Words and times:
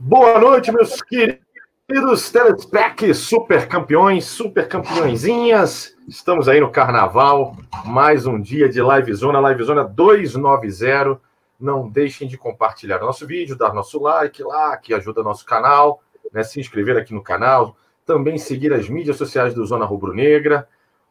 Boa 0.00 0.38
noite, 0.38 0.70
meus 0.70 1.02
queridos 1.02 2.30
telespec, 2.30 3.12
super 3.12 3.66
campeões, 3.66 4.26
super 4.26 4.68
campeõezinhas. 4.68 5.96
Estamos 6.06 6.48
aí 6.48 6.60
no 6.60 6.70
Carnaval, 6.70 7.56
mais 7.84 8.24
um 8.24 8.40
dia 8.40 8.68
de 8.68 8.80
Live 8.80 9.12
Zona, 9.12 9.40
Live 9.40 9.64
Zona 9.64 9.82
290. 9.82 11.20
Não 11.58 11.88
deixem 11.88 12.28
de 12.28 12.38
compartilhar 12.38 13.00
nosso 13.00 13.26
vídeo, 13.26 13.58
dar 13.58 13.74
nosso 13.74 14.00
like 14.00 14.40
lá, 14.40 14.76
que 14.76 14.94
ajuda 14.94 15.20
nosso 15.20 15.44
canal, 15.44 16.00
né? 16.32 16.44
se 16.44 16.60
inscrever 16.60 16.96
aqui 16.96 17.12
no 17.12 17.22
canal, 17.22 17.76
também 18.06 18.38
seguir 18.38 18.72
as 18.72 18.88
mídias 18.88 19.16
sociais 19.16 19.52
do 19.52 19.66
Zona 19.66 19.84
Rubro 19.84 20.14
Negra. 20.14 20.68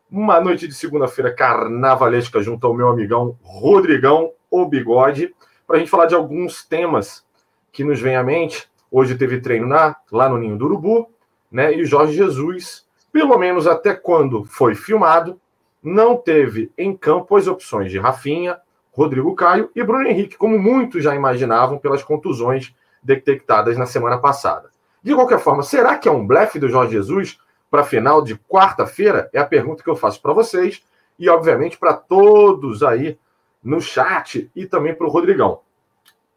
Uma 0.09 0.39
noite 0.39 0.65
de 0.65 0.73
segunda-feira 0.73 1.33
carnavalesca 1.33 2.41
junto 2.41 2.65
ao 2.65 2.73
meu 2.73 2.87
amigão 2.87 3.37
Rodrigão, 3.43 4.31
o 4.49 4.65
Bigode, 4.65 5.35
para 5.67 5.75
a 5.75 5.79
gente 5.79 5.91
falar 5.91 6.05
de 6.05 6.15
alguns 6.15 6.63
temas 6.65 7.25
que 7.73 7.83
nos 7.83 7.99
vêm 7.99 8.15
à 8.15 8.23
mente 8.23 8.69
Hoje 8.91 9.15
teve 9.15 9.39
treino 9.39 9.67
na, 9.67 9.95
lá 10.11 10.29
no 10.29 10.37
Ninho 10.37 10.57
do 10.57 10.65
Urubu, 10.65 11.09
né? 11.51 11.73
E 11.73 11.85
Jorge 11.85 12.13
Jesus, 12.13 12.85
pelo 13.11 13.37
menos 13.37 13.67
até 13.67 13.93
quando 13.93 14.43
foi 14.45 14.75
filmado, 14.75 15.39
não 15.81 16.17
teve 16.17 16.71
em 16.77 16.95
campo 16.95 17.35
as 17.35 17.47
opções 17.47 17.91
de 17.91 17.99
Rafinha, 17.99 18.59
Rodrigo 18.91 19.35
Caio 19.35 19.69
e 19.75 19.83
Bruno 19.83 20.07
Henrique, 20.07 20.37
como 20.37 20.57
muitos 20.57 21.03
já 21.03 21.13
imaginavam 21.13 21.77
pelas 21.77 22.03
contusões 22.03 22.73
detectadas 23.03 23.77
na 23.77 23.85
semana 23.85 24.17
passada. 24.17 24.69
De 25.03 25.13
qualquer 25.13 25.39
forma, 25.39 25.63
será 25.63 25.97
que 25.97 26.09
é 26.09 26.11
um 26.11 26.25
blefe 26.25 26.59
do 26.59 26.67
Jorge 26.67 26.93
Jesus 26.93 27.39
para 27.69 27.83
final 27.83 28.21
de 28.21 28.35
quarta-feira? 28.35 29.29
É 29.31 29.39
a 29.39 29.45
pergunta 29.45 29.83
que 29.83 29.89
eu 29.89 29.95
faço 29.95 30.21
para 30.21 30.33
vocês 30.33 30.83
e, 31.17 31.29
obviamente, 31.29 31.77
para 31.77 31.93
todos 31.93 32.83
aí 32.83 33.17
no 33.63 33.79
chat 33.79 34.49
e 34.55 34.65
também 34.65 34.93
para 34.93 35.05
o 35.05 35.09
Rodrigão. 35.09 35.61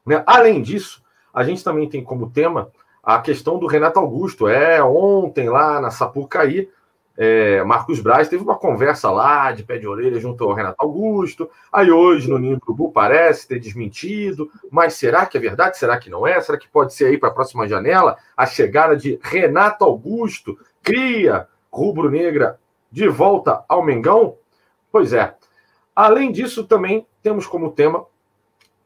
Né? 0.05 0.23
Além 0.27 0.63
disso, 0.63 1.00
a 1.33 1.45
gente 1.45 1.65
também 1.65 1.89
tem 1.89 2.03
como 2.03 2.31
tema 2.31 2.71
a 3.03 3.19
questão 3.21 3.59
do 3.59 3.67
Renato 3.67 3.99
Augusto. 3.99 4.49
É, 4.49 4.83
ontem 4.83 5.49
lá 5.49 5.81
na 5.81 5.91
Sapucaí, 5.91 6.69
é, 7.17 7.63
Marcos 7.65 8.01
Braz 8.01 8.29
teve 8.29 8.43
uma 8.43 8.57
conversa 8.57 9.11
lá 9.11 9.53
de 9.53 9.63
pé 9.63 9.77
de 9.77 9.87
orelha 9.87 10.19
junto 10.19 10.43
ao 10.43 10.55
Renato 10.55 10.77
Augusto. 10.79 11.51
Aí 11.71 11.91
hoje 11.91 12.29
no 12.29 12.39
Ninho 12.39 12.59
Urubu 12.63 12.91
parece 12.91 13.47
ter 13.47 13.59
desmentido, 13.59 14.51
mas 14.71 14.95
será 14.95 15.27
que 15.27 15.37
é 15.37 15.41
verdade? 15.41 15.77
Será 15.77 15.99
que 15.99 16.09
não 16.09 16.27
é? 16.27 16.41
Será 16.41 16.57
que 16.57 16.69
pode 16.69 16.95
ser 16.95 17.07
aí 17.07 17.19
para 17.19 17.29
a 17.29 17.33
próxima 17.33 17.69
janela 17.69 18.17
a 18.37 18.47
chegada 18.47 18.97
de 18.97 19.19
Renato 19.23 19.85
Augusto, 19.85 20.59
cria 20.83 21.47
rubro-negra 21.71 22.59
de 22.91 23.07
volta 23.07 23.65
ao 23.69 23.85
Mengão? 23.85 24.37
Pois 24.91 25.13
é. 25.13 25.35
Além 25.95 26.33
disso, 26.33 26.65
também 26.65 27.07
temos 27.23 27.47
como 27.47 27.71
tema 27.71 28.07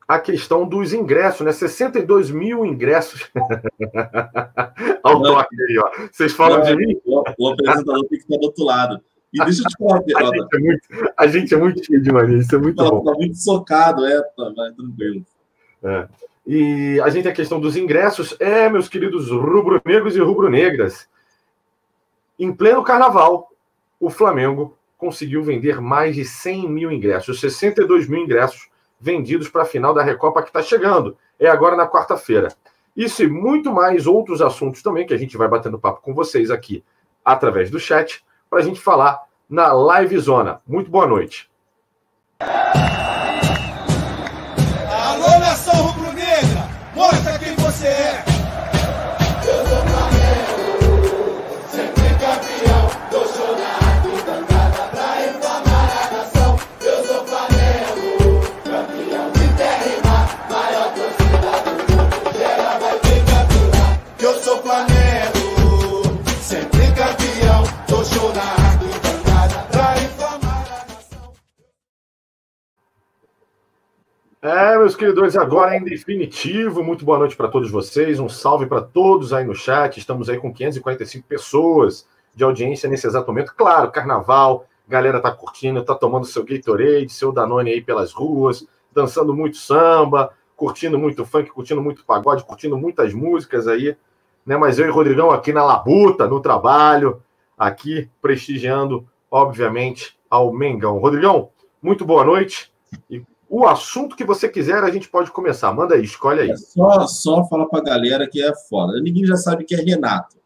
a 0.06 0.18
questão 0.18 0.66
dos 0.66 0.92
ingressos, 0.92 1.40
né? 1.40 1.52
62 1.52 2.30
mil 2.30 2.64
ingressos. 2.64 3.30
Olha 5.02 5.16
o 5.16 5.22
toque 5.22 5.62
aí, 5.62 5.78
ó. 5.78 6.08
Vocês 6.12 6.32
falam 6.32 6.58
não, 6.58 6.64
de 6.64 6.76
mim? 6.76 7.00
O, 7.06 7.48
apresentador 7.48 8.06
tem 8.08 8.18
que 8.18 8.24
estar 8.24 8.36
do 8.36 8.44
outro 8.44 8.64
lado. 8.64 9.00
E 9.32 9.44
deixa 9.44 9.62
eu 9.62 9.66
te 9.66 9.76
falar, 9.78 10.00
a, 10.16 10.24
gente 10.36 10.54
é 10.54 10.58
muito, 10.58 11.12
a 11.16 11.26
gente 11.26 11.54
é 11.54 11.56
muito 11.56 11.84
cheio 11.84 12.02
de 12.02 12.12
mania, 12.12 12.38
isso 12.38 12.54
é 12.54 12.58
muito 12.58 12.76
tá, 12.76 12.88
bom. 12.88 13.02
Tá 13.02 13.12
muito 13.12 13.36
socado, 13.36 14.06
é, 14.06 14.22
tá, 14.22 14.52
vai 14.54 14.72
tranquilo. 14.72 15.24
É. 15.82 16.08
E 16.46 17.00
a 17.00 17.08
gente 17.08 17.22
tem 17.22 17.32
a 17.32 17.34
questão 17.34 17.58
dos 17.58 17.76
ingressos. 17.76 18.36
É, 18.38 18.68
meus 18.68 18.88
queridos 18.88 19.30
rubro-negros 19.30 20.14
e 20.14 20.20
rubro-negras. 20.20 21.08
Em 22.38 22.52
pleno 22.52 22.82
carnaval, 22.82 23.50
o 23.98 24.10
Flamengo 24.10 24.76
conseguiu 24.98 25.42
vender 25.42 25.80
mais 25.80 26.14
de 26.14 26.24
100 26.24 26.68
mil 26.68 26.92
ingressos, 26.92 27.40
62 27.40 28.08
mil 28.08 28.22
ingressos 28.22 28.68
vendidos 29.00 29.48
para 29.48 29.62
a 29.62 29.66
final 29.66 29.92
da 29.92 30.02
Recopa 30.02 30.42
que 30.42 30.48
está 30.48 30.62
chegando. 30.62 31.16
É 31.38 31.48
agora 31.48 31.76
na 31.76 31.88
quarta-feira. 31.88 32.48
Isso 32.96 33.22
e 33.22 33.28
muito 33.28 33.72
mais 33.72 34.06
outros 34.06 34.40
assuntos 34.40 34.82
também 34.82 35.06
que 35.06 35.14
a 35.14 35.18
gente 35.18 35.36
vai 35.36 35.48
batendo 35.48 35.78
papo 35.78 36.00
com 36.00 36.14
vocês 36.14 36.50
aqui 36.50 36.84
através 37.24 37.70
do 37.70 37.80
chat 37.80 38.24
para 38.48 38.60
a 38.60 38.62
gente 38.62 38.80
falar 38.80 39.22
na 39.48 39.72
Live 39.72 40.18
Zona. 40.18 40.60
Muito 40.66 40.90
boa 40.90 41.06
noite. 41.06 41.50
Alô, 44.90 45.38
nação 45.40 45.74
rubro-negra! 45.74 46.68
Mostra 46.94 47.38
quem 47.38 47.54
você 47.56 47.86
é! 47.86 48.33
É, 74.44 74.76
meus 74.76 74.94
queridos, 74.94 75.38
agora 75.38 75.74
em 75.74 75.82
definitivo, 75.82 76.84
muito 76.84 77.02
boa 77.02 77.18
noite 77.18 77.34
para 77.34 77.48
todos 77.48 77.70
vocês, 77.70 78.20
um 78.20 78.28
salve 78.28 78.66
para 78.66 78.82
todos 78.82 79.32
aí 79.32 79.42
no 79.42 79.54
chat, 79.54 79.96
estamos 79.96 80.28
aí 80.28 80.36
com 80.36 80.52
545 80.52 81.26
pessoas 81.26 82.06
de 82.34 82.44
audiência 82.44 82.86
nesse 82.86 83.06
exato 83.06 83.26
momento, 83.26 83.54
claro, 83.56 83.90
carnaval, 83.90 84.66
galera 84.86 85.18
tá 85.18 85.30
curtindo, 85.30 85.82
tá 85.82 85.94
tomando 85.94 86.26
seu 86.26 86.44
Gatorade, 86.44 87.10
seu 87.10 87.32
Danone 87.32 87.70
aí 87.70 87.80
pelas 87.80 88.12
ruas, 88.12 88.68
dançando 88.92 89.34
muito 89.34 89.56
samba, 89.56 90.30
curtindo 90.54 90.98
muito 90.98 91.24
funk, 91.24 91.50
curtindo 91.50 91.80
muito 91.80 92.04
pagode, 92.04 92.44
curtindo 92.44 92.76
muitas 92.76 93.14
músicas 93.14 93.66
aí, 93.66 93.96
né, 94.44 94.58
mas 94.58 94.78
eu 94.78 94.86
e 94.86 94.90
Rodrigão 94.90 95.30
aqui 95.30 95.54
na 95.54 95.64
labuta, 95.64 96.28
no 96.28 96.38
trabalho, 96.38 97.22
aqui 97.56 98.10
prestigiando, 98.20 99.08
obviamente, 99.30 100.18
ao 100.28 100.52
Mengão. 100.52 100.98
Rodrigão, 100.98 101.48
muito 101.80 102.04
boa 102.04 102.26
noite 102.26 102.70
e 103.08 103.22
o 103.48 103.66
assunto 103.66 104.16
que 104.16 104.24
você 104.24 104.48
quiser, 104.48 104.82
a 104.82 104.90
gente 104.90 105.08
pode 105.08 105.30
começar. 105.30 105.72
Manda 105.72 105.94
aí, 105.94 106.04
escolhe 106.04 106.40
aí. 106.40 106.50
É 106.50 106.56
só, 106.56 107.06
só 107.06 107.44
fala 107.48 107.68
pra 107.68 107.80
galera 107.80 108.28
que 108.28 108.42
é 108.42 108.54
foda. 108.68 109.00
Ninguém 109.00 109.26
já 109.26 109.36
sabe 109.36 109.64
que 109.64 109.74
é 109.74 109.78
Renato. 109.78 110.36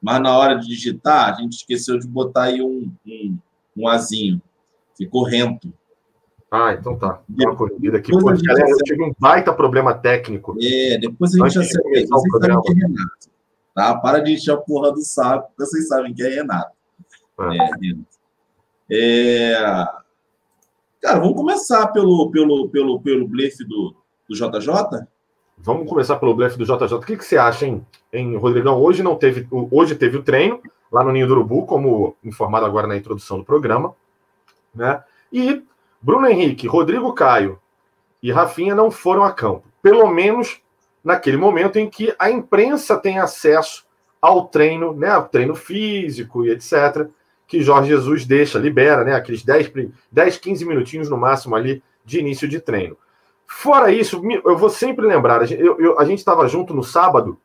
Mas 0.00 0.20
na 0.20 0.36
hora 0.36 0.58
de 0.58 0.66
digitar, 0.66 1.32
a 1.32 1.40
gente 1.40 1.58
esqueceu 1.58 1.98
de 1.98 2.06
botar 2.06 2.44
aí 2.44 2.60
um, 2.60 2.92
um, 3.06 3.38
um 3.76 3.88
azinho. 3.88 4.42
Ficou 4.96 5.24
rento. 5.24 5.72
Ah, 6.50 6.74
então 6.74 6.98
tá. 6.98 7.20
Uma 7.28 7.56
corrida 7.56 7.96
aqui. 7.96 8.10
Pô, 8.10 8.20
galera, 8.24 8.68
eu 8.68 8.76
tive 8.78 9.02
um 9.02 9.14
baita 9.18 9.52
problema 9.54 9.94
técnico. 9.94 10.54
É, 10.60 10.98
depois 10.98 11.34
a 11.34 11.48
gente 11.48 11.58
acerta. 11.60 11.88
Vocês 11.88 12.08
sabem 12.08 12.60
que 12.60 12.70
é 12.70 12.74
Renato. 12.74 13.30
Tá? 13.74 13.96
Para 13.96 14.18
de 14.18 14.32
encher 14.32 14.52
a 14.52 14.56
porra 14.58 14.92
do 14.92 15.00
saco, 15.00 15.50
vocês 15.56 15.88
sabem 15.88 16.12
que 16.12 16.22
é 16.22 16.28
Renato. 16.28 16.72
Ah. 17.38 17.54
É, 17.54 17.58
Renato. 17.80 18.06
É, 18.90 20.01
Cara, 21.02 21.18
vamos 21.18 21.34
começar 21.34 21.88
pelo, 21.88 22.30
pelo, 22.30 22.68
pelo, 22.68 23.00
pelo 23.00 23.26
blefe 23.26 23.64
do, 23.64 23.92
do 24.28 24.36
JJ? 24.36 25.04
Vamos 25.58 25.88
começar 25.88 26.14
pelo 26.14 26.32
blefe 26.32 26.56
do 26.56 26.64
JJ. 26.64 26.94
O 26.94 27.00
que, 27.00 27.16
que 27.16 27.24
você 27.24 27.36
acha, 27.36 27.66
hein, 27.66 27.84
hein, 28.12 28.36
Rodrigão? 28.36 28.80
Hoje 28.80 29.02
não 29.02 29.16
teve. 29.16 29.48
Hoje 29.50 29.96
teve 29.96 30.18
o 30.18 30.22
treino 30.22 30.60
lá 30.92 31.02
no 31.02 31.10
Ninho 31.10 31.26
do 31.26 31.32
Urubu, 31.32 31.66
como 31.66 32.14
informado 32.22 32.66
agora 32.66 32.86
na 32.86 32.96
introdução 32.96 33.36
do 33.36 33.44
programa. 33.44 33.96
Né? 34.72 35.02
E 35.32 35.64
Bruno 36.00 36.28
Henrique, 36.28 36.68
Rodrigo 36.68 37.12
Caio 37.14 37.58
e 38.22 38.30
Rafinha 38.30 38.72
não 38.72 38.88
foram 38.88 39.24
a 39.24 39.32
campo. 39.32 39.64
Pelo 39.82 40.06
menos 40.06 40.60
naquele 41.02 41.36
momento 41.36 41.80
em 41.80 41.90
que 41.90 42.14
a 42.16 42.30
imprensa 42.30 42.96
tem 42.96 43.18
acesso 43.18 43.84
ao 44.20 44.46
treino, 44.46 44.92
né? 44.92 45.08
Ao 45.08 45.28
treino 45.28 45.56
físico 45.56 46.46
e 46.46 46.50
etc 46.50 47.10
que 47.46 47.60
Jorge 47.60 47.88
Jesus 47.88 48.24
deixa, 48.24 48.58
libera, 48.58 49.04
né? 49.04 49.14
Aqueles 49.14 49.44
10, 49.44 49.72
10 50.10 50.38
15 50.38 50.64
minutinhos 50.64 51.08
no 51.08 51.16
máximo 51.16 51.54
ali 51.54 51.82
de 52.04 52.18
início 52.18 52.48
de 52.48 52.60
treino. 52.60 52.96
Fora 53.46 53.92
isso, 53.92 54.22
eu 54.44 54.56
vou 54.56 54.70
sempre 54.70 55.06
lembrar, 55.06 55.50
eu, 55.52 55.78
eu, 55.78 55.98
a 55.98 56.04
gente 56.04 56.18
estava 56.18 56.48
junto 56.48 56.72
no 56.72 56.82
sábado, 56.82 57.38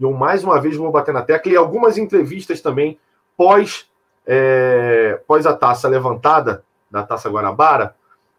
e 0.00 0.02
eu 0.02 0.12
mais 0.12 0.42
uma 0.42 0.58
vez 0.58 0.76
vou 0.76 0.90
bater 0.90 1.12
na 1.12 1.22
tecla, 1.22 1.52
e 1.52 1.56
algumas 1.56 1.98
entrevistas 1.98 2.62
também 2.62 2.98
pós, 3.36 3.90
é, 4.26 5.20
pós 5.26 5.46
a 5.46 5.54
taça 5.54 5.86
levantada, 5.86 6.64
da 6.90 7.02
Taça 7.02 7.30
Guanabara, 7.30 7.94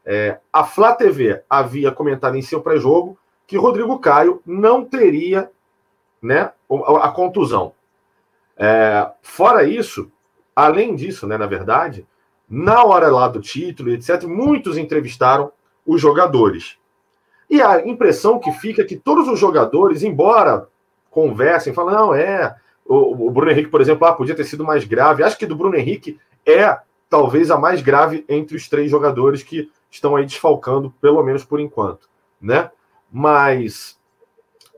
é, 0.06 0.38
a 0.52 0.64
Flá 0.64 0.94
TV 0.94 1.42
havia 1.50 1.92
comentado 1.92 2.36
em 2.36 2.42
seu 2.42 2.62
pré-jogo 2.62 3.18
que 3.48 3.58
Rodrigo 3.58 3.98
Caio 4.00 4.42
não 4.46 4.86
teria 4.86 5.50
né, 6.22 6.52
a, 7.02 7.10
contusão. 7.10 7.74
É, 8.56 9.10
fora 9.22 9.64
isso, 9.64 10.12
Além 10.56 10.96
disso, 10.96 11.28
né, 11.28 11.38
na 11.38 11.46
verdade, 11.46 12.06
na 12.50 12.84
hora 12.84 13.08
lá 13.08 13.28
do 13.28 13.40
título, 13.40 13.90
etc., 13.92 14.24
muitos 14.24 14.78
entrevistaram 14.78 15.52
os 15.86 16.00
jogadores. 16.00 16.78
E 17.50 17.62
a 17.62 17.86
impressão 17.86 18.40
que 18.40 18.52
fica 18.52 18.82
é 18.82 18.86
que 18.86 18.96
todos 18.96 19.28
os 19.28 19.40
jogadores, 19.40 20.04
embora 20.04 20.68
conversem, 21.10 21.74
falam, 21.74 21.94
não, 21.94 22.14
é. 22.14 22.56
O, 22.86 23.28
o 23.28 23.32
Bruno 23.32 23.52
Henrique, 23.52 23.70
por 23.70 23.80
exemplo, 23.80 24.06
ah, 24.06 24.14
podia 24.14 24.36
ter 24.36 24.44
sido 24.44 24.66
mais 24.66 24.84
grave. 24.84 25.24
Acho 25.24 25.38
que 25.38 25.46
do 25.46 25.56
Bruno 25.56 25.76
Henrique 25.76 26.20
é 26.46 26.78
talvez 27.10 27.52
a 27.52 27.58
mais 27.58 27.82
grave 27.82 28.26
entre 28.28 28.58
os 28.58 28.68
três 28.68 28.90
jogadores 28.90 29.44
que 29.44 29.70
estão 29.90 30.16
aí 30.16 30.26
desfalcando, 30.26 30.92
pelo 31.00 31.22
menos 31.24 31.46
por 31.46 31.60
enquanto, 31.60 32.10
né? 32.42 32.72
Mas 33.12 33.98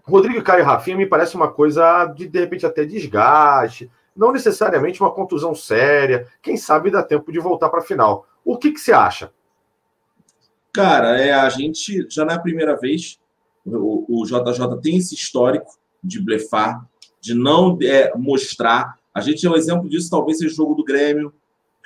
Rodrigo 0.04 0.44
Caio 0.44 0.60
e 0.60 0.64
Rafinha 0.64 0.98
me 0.98 1.06
parece 1.06 1.36
uma 1.36 1.48
coisa 1.48 2.06
de, 2.08 2.28
de 2.28 2.40
repente, 2.40 2.66
até 2.66 2.84
desgaste, 2.86 3.90
não 4.16 4.32
necessariamente 4.32 5.02
uma 5.02 5.12
contusão 5.12 5.54
séria. 5.54 6.28
Quem 6.42 6.56
sabe 6.56 6.90
dá 6.90 7.04
tempo 7.04 7.32
de 7.32 7.40
voltar 7.40 7.70
para 7.70 7.80
a 7.80 7.86
final. 7.86 8.28
O 8.44 8.58
que, 8.58 8.72
que 8.72 8.80
você 8.80 8.94
acha? 8.94 9.32
Cara, 10.72 11.20
é, 11.20 11.34
a 11.34 11.50
gente 11.50 12.06
já 12.10 12.24
não 12.24 12.34
é 12.34 12.36
a 12.36 12.42
primeira 12.42 12.78
vez. 12.78 13.20
O, 13.66 14.22
o 14.22 14.26
JJ 14.26 14.80
tem 14.82 14.98
esse 14.98 15.16
histórico 15.16 15.78
de 16.04 16.22
blefar, 16.22 16.86
de 17.20 17.34
não 17.34 17.78
é, 17.82 18.16
mostrar. 18.16 18.98
A 19.14 19.22
gente 19.22 19.46
é 19.46 19.50
um 19.50 19.56
exemplo 19.56 19.90
disso, 19.90 20.10
talvez 20.10 20.38
seja 20.38 20.54
o 20.54 20.56
jogo 20.56 20.76
do 20.76 20.84
Grêmio, 20.84 21.34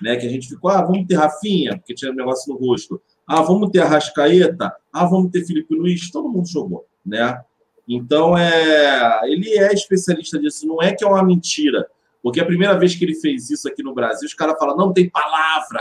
né? 0.02 0.18
Que 0.18 0.26
a 0.28 0.30
gente 0.30 0.48
ficou, 0.48 0.70
ah, 0.70 0.82
vamos 0.82 1.08
ter 1.08 1.16
Rafinha, 1.16 1.78
porque 1.78 1.94
tinha 1.94 2.12
um 2.12 2.16
negócio 2.16 2.52
no 2.52 2.60
rosto. 2.60 3.02
Ah, 3.26 3.42
vamos 3.42 3.70
ter 3.70 3.80
Arrascaeta. 3.80 4.76
Ah, 4.92 5.06
vamos 5.06 5.32
ter 5.32 5.46
Felipe 5.46 5.74
Luiz. 5.76 6.10
Todo 6.12 6.30
mundo 6.30 6.48
jogou, 6.48 6.86
né? 7.06 7.42
Então, 7.88 8.38
é, 8.38 9.22
ele 9.26 9.58
é 9.58 9.74
especialista 9.74 10.40
disso. 10.40 10.68
Não 10.68 10.82
é 10.82 10.94
que 10.94 11.04
é 11.04 11.08
uma 11.08 11.24
mentira. 11.24 11.88
Porque 12.22 12.40
a 12.40 12.46
primeira 12.46 12.78
vez 12.78 12.96
que 12.96 13.06
ele 13.06 13.16
fez 13.16 13.50
isso 13.50 13.68
aqui 13.68 13.82
no 13.82 13.94
Brasil, 13.94 14.28
os 14.28 14.34
caras 14.34 14.58
falam, 14.60 14.76
não 14.76 14.92
tem 14.92 15.10
palavra. 15.10 15.80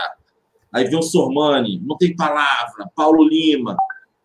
Aí 0.73 0.85
vem 0.85 0.99
o 0.99 1.03
Sormani, 1.03 1.81
não 1.85 1.97
tem 1.97 2.15
palavra. 2.15 2.89
Paulo 2.95 3.25
Lima, 3.25 3.77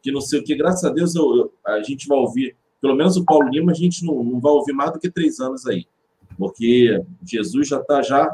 que 0.01 0.11
não 0.11 0.21
sei 0.21 0.39
o 0.39 0.43
que. 0.43 0.55
Graças 0.55 0.83
a 0.83 0.89
Deus 0.89 1.15
eu, 1.15 1.35
eu, 1.35 1.53
a 1.65 1.81
gente 1.81 2.07
vai 2.07 2.17
ouvir, 2.17 2.55
pelo 2.81 2.95
menos 2.95 3.17
o 3.17 3.25
Paulo 3.25 3.49
Lima, 3.49 3.71
a 3.71 3.75
gente 3.75 4.05
não, 4.05 4.23
não 4.23 4.39
vai 4.39 4.51
ouvir 4.51 4.73
mais 4.73 4.91
do 4.91 4.99
que 4.99 5.09
três 5.09 5.39
anos 5.39 5.65
aí. 5.65 5.87
Porque 6.37 7.03
Jesus 7.23 7.67
já 7.67 7.79
está 7.79 8.01
já 8.01 8.29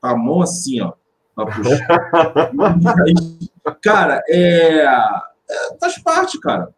com 0.00 0.06
a 0.06 0.16
mão 0.16 0.42
assim, 0.42 0.80
ó. 0.80 0.92
cara, 3.80 4.22
é, 4.28 4.84
é, 4.84 5.78
faz 5.80 5.98
parte, 6.02 6.38
cara. 6.40 6.74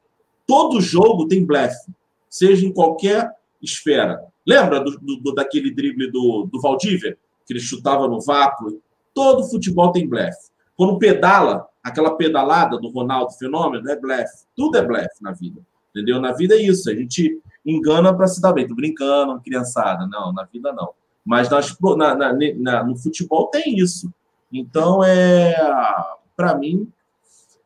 Todo 0.46 0.80
jogo 0.80 1.26
tem 1.26 1.44
blefe, 1.44 1.90
seja 2.28 2.66
em 2.66 2.72
qualquer 2.72 3.30
esfera. 3.60 4.24
Lembra 4.46 4.80
do, 4.80 4.98
do, 4.98 5.34
daquele 5.34 5.72
drible 5.72 6.10
do, 6.10 6.48
do 6.50 6.60
Valdívia, 6.60 7.16
que 7.46 7.52
ele 7.52 7.60
chutava 7.60 8.08
no 8.08 8.20
vácuo? 8.20 8.80
Todo 9.14 9.48
futebol 9.48 9.92
tem 9.92 10.08
blefe. 10.08 10.50
Quando 10.76 10.98
pedala, 10.98 11.66
aquela 11.82 12.16
pedalada 12.16 12.78
do 12.78 12.88
Ronaldo 12.90 13.32
Fenômeno 13.32 13.88
é 13.88 13.96
blefe. 13.96 14.44
Tudo 14.56 14.76
é 14.78 14.82
blefe 14.82 15.22
na 15.22 15.32
vida. 15.32 15.60
Entendeu? 15.90 16.20
Na 16.20 16.32
vida 16.32 16.54
é 16.54 16.62
isso. 16.62 16.90
A 16.90 16.94
gente 16.94 17.40
engana 17.64 18.14
para 18.14 18.26
se 18.26 18.40
dar 18.40 18.52
bem. 18.52 18.66
Tô 18.66 18.74
brincando, 18.74 19.40
criançada. 19.40 20.06
Não, 20.06 20.32
na 20.32 20.44
vida 20.44 20.72
não. 20.72 20.90
Mas 21.24 21.48
nas, 21.48 21.76
na, 21.96 22.14
na, 22.14 22.32
na, 22.56 22.84
no 22.84 22.96
futebol 22.96 23.48
tem 23.48 23.78
isso. 23.78 24.12
Então, 24.50 25.04
é 25.04 25.54
para 26.36 26.56
mim, 26.56 26.90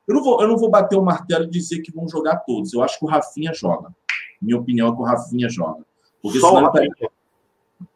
eu 0.07 0.15
não, 0.15 0.23
vou, 0.23 0.43
eu 0.43 0.49
não 0.49 0.57
vou 0.57 0.71
bater 0.71 0.97
o 0.97 1.03
martelo 1.03 1.45
e 1.45 1.51
dizer 1.51 1.81
que 1.81 1.93
vão 1.93 2.09
jogar 2.09 2.37
todos. 2.39 2.73
Eu 2.73 2.83
acho 2.83 2.99
que 2.99 3.05
o 3.05 3.09
Rafinha 3.09 3.53
joga. 3.55 3.95
Minha 4.41 4.59
opinião 4.59 4.89
é 4.89 4.93
que 4.95 5.01
o 5.01 5.05
Rafinha 5.05 5.49
joga. 5.49 5.85
Porque 6.27 6.41
Só 6.41 6.53
o 6.53 6.61
Rafinha. 6.61 6.91
Tá... 7.01 7.09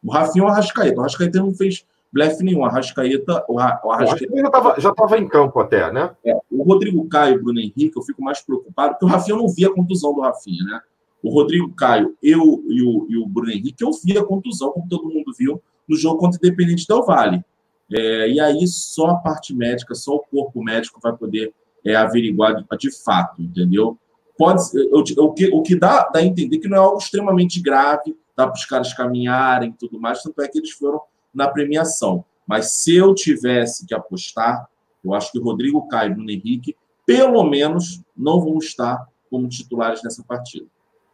O 0.05 0.13
Rafinha 0.13 0.45
ou 0.45 0.51
o 0.51 0.53
Arrascaeta. 0.53 0.97
O 0.97 1.01
Arrascaeta 1.01 1.39
não 1.39 1.55
fez 1.55 1.85
blefe 2.13 2.45
nenhum. 2.45 2.61
O 2.61 2.65
Arrascaeta. 2.65 3.45
O, 3.49 3.57
Ra... 3.57 3.81
o 3.85 3.91
Arrascaeta 3.91 4.37
já 4.37 4.47
estava 4.47 4.81
já 4.81 4.95
tava 4.95 5.19
em 5.19 5.29
campo 5.29 5.59
até, 5.59 5.93
né? 5.93 6.11
É, 6.25 6.37
o 6.51 6.63
Rodrigo 6.63 7.09
Caio 7.09 7.35
e 7.35 7.39
o 7.39 7.43
Bruno 7.43 7.61
Henrique, 7.61 7.93
eu 7.97 8.03
fico 8.03 8.23
mais 8.23 8.41
preocupado, 8.41 8.93
porque 8.93 9.05
o 9.05 9.09
Rafinha 9.09 9.37
eu 9.37 9.43
não 9.43 9.49
via 9.49 9.69
a 9.69 9.75
contusão 9.75 10.15
do 10.15 10.21
Rafinha, 10.21 10.63
né? 10.65 10.81
O 11.23 11.31
Rodrigo 11.31 11.73
Caio 11.75 12.17
eu, 12.23 12.63
e, 12.69 12.83
o, 12.83 13.07
e 13.09 13.17
o 13.17 13.27
Bruno 13.27 13.51
Henrique, 13.51 13.83
eu 13.83 13.91
vi 13.93 14.17
a 14.17 14.25
contusão, 14.25 14.71
como 14.73 14.89
todo 14.89 15.09
mundo 15.09 15.33
viu, 15.37 15.61
no 15.89 15.97
jogo 15.97 16.19
contra 16.19 16.39
o 16.41 16.47
Independente 16.47 16.87
Del 16.87 17.05
Vale. 17.05 17.45
É, 17.93 18.29
e 18.29 18.39
aí 18.39 18.67
só 18.69 19.09
a 19.09 19.17
parte 19.17 19.53
médica, 19.55 19.95
só 19.95 20.15
o 20.15 20.21
corpo 20.21 20.63
médico 20.63 21.01
vai 21.03 21.13
poder 21.13 21.53
é, 21.85 21.97
averiguar 21.97 22.55
de, 22.55 22.65
de, 22.79 22.91
fato, 23.03 23.43
entendeu? 23.43 23.99
Pode, 24.41 24.63
eu, 24.75 25.01
o, 25.01 25.35
que, 25.35 25.49
o 25.49 25.61
que 25.61 25.77
dá, 25.77 26.11
a 26.17 26.23
entender 26.23 26.57
que 26.61 26.67
não 26.67 26.79
é 26.79 26.81
algo 26.81 26.97
extremamente 26.97 27.61
grave, 27.61 28.17
dá 28.35 28.47
para 28.47 28.57
os 28.57 28.65
caras 28.65 28.95
caminharem 28.95 29.69
e 29.69 29.73
tudo 29.75 30.01
mais, 30.01 30.23
tanto 30.23 30.41
é 30.41 30.49
que 30.49 30.57
eles 30.57 30.71
foram 30.71 30.99
na 31.35 31.47
premiação. 31.47 32.25
Mas 32.47 32.73
se 32.73 32.97
eu 32.97 33.15
tivesse 33.15 33.85
que 33.85 33.93
apostar, 33.93 34.67
eu 35.05 35.13
acho 35.13 35.31
que 35.31 35.39
o 35.39 35.43
Rodrigo 35.43 35.87
Caio 35.89 36.09
e 36.09 36.13
o 36.13 36.15
Bruno 36.15 36.31
Henrique, 36.31 36.75
pelo 37.05 37.45
menos, 37.45 38.01
não 38.17 38.41
vão 38.41 38.57
estar 38.57 39.07
como 39.29 39.47
titulares 39.47 40.03
nessa 40.03 40.25
partida. 40.25 40.65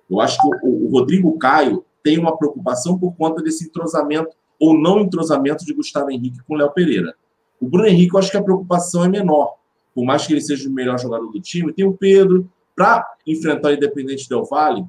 Eu 0.08 0.20
acho 0.20 0.40
que 0.40 0.46
o, 0.64 0.86
o 0.86 0.90
Rodrigo 0.92 1.36
Caio 1.36 1.84
tem 2.04 2.20
uma 2.20 2.38
preocupação 2.38 2.96
por 2.96 3.12
conta 3.16 3.42
desse 3.42 3.64
entrosamento 3.64 4.36
ou 4.56 4.72
não 4.72 5.00
entrosamento 5.00 5.64
de 5.64 5.74
Gustavo 5.74 6.12
Henrique 6.12 6.38
com 6.46 6.54
Léo 6.54 6.70
Pereira. 6.70 7.12
O 7.60 7.68
Bruno 7.68 7.88
Henrique, 7.88 8.14
eu 8.14 8.20
acho 8.20 8.30
que 8.30 8.36
a 8.36 8.42
preocupação 8.42 9.04
é 9.04 9.08
menor. 9.08 9.56
Por 9.92 10.04
mais 10.04 10.24
que 10.24 10.32
ele 10.32 10.40
seja 10.40 10.68
o 10.68 10.72
melhor 10.72 10.96
jogador 10.96 11.26
do 11.26 11.40
time, 11.40 11.72
tem 11.72 11.84
o 11.84 11.92
Pedro. 11.92 12.48
Para 12.76 13.04
enfrentar 13.26 13.70
o 13.70 13.72
Independente 13.72 14.28
Del 14.28 14.44
Vale, 14.44 14.84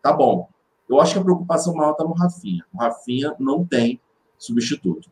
tá 0.00 0.12
bom. 0.12 0.48
Eu 0.88 1.00
acho 1.00 1.14
que 1.14 1.18
a 1.18 1.24
preocupação 1.24 1.74
maior 1.74 1.92
está 1.92 2.04
no 2.04 2.12
Rafinha. 2.12 2.64
O 2.72 2.78
Rafinha 2.78 3.34
não 3.38 3.64
tem 3.66 4.00
substituto. 4.38 5.10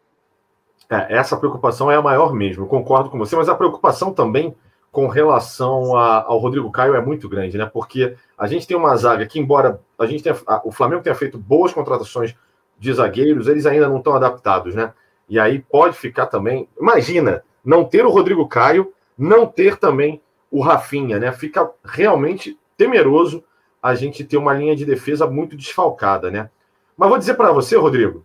É, 0.89 1.17
essa 1.17 1.37
preocupação 1.37 1.91
é 1.91 1.97
a 1.97 2.03
maior 2.03 2.35
mesmo, 2.35 2.67
concordo 2.67 3.09
com 3.09 3.19
você, 3.19 3.35
mas 3.35 3.49
a 3.49 3.55
preocupação 3.55 4.13
também 4.13 4.55
com 4.91 5.09
relação 5.09 5.97
a, 5.97 6.23
ao 6.23 6.37
Rodrigo 6.39 6.71
Caio 6.71 6.95
é 6.95 7.01
muito 7.01 7.29
grande, 7.29 7.57
né? 7.57 7.65
Porque 7.65 8.15
a 8.37 8.47
gente 8.47 8.67
tem 8.67 8.77
uma 8.77 8.95
zaga 8.95 9.25
que, 9.27 9.41
embora 9.41 9.81
a 9.99 10.05
gente 10.05 10.23
tenha, 10.23 10.37
a, 10.47 10.61
o 10.65 10.71
Flamengo 10.71 11.03
tenha 11.03 11.15
feito 11.15 11.39
boas 11.39 11.73
contratações 11.73 12.35
de 12.79 12.93
zagueiros, 12.93 13.49
eles 13.49 13.65
ainda 13.65 13.89
não 13.89 13.99
estão 13.99 14.15
adaptados, 14.15 14.75
né? 14.75 14.93
E 15.29 15.39
aí 15.39 15.61
pode 15.61 15.97
ficar 15.97 16.27
também. 16.27 16.69
Imagina, 16.79 17.43
não 17.65 17.85
ter 17.85 18.05
o 18.05 18.11
Rodrigo 18.11 18.47
Caio, 18.47 18.93
não 19.17 19.47
ter 19.47 19.79
também 19.79 20.21
o 20.53 20.61
Rafinha, 20.61 21.19
né? 21.19 21.33
Fica 21.33 21.69
realmente 21.85 22.57
temeroso 22.77 23.43
a 23.83 23.97
gente 23.97 24.23
ter 24.23 24.37
uma 24.37 24.55
linha 24.55 24.77
de 24.77 24.85
defesa 24.85 25.27
muito 25.27 25.57
desfalcada, 25.57 26.31
né? 26.31 26.49
Mas 26.97 27.09
vou 27.09 27.19
dizer 27.19 27.35
para 27.35 27.51
você, 27.51 27.77
Rodrigo, 27.77 28.25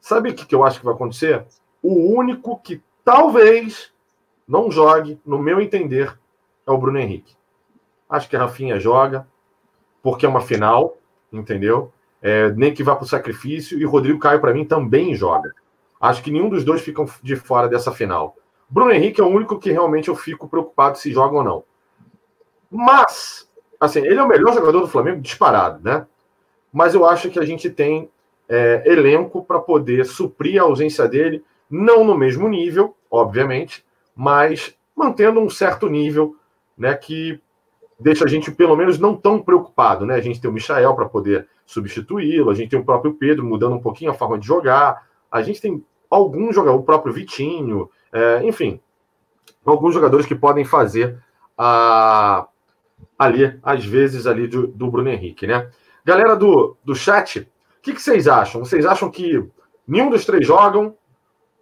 sabe 0.00 0.30
o 0.30 0.34
que, 0.34 0.52
eu 0.52 0.64
acho 0.64 0.80
que 0.80 0.84
vai 0.84 0.94
acontecer? 0.94 1.44
O 1.80 2.16
único 2.16 2.58
que 2.58 2.82
talvez 3.04 3.92
não 4.48 4.70
jogue, 4.70 5.20
no 5.24 5.38
meu 5.38 5.60
entender, 5.60 6.18
é 6.66 6.70
o 6.72 6.78
Bruno 6.78 6.98
Henrique. 6.98 7.36
Acho 8.10 8.28
que 8.28 8.34
a 8.34 8.40
Rafinha 8.40 8.80
joga, 8.80 9.28
porque 10.02 10.26
é 10.26 10.28
uma 10.28 10.40
final, 10.40 10.96
entendeu? 11.32 11.92
é, 12.20 12.50
nem 12.52 12.74
que 12.74 12.82
vá 12.82 12.94
para 12.96 13.04
o 13.04 13.08
sacrifício, 13.08 13.78
e 13.78 13.84
Rodrigo 13.84 14.18
Caio, 14.18 14.40
para 14.40 14.52
mim, 14.52 14.64
também 14.64 15.14
joga. 15.14 15.52
Acho 16.00 16.22
que 16.22 16.30
nenhum 16.30 16.48
dos 16.48 16.64
dois 16.64 16.80
ficam 16.80 17.06
de 17.22 17.36
fora 17.36 17.68
dessa 17.68 17.92
final. 17.92 18.36
Bruno 18.68 18.92
Henrique 18.92 19.20
é 19.20 19.24
o 19.24 19.28
único 19.28 19.58
que 19.58 19.72
realmente 19.72 20.08
eu 20.08 20.14
fico 20.14 20.48
preocupado 20.48 20.98
se 20.98 21.10
joga 21.12 21.36
ou 21.36 21.44
não. 21.44 21.64
Mas, 22.70 23.48
assim, 23.80 24.00
ele 24.00 24.18
é 24.18 24.22
o 24.22 24.28
melhor 24.28 24.52
jogador 24.52 24.80
do 24.80 24.88
Flamengo 24.88 25.20
disparado, 25.20 25.82
né? 25.82 26.06
Mas 26.72 26.94
eu 26.94 27.06
acho 27.06 27.30
que 27.30 27.38
a 27.38 27.44
gente 27.44 27.70
tem 27.70 28.10
é, 28.48 28.82
elenco 28.84 29.44
para 29.44 29.58
poder 29.58 30.04
suprir 30.04 30.60
a 30.60 30.64
ausência 30.64 31.08
dele, 31.08 31.42
não 31.70 32.04
no 32.04 32.16
mesmo 32.16 32.48
nível, 32.48 32.94
obviamente, 33.10 33.84
mas 34.14 34.74
mantendo 34.94 35.40
um 35.40 35.48
certo 35.48 35.88
nível, 35.88 36.36
né, 36.76 36.94
que 36.94 37.40
deixa 37.98 38.24
a 38.24 38.28
gente 38.28 38.50
pelo 38.50 38.76
menos 38.76 38.98
não 38.98 39.16
tão 39.16 39.40
preocupado, 39.40 40.06
né? 40.06 40.14
A 40.14 40.20
gente 40.20 40.40
tem 40.40 40.50
o 40.50 40.54
Michael 40.54 40.94
para 40.94 41.08
poder 41.08 41.48
substituí-lo, 41.66 42.50
a 42.50 42.54
gente 42.54 42.70
tem 42.70 42.78
o 42.78 42.84
próprio 42.84 43.14
Pedro 43.14 43.44
mudando 43.44 43.74
um 43.74 43.80
pouquinho 43.80 44.10
a 44.10 44.14
forma 44.14 44.38
de 44.38 44.46
jogar, 44.46 45.06
a 45.30 45.42
gente 45.42 45.60
tem 45.60 45.84
alguns 46.08 46.54
jogadores, 46.54 46.82
o 46.82 46.86
próprio 46.86 47.12
Vitinho, 47.12 47.90
é, 48.12 48.42
enfim, 48.44 48.80
alguns 49.64 49.94
jogadores 49.94 50.26
que 50.26 50.34
podem 50.34 50.64
fazer 50.64 51.18
a, 51.56 52.46
ali, 53.18 53.58
às 53.62 53.84
vezes, 53.84 54.26
ali 54.26 54.46
do, 54.46 54.66
do 54.66 54.90
Bruno 54.90 55.08
Henrique, 55.08 55.46
né? 55.46 55.70
Galera 56.04 56.34
do, 56.36 56.76
do 56.84 56.94
chat, 56.94 57.40
o 57.40 57.46
que, 57.82 57.92
que 57.92 58.02
vocês 58.02 58.26
acham? 58.26 58.64
Vocês 58.64 58.86
acham 58.86 59.10
que 59.10 59.44
nenhum 59.86 60.10
dos 60.10 60.24
três 60.24 60.46
jogam? 60.46 60.94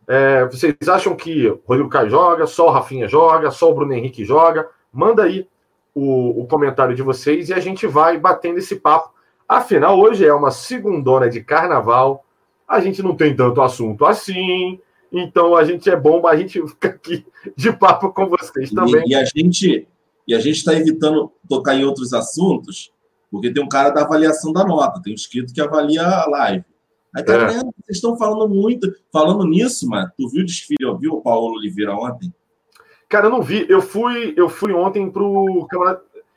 É, 0.08 0.44
vocês 0.46 0.76
acham 0.88 1.16
que 1.16 1.48
Rodrigo 1.66 1.88
Caio 1.88 2.10
joga, 2.10 2.46
só 2.46 2.68
o 2.68 2.70
Rafinha 2.70 3.08
joga, 3.08 3.50
só 3.50 3.70
o 3.70 3.74
Bruno 3.74 3.92
Henrique 3.92 4.24
joga? 4.24 4.68
Manda 4.92 5.24
aí 5.24 5.48
o, 5.94 6.42
o 6.42 6.46
comentário 6.46 6.94
de 6.94 7.02
vocês 7.02 7.48
e 7.48 7.54
a 7.54 7.58
gente 7.58 7.86
vai 7.86 8.18
batendo 8.18 8.58
esse 8.58 8.76
papo. 8.76 9.12
Afinal, 9.48 9.98
hoje 9.98 10.26
é 10.26 10.32
uma 10.32 10.50
segundona 10.50 11.28
de 11.28 11.42
carnaval, 11.42 12.24
a 12.68 12.80
gente 12.80 13.02
não 13.02 13.16
tem 13.16 13.34
tanto 13.34 13.62
assunto 13.62 14.04
assim, 14.04 14.80
então 15.12 15.56
a 15.56 15.64
gente 15.64 15.88
é 15.88 15.96
bom, 15.96 16.20
mas 16.20 16.32
a 16.34 16.36
gente 16.42 16.66
fica 16.68 16.88
aqui 16.88 17.26
de 17.56 17.72
papo 17.72 18.12
com 18.12 18.28
vocês 18.28 18.70
também. 18.70 19.04
E, 19.06 19.10
e 19.10 19.14
a 19.14 19.24
gente 19.24 19.86
e 20.26 20.34
a 20.34 20.40
gente 20.40 20.56
está 20.56 20.74
evitando 20.74 21.30
tocar 21.48 21.76
em 21.76 21.84
outros 21.84 22.12
assuntos, 22.12 22.92
porque 23.30 23.52
tem 23.52 23.62
um 23.62 23.68
cara 23.68 23.90
da 23.90 24.02
avaliação 24.02 24.52
da 24.52 24.64
nota, 24.64 25.00
tem 25.00 25.12
um 25.12 25.14
inscrito 25.14 25.54
que 25.54 25.60
avalia 25.60 26.04
a 26.04 26.28
live. 26.28 26.64
Aí, 27.14 27.22
cara, 27.22 27.44
é. 27.44 27.54
vocês 27.54 27.72
estão 27.90 28.16
falando 28.18 28.48
muito, 28.52 28.92
falando 29.12 29.46
nisso, 29.46 29.88
mano. 29.88 30.10
Tu 30.18 30.28
viu 30.28 30.42
o 30.42 30.46
desfile, 30.46 30.98
viu 30.98 31.14
o 31.14 31.22
Paulo 31.22 31.56
Oliveira 31.56 31.94
ontem? 31.94 32.32
Cara, 33.08 33.26
eu 33.26 33.30
não 33.30 33.40
vi. 33.40 33.64
Eu 33.68 33.80
fui, 33.80 34.34
eu 34.36 34.48
fui 34.48 34.72
ontem 34.72 35.10
pro 35.10 35.66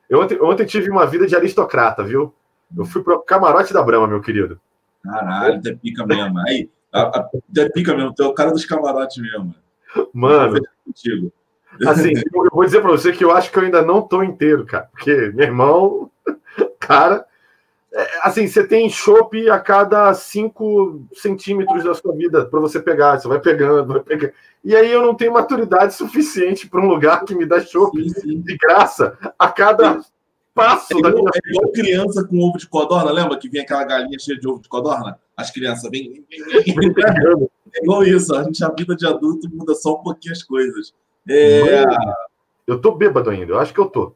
Eu 0.07 0.21
ontem, 0.21 0.39
ontem 0.39 0.65
tive 0.65 0.89
uma 0.89 1.05
vida 1.05 1.25
de 1.25 1.35
aristocrata, 1.35 2.03
viu? 2.03 2.33
Eu 2.77 2.85
fui 2.85 3.03
pro 3.03 3.19
camarote 3.21 3.73
da 3.73 3.81
Brama, 3.81 4.07
meu 4.07 4.21
querido. 4.21 4.59
Caralho, 5.03 5.55
até 5.55 5.73
pica 5.73 6.05
mesmo. 6.05 6.38
Aí, 6.47 6.69
até 6.91 7.69
pica 7.69 7.96
mesmo. 7.96 8.13
Tu 8.13 8.24
é 8.24 8.27
o 8.27 8.34
cara 8.34 8.51
dos 8.51 8.65
camarotes 8.65 9.17
mesmo. 9.17 9.53
Mano. 10.13 10.60
Contigo. 10.86 11.31
Assim, 11.88 12.12
eu 12.34 12.50
vou 12.51 12.65
dizer 12.65 12.81
pra 12.81 12.91
você 12.91 13.12
que 13.12 13.24
eu 13.24 13.31
acho 13.31 13.51
que 13.51 13.58
eu 13.58 13.63
ainda 13.63 13.81
não 13.81 14.01
tô 14.01 14.24
inteiro, 14.24 14.65
cara. 14.65 14.89
Porque, 14.91 15.31
meu 15.34 15.46
irmão, 15.46 16.12
cara, 16.79 17.25
É, 17.91 18.19
assim, 18.22 18.48
você 18.48 18.67
tem 18.67 18.88
chopp 18.88 19.50
a 19.50 19.60
cada 19.60 20.13
5 20.13 21.08
centímetros 21.13 21.84
da 21.84 21.96
sua 21.96 22.13
vida 22.15 22.46
para 22.46 22.60
você 22.60 22.79
pegar. 22.79 23.19
Você 23.19 23.27
vai 23.27 23.39
pegando, 23.39 23.93
vai 23.93 24.01
pegando. 24.01 24.34
E 24.63 24.75
aí 24.75 24.91
eu 24.91 25.01
não 25.01 25.15
tenho 25.15 25.34
maturidade 25.34 25.96
suficiente 25.96 26.67
para 26.67 26.81
um 26.81 26.88
lugar 26.88 27.25
que 27.25 27.34
me 27.34 27.46
dá 27.46 27.60
chopp 27.60 27.98
de 27.98 28.58
graça 28.58 29.17
a 29.38 29.48
cada 29.48 30.00
passo 30.53 30.98
é 30.98 31.01
da 31.01 31.10
minha 31.12 31.29
É 31.34 31.50
igual 31.50 31.72
criança 31.72 32.27
com 32.27 32.38
ovo 32.39 32.58
de 32.58 32.67
codorna, 32.67 33.12
lembra 33.12 33.38
que 33.38 33.50
vem 33.50 33.62
aquela 33.62 33.84
galinha 33.84 34.19
cheia 34.19 34.38
de 34.38 34.48
ovo 34.48 34.62
de 34.62 34.67
codorna? 34.67 35.17
As 35.39 35.51
crianças 35.51 35.89
vêm. 35.89 36.25
É 37.72 37.84
igual 37.84 38.03
isso, 38.03 38.36
a 38.36 38.43
gente, 38.43 38.63
a 38.63 38.69
vida 38.69 38.96
de 38.96 39.05
adulto 39.05 39.48
muda 39.53 39.75
só 39.75 39.93
um 39.93 40.01
pouquinho 40.01 40.34
as 40.34 40.41
coisas. 40.41 40.91
É... 41.29 41.84
Eu 42.65 42.81
tô 42.81 42.96
bêbado 42.96 43.29
ainda, 43.29 43.53
eu 43.53 43.60
acho 43.60 43.72
que 43.72 43.79
eu 43.79 43.86
tô. 43.86 44.15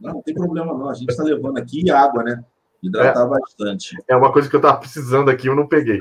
Não, 0.00 0.14
não 0.14 0.22
tem 0.22 0.34
problema 0.34 0.74
não, 0.74 0.90
a 0.90 0.94
gente 0.94 1.08
está 1.08 1.22
levando 1.22 1.56
aqui 1.56 1.88
água, 1.88 2.24
né? 2.24 2.44
Hidratar 2.82 3.26
é, 3.26 3.28
bastante. 3.28 3.96
É 4.08 4.16
uma 4.16 4.32
coisa 4.32 4.48
que 4.50 4.56
eu 4.56 4.60
tava 4.60 4.78
precisando 4.78 5.30
aqui, 5.30 5.48
eu 5.48 5.54
não 5.54 5.68
peguei. 5.68 6.00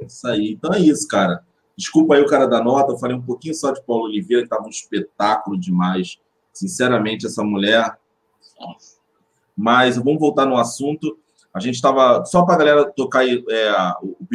Isso 0.00 0.26
aí. 0.26 0.52
Então 0.52 0.72
é 0.72 0.78
isso, 0.78 1.06
cara. 1.06 1.44
Desculpa 1.76 2.14
aí 2.14 2.22
o 2.22 2.26
cara 2.26 2.46
da 2.46 2.62
nota, 2.62 2.92
eu 2.92 2.98
falei 2.98 3.16
um 3.16 3.22
pouquinho 3.22 3.54
só 3.54 3.70
de 3.70 3.82
Paulo 3.82 4.04
Oliveira, 4.04 4.42
que 4.42 4.48
tava 4.48 4.64
um 4.64 4.70
espetáculo 4.70 5.58
demais. 5.58 6.18
Sinceramente, 6.52 7.26
essa 7.26 7.44
mulher. 7.44 7.98
Mas 9.56 9.96
vamos 9.96 10.18
voltar 10.18 10.46
no 10.46 10.56
assunto. 10.56 11.18
A 11.58 11.60
gente 11.60 11.74
estava. 11.74 12.24
Só 12.24 12.44
para 12.44 12.54
a 12.54 12.58
galera 12.58 12.92
tocar 12.92 13.20
aí, 13.20 13.44
é, 13.50 13.72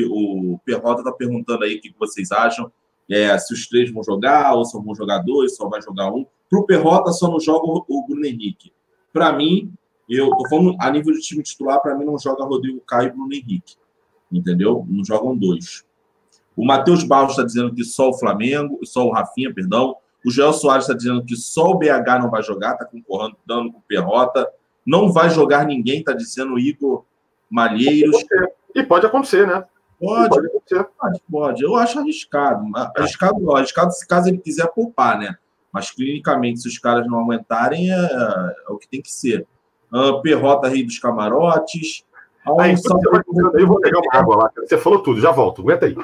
o, 0.10 0.54
o 0.54 0.60
Perrota 0.66 1.00
está 1.00 1.12
perguntando 1.12 1.64
aí 1.64 1.78
o 1.78 1.82
que 1.82 1.96
vocês 1.98 2.32
acham. 2.32 2.70
É, 3.10 3.38
se 3.38 3.54
os 3.54 3.68
três 3.68 3.92
vão 3.92 4.04
jogar, 4.04 4.54
ou 4.54 4.66
só 4.66 4.82
vão 4.82 4.94
jogar 4.94 5.20
dois, 5.20 5.56
só 5.56 5.70
vai 5.70 5.82
jogar 5.82 6.12
um. 6.12 6.26
Para 6.50 6.60
o 6.60 6.66
Perrota, 6.66 7.12
só 7.14 7.30
não 7.30 7.40
joga 7.40 7.66
o 7.66 8.06
Bruno 8.06 8.26
Henrique. 8.26 8.74
Para 9.14 9.32
mim, 9.32 9.74
eu 10.10 10.30
tô 10.32 10.50
falando 10.50 10.76
a 10.80 10.92
nível 10.92 11.14
de 11.14 11.22
time 11.22 11.42
titular, 11.42 11.82
para 11.82 11.96
mim 11.98 12.04
não 12.04 12.20
joga 12.20 12.44
Rodrigo 12.44 12.82
Caio 12.82 13.08
e 13.08 13.12
Bruno 13.12 13.34
Henrique. 13.34 13.76
Entendeu? 14.32 14.86
Não 14.90 15.04
jogam 15.06 15.36
dois. 15.38 15.86
O 16.56 16.66
Matheus 16.66 17.04
Barros 17.04 17.32
está 17.32 17.44
dizendo 17.44 17.74
que 17.74 17.84
só 17.84 18.10
o 18.10 18.20
Flamengo, 18.20 18.80
só 18.84 19.08
o 19.08 19.12
Rafinha, 19.12 19.54
perdão. 19.54 19.96
O 20.26 20.30
Joel 20.30 20.54
Soares 20.54 20.86
está 20.86 20.96
dizendo 20.96 21.24
que 21.24 21.36
só 21.36 21.72
o 21.72 21.78
BH 21.78 22.20
não 22.22 22.30
vai 22.30 22.44
jogar, 22.44 22.74
está 22.74 22.86
concordando 22.86 23.72
com 23.72 23.80
o 23.80 23.84
Perrota. 23.88 24.48
Não 24.86 25.12
vai 25.12 25.30
jogar 25.30 25.66
ninguém, 25.66 26.00
está 26.00 26.14
dizendo 26.14 26.54
o 26.54 26.60
Igor 26.60 27.06
Malheiros. 27.54 28.26
E 28.74 28.84
pode 28.84 29.06
acontecer, 29.06 29.46
né? 29.46 29.64
Pode, 30.00 30.30
pode 30.30 30.48
acontecer. 30.48 30.88
Pode, 31.00 31.22
pode. 31.32 31.64
Eu 31.64 31.76
acho 31.76 32.00
arriscado. 32.00 32.66
Arriscado, 32.96 33.56
arriscado 33.56 33.92
se 33.92 34.08
caso 34.08 34.30
ele 34.30 34.40
quiser 34.40 34.68
poupar, 34.68 35.20
né? 35.20 35.36
Mas 35.72 35.92
clinicamente, 35.92 36.62
se 36.62 36.68
os 36.68 36.78
caras 36.80 37.08
não 37.08 37.20
aguentarem, 37.20 37.92
é, 37.92 37.96
é 37.96 38.72
o 38.72 38.78
que 38.78 38.88
tem 38.88 39.02
que 39.02 39.12
ser 39.12 39.46
uh, 39.92 40.22
Perrota 40.22 40.68
Rei 40.68 40.84
dos 40.84 40.98
Camarotes. 40.98 42.04
Aí, 42.60 42.74
um 42.74 42.78
salve 42.78 43.08
aí 43.14 43.24
pro... 43.24 43.60
Eu 43.60 43.68
vou 43.68 43.80
pegar 43.80 44.00
uma 44.00 44.20
água 44.20 44.36
lá. 44.36 44.52
Você 44.58 44.78
falou 44.78 45.02
tudo, 45.02 45.22
já 45.22 45.32
volto. 45.32 45.62
Aguenta 45.62 45.86
aí. 45.86 45.96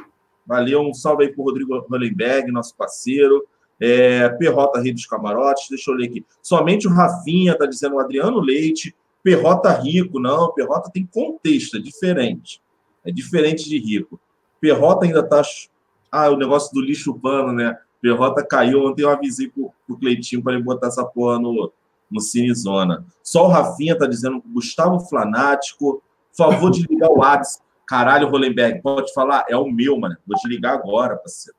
Valeu, 0.45 0.81
um 0.81 0.93
salve 0.93 1.25
aí 1.25 1.33
para 1.33 1.41
o 1.41 1.45
Rodrigo 1.45 1.85
Hollenberg, 1.89 2.51
nosso 2.51 2.75
parceiro. 2.75 3.45
É, 3.79 4.29
Perrota 4.29 4.79
Rei 4.79 4.93
dos 4.93 5.05
Camarotes, 5.05 5.67
deixa 5.69 5.91
eu 5.91 5.95
ler 5.95 6.07
aqui. 6.07 6.25
Somente 6.41 6.87
o 6.87 6.91
Rafinha 6.91 7.53
está 7.53 7.65
dizendo 7.65 7.95
o 7.95 7.99
Adriano 7.99 8.39
Leite. 8.39 8.95
Perrota 9.23 9.71
Rico, 9.71 10.19
não, 10.19 10.53
Perrota 10.53 10.89
tem 10.91 11.05
contexto, 11.05 11.77
é 11.77 11.79
diferente. 11.79 12.61
É 13.05 13.11
diferente 13.11 13.69
de 13.69 13.77
Rico. 13.77 14.19
Perrota 14.59 15.05
ainda 15.05 15.19
está. 15.21 15.41
Ah, 16.11 16.29
o 16.29 16.37
negócio 16.37 16.73
do 16.73 16.81
lixo 16.81 17.13
pano, 17.19 17.53
né? 17.53 17.77
Perrota 18.01 18.45
caiu. 18.45 18.85
Ontem 18.85 19.03
eu 19.03 19.09
avisei 19.09 19.49
pro, 19.49 19.71
pro 19.85 19.97
Cleitinho 19.97 20.41
para 20.41 20.53
ele 20.53 20.63
botar 20.63 20.87
essa 20.87 21.05
porra 21.05 21.39
no, 21.39 21.71
no 22.09 22.19
Cinezona. 22.19 23.05
Só 23.21 23.45
o 23.45 23.49
Rafinha 23.49 23.97
tá 23.97 24.07
dizendo 24.07 24.41
Gustavo 24.45 24.99
Flanático, 25.01 26.01
favor 26.35 26.71
de 26.71 26.83
ligar 26.83 27.09
o 27.09 27.19
WhatsApp. 27.19 27.63
Caralho, 27.87 28.29
Rolenberg, 28.29 28.81
pode 28.81 29.13
falar? 29.13 29.45
É 29.49 29.57
o 29.57 29.69
meu, 29.69 29.97
mano. 29.97 30.15
Vou 30.25 30.37
te 30.37 30.47
ligar 30.47 30.73
agora, 30.75 31.17
parceiro. 31.17 31.57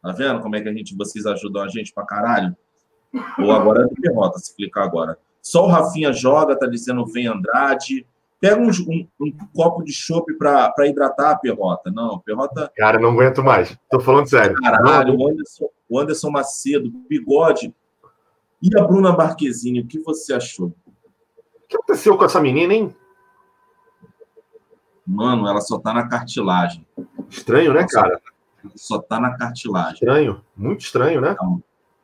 Tá 0.00 0.12
vendo 0.12 0.40
como 0.40 0.56
é 0.56 0.60
que 0.60 0.68
a 0.68 0.72
gente, 0.72 0.96
vocês 0.96 1.26
ajudam 1.26 1.62
a 1.62 1.68
gente 1.68 1.92
pra 1.92 2.04
caralho? 2.04 2.56
Ou 3.38 3.52
agora 3.52 3.82
é 3.82 3.86
do 3.86 3.94
derrota, 4.00 4.38
se 4.38 4.54
clicar 4.54 4.84
agora. 4.84 5.18
Só 5.42 5.66
o 5.66 5.68
Rafinha 5.68 6.12
joga, 6.12 6.56
tá 6.56 6.66
dizendo 6.66 7.04
vem 7.04 7.26
Andrade. 7.26 8.06
Pega 8.40 8.60
um, 8.60 8.70
um, 8.70 9.08
um 9.20 9.32
copo 9.54 9.82
de 9.84 9.92
chopp 9.92 10.32
para 10.34 10.72
hidratar 10.86 11.32
a 11.32 11.36
perrota. 11.36 11.90
Não, 11.90 12.18
perrota. 12.20 12.72
Cara, 12.76 12.98
não 12.98 13.10
aguento 13.10 13.42
mais. 13.42 13.76
Tô 13.90 14.00
falando 14.00 14.28
sério. 14.28 14.56
Caralho, 14.56 15.16
o 15.16 15.28
Anderson, 15.28 15.68
o 15.88 15.98
Anderson 15.98 16.30
Macedo, 16.30 16.90
bigode. 17.08 17.74
E 18.62 18.78
a 18.78 18.84
Bruna 18.84 19.12
Marquezine, 19.12 19.80
o 19.80 19.86
que 19.86 19.98
você 19.98 20.32
achou? 20.32 20.68
O 20.68 21.68
que 21.68 21.76
aconteceu 21.76 22.16
com 22.16 22.24
essa 22.24 22.40
menina, 22.40 22.72
hein? 22.72 22.94
Mano, 25.04 25.48
ela 25.48 25.60
só 25.60 25.78
tá 25.78 25.92
na 25.92 26.08
cartilagem. 26.08 26.86
Estranho, 27.28 27.72
né, 27.72 27.86
cara? 27.88 28.20
Só, 28.76 28.96
só 28.96 29.02
tá 29.02 29.18
na 29.18 29.36
cartilagem. 29.36 29.94
Estranho, 29.94 30.44
muito 30.56 30.80
estranho, 30.80 31.20
né? 31.20 31.34
Tá, 31.34 31.44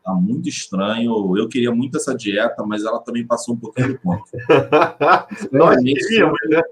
tá, 0.09 0.15
muito 0.15 0.49
estranho. 0.49 1.37
Eu 1.37 1.49
queria 1.49 1.71
muito 1.73 1.97
essa 1.97 2.15
dieta, 2.15 2.65
mas 2.65 2.85
ela 2.85 2.99
também 3.01 3.27
passou 3.27 3.55
um 3.55 3.59
pouquinho 3.59 3.95
do 3.95 3.99
ponto. 4.01 4.25
Nós 5.53 5.83
queríamos, 5.83 6.39
né? 6.49 6.63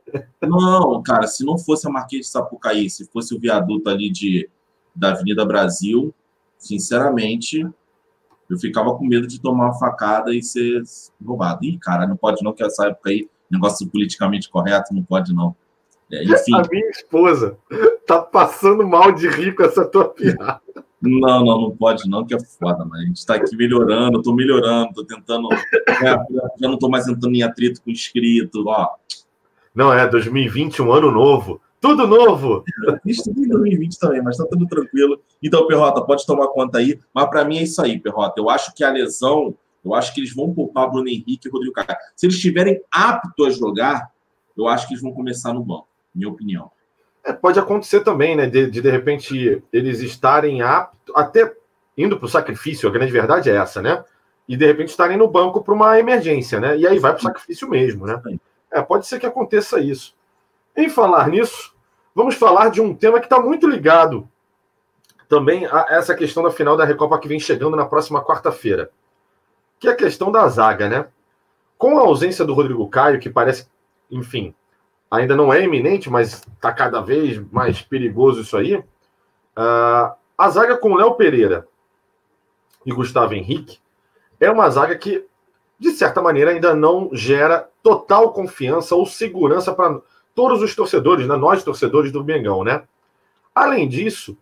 Não, 0.42 1.02
cara, 1.02 1.26
se 1.26 1.44
não 1.44 1.58
fosse 1.58 1.86
a 1.86 1.90
Marquês 1.90 2.26
de 2.26 2.32
Sapucaí, 2.32 2.88
se 2.88 3.06
fosse 3.06 3.34
o 3.34 3.40
viaduto 3.40 3.90
ali 3.90 4.10
de, 4.10 4.48
da 4.94 5.10
Avenida 5.10 5.44
Brasil, 5.44 6.14
sinceramente, 6.58 7.66
eu 8.48 8.58
ficava 8.58 8.94
com 8.96 9.06
medo 9.06 9.26
de 9.26 9.40
tomar 9.40 9.66
uma 9.66 9.78
facada 9.78 10.34
e 10.34 10.42
ser 10.42 10.82
roubado. 11.24 11.64
Ih, 11.64 11.78
cara, 11.78 12.06
não 12.06 12.16
pode 12.16 12.42
não, 12.42 12.52
que 12.52 12.62
essa 12.62 12.86
época 12.86 13.10
aí, 13.10 13.28
negócio 13.50 13.86
politicamente 13.88 14.48
correto, 14.48 14.94
não 14.94 15.02
pode 15.02 15.34
não. 15.34 15.54
É, 16.10 16.22
enfim. 16.22 16.54
A 16.54 16.62
minha 16.70 16.88
esposa 16.90 17.58
tá 18.06 18.22
passando 18.22 18.86
mal 18.86 19.12
de 19.12 19.28
rir 19.28 19.54
com 19.54 19.64
essa 19.64 19.84
tua 19.84 20.08
piada. 20.08 20.60
Não, 21.00 21.44
não, 21.44 21.60
não 21.60 21.76
pode 21.76 22.08
não, 22.08 22.24
que 22.24 22.34
é 22.34 22.38
foda, 22.40 22.84
mas 22.84 23.00
a 23.00 23.04
gente 23.04 23.26
tá 23.26 23.34
aqui 23.34 23.54
melhorando, 23.54 24.22
tô 24.22 24.34
melhorando, 24.34 24.94
tô 24.94 25.04
tentando. 25.04 25.48
É, 25.52 26.10
já 26.60 26.68
não 26.68 26.78
tô 26.78 26.88
mais 26.88 27.06
entrando 27.06 27.34
em 27.34 27.42
atrito 27.42 27.82
com 27.82 27.90
inscrito, 27.90 28.64
ó. 28.66 28.88
Não, 29.74 29.92
é 29.92 30.08
2020, 30.08 30.80
um 30.80 30.92
ano 30.92 31.10
novo. 31.10 31.60
Tudo 31.80 32.06
novo! 32.06 32.64
Isso 33.04 33.24
tudo 33.24 33.44
em 33.44 33.48
2020 33.48 33.98
também, 33.98 34.22
mas 34.22 34.38
tá 34.38 34.46
tudo 34.50 34.66
tranquilo. 34.66 35.20
Então, 35.42 35.66
Perrota, 35.66 36.00
pode 36.00 36.24
tomar 36.24 36.48
conta 36.48 36.78
aí. 36.78 36.98
Mas 37.12 37.28
para 37.28 37.44
mim 37.44 37.58
é 37.58 37.62
isso 37.62 37.80
aí, 37.82 37.98
Perrota. 37.98 38.40
Eu 38.40 38.48
acho 38.48 38.74
que 38.74 38.82
a 38.82 38.90
lesão, 38.90 39.54
eu 39.84 39.94
acho 39.94 40.14
que 40.14 40.20
eles 40.20 40.34
vão 40.34 40.52
poupar 40.52 40.90
Bruno 40.90 41.08
Henrique 41.08 41.46
e 41.46 41.50
Rodrigo 41.50 41.74
Caio. 41.74 41.98
Se 42.16 42.26
eles 42.26 42.36
estiverem 42.36 42.80
aptos 42.90 43.46
a 43.46 43.50
jogar, 43.50 44.10
eu 44.56 44.66
acho 44.66 44.88
que 44.88 44.94
eles 44.94 45.02
vão 45.02 45.12
começar 45.12 45.52
no 45.52 45.62
banco, 45.62 45.88
minha 46.14 46.30
opinião. 46.30 46.70
É, 47.26 47.32
pode 47.32 47.58
acontecer 47.58 48.00
também, 48.00 48.36
né? 48.36 48.46
De, 48.46 48.70
de, 48.70 48.80
de 48.80 48.90
repente 48.90 49.60
eles 49.72 50.00
estarem 50.00 50.62
aptos, 50.62 51.12
até 51.14 51.52
indo 51.98 52.16
para 52.16 52.26
o 52.26 52.28
sacrifício, 52.28 52.88
a 52.88 52.92
grande 52.92 53.10
verdade 53.10 53.50
é 53.50 53.56
essa, 53.56 53.82
né? 53.82 54.04
E 54.48 54.56
de 54.56 54.64
repente 54.64 54.90
estarem 54.90 55.16
no 55.16 55.26
banco 55.26 55.60
para 55.60 55.74
uma 55.74 55.98
emergência, 55.98 56.60
né? 56.60 56.78
E 56.78 56.86
aí 56.86 57.00
vai 57.00 57.12
para 57.12 57.18
o 57.18 57.22
sacrifício 57.24 57.68
mesmo, 57.68 58.06
né? 58.06 58.22
É, 58.70 58.80
pode 58.80 59.08
ser 59.08 59.18
que 59.18 59.26
aconteça 59.26 59.80
isso. 59.80 60.14
Em 60.76 60.88
falar 60.88 61.28
nisso, 61.28 61.74
vamos 62.14 62.36
falar 62.36 62.70
de 62.70 62.80
um 62.80 62.94
tema 62.94 63.18
que 63.18 63.26
está 63.26 63.40
muito 63.40 63.66
ligado 63.66 64.28
também 65.28 65.66
a 65.66 65.86
essa 65.90 66.14
questão 66.14 66.44
da 66.44 66.50
final 66.52 66.76
da 66.76 66.84
Recopa 66.84 67.18
que 67.18 67.26
vem 67.26 67.40
chegando 67.40 67.76
na 67.76 67.86
próxima 67.86 68.24
quarta-feira, 68.24 68.88
que 69.80 69.88
é 69.88 69.90
a 69.90 69.96
questão 69.96 70.30
da 70.30 70.46
zaga, 70.46 70.88
né? 70.88 71.08
Com 71.76 71.98
a 71.98 72.02
ausência 72.02 72.44
do 72.44 72.54
Rodrigo 72.54 72.88
Caio, 72.88 73.18
que 73.18 73.28
parece, 73.28 73.68
enfim, 74.08 74.54
ainda 75.10 75.36
não 75.36 75.52
é 75.52 75.62
iminente, 75.62 76.10
mas 76.10 76.42
está 76.54 76.72
cada 76.72 77.00
vez 77.00 77.38
mais 77.50 77.80
perigoso 77.82 78.42
isso 78.42 78.56
aí. 78.56 78.76
Uh, 78.76 80.14
a 80.36 80.50
zaga 80.50 80.76
com 80.76 80.94
Léo 80.94 81.14
Pereira 81.14 81.66
e 82.84 82.92
Gustavo 82.92 83.34
Henrique 83.34 83.78
é 84.38 84.50
uma 84.50 84.68
zaga 84.68 84.96
que, 84.96 85.24
de 85.78 85.90
certa 85.92 86.20
maneira, 86.20 86.50
ainda 86.50 86.74
não 86.74 87.10
gera 87.12 87.68
total 87.82 88.32
confiança 88.32 88.94
ou 88.94 89.06
segurança 89.06 89.72
para 89.72 90.00
todos 90.34 90.60
os 90.60 90.74
torcedores, 90.74 91.26
né? 91.26 91.36
nós 91.36 91.64
torcedores 91.64 92.12
do 92.12 92.22
Mengão, 92.22 92.62
né? 92.62 92.82
Além 93.54 93.88
disso, 93.88 94.36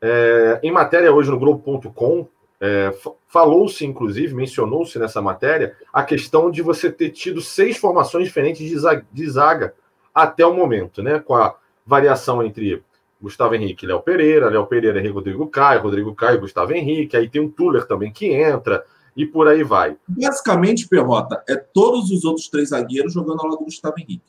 é, 0.00 0.58
em 0.62 0.72
matéria 0.72 1.12
hoje 1.12 1.30
no 1.30 1.38
Globo.com, 1.38 2.26
é, 2.60 2.92
falou-se, 3.28 3.86
inclusive, 3.86 4.34
mencionou-se 4.34 4.98
nessa 4.98 5.22
matéria, 5.22 5.76
a 5.92 6.02
questão 6.02 6.50
de 6.50 6.60
você 6.60 6.90
ter 6.90 7.10
tido 7.10 7.40
seis 7.40 7.76
formações 7.76 8.24
diferentes 8.24 8.68
de 8.68 8.76
zaga, 8.76 9.06
de 9.12 9.30
zaga 9.30 9.74
até 10.22 10.44
o 10.46 10.54
momento, 10.54 11.02
né? 11.02 11.18
Com 11.18 11.34
a 11.34 11.54
variação 11.86 12.42
entre 12.42 12.82
Gustavo 13.20 13.54
Henrique 13.54 13.84
e 13.84 13.88
Léo 13.88 14.00
Pereira, 14.00 14.48
Léo 14.48 14.66
Pereira 14.66 15.00
e 15.00 15.08
Rodrigo 15.08 15.46
Caio, 15.48 15.82
Rodrigo 15.82 16.14
Caio 16.14 16.36
e 16.36 16.40
Gustavo 16.40 16.72
Henrique, 16.72 17.16
aí 17.16 17.28
tem 17.28 17.44
o 17.44 17.50
Tuller 17.50 17.86
também 17.86 18.12
que 18.12 18.26
entra, 18.26 18.84
e 19.16 19.26
por 19.26 19.48
aí 19.48 19.64
vai. 19.64 19.96
Basicamente, 20.06 20.86
Perrota, 20.86 21.42
é 21.48 21.56
todos 21.56 22.10
os 22.10 22.24
outros 22.24 22.48
três 22.48 22.68
zagueiros 22.68 23.12
jogando 23.12 23.40
ao 23.40 23.46
lado 23.46 23.58
do 23.58 23.64
Gustavo 23.64 23.96
Henrique. 23.98 24.22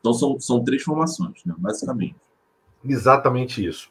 Então 0.00 0.12
são, 0.12 0.40
são 0.40 0.64
três 0.64 0.82
formações, 0.82 1.44
né, 1.44 1.54
basicamente. 1.56 2.16
Exatamente 2.84 3.64
isso. 3.64 3.90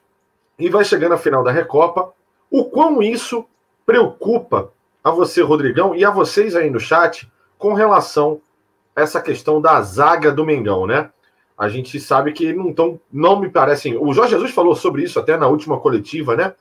E 0.57 0.69
vai 0.69 0.83
chegando 0.83 1.13
a 1.13 1.17
final 1.17 1.43
da 1.43 1.51
Recopa. 1.51 2.11
O 2.51 2.65
quão 2.65 3.01
isso 3.01 3.45
preocupa 3.85 4.73
a 5.03 5.11
você, 5.11 5.41
Rodrigão, 5.41 5.95
e 5.95 6.03
a 6.03 6.11
vocês 6.11 6.55
aí 6.55 6.69
no 6.69 6.79
chat 6.79 7.31
com 7.57 7.73
relação 7.73 8.41
essa 8.99 9.21
questão 9.21 9.61
da 9.61 9.81
zaga 9.81 10.31
do 10.31 10.45
Mengão, 10.45 10.85
né? 10.85 11.09
A 11.57 11.67
gente 11.67 11.99
sabe 11.99 12.31
que 12.31 12.53
não 12.53 12.73
tão, 12.73 12.99
não 13.11 13.39
me 13.39 13.49
parecem. 13.49 13.97
O 13.97 14.13
Jorge 14.13 14.31
Jesus 14.31 14.51
falou 14.51 14.75
sobre 14.75 15.03
isso 15.03 15.19
até 15.19 15.37
na 15.37 15.47
última 15.47 15.79
coletiva, 15.79 16.35
né? 16.35 16.53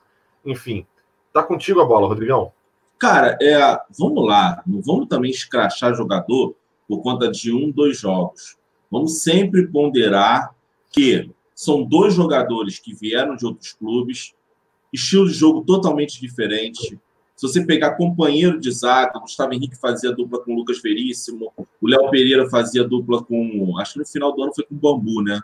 Enfim, 0.45 0.87
tá 1.33 1.42
contigo 1.42 1.80
a 1.80 1.85
bola, 1.85 2.09
Rodrigão. 2.09 2.52
Cara, 2.99 3.38
é, 3.40 3.59
vamos 3.97 4.26
lá, 4.26 4.61
não 4.66 4.83
vamos 4.83 5.07
também 5.07 5.30
escrachar 5.30 5.95
jogador 5.95 6.57
por 6.88 7.00
conta 7.00 7.30
de 7.30 7.52
um, 7.52 7.71
dois 7.71 8.00
jogos. 8.00 8.57
Vamos 8.90 9.23
sempre 9.23 9.68
ponderar 9.68 10.52
que 10.90 11.30
são 11.54 11.85
dois 11.85 12.14
jogadores 12.14 12.78
que 12.78 12.95
vieram 12.95 13.37
de 13.37 13.45
outros 13.45 13.73
clubes, 13.73 14.35
estilo 14.92 15.28
de 15.28 15.35
jogo 15.35 15.64
totalmente 15.64 16.21
diferente. 16.21 16.99
Se 17.38 17.47
você 17.47 17.64
pegar 17.64 17.92
companheiro 17.92 18.59
de 18.59 18.68
zaga, 18.73 19.21
Gustavo 19.21 19.54
Henrique 19.54 19.76
fazia 19.76 20.11
dupla 20.11 20.40
com 20.40 20.52
o 20.52 20.57
Lucas 20.57 20.83
Veríssimo, 20.83 21.52
o 21.80 21.87
Léo 21.87 22.11
Pereira 22.11 22.50
fazia 22.50 22.83
dupla 22.83 23.23
com. 23.23 23.78
Acho 23.78 23.92
que 23.92 23.99
no 24.00 24.07
final 24.07 24.35
do 24.35 24.42
ano 24.42 24.52
foi 24.52 24.64
com 24.64 24.75
o 24.75 24.76
Bambu, 24.78 25.23
né? 25.23 25.40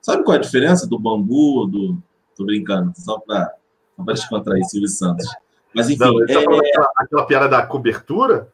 Sabe 0.00 0.22
qual 0.22 0.36
é 0.36 0.38
a 0.38 0.40
diferença 0.42 0.86
do 0.86 0.96
Bambu? 0.96 1.66
Do... 1.66 1.98
Tô 2.36 2.44
brincando, 2.44 2.92
só 2.96 3.18
para 3.18 3.52
descontrair 4.06 4.64
Silvio 4.66 4.88
Santos. 4.88 5.26
Mas 5.74 5.90
enfim. 5.90 6.04
Não, 6.04 6.20
é... 6.20 6.22
aquela, 6.22 6.92
aquela 6.96 7.26
piada 7.26 7.48
da 7.48 7.66
cobertura? 7.66 8.52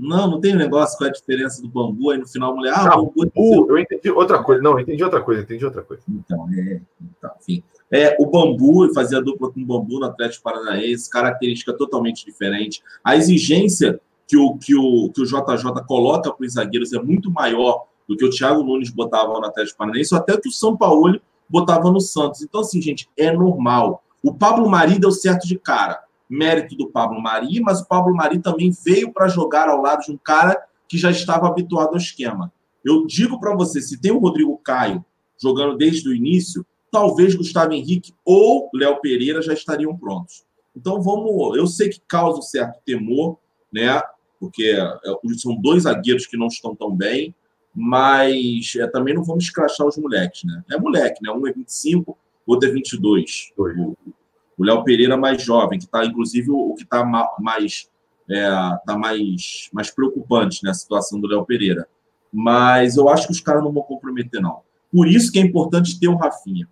Não, 0.00 0.30
não 0.30 0.40
tem 0.40 0.54
um 0.54 0.58
negócio 0.58 0.96
qual 0.96 1.08
é 1.08 1.10
a 1.10 1.12
diferença 1.12 1.60
do 1.60 1.68
bambu, 1.68 2.08
aí 2.08 2.16
no 2.16 2.26
final 2.26 2.52
a 2.52 2.54
mulher. 2.54 2.72
Ah, 2.74 2.84
não, 2.84 3.04
bambu. 3.04 3.30
bambu 3.36 3.66
eu 3.68 3.78
entendi 3.78 4.10
outra 4.10 4.42
coisa. 4.42 4.62
Não, 4.62 4.72
eu 4.72 4.80
entendi 4.80 5.04
outra 5.04 5.20
coisa, 5.20 5.42
entendi 5.42 5.62
outra 5.62 5.82
coisa. 5.82 6.02
Então, 6.08 6.48
é. 6.54 6.80
Então, 7.18 7.30
enfim. 7.38 7.62
É, 7.90 8.16
o 8.18 8.24
bambu, 8.24 8.90
fazia 8.94 9.20
dupla 9.20 9.52
com 9.52 9.60
o 9.60 9.66
bambu 9.66 9.98
no 9.98 10.06
Atlético 10.06 10.44
Paranaense, 10.44 11.10
característica 11.10 11.74
totalmente 11.74 12.24
diferente. 12.24 12.82
A 13.04 13.14
exigência 13.14 14.00
que 14.26 14.38
o, 14.38 14.56
que 14.56 14.74
o, 14.74 15.10
que 15.10 15.20
o 15.20 15.24
JJ 15.26 15.84
coloca 15.86 16.32
para 16.32 16.46
os 16.46 16.54
zagueiros 16.54 16.94
é 16.94 17.02
muito 17.02 17.30
maior 17.30 17.84
do 18.08 18.16
que 18.16 18.24
o 18.24 18.30
Thiago 18.30 18.62
Nunes 18.62 18.88
botava 18.88 19.38
no 19.38 19.44
Atlético 19.44 19.76
Paranaense, 19.76 20.14
ou 20.14 20.20
até 20.20 20.34
que 20.38 20.48
o 20.48 20.52
São 20.52 20.74
Paulo 20.76 21.20
botava 21.46 21.90
no 21.90 22.00
Santos. 22.00 22.40
Então, 22.40 22.62
assim, 22.62 22.80
gente, 22.80 23.06
é 23.18 23.30
normal. 23.32 24.02
O 24.22 24.32
Pablo 24.32 24.66
Mari 24.70 24.98
deu 24.98 25.10
certo 25.10 25.46
de 25.46 25.58
cara 25.58 26.00
mérito 26.30 26.76
do 26.76 26.88
Pablo 26.88 27.20
Mari, 27.20 27.60
mas 27.60 27.80
o 27.80 27.88
Pablo 27.88 28.14
Mari 28.14 28.38
também 28.38 28.70
veio 28.84 29.12
para 29.12 29.26
jogar 29.26 29.68
ao 29.68 29.82
lado 29.82 30.04
de 30.04 30.12
um 30.12 30.16
cara 30.16 30.56
que 30.88 30.96
já 30.96 31.10
estava 31.10 31.48
habituado 31.48 31.90
ao 31.90 31.96
esquema. 31.96 32.52
Eu 32.84 33.04
digo 33.04 33.40
para 33.40 33.54
você, 33.54 33.82
se 33.82 34.00
tem 34.00 34.12
o 34.12 34.18
Rodrigo 34.18 34.56
Caio 34.58 35.04
jogando 35.36 35.76
desde 35.76 36.08
o 36.08 36.14
início, 36.14 36.64
talvez 36.90 37.34
Gustavo 37.34 37.72
Henrique 37.72 38.14
ou 38.24 38.70
Léo 38.72 39.00
Pereira 39.00 39.42
já 39.42 39.52
estariam 39.52 39.96
prontos. 39.96 40.44
Então 40.74 41.02
vamos, 41.02 41.56
eu 41.56 41.66
sei 41.66 41.88
que 41.88 42.00
causa 42.06 42.38
um 42.38 42.42
certo 42.42 42.80
temor, 42.84 43.38
né? 43.72 44.00
Porque 44.38 44.64
é, 44.64 45.36
são 45.36 45.54
dois 45.56 45.82
zagueiros 45.82 46.26
que 46.26 46.36
não 46.36 46.46
estão 46.46 46.74
tão 46.74 46.94
bem, 46.94 47.34
mas 47.74 48.74
é, 48.76 48.86
também 48.86 49.14
não 49.14 49.24
vamos 49.24 49.44
escrachar 49.44 49.86
os 49.86 49.96
moleques, 49.96 50.44
né? 50.44 50.62
É 50.70 50.78
moleque, 50.78 51.22
né? 51.22 51.30
Um 51.32 51.46
é 51.46 51.52
25, 51.52 52.16
outro 52.46 52.68
é 52.68 52.72
22. 52.72 53.52
O, 53.56 53.96
o 54.60 54.64
Léo 54.64 54.84
Pereira 54.84 55.16
mais 55.16 55.42
jovem, 55.42 55.78
que 55.78 55.86
está, 55.86 56.04
inclusive, 56.04 56.50
o, 56.50 56.74
que 56.74 56.82
está 56.82 57.02
mais, 57.38 57.88
é, 58.28 58.46
tá 58.84 58.94
mais, 58.94 59.70
mais 59.72 59.90
preocupante 59.90 60.62
né, 60.62 60.74
situação 60.74 61.18
do 61.18 61.26
Léo 61.26 61.46
Pereira. 61.46 61.88
Mas 62.30 62.98
eu 62.98 63.08
acho 63.08 63.26
que 63.26 63.32
os 63.32 63.40
caras 63.40 63.64
não 63.64 63.72
vão 63.72 63.82
comprometer, 63.82 64.38
não. 64.38 64.60
Por 64.92 65.08
isso 65.08 65.32
que 65.32 65.38
é 65.38 65.42
importante 65.42 65.98
ter 65.98 66.08
o 66.08 66.16
Rafinha. 66.16 66.68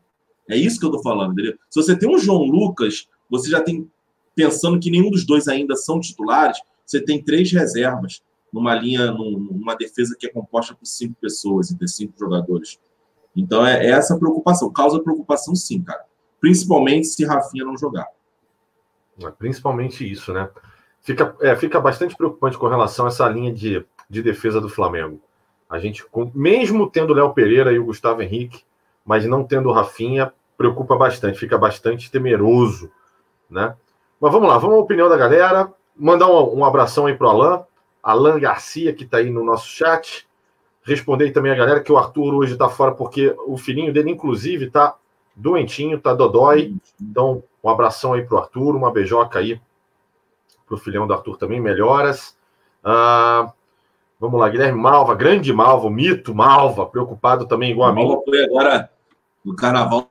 É 0.47 0.55
isso 0.55 0.79
que 0.79 0.85
eu 0.85 0.91
estou 0.91 1.03
falando, 1.03 1.33
entendeu? 1.33 1.55
Se 1.71 1.83
você 1.83 1.99
tem 1.99 2.15
um 2.15 2.19
João 2.19 2.43
Lucas, 2.43 3.09
você 3.31 3.49
já 3.49 3.63
tem, 3.63 3.91
pensando 4.35 4.79
que 4.79 4.91
nenhum 4.91 5.11
dos 5.11 5.25
dois 5.25 5.49
ainda 5.49 5.75
são 5.75 5.99
titulares, 5.99 6.61
você 6.85 7.01
tem 7.01 7.25
três 7.25 7.51
reservas 7.51 8.23
numa 8.53 8.75
linha, 8.75 9.11
numa 9.13 9.75
defesa 9.75 10.15
que 10.19 10.27
é 10.27 10.31
composta 10.31 10.75
por 10.75 10.85
cinco 10.85 11.15
pessoas, 11.19 11.71
entre 11.73 11.89
cinco 11.89 12.13
jogadores. 12.19 12.79
Então 13.35 13.67
é, 13.67 13.87
é 13.87 13.91
essa 13.93 14.19
preocupação. 14.19 14.71
Causa 14.71 15.01
preocupação, 15.01 15.55
sim, 15.55 15.81
cara 15.81 16.08
principalmente 16.41 17.07
se 17.09 17.25
Rafinha 17.25 17.65
não 17.65 17.77
jogar. 17.77 18.07
É, 19.23 19.31
principalmente 19.31 20.11
isso, 20.11 20.33
né? 20.33 20.49
Fica, 21.01 21.35
é, 21.41 21.57
fica 21.57 21.81
bastante 21.81 22.17
preocupante 22.17 22.59
com 22.59 22.69
relação 22.69 23.07
a 23.07 23.09
essa 23.09 23.29
linha 23.29 23.53
de, 23.53 23.85
de 24.09 24.23
defesa 24.23 24.61
do 24.61 24.69
Flamengo. 24.69 25.21
A 25.69 25.79
gente, 25.79 26.05
mesmo 26.35 26.89
tendo 26.89 27.13
Léo 27.13 27.33
Pereira 27.33 27.73
e 27.73 27.79
o 27.79 27.85
Gustavo 27.85 28.23
Henrique, 28.23 28.63
mas 29.05 29.25
não 29.27 29.45
tendo 29.45 29.69
o 29.69 29.73
Rafinha, 29.73 30.33
preocupa 30.57 30.97
bastante, 30.97 31.39
fica 31.39 31.59
bastante 31.59 32.11
temeroso, 32.11 32.91
né? 33.49 33.75
Mas 34.21 34.33
vamos 34.33 34.49
lá, 34.49 34.59
vamos 34.59 34.77
à 34.77 34.81
opinião 34.81 35.09
da 35.09 35.17
galera. 35.17 35.73
Mandar 35.97 36.29
um, 36.29 36.59
um 36.59 36.65
abração 36.65 37.07
aí 37.07 37.15
pro 37.15 37.29
Alan, 37.29 37.65
Alan 38.03 38.39
Garcia, 38.39 38.93
que 38.93 39.05
está 39.05 39.19
aí 39.19 39.31
no 39.31 39.45
nosso 39.45 39.69
chat. 39.69 40.27
Responder 40.83 41.31
também 41.31 41.53
a 41.53 41.57
galera 41.57 41.81
que 41.81 41.93
o 41.93 41.99
Arthur 41.99 42.35
hoje 42.35 42.53
está 42.55 42.69
fora, 42.69 42.93
porque 42.93 43.35
o 43.47 43.57
filhinho 43.57 43.93
dele, 43.93 44.11
inclusive, 44.11 44.67
está 44.67 44.97
doentinho, 45.39 46.01
tá 46.01 46.13
dodói. 46.13 46.75
Então, 47.01 47.43
um 47.63 47.69
abração 47.71 48.13
aí 48.13 48.23
pro 48.23 48.39
Arthur, 48.39 48.77
uma 48.77 48.91
beijoca 48.91 49.39
aí 49.39 49.61
pro 50.67 50.77
filhão 50.77 51.07
do 51.07 51.15
Arthur 51.15 51.37
também, 51.37 51.61
melhoras. 51.61 52.37
Ah, 52.85 53.53
vamos 54.21 54.39
lá, 54.39 54.49
Guilherme 54.49 54.79
Malva, 54.79 55.15
grande 55.15 55.53
Malva, 55.53 55.91
mito 55.91 56.35
Malva, 56.35 56.87
preocupado 56.87 57.47
também 57.47 57.71
igual 57.71 57.89
a 57.89 57.93
mim. 57.93 58.07
Malva 58.07 58.23
foi 58.25 58.45
agora 58.45 58.91
no 59.45 59.57
carnaval, 59.57 60.11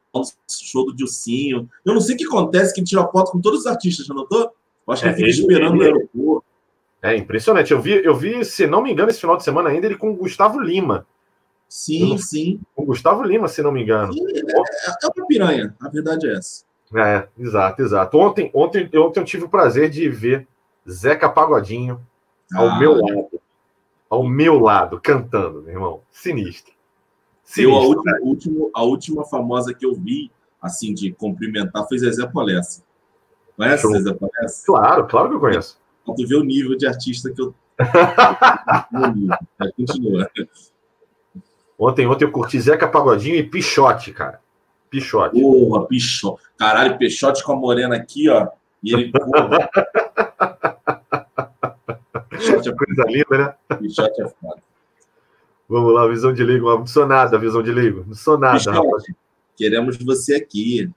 show 0.50 0.86
do 0.86 0.96
Dilcinho. 0.96 1.70
Eu 1.86 1.94
não 1.94 2.02
sei 2.02 2.16
o 2.16 2.18
que 2.18 2.26
acontece, 2.26 2.74
que 2.74 2.80
ele 2.80 2.88
tira 2.88 3.08
foto 3.08 3.32
com 3.32 3.40
todos 3.40 3.62
os 3.62 3.68
artistas, 3.68 4.06
já 4.06 4.14
notou? 4.14 4.52
Eu 4.88 4.94
acho 4.94 5.04
que 5.04 5.10
é, 5.10 5.12
ele 5.12 5.18
fica 5.18 5.30
esperando 5.30 5.76
ele, 5.76 5.92
no 5.92 5.98
aeroporto. 5.98 6.46
É 7.02 7.16
impressionante. 7.16 7.72
Eu 7.72 7.80
vi, 7.80 8.04
eu 8.04 8.16
vi, 8.16 8.44
se 8.44 8.66
não 8.66 8.82
me 8.82 8.92
engano, 8.92 9.12
esse 9.12 9.20
final 9.20 9.38
de 9.38 9.44
semana 9.44 9.70
ainda, 9.70 9.86
ele 9.86 9.98
com 9.98 10.10
o 10.10 10.16
Gustavo 10.16 10.60
Lima. 10.60 11.06
Sim, 11.68 12.10
não... 12.10 12.18
sim. 12.18 12.60
O 12.76 12.86
Gustavo 12.86 13.24
Lima, 13.24 13.48
se 13.48 13.62
não 13.62 13.72
me 13.72 13.84
engano. 13.84 14.14
Sim, 14.14 14.26
é, 14.26 14.40
é 14.40 15.08
uma 15.16 15.28
piranha, 15.28 15.76
a 15.82 15.90
verdade 15.90 16.30
é 16.30 16.36
essa. 16.36 16.66
É, 16.96 17.28
exato, 17.38 17.82
exato. 17.82 18.18
Ontem, 18.18 18.50
ontem, 18.54 18.90
ontem 18.96 19.20
eu 19.20 19.26
tive 19.26 19.44
o 19.44 19.50
prazer 19.50 19.90
de 19.90 20.10
ver 20.10 20.48
Zeca 20.90 21.28
Pagodinho 21.28 22.02
ao 22.56 22.70
ah, 22.70 22.80
meu 22.80 22.94
lado. 22.94 23.42
Ao 24.10 24.24
meu 24.24 24.58
lado, 24.58 25.02
cantando, 25.02 25.62
meu 25.62 25.74
irmão. 25.74 26.02
Sinistro. 26.10 26.74
Sinistro 27.44 27.64
eu, 27.64 27.76
a, 27.76 27.86
última, 27.86 28.20
última, 28.22 28.70
a 28.74 28.84
última 28.84 29.26
famosa 29.26 29.74
que 29.74 29.86
eu 29.86 29.94
vi, 29.94 30.32
assim, 30.62 30.94
de 30.94 31.12
cumprimentar, 31.12 31.86
foi 31.88 32.00
Zezé 32.00 32.26
Polessa. 32.26 32.84
Conhece 33.58 33.82
Show. 33.82 33.92
Zezé 33.92 34.14
Polessa? 34.14 34.66
Claro, 34.66 35.08
claro 35.08 35.30
que 35.30 35.36
eu 35.36 35.40
conheço. 35.42 35.78
Tu 36.06 36.26
vê 36.26 36.36
o 36.36 36.44
nível 36.44 36.78
de 36.78 36.88
artista 36.88 37.30
que 37.34 37.42
eu. 37.42 37.54
Continua. 39.76 40.32
Ontem, 41.78 42.08
ontem 42.08 42.26
eu 42.26 42.32
curti 42.32 42.60
Zeca 42.60 42.88
Pagodinho 42.88 43.36
e 43.36 43.44
Pichote, 43.44 44.12
cara. 44.12 44.40
Pichote. 44.90 45.40
Porra, 45.40 45.86
Pichote. 45.86 46.42
Caralho, 46.58 46.98
Pichote 46.98 47.44
com 47.44 47.54
a 47.54 47.56
morena 47.56 47.96
aqui, 47.96 48.28
ó. 48.30 48.48
E 48.84 48.94
ele, 48.94 49.12
porra. 49.12 49.70
Pichote 52.30 52.70
é 52.70 52.74
coisa 52.74 53.04
linda, 53.08 53.38
né? 53.38 53.78
Pichote 53.78 54.22
é 54.22 54.28
foda. 54.28 54.62
Vamos 55.70 55.94
lá, 55.94 56.08
visão 56.08 56.34
de 56.34 56.44
ligo. 56.44 56.70
Não 56.70 56.88
sou 56.88 57.06
nada, 57.06 57.38
visão 57.38 57.62
de 57.62 57.72
ligo. 57.72 58.06
Não 58.08 58.16
sou 58.16 58.38
nada, 58.38 58.58
Pichote. 58.58 59.16
Queremos 59.56 59.98
você 59.98 60.36
aqui. 60.36 60.90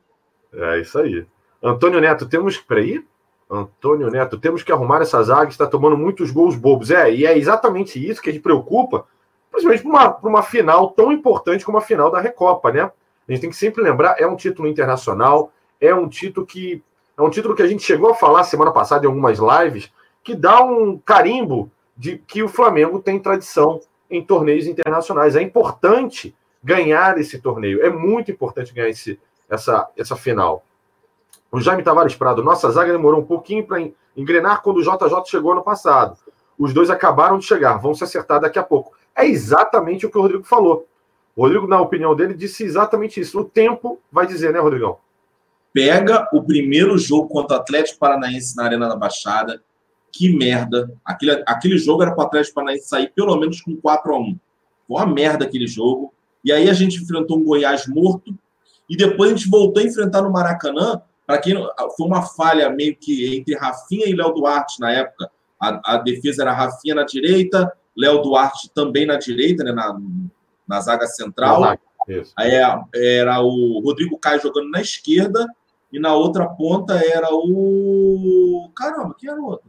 É 0.52 0.80
isso 0.80 0.98
aí. 0.98 1.26
Antônio 1.62 2.00
Neto, 2.00 2.26
temos 2.26 2.56
para 2.56 2.80
ir? 2.80 3.06
Antônio 3.50 4.08
Neto, 4.10 4.38
temos 4.38 4.62
que 4.62 4.70
arrumar 4.70 5.02
essa 5.02 5.22
zaga, 5.22 5.50
está 5.50 5.66
tomando 5.66 5.96
muitos 5.96 6.30
gols 6.30 6.56
bobos. 6.56 6.90
É, 6.90 7.12
e 7.12 7.26
é 7.26 7.36
exatamente 7.36 7.98
isso 8.04 8.22
que 8.22 8.30
a 8.30 8.32
gente 8.32 8.42
preocupa 8.42 9.06
principalmente 9.50 9.82
para 9.82 9.90
uma, 9.90 10.16
uma 10.18 10.42
final 10.42 10.90
tão 10.90 11.12
importante 11.12 11.64
como 11.64 11.78
a 11.78 11.82
final 11.82 12.10
da 12.10 12.20
Recopa, 12.20 12.72
né? 12.72 12.82
A 12.82 13.32
gente 13.32 13.42
tem 13.42 13.50
que 13.50 13.56
sempre 13.56 13.82
lembrar, 13.82 14.16
é 14.18 14.26
um 14.26 14.36
título 14.36 14.68
internacional, 14.68 15.52
é 15.80 15.94
um 15.94 16.08
título 16.08 16.46
que 16.46 16.82
é 17.16 17.22
um 17.22 17.30
título 17.30 17.54
que 17.54 17.62
a 17.62 17.66
gente 17.66 17.82
chegou 17.82 18.10
a 18.10 18.14
falar 18.14 18.44
semana 18.44 18.72
passada 18.72 19.04
em 19.04 19.08
algumas 19.08 19.38
lives, 19.38 19.92
que 20.24 20.34
dá 20.34 20.62
um 20.62 20.98
carimbo 20.98 21.70
de 21.96 22.16
que 22.16 22.42
o 22.42 22.48
Flamengo 22.48 22.98
tem 22.98 23.18
tradição 23.18 23.78
em 24.10 24.24
torneios 24.24 24.66
internacionais. 24.66 25.36
É 25.36 25.42
importante 25.42 26.34
ganhar 26.64 27.18
esse 27.18 27.38
torneio, 27.38 27.84
é 27.84 27.90
muito 27.90 28.30
importante 28.30 28.72
ganhar 28.72 28.88
esse, 28.88 29.20
essa, 29.48 29.88
essa 29.96 30.16
final. 30.16 30.64
O 31.52 31.60
Jaime 31.60 31.82
Tavares 31.82 32.14
Prado, 32.14 32.42
nossa 32.42 32.70
zaga 32.70 32.92
demorou 32.92 33.20
um 33.20 33.26
pouquinho 33.26 33.66
para 33.66 33.86
engrenar 34.16 34.62
quando 34.62 34.78
o 34.78 34.82
JJ 34.82 35.24
chegou 35.26 35.54
no 35.54 35.62
passado. 35.62 36.16
Os 36.58 36.72
dois 36.72 36.90
acabaram 36.90 37.38
de 37.38 37.44
chegar, 37.44 37.76
vão 37.76 37.94
se 37.94 38.04
acertar 38.04 38.40
daqui 38.40 38.58
a 38.58 38.62
pouco. 38.62 38.92
É 39.20 39.26
exatamente 39.26 40.06
o 40.06 40.10
que 40.10 40.16
o 40.16 40.22
Rodrigo 40.22 40.44
falou. 40.44 40.88
O 41.36 41.42
Rodrigo, 41.42 41.66
na 41.66 41.80
opinião 41.80 42.16
dele, 42.16 42.32
disse 42.32 42.64
exatamente 42.64 43.20
isso. 43.20 43.38
O 43.38 43.44
tempo 43.44 44.00
vai 44.10 44.26
dizer, 44.26 44.52
né, 44.52 44.58
Rodrigão? 44.58 44.98
Pega 45.72 46.26
o 46.32 46.42
primeiro 46.42 46.96
jogo 46.96 47.28
contra 47.28 47.58
o 47.58 47.60
Atlético 47.60 47.98
Paranaense 47.98 48.56
na 48.56 48.64
Arena 48.64 48.88
da 48.88 48.96
Baixada. 48.96 49.62
Que 50.10 50.34
merda. 50.34 50.90
Aquele, 51.04 51.42
aquele 51.46 51.78
jogo 51.78 52.02
era 52.02 52.12
para 52.12 52.24
o 52.24 52.26
Atlético 52.26 52.54
Paranaense 52.54 52.88
sair 52.88 53.12
pelo 53.14 53.36
menos 53.36 53.60
com 53.60 53.76
4 53.76 54.12
a 54.12 54.18
1 54.18 54.38
Foi 54.88 54.96
uma 54.96 55.06
merda 55.06 55.44
aquele 55.44 55.66
jogo. 55.66 56.12
E 56.42 56.50
aí 56.50 56.68
a 56.68 56.72
gente 56.72 57.00
enfrentou 57.00 57.38
um 57.38 57.44
Goiás 57.44 57.86
morto. 57.86 58.34
E 58.88 58.96
depois 58.96 59.30
a 59.30 59.36
gente 59.36 59.50
voltou 59.50 59.82
a 59.82 59.86
enfrentar 59.86 60.22
no 60.22 60.32
Maracanã. 60.32 61.02
Para 61.26 61.38
quem 61.38 61.54
foi 61.96 62.06
uma 62.06 62.22
falha 62.22 62.70
meio 62.70 62.96
que 62.96 63.36
entre 63.36 63.54
Rafinha 63.54 64.06
e 64.08 64.14
Léo 64.14 64.32
Duarte 64.32 64.80
na 64.80 64.90
época. 64.90 65.30
A, 65.60 65.94
a 65.94 65.96
defesa 65.98 66.42
era 66.42 66.52
Rafinha 66.52 66.94
na 66.94 67.04
direita, 67.04 67.70
Léo 68.00 68.22
Duarte 68.22 68.70
também 68.74 69.04
na 69.04 69.16
direita, 69.16 69.62
né, 69.62 69.72
na, 69.72 70.00
na 70.66 70.80
zaga 70.80 71.06
central. 71.06 71.62
Aí 72.34 72.50
é, 72.54 73.18
era 73.18 73.40
o 73.42 73.80
Rodrigo 73.84 74.18
Caio 74.18 74.40
jogando 74.40 74.70
na 74.70 74.80
esquerda 74.80 75.46
e 75.92 76.00
na 76.00 76.14
outra 76.14 76.48
ponta 76.48 76.94
era 76.94 77.28
o. 77.30 78.70
Caramba, 78.74 79.14
quem 79.18 79.28
era 79.28 79.38
o 79.38 79.44
outro? 79.44 79.68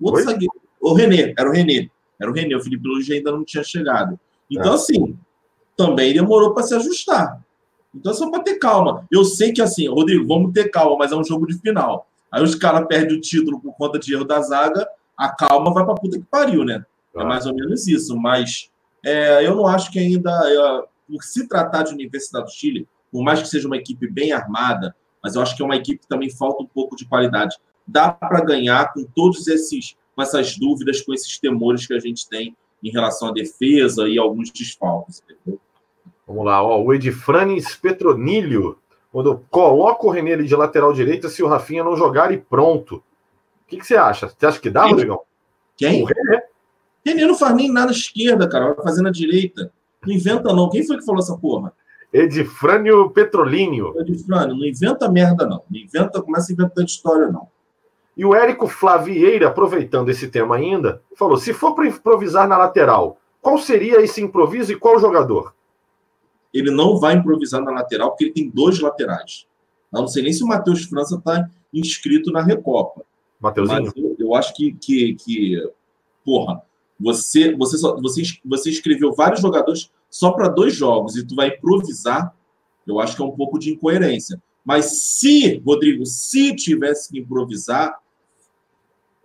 O 0.00 0.06
outro 0.06 0.24
zagueiro. 0.24 0.54
O 0.80 0.94
René, 0.94 1.34
era 1.36 1.50
o 1.50 1.52
René. 1.52 1.90
Era 2.18 2.30
o 2.30 2.34
René, 2.34 2.56
o 2.56 2.62
Felipe 2.62 2.88
Luiz 2.88 3.10
ainda 3.10 3.30
não 3.30 3.44
tinha 3.44 3.62
chegado. 3.62 4.18
Então, 4.50 4.72
é. 4.72 4.74
assim, 4.74 5.18
também 5.76 6.14
demorou 6.14 6.54
para 6.54 6.62
se 6.62 6.74
ajustar. 6.74 7.44
Então, 7.94 8.14
só 8.14 8.30
para 8.30 8.42
ter 8.42 8.58
calma. 8.58 9.06
Eu 9.10 9.24
sei 9.24 9.52
que, 9.52 9.60
assim, 9.60 9.88
Rodrigo, 9.88 10.26
vamos 10.26 10.52
ter 10.52 10.70
calma, 10.70 10.96
mas 10.98 11.12
é 11.12 11.16
um 11.16 11.24
jogo 11.24 11.46
de 11.46 11.58
final. 11.58 12.08
Aí 12.30 12.42
os 12.42 12.54
caras 12.54 12.86
perdem 12.86 13.16
o 13.16 13.20
título 13.20 13.60
por 13.60 13.74
conta 13.74 13.98
de 13.98 14.14
erro 14.14 14.24
da 14.24 14.40
zaga, 14.40 14.88
a 15.16 15.28
calma 15.28 15.72
vai 15.72 15.84
para 15.84 15.94
puta 15.94 16.18
que 16.18 16.24
pariu, 16.24 16.64
né? 16.64 16.84
É 17.14 17.24
mais 17.24 17.46
ou 17.46 17.54
menos 17.54 17.86
isso. 17.86 18.16
Mas 18.16 18.70
é, 19.04 19.46
eu 19.46 19.54
não 19.54 19.66
acho 19.66 19.90
que 19.90 19.98
ainda, 19.98 20.30
é, 20.30 20.84
por 21.06 21.22
se 21.22 21.48
tratar 21.48 21.82
de 21.82 21.92
Universidade 21.92 22.46
do 22.46 22.52
Chile, 22.52 22.88
por 23.10 23.22
mais 23.22 23.40
que 23.40 23.48
seja 23.48 23.66
uma 23.66 23.76
equipe 23.76 24.06
bem 24.10 24.32
armada, 24.32 24.94
mas 25.22 25.34
eu 25.34 25.42
acho 25.42 25.56
que 25.56 25.62
é 25.62 25.64
uma 25.64 25.76
equipe 25.76 26.00
que 26.00 26.08
também 26.08 26.30
falta 26.30 26.62
um 26.62 26.66
pouco 26.66 26.96
de 26.96 27.06
qualidade. 27.06 27.56
Dá 27.86 28.10
para 28.10 28.44
ganhar 28.44 28.92
com 28.92 29.04
todos 29.04 29.48
esses, 29.48 29.96
com 30.14 30.22
essas 30.22 30.56
dúvidas, 30.56 31.00
com 31.00 31.12
esses 31.12 31.38
temores 31.38 31.86
que 31.86 31.94
a 31.94 31.98
gente 31.98 32.28
tem 32.28 32.56
em 32.82 32.90
relação 32.90 33.28
à 33.28 33.32
defesa 33.32 34.08
e 34.08 34.18
alguns 34.18 34.50
desfalques. 34.50 35.22
Entendeu? 35.24 35.60
Vamos 36.26 36.44
lá, 36.44 36.62
ó, 36.62 36.80
o 36.82 36.92
Edifranes 36.92 37.74
Petronilho 37.74 38.78
quando 39.10 39.44
coloca 39.50 40.06
o 40.06 40.10
René 40.10 40.36
de 40.36 40.54
lateral 40.54 40.92
direita 40.92 41.28
se 41.28 41.42
o 41.42 41.48
Rafinha 41.48 41.82
não 41.82 41.96
jogar 41.96 42.32
e 42.32 42.38
pronto. 42.38 42.96
O 42.96 43.02
que, 43.66 43.78
que 43.78 43.86
você 43.86 43.96
acha? 43.96 44.28
Você 44.28 44.46
acha 44.46 44.60
que 44.60 44.70
dá? 44.70 44.84
Rodrigão? 44.84 45.20
Quem? 45.76 46.02
O 46.02 46.06
René. 46.06 46.42
René 47.08 47.26
não 47.26 47.34
faz 47.34 47.54
nem 47.54 47.72
nada 47.72 47.86
na 47.86 47.92
esquerda, 47.92 48.48
cara. 48.48 48.74
Vai 48.74 48.84
fazer 48.84 49.02
na 49.02 49.10
direita. 49.10 49.72
Não 50.06 50.14
inventa, 50.14 50.52
não. 50.52 50.68
Quem 50.68 50.86
foi 50.86 50.98
que 50.98 51.04
falou 51.04 51.20
essa 51.20 51.36
porra? 51.36 51.72
Edifrânio 52.12 53.10
Petrolínio. 53.10 53.94
Edifrânio, 54.00 54.56
não 54.56 54.64
inventa 54.64 55.10
merda, 55.10 55.46
não. 55.46 55.62
Não 55.70 55.78
inventa, 55.78 56.22
começa 56.22 56.50
a 56.50 56.54
inventar 56.54 56.84
história, 56.84 57.28
não. 57.28 57.48
E 58.16 58.24
o 58.24 58.34
Érico 58.34 58.66
Flavieira, 58.66 59.48
aproveitando 59.48 60.08
esse 60.08 60.28
tema 60.28 60.56
ainda, 60.56 61.02
falou: 61.16 61.36
se 61.36 61.52
for 61.52 61.74
para 61.74 61.86
improvisar 61.86 62.48
na 62.48 62.56
lateral, 62.56 63.20
qual 63.40 63.58
seria 63.58 64.00
esse 64.00 64.20
improviso 64.20 64.72
e 64.72 64.76
qual 64.76 64.98
jogador? 64.98 65.54
Ele 66.52 66.70
não 66.70 66.98
vai 66.98 67.14
improvisar 67.14 67.62
na 67.62 67.70
lateral, 67.70 68.10
porque 68.10 68.24
ele 68.24 68.32
tem 68.32 68.50
dois 68.50 68.80
laterais. 68.80 69.46
Eu 69.92 70.00
não 70.00 70.08
sei 70.08 70.22
nem 70.22 70.32
se 70.32 70.42
o 70.42 70.46
Matheus 70.46 70.84
França 70.84 71.16
está 71.16 71.48
inscrito 71.72 72.32
na 72.32 72.42
Recopa. 72.42 73.02
Mateuzinho? 73.38 73.84
Mas 73.84 73.92
eu, 73.96 74.16
eu 74.18 74.34
acho 74.34 74.54
que, 74.54 74.72
que, 74.72 75.14
que, 75.14 75.70
porra, 76.24 76.62
você, 76.98 77.54
você, 77.54 77.78
só, 77.78 77.96
você, 78.00 78.22
você 78.44 78.70
escreveu 78.70 79.12
vários 79.12 79.40
jogadores 79.40 79.90
só 80.10 80.32
para 80.32 80.48
dois 80.48 80.74
jogos 80.74 81.16
e 81.16 81.26
tu 81.26 81.34
vai 81.34 81.48
improvisar, 81.48 82.34
eu 82.86 82.98
acho 82.98 83.14
que 83.14 83.22
é 83.22 83.24
um 83.24 83.36
pouco 83.36 83.58
de 83.58 83.72
incoerência. 83.72 84.42
Mas 84.64 85.02
se, 85.02 85.58
Rodrigo, 85.58 86.04
se 86.04 86.54
tivesse 86.56 87.10
que 87.10 87.18
improvisar, 87.18 87.98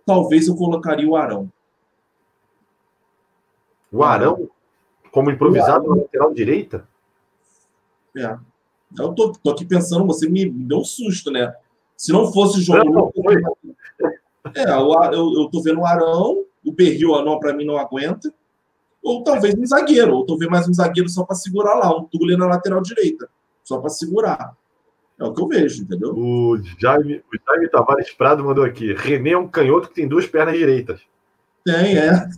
talvez 0.06 0.48
eu 0.48 0.56
colocaria 0.56 1.08
o 1.08 1.16
Arão. 1.16 1.50
O 3.90 4.02
Arão 4.02 4.48
como 5.14 5.30
improvisado 5.30 5.88
na 5.88 5.94
lateral 5.94 6.34
direita? 6.34 6.88
É. 8.16 8.36
Eu 8.98 9.12
tô, 9.12 9.32
tô, 9.32 9.50
aqui 9.50 9.64
pensando, 9.64 10.04
você 10.06 10.28
me, 10.28 10.44
me 10.46 10.64
deu 10.64 10.78
um 10.78 10.84
susto, 10.84 11.30
né? 11.30 11.54
Se 11.96 12.12
não 12.12 12.32
fosse 12.32 12.58
o 12.58 12.60
João 12.60 12.84
não, 12.84 13.12
Lucas. 13.14 13.42
É, 14.54 14.70
eu, 14.70 15.32
eu 15.32 15.48
tô 15.50 15.62
vendo 15.62 15.80
o 15.80 15.86
Arão, 15.86 16.43
Berril 16.74 17.10
não, 17.24 17.38
para 17.38 17.54
mim 17.54 17.64
não 17.64 17.78
aguenta. 17.78 18.32
Ou 19.02 19.22
talvez 19.22 19.54
um 19.54 19.66
zagueiro, 19.66 20.14
ou 20.14 20.26
talvez 20.26 20.50
mais 20.50 20.68
um 20.68 20.72
zagueiro 20.72 21.08
só 21.08 21.24
para 21.24 21.36
segurar 21.36 21.74
lá, 21.74 21.94
um 21.94 22.04
Tule 22.04 22.36
na 22.36 22.46
lateral 22.46 22.80
direita, 22.80 23.28
só 23.62 23.78
para 23.78 23.90
segurar. 23.90 24.56
É 25.18 25.24
o 25.24 25.32
que 25.32 25.42
eu 25.42 25.48
vejo, 25.48 25.82
entendeu? 25.82 26.12
O 26.16 26.58
Jaime, 26.78 27.22
o 27.32 27.38
Jaime 27.46 27.68
Tavares 27.68 28.12
Prado 28.12 28.42
mandou 28.42 28.64
aqui: 28.64 28.92
René 28.94 29.30
é 29.30 29.38
um 29.38 29.46
canhoto 29.46 29.88
que 29.88 29.94
tem 29.94 30.08
duas 30.08 30.26
pernas 30.26 30.56
direitas. 30.56 31.00
Tem, 31.64 31.98
é. 31.98 32.08
é 32.08 32.28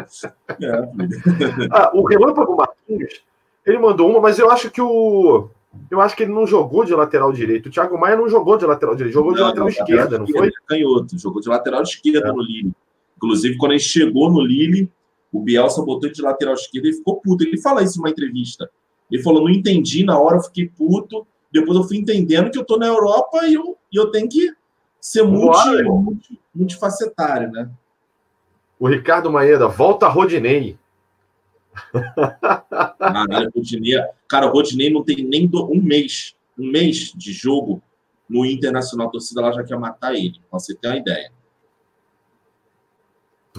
ah, 1.70 1.90
o 1.94 2.04
Relâmpago 2.06 2.56
Marquinhos, 2.56 3.22
ele 3.64 3.78
mandou 3.78 4.10
uma, 4.10 4.20
mas 4.20 4.38
eu 4.38 4.50
acho 4.50 4.70
que 4.70 4.80
o. 4.80 5.48
Eu 5.90 6.00
acho 6.00 6.16
que 6.16 6.24
ele 6.24 6.32
não 6.32 6.46
jogou 6.46 6.84
de 6.84 6.94
lateral 6.94 7.32
direito. 7.32 7.66
O 7.66 7.70
Thiago 7.70 7.98
Maia 7.98 8.16
não 8.16 8.28
jogou 8.28 8.56
de 8.56 8.66
lateral 8.66 8.94
direito, 8.96 9.14
jogou 9.14 9.32
não, 9.32 9.38
de 9.38 9.42
lateral 9.44 9.68
esquerda, 9.68 10.18
não 10.18 10.26
foi? 10.26 10.50
Canhoto, 10.66 11.18
jogou 11.18 11.40
de 11.40 11.48
lateral 11.48 11.82
esquerda 11.82 12.28
é. 12.28 12.32
no 12.32 12.42
Lille. 12.42 12.72
Inclusive, 13.16 13.56
quando 13.56 13.72
ele 13.72 13.80
chegou 13.80 14.30
no 14.30 14.40
Lille, 14.40 14.90
o 15.32 15.40
Bielsa 15.40 15.82
botou 15.82 16.08
ele 16.08 16.14
de 16.14 16.22
lateral 16.22 16.54
esquerdo 16.54 16.86
e 16.86 16.92
ficou 16.92 17.20
puto. 17.20 17.44
Ele 17.44 17.60
fala 17.60 17.82
isso 17.82 17.98
numa 17.98 18.10
entrevista. 18.10 18.68
Ele 19.10 19.22
falou: 19.22 19.42
não 19.42 19.50
entendi, 19.50 20.04
na 20.04 20.18
hora 20.18 20.36
eu 20.36 20.42
fiquei 20.42 20.68
puto. 20.68 21.26
Depois 21.52 21.76
eu 21.76 21.84
fui 21.84 21.96
entendendo 21.96 22.50
que 22.50 22.58
eu 22.58 22.64
tô 22.64 22.76
na 22.76 22.86
Europa 22.86 23.44
e 23.46 23.54
eu, 23.54 23.76
e 23.92 23.96
eu 23.96 24.10
tenho 24.10 24.28
que 24.28 24.52
ser 25.00 25.22
multi, 25.24 25.82
multi, 25.82 26.40
multifacetário, 26.54 27.50
né? 27.50 27.68
O 28.78 28.88
Ricardo 28.88 29.30
Maeda, 29.30 29.66
volta 29.66 30.06
a 30.06 30.08
Rodinei. 30.08 30.78
Caralho, 32.98 33.50
Rodinei. 33.54 33.98
Cara, 34.28 34.46
o 34.46 34.52
Rodinei 34.52 34.90
não 34.90 35.02
tem 35.02 35.24
nem 35.24 35.46
do, 35.46 35.70
um 35.70 35.80
mês, 35.80 36.36
um 36.58 36.70
mês 36.70 37.12
de 37.14 37.32
jogo 37.32 37.82
no 38.28 38.44
Internacional. 38.46 39.08
A 39.08 39.10
torcida 39.10 39.40
lá 39.40 39.52
já 39.52 39.64
quer 39.64 39.78
matar 39.78 40.14
ele, 40.14 40.40
pra 40.50 40.58
você 40.58 40.74
ter 40.74 40.88
uma 40.88 40.96
ideia. 40.96 41.32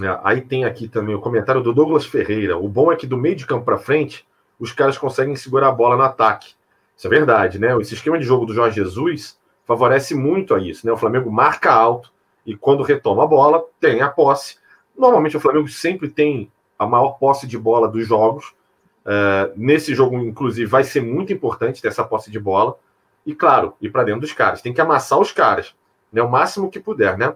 É, 0.00 0.20
aí 0.24 0.40
tem 0.40 0.64
aqui 0.64 0.88
também 0.88 1.14
o 1.14 1.20
comentário 1.20 1.62
do 1.62 1.72
Douglas 1.72 2.06
Ferreira. 2.06 2.56
O 2.56 2.68
bom 2.68 2.90
é 2.90 2.96
que 2.96 3.06
do 3.06 3.18
meio 3.18 3.36
de 3.36 3.46
campo 3.46 3.64
para 3.64 3.78
frente, 3.78 4.26
os 4.58 4.72
caras 4.72 4.96
conseguem 4.96 5.36
segurar 5.36 5.68
a 5.68 5.72
bola 5.72 5.96
no 5.96 6.02
ataque. 6.02 6.54
Isso 6.96 7.06
é 7.06 7.10
verdade, 7.10 7.58
né? 7.58 7.76
Esse 7.80 7.94
esquema 7.94 8.18
de 8.18 8.24
jogo 8.24 8.46
do 8.46 8.54
Jorge 8.54 8.76
Jesus 8.76 9.38
favorece 9.66 10.14
muito 10.14 10.54
a 10.54 10.60
isso, 10.60 10.86
né? 10.86 10.92
O 10.92 10.96
Flamengo 10.96 11.30
marca 11.30 11.72
alto 11.72 12.12
e 12.46 12.56
quando 12.56 12.82
retoma 12.82 13.24
a 13.24 13.26
bola, 13.26 13.64
tem 13.80 14.00
a 14.00 14.08
posse. 14.08 14.56
Normalmente 14.96 15.36
o 15.36 15.40
Flamengo 15.40 15.68
sempre 15.68 16.08
tem 16.08 16.50
a 16.82 16.86
maior 16.86 17.12
posse 17.18 17.46
de 17.46 17.58
bola 17.58 17.88
dos 17.88 18.06
jogos. 18.06 18.54
Uh, 19.04 19.52
nesse 19.56 19.94
jogo, 19.94 20.16
inclusive, 20.18 20.66
vai 20.66 20.84
ser 20.84 21.00
muito 21.00 21.32
importante 21.32 21.82
ter 21.82 21.88
essa 21.88 22.04
posse 22.04 22.30
de 22.30 22.38
bola. 22.38 22.76
E, 23.24 23.34
claro, 23.34 23.74
ir 23.80 23.90
para 23.90 24.04
dentro 24.04 24.22
dos 24.22 24.32
caras. 24.32 24.62
Tem 24.62 24.72
que 24.72 24.80
amassar 24.80 25.18
os 25.18 25.32
caras, 25.32 25.74
né? 26.12 26.22
O 26.22 26.30
máximo 26.30 26.70
que 26.70 26.80
puder, 26.80 27.16
né? 27.16 27.34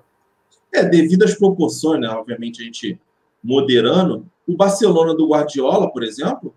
É, 0.72 0.84
devido 0.84 1.24
às 1.24 1.34
proporções, 1.34 2.00
né? 2.00 2.08
Obviamente, 2.08 2.60
a 2.60 2.64
gente 2.64 3.00
moderando. 3.42 4.26
O 4.46 4.56
Barcelona 4.56 5.14
do 5.14 5.28
Guardiola, 5.28 5.90
por 5.90 6.02
exemplo, 6.02 6.54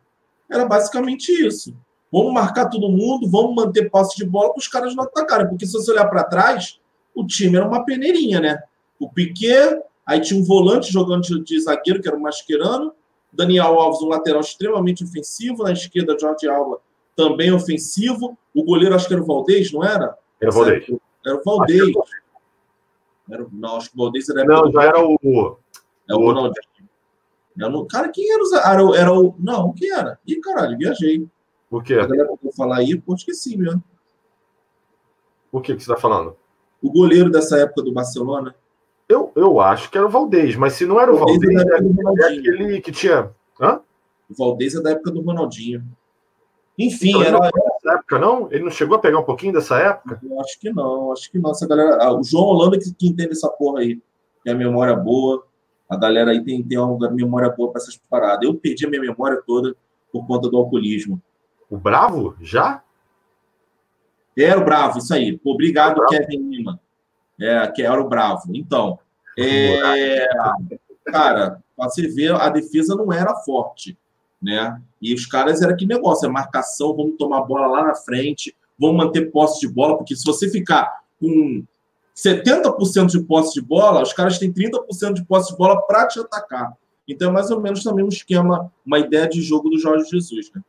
era 0.49 0.65
basicamente 0.65 1.31
isso. 1.31 1.75
Vamos 2.11 2.33
marcar 2.33 2.69
todo 2.69 2.89
mundo, 2.89 3.29
vamos 3.29 3.55
manter 3.55 3.89
posse 3.89 4.17
de 4.17 4.25
bola 4.25 4.49
para 4.49 4.59
os 4.59 4.67
caras 4.67 4.95
não 4.95 5.03
atacarem. 5.03 5.47
Porque 5.47 5.65
se 5.65 5.73
você 5.73 5.91
olhar 5.91 6.05
para 6.05 6.23
trás, 6.23 6.79
o 7.13 7.25
time 7.25 7.57
era 7.57 7.67
uma 7.67 7.85
peneirinha, 7.85 8.39
né? 8.39 8.59
O 8.99 9.07
Piquet, 9.09 9.79
aí 10.09 10.21
tinha 10.21 10.39
um 10.39 10.43
volante 10.43 10.91
jogando 10.91 11.21
de, 11.21 11.43
de 11.43 11.59
zagueiro, 11.61 12.01
que 12.01 12.07
era 12.07 12.17
o 12.17 12.21
Mascherano. 12.21 12.93
Daniel 13.31 13.79
Alves, 13.79 14.01
um 14.01 14.07
lateral 14.07 14.41
extremamente 14.41 15.03
ofensivo. 15.03 15.63
Na 15.63 15.71
esquerda, 15.71 16.17
Jorge 16.19 16.47
Alba, 16.47 16.79
também 17.15 17.51
ofensivo. 17.51 18.37
O 18.53 18.63
goleiro, 18.63 18.95
acho 18.95 19.07
que 19.07 19.13
era 19.13 19.21
o 19.21 19.25
Valdez, 19.25 19.71
não 19.71 19.83
era? 19.83 20.17
Era 20.41 20.49
o 20.49 20.53
Valdez. 20.53 20.85
Era 21.25 21.35
o 21.35 21.43
Valdez. 21.43 21.95
Era, 23.29 23.47
não, 23.51 23.77
acho 23.77 23.91
que 23.91 23.95
o 23.95 23.99
Valdez 23.99 24.29
era. 24.29 24.43
Não, 24.43 24.71
já 24.71 24.83
era 24.83 24.99
o. 24.99 25.57
É 26.09 26.15
o 26.15 26.17
Ronaldinho. 26.17 26.53
No, 27.55 27.85
cara, 27.85 28.09
quem 28.09 28.31
era 28.31 28.43
o. 28.43 28.55
Era, 28.55 28.97
era 28.99 29.13
o. 29.13 29.35
Não, 29.37 29.73
quem 29.73 29.91
era? 29.91 30.19
Ih, 30.25 30.39
caralho, 30.39 30.77
viajei. 30.77 31.27
O 31.69 31.81
quê? 31.81 31.93
A 31.95 32.07
galera 32.07 32.35
que 32.35 32.47
eu 32.47 32.51
falar 32.51 32.77
aí, 32.77 32.99
pô, 32.99 33.13
esqueci 33.13 33.55
mesmo. 33.55 33.83
O 35.51 35.61
que, 35.61 35.75
que 35.75 35.83
você 35.83 35.91
está 35.91 36.01
falando? 36.01 36.35
O 36.81 36.91
goleiro 36.91 37.29
dessa 37.29 37.57
época 37.59 37.83
do 37.83 37.91
Barcelona. 37.91 38.55
Eu, 39.09 39.31
eu 39.35 39.59
acho 39.59 39.89
que 39.89 39.97
era 39.97 40.05
o 40.05 40.09
Valdez, 40.09 40.55
mas 40.55 40.73
se 40.73 40.85
não 40.85 41.01
era 41.01 41.11
o, 41.11 41.15
o 41.15 41.17
Valdez, 41.17 41.61
é, 41.61 42.23
é 42.23 42.37
aquele 42.37 42.79
que 42.79 42.91
tinha. 42.91 43.31
Hã? 43.59 43.81
O 44.29 44.35
Valdez 44.35 44.75
é 44.75 44.81
da 44.81 44.91
época 44.91 45.09
do 45.09 45.21
Ronaldinho. 45.21 45.83
Enfim, 46.77 47.09
então, 47.09 47.23
era. 47.23 47.39
Nessa 47.39 47.97
época, 47.97 48.19
não? 48.19 48.47
Ele 48.51 48.63
não 48.63 48.71
chegou 48.71 48.95
a 48.95 48.99
pegar 48.99 49.19
um 49.19 49.23
pouquinho 49.23 49.51
dessa 49.51 49.79
época? 49.79 50.19
Eu 50.23 50.39
acho 50.39 50.59
que 50.59 50.71
não, 50.71 51.11
acho 51.11 51.31
que 51.31 51.39
não. 51.39 51.49
Essa 51.51 51.67
galera. 51.67 51.97
Ah, 52.01 52.13
o 52.13 52.23
João 52.23 52.45
Holanda 52.45 52.77
que, 52.77 52.93
que 52.93 53.07
entende 53.07 53.31
essa 53.31 53.49
porra 53.49 53.79
aí. 53.79 53.99
Tem 54.43 54.53
a 54.53 54.55
memória 54.55 54.95
boa. 54.95 55.43
A 55.89 55.97
galera 55.97 56.29
aí 56.29 56.43
tem, 56.43 56.61
tem 56.61 56.77
uma 56.77 57.09
memória 57.09 57.49
boa 57.49 57.71
para 57.71 57.81
essas 57.81 57.97
paradas. 57.97 58.43
Eu 58.43 58.53
perdi 58.53 58.85
a 58.85 58.89
minha 58.89 59.01
memória 59.01 59.41
toda 59.45 59.75
por 60.11 60.25
conta 60.27 60.47
do 60.47 60.55
alcoolismo. 60.55 61.19
O 61.67 61.77
Bravo? 61.77 62.35
Já? 62.39 62.83
Era 64.37 64.59
o 64.59 64.63
Bravo, 64.63 64.99
isso 64.99 65.13
aí. 65.13 65.39
Obrigado, 65.43 66.05
Kevin 66.05 66.49
Lima. 66.49 66.79
É, 67.39 67.67
que 67.67 67.81
era 67.81 68.01
o 68.01 68.07
Bravo. 68.07 68.51
Então, 68.53 68.99
é, 69.37 70.27
cara, 71.05 71.61
você 71.77 72.07
ver, 72.07 72.33
a 72.33 72.49
defesa 72.49 72.95
não 72.95 73.13
era 73.13 73.35
forte 73.35 73.97
né? 74.41 74.81
E 75.01 75.13
os 75.13 75.25
caras 75.25 75.61
era 75.61 75.75
que 75.75 75.85
negócio, 75.85 76.25
é 76.25 76.29
marcação, 76.29 76.95
vamos 76.95 77.17
tomar 77.17 77.41
bola 77.41 77.67
lá 77.67 77.83
na 77.83 77.95
frente, 77.95 78.55
vamos 78.77 78.97
manter 78.97 79.31
posse 79.31 79.59
de 79.59 79.67
bola, 79.67 79.97
porque 79.97 80.15
se 80.15 80.23
você 80.23 80.49
ficar 80.49 81.01
com 81.19 81.63
70% 82.15 83.07
de 83.07 83.21
posse 83.21 83.53
de 83.53 83.61
bola, 83.61 84.01
os 84.01 84.13
caras 84.13 84.39
têm 84.39 84.51
30% 84.51 85.13
de 85.13 85.25
posse 85.25 85.51
de 85.51 85.57
bola 85.57 85.81
para 85.81 86.07
te 86.07 86.19
atacar. 86.19 86.73
Então 87.07 87.29
é 87.29 87.31
mais 87.31 87.49
ou 87.51 87.59
menos 87.59 87.83
também 87.83 88.05
um 88.05 88.09
esquema, 88.09 88.71
uma 88.85 88.99
ideia 88.99 89.27
de 89.27 89.41
jogo 89.41 89.69
do 89.69 89.79
Jorge 89.79 90.09
Jesus, 90.09 90.51
né? 90.53 90.61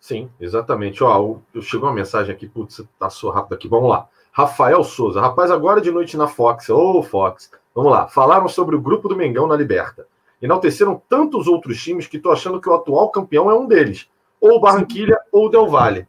Sim, 0.00 0.30
exatamente. 0.40 1.02
Ó, 1.02 1.36
chegou 1.60 1.88
uma 1.88 1.94
mensagem 1.94 2.32
aqui, 2.32 2.46
putz, 2.46 2.80
passou 2.98 3.30
rápido 3.30 3.54
aqui. 3.54 3.68
Vamos 3.68 3.90
lá. 3.90 4.08
Rafael 4.36 4.84
Souza. 4.84 5.18
Rapaz, 5.18 5.50
agora 5.50 5.80
de 5.80 5.90
noite 5.90 6.14
na 6.14 6.26
Fox. 6.26 6.68
Ô, 6.68 6.98
oh, 6.98 7.02
Fox. 7.02 7.50
Vamos 7.74 7.90
lá. 7.90 8.06
Falaram 8.06 8.46
sobre 8.48 8.76
o 8.76 8.80
grupo 8.80 9.08
do 9.08 9.16
Mengão 9.16 9.46
na 9.46 9.56
Liberta. 9.56 10.06
Enalteceram 10.42 11.00
tantos 11.08 11.46
outros 11.46 11.82
times 11.82 12.06
que 12.06 12.18
tô 12.18 12.30
achando 12.30 12.60
que 12.60 12.68
o 12.68 12.74
atual 12.74 13.08
campeão 13.08 13.50
é 13.50 13.54
um 13.54 13.66
deles. 13.66 14.10
Ou 14.38 14.60
Barranquilha 14.60 15.18
ou 15.32 15.48
Del 15.48 15.70
Valle. 15.70 16.06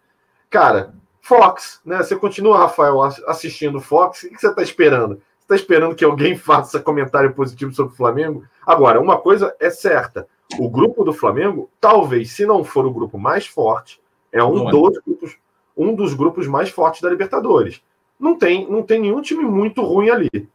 Cara, 0.50 0.94
Fox, 1.22 1.80
né? 1.86 2.00
Você 2.00 2.18
continua, 2.18 2.58
Rafael, 2.58 3.02
assistindo 3.02 3.80
Fox. 3.80 4.24
O 4.24 4.30
que 4.30 4.42
você 4.42 4.50
está 4.50 4.62
esperando? 4.62 5.22
Você 5.40 5.44
está 5.44 5.56
esperando 5.56 5.96
que 5.96 6.04
alguém 6.04 6.36
faça 6.36 6.82
comentário 6.82 7.34
positivo 7.34 7.72
sobre 7.72 7.94
o 7.94 7.96
Flamengo? 7.96 8.44
Agora, 8.66 9.00
uma 9.00 9.18
coisa 9.18 9.56
é 9.58 9.70
certa: 9.70 10.28
o 10.60 10.70
grupo 10.70 11.06
do 11.06 11.13
Flamengo, 11.13 11.70
talvez, 11.80 12.32
se 12.32 12.46
não 12.46 12.62
for 12.66 12.86
o 12.86 12.92
grupo 12.92 13.18
mais 13.18 13.48
forte, 13.48 14.02
é 14.34 14.44
um, 14.44 14.68
é. 14.68 14.72
dos, 14.72 15.00
grupos, 15.00 15.38
um 15.78 15.96
dos 15.96 16.13
grupos 16.13 16.46
mais 16.46 16.70
fortes 16.70 17.02
da 17.02 17.10
Libertadores. 17.10 17.82
Não 18.19 18.38
tem, 18.38 18.69
não 18.69 18.82
tem 18.82 18.99
nenhum 18.99 19.21
time 19.21 19.43
muito 19.43 19.82
ruim 19.82 20.10
ali. 20.10 20.49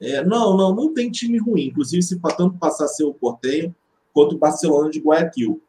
É, 0.00 0.24
não, 0.24 0.56
não, 0.56 0.74
não 0.74 0.92
tem 0.92 1.10
time 1.10 1.38
ruim. 1.38 1.66
Inclusive, 1.66 2.02
se 2.02 2.18
tanto 2.36 2.58
passar 2.58 2.84
a 2.84 2.88
ser 2.88 3.04
o 3.04 3.14
Porteio 3.14 3.74
quanto 4.12 4.34
o 4.34 4.38
Barcelona 4.38 4.90
de 4.90 5.00
Guayaquil. 5.00 5.60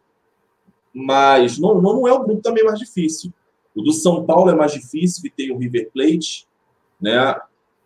Mas 0.94 1.58
não, 1.60 1.82
não 1.82 2.08
é 2.08 2.14
o 2.14 2.24
grupo 2.24 2.42
também 2.42 2.64
mais 2.64 2.80
difícil. 2.80 3.32
O 3.76 3.82
do 3.82 3.92
São 3.92 4.26
Paulo 4.26 4.50
é 4.50 4.56
mais 4.56 4.72
difícil, 4.72 5.22
que 5.22 5.30
tem 5.30 5.52
o 5.52 5.58
River 5.58 5.92
Plate, 5.94 6.48
né? 7.00 7.36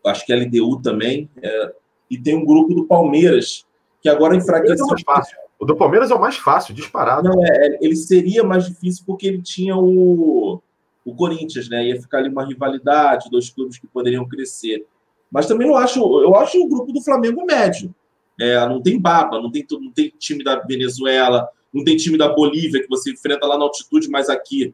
Acho 0.05 0.25
que 0.25 0.31
a 0.31 0.37
LDU 0.37 0.81
também. 0.81 1.29
É... 1.41 1.73
e 2.09 2.17
tem 2.17 2.35
um 2.35 2.45
grupo 2.45 2.73
do 2.73 2.85
Palmeiras, 2.85 3.65
que 4.01 4.07
agora 4.07 4.35
enfraqueceu. 4.35 4.85
É 4.85 5.03
fácil. 5.03 5.37
O 5.59 5.65
do 5.65 5.75
Palmeiras 5.75 6.09
é 6.09 6.15
o 6.15 6.19
mais 6.19 6.37
fácil, 6.37 6.73
disparado. 6.73 7.29
Não, 7.29 7.45
é, 7.45 7.77
ele 7.81 7.95
seria 7.95 8.43
mais 8.43 8.65
difícil 8.65 9.03
porque 9.05 9.27
ele 9.27 9.41
tinha 9.41 9.75
o, 9.77 10.61
o 11.05 11.15
Corinthians, 11.15 11.69
né? 11.69 11.87
Ia 11.87 12.01
ficar 12.01 12.19
ali 12.19 12.29
uma 12.29 12.45
rivalidade, 12.45 13.29
dois 13.29 13.49
clubes 13.49 13.77
que 13.77 13.87
poderiam 13.87 14.27
crescer. 14.27 14.85
Mas 15.31 15.47
também 15.47 15.67
não 15.67 15.75
acho, 15.75 15.99
eu 16.21 16.35
acho 16.35 16.61
o 16.61 16.67
grupo 16.67 16.91
do 16.91 17.01
Flamengo 17.01 17.45
médio. 17.45 17.93
É, 18.39 18.57
não 18.67 18.81
tem 18.81 18.99
baba, 18.99 19.41
não 19.41 19.51
tem, 19.51 19.65
não 19.71 19.91
tem 19.91 20.13
time 20.17 20.43
da 20.43 20.59
Venezuela, 20.59 21.47
não 21.73 21.83
tem 21.83 21.95
time 21.95 22.17
da 22.17 22.29
Bolívia 22.29 22.81
que 22.81 22.89
você 22.89 23.11
enfrenta 23.11 23.47
lá 23.47 23.57
na 23.57 23.63
altitude, 23.63 24.09
mas 24.09 24.29
aqui 24.29 24.73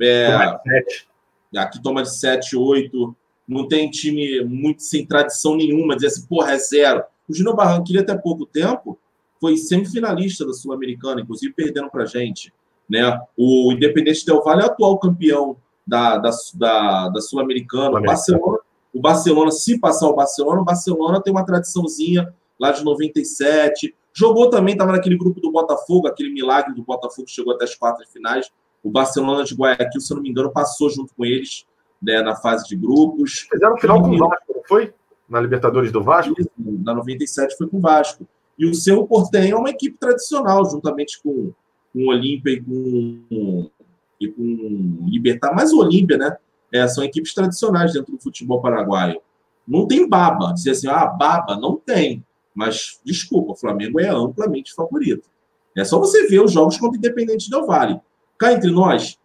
é, 0.00 0.28
aqui 1.56 1.82
toma 1.82 2.02
de 2.02 2.14
7, 2.16 2.56
8. 2.56 3.16
Não 3.48 3.68
tem 3.68 3.90
time 3.90 4.44
muito 4.44 4.82
sem 4.82 5.06
tradição 5.06 5.56
nenhuma, 5.56 5.94
dizer 5.94 6.08
assim, 6.08 6.26
porra, 6.26 6.52
é 6.52 6.58
zero. 6.58 7.04
O 7.28 7.34
Júnior 7.34 7.56
Barranquilla, 7.56 8.02
até 8.02 8.16
pouco 8.16 8.44
tempo, 8.44 8.98
foi 9.40 9.56
semifinalista 9.56 10.44
da 10.44 10.52
Sul-Americana, 10.52 11.20
inclusive 11.20 11.52
perdendo 11.54 11.90
para 11.90 12.04
gente. 12.04 12.52
Né? 12.88 13.02
O 13.36 13.72
Independente 13.72 14.24
Del 14.24 14.42
Valle 14.42 14.62
é 14.62 14.66
atual 14.66 14.98
campeão 14.98 15.56
da, 15.86 16.18
da, 16.18 16.30
da, 16.54 17.08
da 17.08 17.20
Sul-Americana. 17.20 17.98
O 17.98 18.02
Barcelona, 18.02 18.58
o 18.92 19.00
Barcelona, 19.00 19.50
se 19.50 19.78
passar 19.78 20.08
o 20.08 20.14
Barcelona, 20.14 20.60
o 20.60 20.64
Barcelona 20.64 21.22
tem 21.22 21.32
uma 21.32 21.44
tradiçãozinha 21.44 22.34
lá 22.58 22.72
de 22.72 22.82
97. 22.84 23.94
Jogou 24.12 24.48
também, 24.48 24.72
estava 24.72 24.92
naquele 24.92 25.16
grupo 25.16 25.40
do 25.40 25.52
Botafogo, 25.52 26.08
aquele 26.08 26.30
milagre 26.30 26.74
do 26.74 26.82
Botafogo 26.82 27.26
que 27.26 27.32
chegou 27.32 27.54
até 27.54 27.64
as 27.64 27.74
quartas 27.74 28.08
finais. 28.10 28.50
O 28.82 28.90
Barcelona 28.90 29.44
de 29.44 29.54
Guayaquil, 29.54 30.00
se 30.00 30.12
eu 30.12 30.16
não 30.16 30.22
me 30.22 30.30
engano, 30.30 30.50
passou 30.50 30.88
junto 30.88 31.14
com 31.14 31.24
eles 31.24 31.66
né, 32.02 32.22
na 32.22 32.34
fase 32.34 32.66
de 32.66 32.76
grupos. 32.76 33.46
Fizeram 33.52 33.76
final 33.76 34.00
com 34.00 34.10
o 34.10 34.18
Vasco, 34.18 34.54
não 34.54 34.62
foi? 34.66 34.94
Na 35.28 35.40
Libertadores 35.40 35.92
do 35.92 36.02
Vasco? 36.02 36.34
na 36.56 36.94
97 36.94 37.56
foi 37.56 37.68
com 37.68 37.78
o 37.78 37.80
Vasco. 37.80 38.26
E 38.58 38.64
o 38.64 38.74
Cerro 38.74 39.06
Portenho 39.06 39.56
é 39.56 39.58
uma 39.58 39.70
equipe 39.70 39.98
tradicional, 39.98 40.64
juntamente 40.64 41.20
com, 41.22 41.52
com 41.92 41.98
o 41.98 42.08
Olímpia 42.08 42.52
e 42.52 42.62
com, 42.62 43.70
e 44.20 44.28
com 44.28 45.06
Libertar, 45.08 45.54
mas 45.54 45.72
o 45.72 45.78
Olímpia, 45.78 46.16
né? 46.16 46.36
É, 46.72 46.86
são 46.88 47.04
equipes 47.04 47.32
tradicionais 47.32 47.92
dentro 47.92 48.12
do 48.12 48.20
futebol 48.20 48.60
paraguaio. 48.60 49.20
Não 49.66 49.86
tem 49.86 50.08
baba. 50.08 50.52
Dizer 50.52 50.70
assim, 50.70 50.88
ah, 50.88 51.06
baba, 51.06 51.56
não 51.56 51.76
tem. 51.76 52.24
Mas, 52.54 53.00
desculpa, 53.04 53.52
o 53.52 53.56
Flamengo 53.56 54.00
é 54.00 54.08
amplamente 54.08 54.74
favorito. 54.74 55.28
É 55.76 55.84
só 55.84 55.98
você 55.98 56.26
ver 56.26 56.40
os 56.40 56.52
jogos 56.52 56.78
contra 56.78 56.96
o 56.96 56.98
Independente 56.98 57.50
Del 57.50 57.66
Vale. 57.66 58.00
Cá 58.38 58.52
entre 58.52 58.70
nós, 58.70 59.18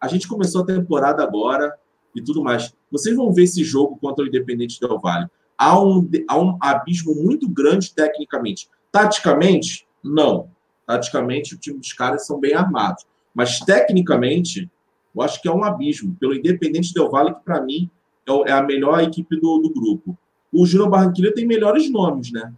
a 0.00 0.06
gente 0.06 0.28
começou 0.28 0.62
a 0.62 0.66
temporada 0.66 1.22
agora 1.22 1.74
e 2.14 2.22
tudo 2.22 2.42
mais. 2.42 2.74
Vocês 2.90 3.16
vão 3.16 3.32
ver 3.32 3.44
esse 3.44 3.64
jogo 3.64 3.98
contra 3.98 4.24
o 4.24 4.28
Independente 4.28 4.78
Del 4.80 4.98
Vale. 4.98 5.26
Há 5.56 5.80
um, 5.80 6.08
há 6.28 6.38
um 6.38 6.58
abismo 6.60 7.14
muito 7.14 7.48
grande 7.48 7.94
tecnicamente. 7.94 8.68
Taticamente, 8.92 9.88
não. 10.04 10.50
Taticamente, 10.86 11.54
o 11.54 11.58
time 11.58 11.78
dos 11.78 11.92
caras 11.92 12.26
são 12.26 12.38
bem 12.38 12.54
armados. 12.54 13.06
Mas 13.34 13.60
tecnicamente, 13.60 14.70
eu 15.14 15.22
acho 15.22 15.40
que 15.40 15.48
é 15.48 15.52
um 15.52 15.64
abismo. 15.64 16.16
Pelo 16.18 16.34
Independente 16.34 16.92
Del 16.92 17.10
Vale, 17.10 17.34
que 17.34 17.40
para 17.44 17.60
mim 17.62 17.90
é, 18.26 18.50
é 18.50 18.52
a 18.52 18.62
melhor 18.62 19.00
equipe 19.00 19.38
do, 19.40 19.58
do 19.58 19.70
grupo. 19.70 20.16
O 20.52 20.66
Júnior 20.66 20.90
Barranquilla 20.90 21.32
tem 21.32 21.46
melhores 21.46 21.90
nomes, 21.90 22.32
né? 22.32 22.52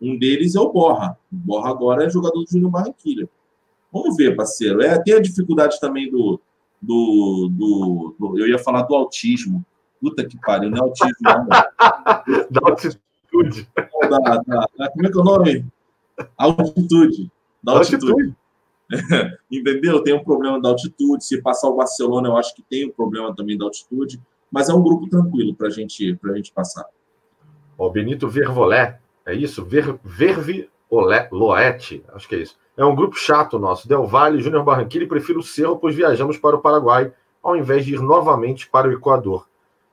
Um 0.00 0.18
deles 0.18 0.54
é 0.54 0.60
o 0.60 0.72
Borra. 0.72 1.18
O 1.32 1.36
Borra 1.36 1.70
agora 1.70 2.04
é 2.04 2.10
jogador 2.10 2.42
do 2.42 2.50
Júnior 2.50 2.70
Barranquilla. 2.70 3.28
Vamos 3.92 4.16
ver, 4.16 4.36
parceiro. 4.36 4.80
É, 4.82 4.98
tem 5.02 5.14
a 5.14 5.20
dificuldade 5.20 5.78
também 5.80 6.10
do, 6.10 6.40
do, 6.80 7.50
do, 7.50 8.16
do, 8.18 8.38
Eu 8.38 8.48
ia 8.48 8.58
falar 8.58 8.82
do 8.82 8.94
autismo. 8.94 9.64
Puta 10.00 10.24
que 10.24 10.38
pariu, 10.38 10.70
não 10.70 10.78
é 10.78 10.80
autismo, 10.80 11.14
não. 11.22 11.46
da 12.50 12.60
altitude. 12.70 13.68
Da, 14.08 14.18
da, 14.18 14.90
como 14.90 15.06
é 15.06 15.10
que 15.10 15.18
é 15.18 15.20
o 15.20 15.24
nome? 15.24 15.66
Altitude. 16.38 17.30
Da 17.62 17.72
altitude. 17.72 18.34
Entendeu? 19.50 20.02
Tem 20.02 20.14
um 20.14 20.24
problema 20.24 20.60
da 20.60 20.68
altitude. 20.68 21.24
Se 21.24 21.40
passar 21.40 21.68
o 21.68 21.76
Barcelona, 21.76 22.28
eu 22.28 22.36
acho 22.36 22.54
que 22.54 22.62
tem 22.62 22.88
um 22.88 22.90
problema 22.90 23.34
também 23.34 23.56
da 23.56 23.64
altitude. 23.64 24.20
Mas 24.50 24.68
é 24.68 24.74
um 24.74 24.82
grupo 24.82 25.08
tranquilo 25.08 25.54
para 25.54 25.70
gente, 25.70 26.18
a 26.24 26.36
gente 26.36 26.52
passar. 26.52 26.84
O 27.78 27.88
Benito 27.88 28.28
Vervolé, 28.28 28.98
é 29.24 29.34
isso? 29.34 29.64
Ver, 29.64 29.98
Vervi 30.04 30.68
Loete, 30.90 32.04
acho 32.12 32.28
que 32.28 32.34
é 32.34 32.38
isso. 32.38 32.58
É 32.76 32.84
um 32.84 32.94
grupo 32.94 33.16
chato 33.16 33.58
nosso. 33.58 33.88
Del 33.88 34.06
Valle, 34.06 34.42
Júnior 34.42 34.64
Barranquilla 34.64 35.04
e 35.04 35.08
prefiro 35.08 35.40
o 35.40 35.42
Cerro, 35.42 35.76
pois 35.76 35.94
viajamos 35.94 36.36
para 36.36 36.56
o 36.56 36.60
Paraguai, 36.60 37.12
ao 37.42 37.56
invés 37.56 37.84
de 37.84 37.94
ir 37.94 38.00
novamente 38.00 38.68
para 38.68 38.88
o 38.88 38.92
Equador. 38.92 39.46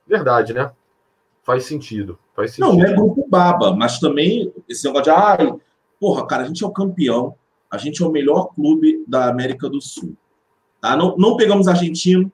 Verdade, 0.08 0.54
né? 0.54 0.72
Faz 1.44 1.66
sentido. 1.66 2.18
Faz 2.36 2.52
sentido. 2.52 2.78
Não, 2.78 2.84
é 2.84 2.94
grupo 2.94 3.28
baba, 3.30 3.76
mas 3.76 4.00
também 4.00 4.52
esse 4.68 4.86
negócio 4.86 5.06
de, 5.06 5.10
ai, 5.12 5.54
porra, 6.00 6.26
cara, 6.26 6.44
a 6.44 6.48
gente 6.48 6.64
é 6.64 6.68
o 6.68 6.72
campeão, 6.72 7.36
a 7.70 7.78
gente 7.78 8.02
é 8.02 8.06
o 8.06 8.12
melhor 8.12 8.54
clube 8.54 9.04
da 9.08 9.30
América 9.30 9.70
do 9.70 9.82
Sul. 9.82 10.16
Tá? 10.82 10.96
Não, 10.96 11.18
não 11.18 11.36
pegamos 11.36 11.68
argentino, 11.68 12.32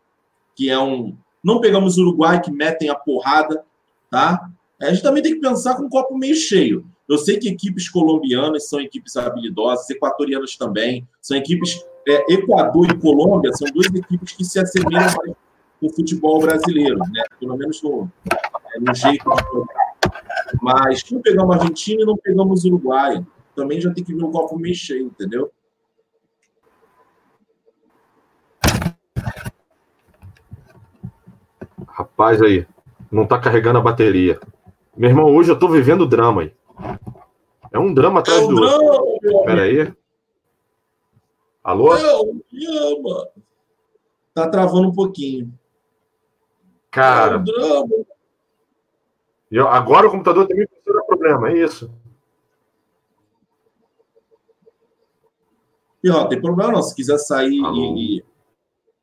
que 0.55 0.69
é 0.69 0.79
um. 0.79 1.15
Não 1.43 1.59
pegamos 1.59 1.97
Uruguai, 1.97 2.41
que 2.41 2.51
metem 2.51 2.89
a 2.89 2.95
porrada, 2.95 3.63
tá? 4.09 4.49
A 4.81 4.89
gente 4.91 5.03
também 5.03 5.23
tem 5.23 5.33
que 5.33 5.41
pensar 5.41 5.75
com 5.75 5.83
um 5.83 5.89
copo 5.89 6.17
meio 6.17 6.35
cheio. 6.35 6.85
Eu 7.07 7.17
sei 7.17 7.37
que 7.37 7.49
equipes 7.49 7.89
colombianas 7.89 8.69
são 8.69 8.79
equipes 8.79 9.17
habilidosas, 9.17 9.89
equatorianas 9.89 10.55
também, 10.55 11.07
são 11.21 11.37
equipes. 11.37 11.83
É, 12.05 12.33
Equador 12.33 12.91
e 12.91 12.97
Colômbia 12.97 13.53
são 13.53 13.65
duas 13.71 13.87
equipes 13.87 14.33
que 14.33 14.43
se 14.43 14.59
assemelham 14.59 15.03
mais 15.03 15.15
com 15.15 15.87
o 15.87 15.89
futebol 15.89 16.41
brasileiro, 16.41 16.97
né? 16.97 17.23
pelo 17.39 17.55
menos 17.55 17.81
no, 17.81 18.11
é, 18.29 18.79
no 18.79 18.93
jeito 18.93 19.23
de 19.23 19.41
jogar. 19.53 19.93
Mas 20.61 21.09
não 21.09 21.21
pegamos 21.21 21.55
Argentina 21.55 22.01
e 22.01 22.05
não 22.05 22.17
pegamos 22.17 22.65
o 22.65 22.67
Uruguai. 22.67 23.25
Também 23.55 23.79
já 23.79 23.93
tem 23.93 24.03
que 24.03 24.13
ver 24.13 24.23
um 24.23 24.31
copo 24.31 24.59
cheio, 24.73 25.07
entendeu? 25.07 25.51
Rapaz 31.87 32.41
aí, 32.41 32.65
não 33.11 33.27
tá 33.27 33.39
carregando 33.39 33.77
a 33.77 33.81
bateria. 33.81 34.39
Meu 34.97 35.09
irmão, 35.09 35.33
hoje 35.33 35.51
eu 35.51 35.59
tô 35.59 35.67
vivendo 35.67 36.07
drama 36.07 36.41
aí. 36.41 36.53
É 37.71 37.77
um 37.77 37.93
drama 37.93 38.19
atrás 38.19 38.41
é 38.41 38.45
um 38.45 38.47
do 38.47 38.55
drama, 38.55 39.01
outro. 39.01 39.39
Espera 39.39 39.61
aí. 39.63 39.93
Alô? 41.63 41.95
É 41.95 42.15
um 42.17 42.41
drama. 42.51 43.27
Tá 44.33 44.49
travando 44.49 44.89
um 44.89 44.93
pouquinho. 44.93 45.53
Cara. 46.89 47.35
É 47.35 47.37
um 47.37 47.43
drama. 47.43 48.05
Eu, 49.51 49.67
agora 49.67 50.07
o 50.07 50.11
computador 50.11 50.47
também 50.47 50.67
funciona 50.67 51.05
problema, 51.05 51.49
é 51.49 51.57
isso. 51.57 51.91
E, 56.03 56.09
ó, 56.09 56.27
tem 56.27 56.41
problema 56.41 56.73
não. 56.73 56.83
Se 56.83 56.93
quiser 56.93 57.17
sair 57.17 57.53
e, 57.53 58.17
e 58.17 58.23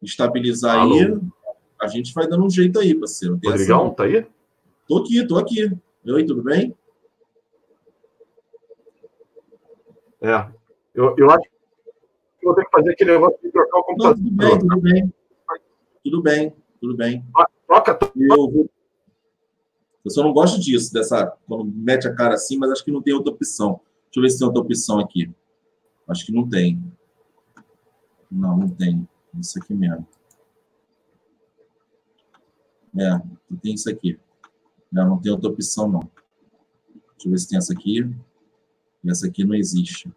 estabilizar 0.03 0.79
Alô? 0.79 0.95
aí, 0.95 1.21
a 1.81 1.87
gente 1.87 2.13
vai 2.13 2.29
dando 2.29 2.45
um 2.45 2.51
jeito 2.51 2.79
aí, 2.79 2.95
parceiro. 2.95 3.41
Rodrigão, 3.43 3.95
tá 3.95 4.05
aí? 4.05 4.27
Tô 4.87 4.99
aqui, 4.99 5.27
tô 5.27 5.39
aqui. 5.39 5.71
Oi, 6.07 6.25
tudo 6.25 6.43
bem? 6.43 6.77
É. 10.21 10.47
Eu, 10.95 11.15
eu 11.17 11.31
acho 11.31 11.49
que 12.39 12.45
vou 12.45 12.55
ter 12.55 12.65
que 12.65 12.71
fazer 12.71 12.91
aquele 12.91 13.13
negócio 13.13 13.39
de 13.43 13.51
trocar 13.51 13.79
o 13.79 13.85
computador. 13.85 14.19
Não, 14.19 14.29
tudo 14.29 14.37
bem, 14.37 14.59
tudo 14.59 14.81
bem. 14.81 15.15
Tudo 16.03 16.23
bem, 16.23 16.57
tudo 16.81 16.97
bem. 16.97 17.25
Troca, 17.67 17.95
troca. 17.95 18.13
Eu. 18.19 18.69
Eu 20.03 20.11
só 20.11 20.23
não 20.23 20.33
gosto 20.33 20.59
disso, 20.59 20.93
dessa. 20.93 21.37
Quando 21.47 21.65
mete 21.65 22.09
a 22.09 22.15
cara 22.15 22.35
assim, 22.35 22.59
mas 22.59 22.71
acho 22.71 22.85
que 22.85 22.91
não 22.91 23.03
tem 23.03 23.15
outra 23.15 23.33
opção. 23.33 23.81
Deixa 24.05 24.19
eu 24.19 24.23
ver 24.23 24.31
se 24.31 24.39
tem 24.39 24.47
outra 24.47 24.63
opção 24.63 24.99
aqui. 24.99 25.31
Acho 26.09 26.27
que 26.27 26.33
não 26.33 26.49
tem. 26.49 26.83
Não, 28.31 28.57
não 28.57 28.69
tem. 28.69 29.09
Isso 29.39 29.59
aqui 29.59 29.75
mesmo. 29.75 30.07
É, 32.99 33.21
tem 33.63 33.75
isso 33.75 33.89
aqui. 33.91 34.19
Não, 34.91 35.11
não 35.11 35.19
tem 35.19 35.33
outra 35.33 35.51
opção, 35.51 35.89
não. 35.89 36.01
Deixa 36.01 37.27
eu 37.27 37.31
ver 37.31 37.39
se 37.39 37.49
tem 37.49 37.59
essa 37.59 37.73
aqui. 37.73 38.09
E 39.05 39.11
essa 39.11 39.27
aqui 39.27 39.45
não 39.45 39.55
existe. 39.55 40.11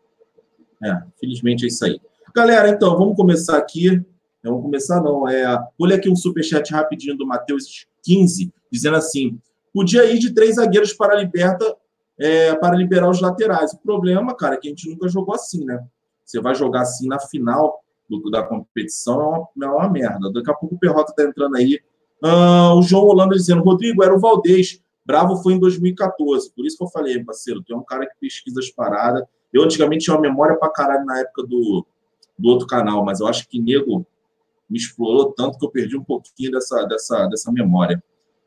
É, 0.83 1.03
felizmente 1.19 1.65
é 1.65 1.67
isso 1.67 1.85
aí. 1.85 1.99
Galera, 2.35 2.69
então, 2.69 2.97
vamos 2.97 3.15
começar 3.15 3.57
aqui. 3.57 4.03
Vamos 4.43 4.61
começar, 4.61 5.01
não. 5.01 5.27
É, 5.27 5.45
olha 5.79 5.95
aqui 5.95 6.09
um 6.09 6.15
superchat 6.15 6.71
rapidinho 6.71 7.15
do 7.15 7.25
Matheus 7.25 7.87
15, 8.03 8.51
dizendo 8.71 8.97
assim: 8.97 9.39
podia 9.73 10.05
ir 10.05 10.19
de 10.19 10.33
três 10.33 10.55
zagueiros 10.55 10.93
para 10.93 11.13
a 11.13 11.19
liberta, 11.19 11.77
é, 12.17 12.55
para 12.55 12.75
liberar 12.75 13.09
os 13.09 13.21
laterais. 13.21 13.71
O 13.73 13.77
problema, 13.77 14.35
cara, 14.35 14.55
é 14.55 14.57
que 14.57 14.67
a 14.67 14.71
gente 14.71 14.89
nunca 14.89 15.07
jogou 15.07 15.35
assim, 15.35 15.63
né? 15.63 15.85
Você 16.25 16.41
vai 16.41 16.55
jogar 16.55 16.81
assim 16.81 17.07
na 17.07 17.19
final 17.19 17.82
do, 18.09 18.29
da 18.29 18.43
competição, 18.43 19.21
é 19.21 19.25
uma, 19.25 19.49
é 19.61 19.77
uma 19.77 19.89
merda. 19.89 20.31
Daqui 20.31 20.51
a 20.51 20.53
pouco 20.53 20.75
o 20.75 20.79
Perrota 20.79 21.11
está 21.11 21.23
entrando 21.23 21.55
aí. 21.55 21.79
Ah, 22.23 22.73
o 22.75 22.81
João 22.81 23.05
Holanda 23.05 23.35
dizendo: 23.35 23.63
Rodrigo, 23.63 24.03
era 24.03 24.15
o 24.15 24.19
Valdez. 24.19 24.81
Bravo 25.05 25.35
foi 25.37 25.53
em 25.53 25.59
2014. 25.59 26.51
Por 26.53 26.65
isso 26.65 26.77
que 26.77 26.83
eu 26.83 26.87
falei, 26.87 27.23
parceiro, 27.23 27.61
tu 27.61 27.73
é 27.73 27.77
um 27.77 27.83
cara 27.83 28.05
que 28.05 28.15
pesquisa 28.19 28.59
as 28.59 28.69
paradas. 28.69 29.23
Eu 29.51 29.63
antigamente 29.63 30.05
tinha 30.05 30.15
uma 30.15 30.21
memória 30.21 30.55
pra 30.55 30.69
caralho 30.69 31.05
na 31.05 31.19
época 31.19 31.43
do, 31.43 31.85
do 32.39 32.49
outro 32.49 32.65
canal, 32.65 33.03
mas 33.03 33.19
eu 33.19 33.27
acho 33.27 33.47
que 33.47 33.59
nego 33.59 34.05
me 34.69 34.77
explorou 34.77 35.33
tanto 35.33 35.59
que 35.59 35.65
eu 35.65 35.69
perdi 35.69 35.97
um 35.97 36.03
pouquinho 36.03 36.51
dessa, 36.51 36.85
dessa, 36.85 37.27
dessa 37.27 37.51
memória. 37.51 38.01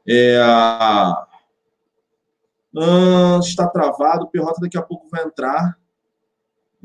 É, 0.09 0.39
ah, 0.41 1.27
está 3.41 3.69
travado, 3.69 4.25
o 4.25 4.29
Perrota 4.29 4.61
daqui 4.61 4.77
a 4.77 4.83
pouco 4.83 5.09
vai 5.09 5.25
entrar. 5.25 5.79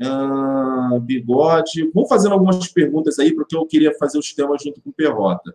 Ah, 0.00 0.98
bigode. 1.00 1.90
Vamos 1.94 2.08
fazendo 2.08 2.32
algumas 2.32 2.68
perguntas 2.68 3.18
aí, 3.18 3.34
porque 3.34 3.56
eu 3.56 3.66
queria 3.66 3.94
fazer 3.98 4.18
os 4.18 4.32
temas 4.32 4.62
junto 4.62 4.80
com 4.80 4.90
o 4.90 4.92
Perrota. 4.92 5.54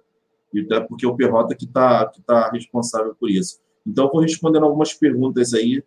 E 0.53 0.61
até 0.61 0.79
porque 0.79 1.05
o 1.05 1.15
Perrota 1.15 1.55
que 1.55 1.65
está 1.65 2.05
que 2.07 2.21
tá 2.21 2.49
responsável 2.49 3.15
por 3.15 3.29
isso. 3.29 3.59
Então, 3.85 4.09
vou 4.11 4.21
respondendo 4.21 4.63
algumas 4.63 4.93
perguntas 4.93 5.53
aí. 5.53 5.83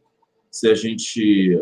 Se 0.51 0.69
a 0.69 0.75
gente. 0.75 1.61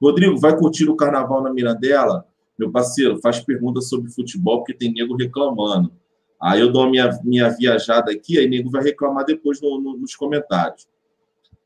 Rodrigo, 0.00 0.38
vai 0.38 0.56
curtir 0.56 0.88
o 0.88 0.96
carnaval 0.96 1.42
na 1.42 1.52
Mirandela? 1.52 2.26
Meu 2.58 2.70
parceiro, 2.70 3.18
faz 3.20 3.40
perguntas 3.40 3.88
sobre 3.88 4.10
futebol, 4.10 4.58
porque 4.58 4.74
tem 4.74 4.92
nego 4.92 5.16
reclamando. 5.16 5.92
Aí 6.40 6.60
eu 6.60 6.70
dou 6.70 6.82
a 6.82 6.90
minha, 6.90 7.10
minha 7.24 7.48
viajada 7.48 8.12
aqui, 8.12 8.38
aí 8.38 8.46
nego 8.48 8.70
vai 8.70 8.82
reclamar 8.82 9.24
depois 9.24 9.60
no, 9.60 9.80
no, 9.80 9.96
nos 9.96 10.14
comentários. 10.14 10.86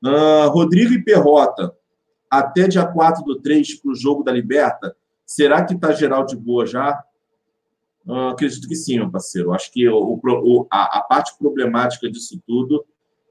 Uh, 0.02 0.48
Rodrigo 0.50 0.92
e 0.94 1.02
Perrota, 1.02 1.74
até 2.30 2.68
dia 2.68 2.86
4 2.86 3.24
do 3.24 3.40
3 3.40 3.80
para 3.80 3.92
o 3.92 3.94
jogo 3.94 4.22
da 4.22 4.32
Liberta, 4.32 4.96
será 5.24 5.64
que 5.64 5.74
está 5.74 5.92
geral 5.92 6.24
de 6.24 6.36
boa 6.36 6.66
já? 6.66 7.02
Uh, 8.06 8.28
acredito 8.28 8.66
que 8.66 8.74
sim, 8.74 8.98
meu 8.98 9.10
parceiro. 9.10 9.52
Acho 9.52 9.70
que 9.70 9.88
o, 9.88 10.18
o, 10.22 10.66
a, 10.70 10.98
a, 10.98 11.02
parte 11.02 11.36
problemática 11.38 12.10
disso 12.10 12.40
tudo 12.46 12.84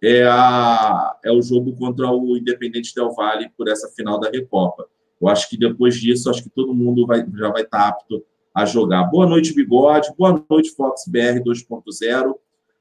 é, 0.03 0.23
a, 0.23 1.17
é 1.23 1.31
o 1.31 1.41
jogo 1.41 1.75
contra 1.75 2.12
o 2.12 2.38
Independente 2.38 2.93
Del 2.93 3.12
Valle 3.12 3.49
por 3.57 3.67
essa 3.67 3.89
final 3.89 4.19
da 4.19 4.29
Recopa. 4.29 4.86
Eu 5.19 5.27
acho 5.27 5.49
que 5.49 5.57
depois 5.57 5.95
disso, 5.95 6.29
acho 6.29 6.43
que 6.43 6.49
todo 6.49 6.75
mundo 6.75 7.07
vai, 7.07 7.25
já 7.36 7.49
vai 7.49 7.63
estar 7.63 7.88
apto 7.88 8.23
a 8.53 8.65
jogar. 8.65 9.03
Boa 9.05 9.25
noite, 9.25 9.53
Bigode. 9.53 10.13
Boa 10.17 10.43
noite, 10.49 10.71
Fox 10.71 11.05
BR 11.07 11.41
2.0. 11.43 12.36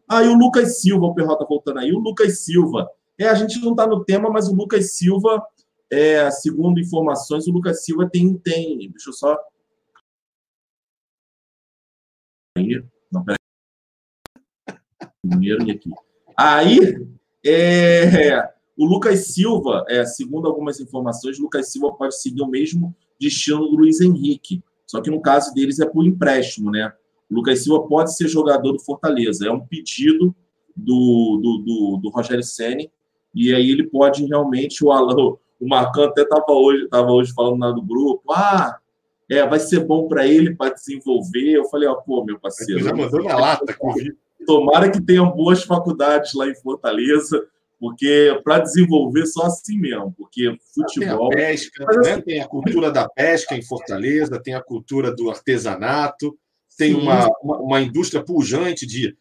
Aí 0.08 0.26
ah, 0.26 0.30
o 0.30 0.34
Lucas 0.34 0.80
Silva, 0.80 1.06
o 1.06 1.14
Perrota 1.14 1.44
voltando 1.48 1.80
aí. 1.80 1.92
O 1.92 1.98
Lucas 1.98 2.40
Silva. 2.40 2.88
É, 3.18 3.26
a 3.26 3.34
gente 3.34 3.58
não 3.60 3.72
está 3.72 3.86
no 3.86 4.04
tema, 4.04 4.30
mas 4.30 4.48
o 4.48 4.54
Lucas 4.54 4.92
Silva, 4.92 5.42
é, 5.90 6.30
segundo 6.30 6.80
informações, 6.80 7.46
o 7.46 7.52
Lucas 7.52 7.84
Silva 7.84 8.08
tem. 8.10 8.36
tem 8.38 8.90
deixa 8.90 9.10
eu 9.10 9.12
só. 9.12 9.38
Aí, 12.56 12.82
não, 13.12 13.24
peraí. 13.24 13.36
Primeiro 15.22 15.68
e 15.68 15.70
aqui. 15.70 15.90
Aí, 16.36 16.78
é, 17.44 18.52
o 18.76 18.84
Lucas 18.84 19.28
Silva, 19.28 19.84
é, 19.88 20.04
segundo 20.04 20.46
algumas 20.46 20.80
informações, 20.80 21.38
o 21.38 21.42
Lucas 21.42 21.70
Silva 21.70 21.92
pode 21.94 22.20
seguir 22.20 22.42
o 22.42 22.48
mesmo 22.48 22.94
destino 23.20 23.60
do 23.60 23.76
Luiz 23.76 24.00
Henrique, 24.00 24.62
só 24.86 25.00
que 25.00 25.10
no 25.10 25.20
caso 25.20 25.54
deles 25.54 25.80
é 25.80 25.86
por 25.86 26.04
empréstimo, 26.04 26.70
né? 26.70 26.92
O 27.30 27.34
Lucas 27.34 27.62
Silva 27.62 27.86
pode 27.88 28.14
ser 28.14 28.28
jogador 28.28 28.72
do 28.72 28.80
Fortaleza, 28.80 29.46
é 29.46 29.50
um 29.50 29.64
pedido 29.64 30.34
do, 30.76 31.40
do, 31.42 31.64
do, 31.64 32.00
do 32.02 32.10
Rogério 32.10 32.42
Senni, 32.42 32.90
e 33.34 33.54
aí 33.54 33.70
ele 33.70 33.86
pode 33.86 34.24
realmente, 34.26 34.84
o 34.84 34.92
Alan, 34.92 35.36
o 35.60 35.68
Marcão 35.68 36.04
até 36.04 36.22
estava 36.22 36.52
hoje, 36.52 36.88
tava 36.88 37.10
hoje 37.10 37.32
falando 37.32 37.60
lá 37.60 37.70
do 37.70 37.82
grupo, 37.82 38.32
ah, 38.32 38.78
é, 39.28 39.46
vai 39.46 39.58
ser 39.58 39.80
bom 39.80 40.06
para 40.06 40.26
ele 40.26 40.54
para 40.54 40.74
desenvolver. 40.74 41.52
Eu 41.52 41.64
falei, 41.66 41.88
ó, 41.88 41.94
pô, 41.96 42.24
meu 42.24 42.38
parceiro. 42.38 42.82
Já 42.82 42.94
mandou 42.94 43.22
na 43.22 43.36
lata, 43.36 43.76
Tomara 44.46 44.90
que 44.90 45.00
tenham 45.00 45.32
boas 45.32 45.64
faculdades 45.64 46.32
lá 46.34 46.46
em 46.46 46.54
Fortaleza, 46.54 47.44
porque 47.80 48.40
para 48.44 48.60
desenvolver 48.60 49.26
só 49.26 49.46
assim 49.46 49.76
mesmo, 49.76 50.14
porque 50.16 50.56
futebol. 50.72 51.30
Tem 51.30 51.44
a 51.44 51.48
pesca, 51.48 51.84
né? 51.84 52.12
assim, 52.12 52.22
tem 52.22 52.40
a 52.40 52.46
cultura 52.46 52.92
da 52.92 53.08
pesca 53.08 53.56
em 53.56 53.62
Fortaleza, 53.62 54.40
tem 54.40 54.54
a 54.54 54.62
cultura 54.62 55.12
do 55.12 55.28
artesanato, 55.30 56.38
tem 56.78 56.94
uma, 56.94 57.26
uma, 57.42 57.58
uma, 57.58 57.80
indústria 57.80 58.22
pujante 58.22 58.86
de 58.86 59.16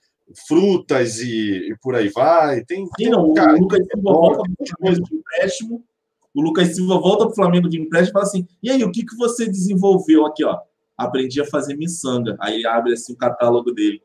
frutas 0.48 1.20
e, 1.20 1.72
e, 1.72 1.76
por 1.82 1.96
aí 1.96 2.10
vai. 2.10 2.64
Tem, 2.64 2.88
Sim, 2.98 3.10
não, 3.10 3.34
cara, 3.34 3.56
o 3.56 3.62
Lucas 3.62 3.80
Silva 3.80 4.14
volta 4.14 4.44
para 4.80 4.92
de 4.92 5.16
empréstimo. 5.16 5.84
O 6.36 6.42
Lucas 6.42 6.76
Silva 6.76 7.00
volta 7.00 7.24
para 7.26 7.32
o 7.32 7.36
Flamengo 7.36 7.70
de 7.70 7.80
empréstimo 7.80 8.12
e 8.12 8.14
fala 8.14 8.26
assim: 8.26 8.48
e 8.62 8.70
aí, 8.70 8.84
o 8.84 8.92
que, 8.92 9.06
que 9.06 9.16
você 9.16 9.48
desenvolveu 9.48 10.26
aqui, 10.26 10.44
ó? 10.44 10.60
Aprendi 10.98 11.40
a 11.40 11.46
fazer 11.46 11.76
miçanga. 11.78 12.36
Aí 12.42 12.66
abre 12.66 12.94
assim 12.94 13.14
o 13.14 13.18
catálogo 13.18 13.72
dele. 13.72 14.02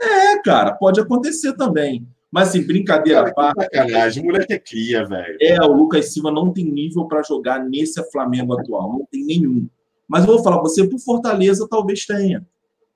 É, 0.00 0.38
cara, 0.42 0.72
pode 0.72 1.00
acontecer 1.00 1.54
também. 1.54 2.06
Mas, 2.30 2.48
assim, 2.48 2.66
brincadeira 2.66 3.28
à 3.28 3.32
parte. 3.32 3.62
Sacanagem, 3.62 4.24
moleque 4.24 4.52
é 4.52 4.58
cria, 4.58 5.06
velho. 5.06 5.38
É, 5.40 5.62
o 5.62 5.72
Lucas 5.72 6.12
Silva 6.12 6.30
não 6.30 6.52
tem 6.52 6.64
nível 6.64 7.06
para 7.06 7.22
jogar 7.22 7.64
nesse 7.64 8.02
Flamengo 8.10 8.58
atual. 8.58 8.92
Não 8.92 9.06
tem 9.10 9.24
nenhum. 9.24 9.68
Mas 10.08 10.24
eu 10.24 10.34
vou 10.34 10.42
falar, 10.42 10.60
você 10.60 10.86
pro 10.86 10.98
Fortaleza 10.98 11.66
talvez 11.70 12.04
tenha. 12.04 12.44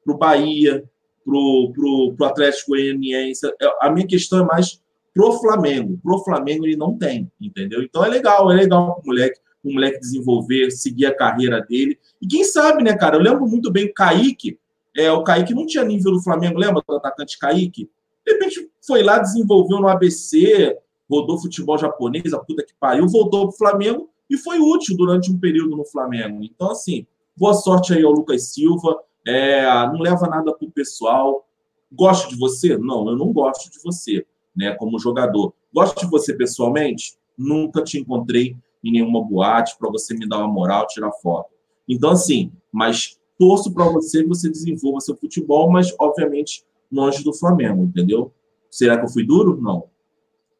Pro 0.04 0.18
Bahia, 0.18 0.84
pro, 1.24 1.72
pro, 1.72 2.14
pro 2.16 2.26
Atlético 2.26 2.72
Goianiense. 2.72 3.46
É, 3.46 3.70
a 3.80 3.90
minha 3.90 4.06
questão 4.06 4.40
é 4.40 4.44
mais 4.44 4.82
pro 5.18 5.32
Flamengo. 5.32 5.98
Pro 6.00 6.20
Flamengo 6.20 6.64
ele 6.64 6.76
não 6.76 6.96
tem, 6.96 7.28
entendeu? 7.40 7.82
Então 7.82 8.04
é 8.04 8.08
legal, 8.08 8.52
é 8.52 8.54
legal 8.54 8.94
pro 8.94 9.06
moleque, 9.06 9.40
o 9.64 9.72
moleque 9.72 9.98
desenvolver, 9.98 10.70
seguir 10.70 11.06
a 11.06 11.14
carreira 11.14 11.60
dele. 11.60 11.98
E 12.22 12.26
quem 12.28 12.44
sabe, 12.44 12.84
né, 12.84 12.96
cara? 12.96 13.16
Eu 13.16 13.20
lembro 13.20 13.44
muito 13.44 13.68
bem 13.68 13.86
o 13.86 13.92
Kaique. 13.92 14.60
É, 14.96 15.10
o 15.10 15.24
Kaique 15.24 15.52
não 15.52 15.66
tinha 15.66 15.82
nível 15.82 16.12
do 16.12 16.22
Flamengo, 16.22 16.56
lembra 16.56 16.84
do 16.86 16.94
atacante 16.94 17.36
Kaique? 17.36 17.90
De 18.24 18.32
repente 18.32 18.70
foi 18.86 19.02
lá, 19.02 19.18
desenvolveu 19.18 19.80
no 19.80 19.88
ABC, 19.88 20.78
rodou 21.10 21.40
futebol 21.40 21.76
japonês, 21.76 22.32
a 22.32 22.38
puta 22.38 22.64
que 22.64 22.72
pariu, 22.78 23.08
voltou 23.08 23.48
para 23.48 23.54
o 23.54 23.58
Flamengo 23.58 24.08
e 24.30 24.36
foi 24.36 24.60
útil 24.60 24.96
durante 24.96 25.32
um 25.32 25.38
período 25.38 25.76
no 25.76 25.84
Flamengo. 25.84 26.44
Então, 26.44 26.70
assim, 26.70 27.04
boa 27.36 27.54
sorte 27.54 27.92
aí 27.92 28.04
ao 28.04 28.12
Lucas 28.12 28.52
Silva. 28.52 29.00
É, 29.26 29.66
não 29.88 29.98
leva 29.98 30.28
nada 30.28 30.54
para 30.54 30.68
o 30.68 30.70
pessoal. 30.70 31.44
Gosto 31.90 32.28
de 32.28 32.36
você? 32.36 32.78
Não, 32.78 33.08
eu 33.08 33.16
não 33.16 33.32
gosto 33.32 33.68
de 33.68 33.82
você, 33.82 34.24
né, 34.58 34.74
como 34.74 34.98
jogador. 34.98 35.54
Gosto 35.72 36.00
de 36.00 36.10
você 36.10 36.34
pessoalmente? 36.34 37.14
Nunca 37.36 37.82
te 37.82 37.98
encontrei 37.98 38.56
em 38.84 38.92
nenhuma 38.92 39.24
boate 39.24 39.76
para 39.78 39.88
você 39.90 40.14
me 40.14 40.28
dar 40.28 40.38
uma 40.38 40.48
moral, 40.48 40.86
tirar 40.88 41.12
foto. 41.12 41.50
Então, 41.88 42.10
assim, 42.10 42.52
mas 42.72 43.16
torço 43.38 43.72
para 43.72 43.84
você 43.84 44.22
que 44.22 44.28
você 44.28 44.50
desenvolva 44.50 45.00
seu 45.00 45.16
futebol, 45.16 45.70
mas, 45.70 45.94
obviamente, 45.98 46.64
longe 46.90 47.22
do 47.22 47.32
Flamengo, 47.32 47.84
entendeu? 47.84 48.32
Será 48.70 48.98
que 48.98 49.04
eu 49.04 49.08
fui 49.08 49.24
duro? 49.24 49.60
Não. 49.60 49.84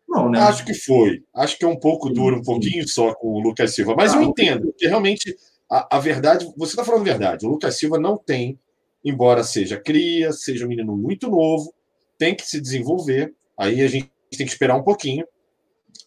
Não, 0.08 0.30
né? 0.30 0.40
Acho 0.40 0.64
que 0.64 0.72
foi. 0.72 1.22
Acho 1.34 1.58
que 1.58 1.64
é 1.64 1.68
um 1.68 1.78
pouco 1.78 2.08
duro, 2.08 2.36
um 2.36 2.42
pouquinho 2.42 2.88
só 2.88 3.12
com 3.14 3.34
o 3.34 3.40
Lucas 3.40 3.74
Silva. 3.74 3.94
Mas 3.94 4.14
ah, 4.14 4.16
eu 4.16 4.22
entendo, 4.22 4.72
que 4.76 4.86
realmente 4.86 5.36
a, 5.70 5.96
a 5.96 6.00
verdade, 6.00 6.50
você 6.56 6.72
está 6.72 6.84
falando 6.84 7.02
a 7.02 7.04
verdade. 7.04 7.44
O 7.44 7.50
Lucas 7.50 7.76
Silva 7.76 7.98
não 7.98 8.16
tem, 8.16 8.58
embora 9.04 9.42
seja 9.42 9.78
cria, 9.78 10.32
seja 10.32 10.64
um 10.64 10.68
menino 10.68 10.96
muito 10.96 11.28
novo, 11.28 11.74
tem 12.16 12.34
que 12.34 12.46
se 12.46 12.60
desenvolver. 12.60 13.34
Aí 13.58 13.82
a 13.82 13.88
gente 13.88 14.10
tem 14.36 14.46
que 14.46 14.52
esperar 14.52 14.76
um 14.76 14.82
pouquinho. 14.82 15.26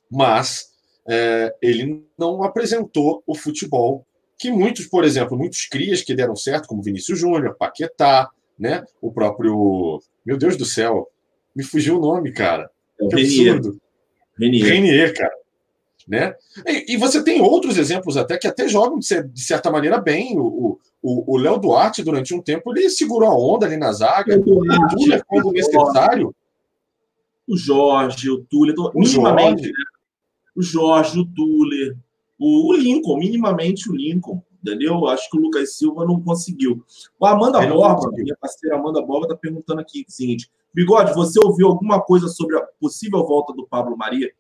Mas 0.10 0.72
é, 1.08 1.54
ele 1.62 2.06
não 2.18 2.44
apresentou 2.44 3.24
o 3.26 3.36
futebol 3.36 4.06
que 4.38 4.52
muitos, 4.52 4.88
por 4.88 5.04
exemplo, 5.04 5.38
muitos 5.38 5.66
crias 5.66 6.02
que 6.02 6.16
deram 6.16 6.36
certo, 6.36 6.68
como 6.68 6.82
Vinícius 6.82 7.20
Júnior, 7.20 7.56
Paquetá, 7.58 8.30
né? 8.58 8.84
O 9.00 9.12
próprio 9.12 10.02
meu 10.26 10.38
Deus 10.38 10.58
do 10.58 10.66
céu, 10.66 11.08
me 11.56 11.64
fugiu 11.64 11.98
o 11.98 12.02
nome, 12.02 12.32
cara. 12.32 12.70
É 13.00 13.08
que 13.08 13.16
Renier. 13.16 13.56
absurdo. 13.56 13.82
Renier. 14.40 14.68
Renier, 14.68 15.14
cara. 15.16 15.36
Né? 16.08 16.34
E, 16.68 16.94
e, 16.94 16.98
você 16.98 17.24
tem 17.24 17.42
outros 17.42 17.78
exemplos 17.78 18.18
até 18.18 18.38
que 18.38 18.48
até 18.48 18.68
jogam 18.68 18.98
de, 19.00 19.44
certa 19.44 19.70
maneira 19.70 20.00
bem. 20.00 20.36
O 20.38 21.38
Léo 21.38 21.58
Duarte, 21.58 22.04
durante 22.04 22.34
um 22.34 22.42
tempo, 22.42 22.72
ele 22.72 22.90
segurou 22.90 23.30
a 23.30 23.36
onda 23.36 23.66
ali 23.66 23.78
na 23.78 23.92
zaga. 23.92 24.38
Duarte, 24.38 25.24
quando 25.28 25.52
necessário. 25.52 26.36
O 27.48 27.58
Jorge, 27.58 28.30
o 28.30 28.44
Tuller, 28.44 28.76
o 28.78 29.00
minimamente, 29.00 29.64
Jorge. 29.64 29.72
Né? 29.72 29.84
o 30.56 30.62
Jorge, 30.62 31.20
o 31.20 31.26
Tuller, 31.26 31.98
o, 32.40 32.70
o, 32.70 32.74
Lincoln, 32.74 33.18
minimamente 33.18 33.90
o 33.90 33.96
Lincoln, 33.96 34.44
entendeu? 34.62 35.08
Acho 35.08 35.30
que 35.30 35.38
o 35.38 35.42
Lucas 35.42 35.76
Silva 35.78 36.06
não 36.06 36.22
conseguiu. 36.22 36.84
O 37.20 37.26
Amanda 37.26 37.66
Borba, 37.68 38.10
minha 38.14 38.36
parceira 38.40 38.78
Amanda 38.78 39.02
Borba, 39.02 39.26
está 39.26 39.36
perguntando 39.36 39.82
aqui 39.82 40.06
o 40.08 40.12
seguinte: 40.12 40.52
Bigode, 40.74 41.14
você 41.14 41.40
ouviu 41.44 41.68
alguma 41.68 42.02
coisa 42.02 42.28
sobre 42.28 42.58
a 42.58 42.62
possível 42.80 43.26
volta 43.26 43.54
do 43.54 43.68
Pablo 43.68 43.98
Maria? 43.98 44.32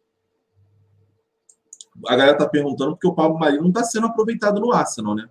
A 2.07 2.15
galera 2.15 2.37
está 2.37 2.47
perguntando 2.47 2.91
porque 2.91 3.07
o 3.07 3.13
Pablo 3.13 3.37
Maria 3.37 3.59
não 3.59 3.67
está 3.67 3.83
sendo 3.83 4.07
aproveitado 4.07 4.59
no 4.59 4.71
Arsenal, 4.71 5.15
né? 5.15 5.29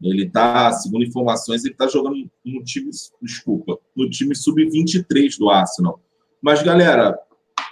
Ele 0.00 0.24
está, 0.24 0.70
segundo 0.72 1.04
informações, 1.04 1.64
ele 1.64 1.72
está 1.72 1.86
jogando 1.88 2.16
no 2.44 2.62
time, 2.62 2.90
desculpa, 3.22 3.78
no 3.96 4.08
time 4.10 4.34
sub-23 4.34 5.38
do 5.38 5.48
Arsenal. 5.48 6.00
Mas, 6.44 6.62
galera, 6.62 7.18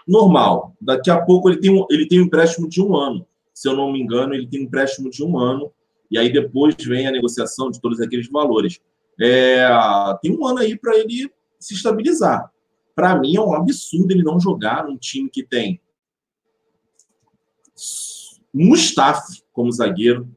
normal. 0.08 0.74
Daqui 0.80 1.10
a 1.10 1.20
pouco 1.20 1.50
ele 1.50 1.60
tem, 1.60 1.70
um, 1.70 1.84
ele 1.90 2.08
tem 2.08 2.18
um 2.18 2.24
empréstimo 2.24 2.66
de 2.66 2.80
um 2.80 2.96
ano. 2.96 3.26
Se 3.52 3.68
eu 3.68 3.76
não 3.76 3.92
me 3.92 4.00
engano, 4.00 4.32
ele 4.32 4.46
tem 4.46 4.60
um 4.60 4.64
empréstimo 4.64 5.10
de 5.10 5.22
um 5.22 5.38
ano. 5.38 5.70
E 6.10 6.16
aí 6.16 6.32
depois 6.32 6.74
vem 6.82 7.06
a 7.06 7.10
negociação 7.10 7.70
de 7.70 7.78
todos 7.82 8.00
aqueles 8.00 8.30
valores. 8.30 8.80
É, 9.20 9.68
tem 10.22 10.34
um 10.34 10.46
ano 10.46 10.60
aí 10.60 10.74
para 10.74 10.96
ele 10.96 11.30
se 11.58 11.74
estabilizar. 11.74 12.50
Para 12.94 13.14
mim 13.14 13.36
é 13.36 13.40
um 13.42 13.52
absurdo 13.52 14.10
ele 14.10 14.22
não 14.22 14.40
jogar 14.40 14.86
num 14.86 14.96
time 14.96 15.28
que 15.28 15.42
tem 15.42 15.78
Mustafa 18.54 19.22
como 19.52 19.70
zagueiro, 19.70 20.34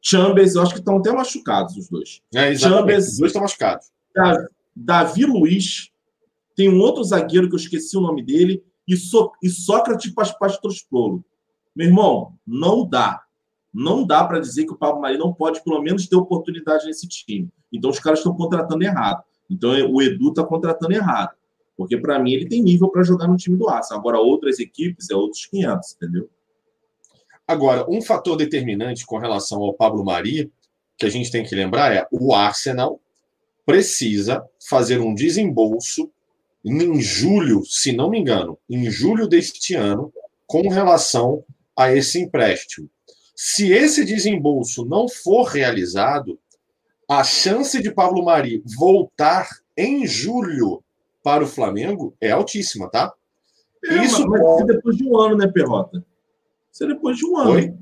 Chambers, 0.00 0.56
eu 0.56 0.62
acho 0.62 0.72
que 0.72 0.80
estão 0.80 0.96
até 0.96 1.12
machucados 1.12 1.76
os 1.76 1.88
dois. 1.88 2.22
É, 2.34 2.56
Chambers, 2.56 3.12
os 3.12 3.18
dois 3.18 3.30
estão 3.30 3.42
machucados. 3.42 3.86
Davi 4.74 5.24
Luiz, 5.24 5.92
tem 6.58 6.68
um 6.68 6.80
outro 6.80 7.04
zagueiro 7.04 7.48
que 7.48 7.54
eu 7.54 7.58
esqueci 7.58 7.96
o 7.96 8.00
nome 8.00 8.20
dele, 8.20 8.64
e, 8.88 8.96
so, 8.96 9.30
e 9.40 9.48
Sócrates 9.48 10.12
Paspastrosplolo. 10.12 11.24
Meu 11.72 11.86
irmão, 11.86 12.34
não 12.44 12.84
dá. 12.84 13.22
Não 13.72 14.04
dá 14.04 14.24
para 14.24 14.40
dizer 14.40 14.64
que 14.64 14.72
o 14.72 14.76
Pablo 14.76 15.00
Mari 15.00 15.16
não 15.16 15.32
pode, 15.32 15.62
pelo 15.62 15.80
menos, 15.80 16.08
ter 16.08 16.16
oportunidade 16.16 16.84
nesse 16.84 17.06
time. 17.06 17.48
Então, 17.72 17.90
os 17.90 18.00
caras 18.00 18.18
estão 18.18 18.34
contratando 18.34 18.82
errado. 18.82 19.22
Então, 19.48 19.70
o 19.88 20.02
Edu 20.02 20.30
está 20.30 20.42
contratando 20.42 20.92
errado. 20.92 21.30
Porque, 21.76 21.96
para 21.96 22.18
mim, 22.18 22.32
ele 22.32 22.48
tem 22.48 22.60
nível 22.60 22.88
para 22.88 23.04
jogar 23.04 23.28
no 23.28 23.36
time 23.36 23.56
do 23.56 23.68
Arsenal. 23.68 24.00
Agora, 24.00 24.18
outras 24.18 24.58
equipes 24.58 25.10
é 25.10 25.14
outros 25.14 25.46
500, 25.46 25.94
entendeu? 25.94 26.28
Agora, 27.46 27.88
um 27.88 28.02
fator 28.02 28.36
determinante 28.36 29.06
com 29.06 29.18
relação 29.18 29.62
ao 29.62 29.74
Pablo 29.74 30.04
Mari, 30.04 30.52
que 30.96 31.06
a 31.06 31.08
gente 31.08 31.30
tem 31.30 31.44
que 31.44 31.54
lembrar 31.54 31.94
é 31.94 32.08
o 32.10 32.34
Arsenal 32.34 33.00
precisa 33.64 34.44
fazer 34.68 34.98
um 34.98 35.14
desembolso 35.14 36.10
em 36.64 37.00
julho, 37.00 37.64
se 37.64 37.92
não 37.92 38.10
me 38.10 38.18
engano, 38.18 38.58
em 38.68 38.90
julho 38.90 39.26
deste 39.26 39.74
ano, 39.74 40.12
com 40.46 40.68
relação 40.68 41.44
a 41.76 41.92
esse 41.92 42.20
empréstimo. 42.20 42.88
Se 43.34 43.72
esse 43.72 44.04
desembolso 44.04 44.84
não 44.84 45.08
for 45.08 45.44
realizado, 45.44 46.38
a 47.08 47.22
chance 47.22 47.80
de 47.80 47.90
Pablo 47.90 48.24
Mari 48.24 48.62
voltar 48.76 49.48
em 49.76 50.06
julho 50.06 50.82
para 51.22 51.44
o 51.44 51.46
Flamengo 51.46 52.14
é 52.20 52.30
altíssima, 52.30 52.90
tá? 52.90 53.12
É, 53.84 54.04
Isso 54.04 54.26
mas 54.26 54.40
pode... 54.40 54.66
depois 54.66 54.96
de 54.96 55.08
um 55.08 55.16
ano, 55.18 55.36
né, 55.36 55.46
Perrota? 55.46 56.04
Isso 56.72 56.84
é 56.84 56.88
depois 56.88 57.16
de 57.16 57.26
um 57.26 57.38
ano. 57.38 57.50
Oi? 57.52 57.74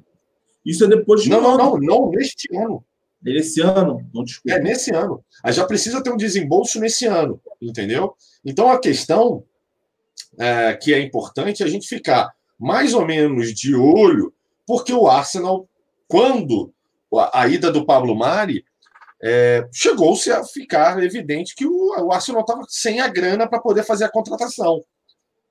Isso 0.65 0.85
é 0.85 0.89
depois 0.89 1.23
de 1.23 1.31
não, 1.31 1.39
um 1.39 1.43
não, 1.43 1.51
ano. 1.51 1.59
Não, 1.59 1.71
não, 1.79 2.01
não, 2.03 2.11
neste 2.11 2.55
ano. 2.55 2.85
Nesse 3.33 3.61
ano? 3.61 4.09
Não, 4.15 4.23
desculpa. 4.23 4.57
É, 4.57 4.63
nesse 4.63 4.95
ano. 4.95 5.25
Aí 5.43 5.53
já 5.53 5.67
precisa 5.67 6.03
ter 6.03 6.11
um 6.11 6.17
desembolso 6.17 6.79
nesse 6.79 7.07
ano, 7.07 7.41
entendeu? 7.61 8.15
Então 8.45 8.71
a 8.71 8.79
questão 8.79 9.45
é, 10.39 10.75
que 10.75 10.95
é 10.95 11.01
importante 11.01 11.63
é 11.63 11.67
a 11.67 11.69
gente 11.69 11.89
ficar 11.89 12.33
mais 12.59 12.95
ou 12.95 13.05
menos 13.05 13.53
de 13.53 13.75
olho, 13.75 14.33
porque 14.65 14.93
o 14.93 15.09
Arsenal, 15.09 15.69
quando 16.07 16.73
a, 17.33 17.49
ida 17.49 17.73
do 17.73 17.85
Pablo 17.85 18.15
Mari, 18.15 18.65
é, 19.23 19.67
chegou-se 19.73 20.31
a 20.31 20.45
ficar 20.45 21.03
evidente 21.03 21.55
que 21.57 21.67
o, 21.67 21.99
o 21.99 22.13
Arsenal 22.13 22.43
estava 22.43 22.63
sem 22.69 23.01
a 23.01 23.09
grana 23.09 23.49
para 23.49 23.61
poder 23.61 23.83
fazer 23.83 24.05
a 24.05 24.11
contratação. 24.11 24.85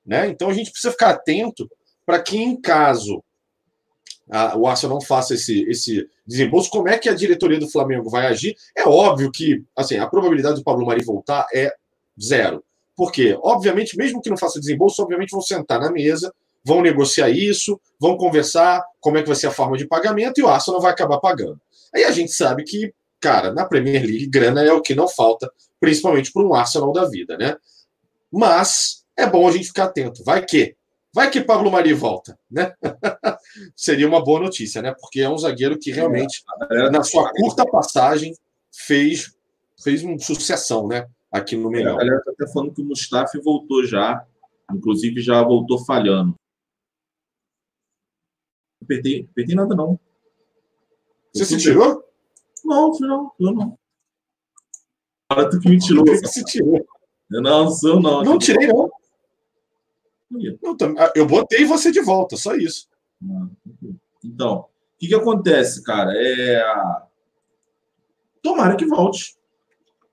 Né? 0.06 0.28
Então 0.30 0.50
a 0.50 0.54
gente 0.54 0.72
precisa 0.72 0.92
ficar 0.92 1.10
atento 1.10 1.70
para 2.06 2.22
que, 2.22 2.38
em 2.38 2.60
caso 2.60 3.22
a, 4.30 4.58
o 4.58 4.68
Arsenal 4.68 4.96
não 4.96 5.06
faça 5.06 5.34
esse, 5.34 5.64
esse 5.70 6.08
desembolso, 6.26 6.70
como 6.70 6.90
é 6.90 6.98
que 6.98 7.10
a 7.10 7.14
diretoria 7.14 7.60
do 7.60 7.70
Flamengo 7.70 8.10
vai 8.10 8.28
agir? 8.28 8.56
É 8.76 8.88
óbvio 8.88 9.32
que 9.32 9.64
assim, 9.76 9.98
a 9.98 10.08
probabilidade 10.08 10.56
do 10.56 10.64
Pablo 10.64 10.86
Mari 10.86 11.04
voltar 11.04 11.48
é 11.54 11.74
zero. 12.22 12.64
Por 12.96 13.12
quê? 13.12 13.38
Obviamente, 13.42 13.98
mesmo 13.98 14.22
que 14.22 14.30
não 14.30 14.38
faça 14.38 14.60
desembolso, 14.60 15.02
obviamente 15.02 15.32
vão 15.32 15.42
sentar 15.42 15.80
na 15.80 15.92
mesa, 15.92 16.34
vão 16.64 16.82
negociar 16.82 17.30
isso, 17.30 17.80
vão 18.00 18.18
conversar 18.18 18.84
como 19.00 19.18
é 19.18 19.22
que 19.22 19.28
vai 19.28 19.36
ser 19.36 19.48
a 19.48 19.52
forma 19.52 19.78
de 19.78 19.88
pagamento 19.88 20.40
e 20.40 20.44
o 20.44 20.48
Arsenal 20.48 20.82
vai 20.82 20.92
acabar 20.92 21.20
pagando. 21.20 21.60
Aí 21.94 22.04
a 22.04 22.12
gente 22.12 22.32
sabe 22.32 22.64
que, 22.64 22.94
cara, 23.20 23.54
na 23.54 23.66
Premier 23.66 24.02
League, 24.02 24.28
grana 24.28 24.64
é 24.64 24.72
o 24.72 24.82
que 24.82 24.96
não 24.96 25.08
falta, 25.08 25.52
principalmente 25.80 26.32
para 26.32 26.44
um 26.44 26.54
Arsenal 26.54 26.92
da 26.92 27.06
vida, 27.06 27.38
né? 27.38 27.56
Mas 28.32 29.06
é 29.16 29.28
bom 29.28 29.48
a 29.48 29.52
gente 29.52 29.68
ficar 29.68 29.86
atento. 29.86 30.24
Vai 30.24 30.44
que 30.44 30.76
Vai 31.16 31.32
que 31.32 31.40
Pablo 31.40 31.72
Mari 31.72 31.94
volta, 31.94 32.38
né? 32.52 32.76
Seria 33.74 34.06
uma 34.06 34.22
boa 34.22 34.42
notícia, 34.42 34.82
né? 34.82 34.94
Porque 35.00 35.22
é 35.22 35.30
um 35.30 35.38
zagueiro 35.38 35.80
que 35.80 35.90
realmente, 35.90 36.44
é, 36.70 36.90
na 36.90 37.04
sua 37.04 37.32
curta 37.32 37.66
passagem, 37.66 38.36
fez, 38.70 39.34
fez 39.82 40.04
uma 40.04 40.20
sucessão, 40.20 40.90
né? 40.90 41.08
Aqui 41.32 41.56
no 41.56 41.70
melhor. 41.70 41.94
A 41.94 41.98
galera 42.00 42.18
está 42.18 42.32
até 42.32 42.52
falando 42.52 42.74
que 42.74 42.82
o 42.82 42.86
Mustafa 42.86 43.40
voltou 43.42 43.86
já, 43.86 44.28
inclusive 44.74 45.22
já 45.22 45.42
voltou 45.42 45.86
falhando. 45.86 46.36
Não 48.82 48.84
apertei, 48.84 49.30
apertei 49.32 49.56
nada, 49.56 49.74
não. 49.74 49.98
Você 51.34 51.46
se 51.46 51.58
tirou? 51.58 52.04
Não, 52.66 52.92
não, 53.00 53.32
eu 53.40 53.54
não. 53.54 53.80
Fala 55.32 55.50
tu 55.50 55.62
que 55.62 55.70
me 55.70 55.80
tirou. 55.80 56.06
Você 56.06 56.28
se 56.28 56.44
tirou. 56.44 56.86
Eu 57.32 57.42
não, 57.42 57.72
sou 57.72 58.02
não. 58.02 58.22
Não 58.22 58.38
tirei, 58.38 58.68
não. 58.68 58.92
Ah, 60.98 61.12
eu 61.16 61.26
botei 61.26 61.66
você 61.66 61.92
de 61.92 62.02
volta, 62.02 62.36
só 62.36 62.56
isso. 62.56 62.88
Então, 64.24 64.60
o 64.60 64.68
que, 64.98 65.08
que 65.08 65.16
acontece, 65.16 65.84
cara? 65.84 66.12
É... 66.16 66.64
Tomara 68.42 68.76
que 68.76 68.86
volte. 68.86 69.38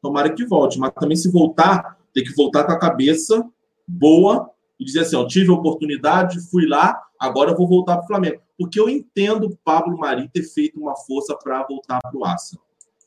Tomara 0.00 0.32
que 0.32 0.44
volte. 0.44 0.78
Mas 0.78 0.92
também, 0.94 1.16
se 1.16 1.30
voltar, 1.30 1.98
tem 2.12 2.24
que 2.24 2.34
voltar 2.34 2.64
com 2.64 2.72
a 2.72 2.78
cabeça 2.78 3.48
boa 3.86 4.50
e 4.78 4.84
dizer 4.84 5.00
assim: 5.00 5.16
ó, 5.16 5.26
tive 5.26 5.50
a 5.50 5.54
oportunidade, 5.54 6.40
fui 6.50 6.66
lá, 6.66 7.00
agora 7.18 7.50
eu 7.50 7.56
vou 7.56 7.68
voltar 7.68 7.96
para 7.96 8.04
o 8.04 8.08
Flamengo. 8.08 8.40
Porque 8.58 8.78
eu 8.78 8.88
entendo 8.88 9.46
o 9.46 9.56
Pablo 9.64 9.98
Mari 9.98 10.28
ter 10.28 10.42
feito 10.42 10.80
uma 10.80 10.96
força 10.96 11.36
para 11.36 11.66
voltar 11.66 12.00
para 12.00 12.16
o 12.16 12.24
Arsenal. 12.24 12.64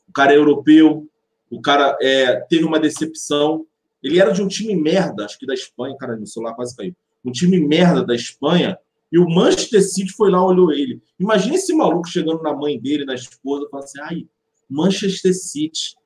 O 0.08 0.12
cara 0.12 0.32
é 0.32 0.36
europeu, 0.36 1.08
o 1.50 1.60
cara 1.60 1.96
é, 2.00 2.40
teve 2.40 2.64
uma 2.64 2.80
decepção. 2.80 3.66
Ele 4.06 4.20
era 4.20 4.32
de 4.32 4.42
um 4.42 4.48
time 4.48 4.74
merda, 4.76 5.24
acho 5.24 5.38
que 5.38 5.46
da 5.46 5.54
Espanha, 5.54 5.96
cara, 5.96 6.16
meu 6.16 6.26
celular 6.26 6.54
quase 6.54 6.76
caiu 6.76 6.94
um 7.26 7.32
time 7.32 7.58
merda 7.58 8.04
da 8.04 8.14
Espanha, 8.14 8.78
e 9.10 9.18
o 9.18 9.28
Manchester 9.28 9.82
City 9.82 10.12
foi 10.12 10.30
lá 10.30 10.44
olhou 10.44 10.72
ele. 10.72 11.02
Imagina 11.18 11.56
esse 11.56 11.74
maluco 11.74 12.08
chegando 12.08 12.42
na 12.42 12.54
mãe 12.54 12.78
dele, 12.78 13.04
na 13.04 13.14
esposa, 13.14 13.68
falando 13.68 13.84
assim: 13.84 14.00
ai, 14.00 14.28
Manchester 14.68 15.34
City, 15.34 15.96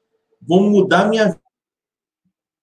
vão 0.41 0.71
mudar 0.71 1.09
minha 1.09 1.27
vida. 1.27 1.41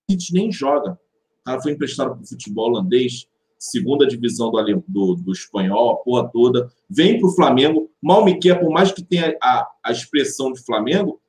City 0.09 0.33
nem 0.33 0.51
joga. 0.51 0.93
O 1.41 1.43
cara 1.43 1.61
foi 1.61 1.73
emprestado 1.73 2.13
para 2.13 2.23
o 2.23 2.27
futebol 2.27 2.69
holandês, 2.69 3.27
segunda 3.57 4.07
divisão 4.07 4.51
do, 4.51 4.83
do, 4.88 5.15
do 5.15 5.31
espanhol, 5.31 5.91
a 5.91 5.97
porra 5.97 6.29
toda. 6.31 6.71
Vem 6.89 7.19
para 7.19 7.29
o 7.29 7.35
Flamengo, 7.35 7.89
mal 8.01 8.23
me 8.23 8.39
quer, 8.39 8.59
por 8.59 8.69
mais 8.69 8.91
que 8.91 9.03
tenha 9.03 9.35
a, 9.41 9.67
a 9.83 9.91
expressão 9.91 10.51
de 10.51 10.63
Flamengo, 10.63 11.19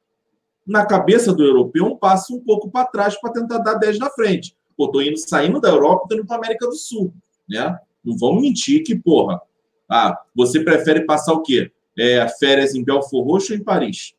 na 0.68 0.84
cabeça 0.84 1.32
do 1.32 1.42
europeu, 1.42 1.86
um 1.86 1.96
passo 1.96 2.36
um 2.36 2.40
pouco 2.40 2.70
para 2.70 2.84
trás 2.84 3.18
para 3.18 3.32
tentar 3.32 3.58
dar 3.58 3.74
10 3.74 3.98
na 3.98 4.10
frente. 4.10 4.54
Pô, 4.76 4.88
tô 4.88 5.00
indo, 5.00 5.16
saindo 5.16 5.60
da 5.60 5.70
Europa 5.70 6.08
e 6.10 6.14
indo 6.14 6.26
para 6.26 6.36
América 6.36 6.66
do 6.66 6.76
Sul, 6.76 7.12
né? 7.48 7.78
Não 8.04 8.16
vamos 8.16 8.42
mentir 8.42 8.84
que, 8.84 8.94
porra, 8.94 9.40
ah, 9.88 10.20
você 10.36 10.60
prefere 10.60 11.06
passar 11.06 11.32
o 11.32 11.42
quê? 11.42 11.72
É, 11.96 12.28
férias 12.28 12.74
em 12.74 12.84
Belfort 12.84 13.26
Roxo 13.26 13.52
ou 13.52 13.58
em 13.58 13.64
Paris? 13.64 14.14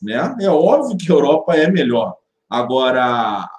Né? 0.00 0.36
É 0.40 0.48
óbvio 0.48 0.96
que 0.96 1.10
a 1.10 1.14
Europa 1.14 1.54
é 1.56 1.68
melhor. 1.68 2.16
Agora, 2.48 3.50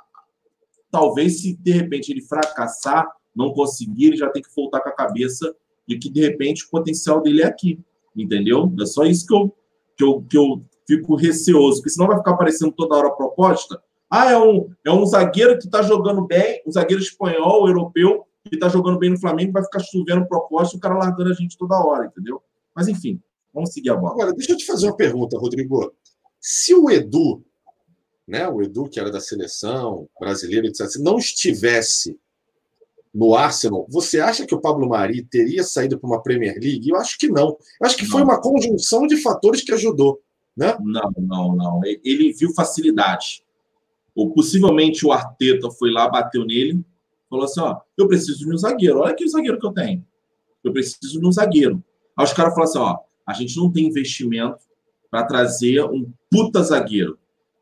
talvez 0.89 1.41
se 1.41 1.55
de 1.57 1.71
repente 1.71 2.11
ele 2.11 2.21
fracassar, 2.21 3.07
não 3.35 3.53
conseguir, 3.53 4.07
ele 4.07 4.17
já 4.17 4.29
tem 4.29 4.41
que 4.41 4.55
voltar 4.55 4.79
com 4.79 4.89
a 4.89 4.95
cabeça 4.95 5.53
de 5.85 5.99
que 5.99 6.09
de 6.09 6.21
repente 6.21 6.63
o 6.65 6.69
potencial 6.69 7.21
dele 7.21 7.41
é 7.41 7.45
aqui, 7.45 7.79
entendeu? 8.15 8.73
É 8.81 8.85
só 8.85 9.03
isso 9.03 9.27
que 9.27 9.33
eu, 9.33 9.55
que 9.97 10.03
eu, 10.03 10.21
que 10.23 10.37
eu 10.37 10.63
fico 10.89 11.15
receoso, 11.15 11.77
porque 11.77 11.91
senão 11.91 12.07
vai 12.07 12.17
ficar 12.17 12.31
aparecendo 12.31 12.71
toda 12.71 12.95
hora 12.95 13.09
a 13.09 13.11
proposta 13.11 13.79
ah, 14.09 14.31
é 14.31 14.37
um, 14.39 14.73
é 14.83 14.91
um 14.91 15.05
zagueiro 15.05 15.57
que 15.59 15.65
está 15.65 15.83
jogando 15.83 16.25
bem, 16.25 16.63
um 16.65 16.71
zagueiro 16.71 17.01
espanhol, 17.01 17.67
europeu, 17.67 18.25
que 18.43 18.55
está 18.55 18.67
jogando 18.67 18.97
bem 18.97 19.11
no 19.11 19.19
Flamengo, 19.19 19.51
vai 19.51 19.63
ficar 19.63 19.79
chovendo 19.79 20.27
proposta 20.27 20.75
e 20.75 20.77
o 20.77 20.81
cara 20.81 20.97
largando 20.97 21.29
a 21.29 21.33
gente 21.33 21.55
toda 21.55 21.79
hora, 21.79 22.07
entendeu? 22.07 22.41
Mas 22.75 22.87
enfim, 22.87 23.21
vamos 23.53 23.71
seguir 23.71 23.91
a 23.91 23.95
bola. 23.95 24.13
Agora, 24.13 24.33
deixa 24.33 24.53
eu 24.53 24.57
te 24.57 24.65
fazer 24.65 24.87
uma 24.87 24.95
pergunta, 24.95 25.37
Rodrigo. 25.37 25.93
Se 26.39 26.73
o 26.73 26.89
Edu, 26.89 27.43
né, 28.27 28.47
o 28.47 28.63
Edu 28.63 28.89
que 28.89 28.99
era 28.99 29.11
da 29.11 29.19
seleção 29.19 30.09
brasileira, 30.19 30.65
etc., 30.65 30.87
não 30.99 31.19
estivesse 31.19 32.19
no 33.13 33.35
Arsenal, 33.35 33.85
você 33.89 34.19
acha 34.19 34.45
que 34.45 34.55
o 34.55 34.61
Pablo 34.61 34.89
Mari 34.89 35.23
teria 35.23 35.63
saído 35.63 35.99
para 35.99 36.07
uma 36.07 36.23
Premier 36.23 36.55
League? 36.59 36.89
Eu 36.89 36.95
acho 36.95 37.17
que 37.19 37.27
não. 37.27 37.49
Eu 37.79 37.85
acho 37.85 37.97
que 37.97 38.05
não. 38.05 38.11
foi 38.11 38.23
uma 38.23 38.41
conjunção 38.41 39.05
de 39.05 39.17
fatores 39.17 39.61
que 39.61 39.71
ajudou. 39.71 40.19
Né? 40.59 40.75
Não, 40.81 41.13
não, 41.17 41.55
não. 41.55 41.81
Ele 41.85 42.33
viu 42.33 42.53
facilidade. 42.53 43.45
Ou 44.13 44.33
possivelmente 44.33 45.05
o 45.05 45.13
Arteta 45.13 45.71
foi 45.71 45.89
lá, 45.89 46.09
bateu 46.09 46.43
nele, 46.43 46.83
falou 47.29 47.45
assim: 47.45 47.61
ó, 47.61 47.79
eu 47.97 48.09
preciso 48.09 48.39
de 48.39 48.53
um 48.53 48.57
zagueiro. 48.57 48.99
Olha 48.99 49.13
aqui 49.13 49.23
o 49.23 49.29
zagueiro 49.29 49.57
que 49.57 49.65
eu 49.65 49.71
tenho. 49.71 50.05
Eu 50.61 50.73
preciso 50.73 51.21
de 51.21 51.25
um 51.25 51.31
zagueiro. 51.31 51.81
Aí 52.17 52.25
os 52.25 52.33
caras 52.33 52.53
falaram 52.53 52.69
assim: 52.69 52.79
ó, 52.79 52.99
a 53.25 53.31
gente 53.31 53.55
não 53.55 53.71
tem 53.71 53.85
investimento 53.85 54.57
para 55.09 55.23
trazer 55.23 55.81
um 55.85 56.11
puta 56.29 56.61
zagueiro. 56.61 57.17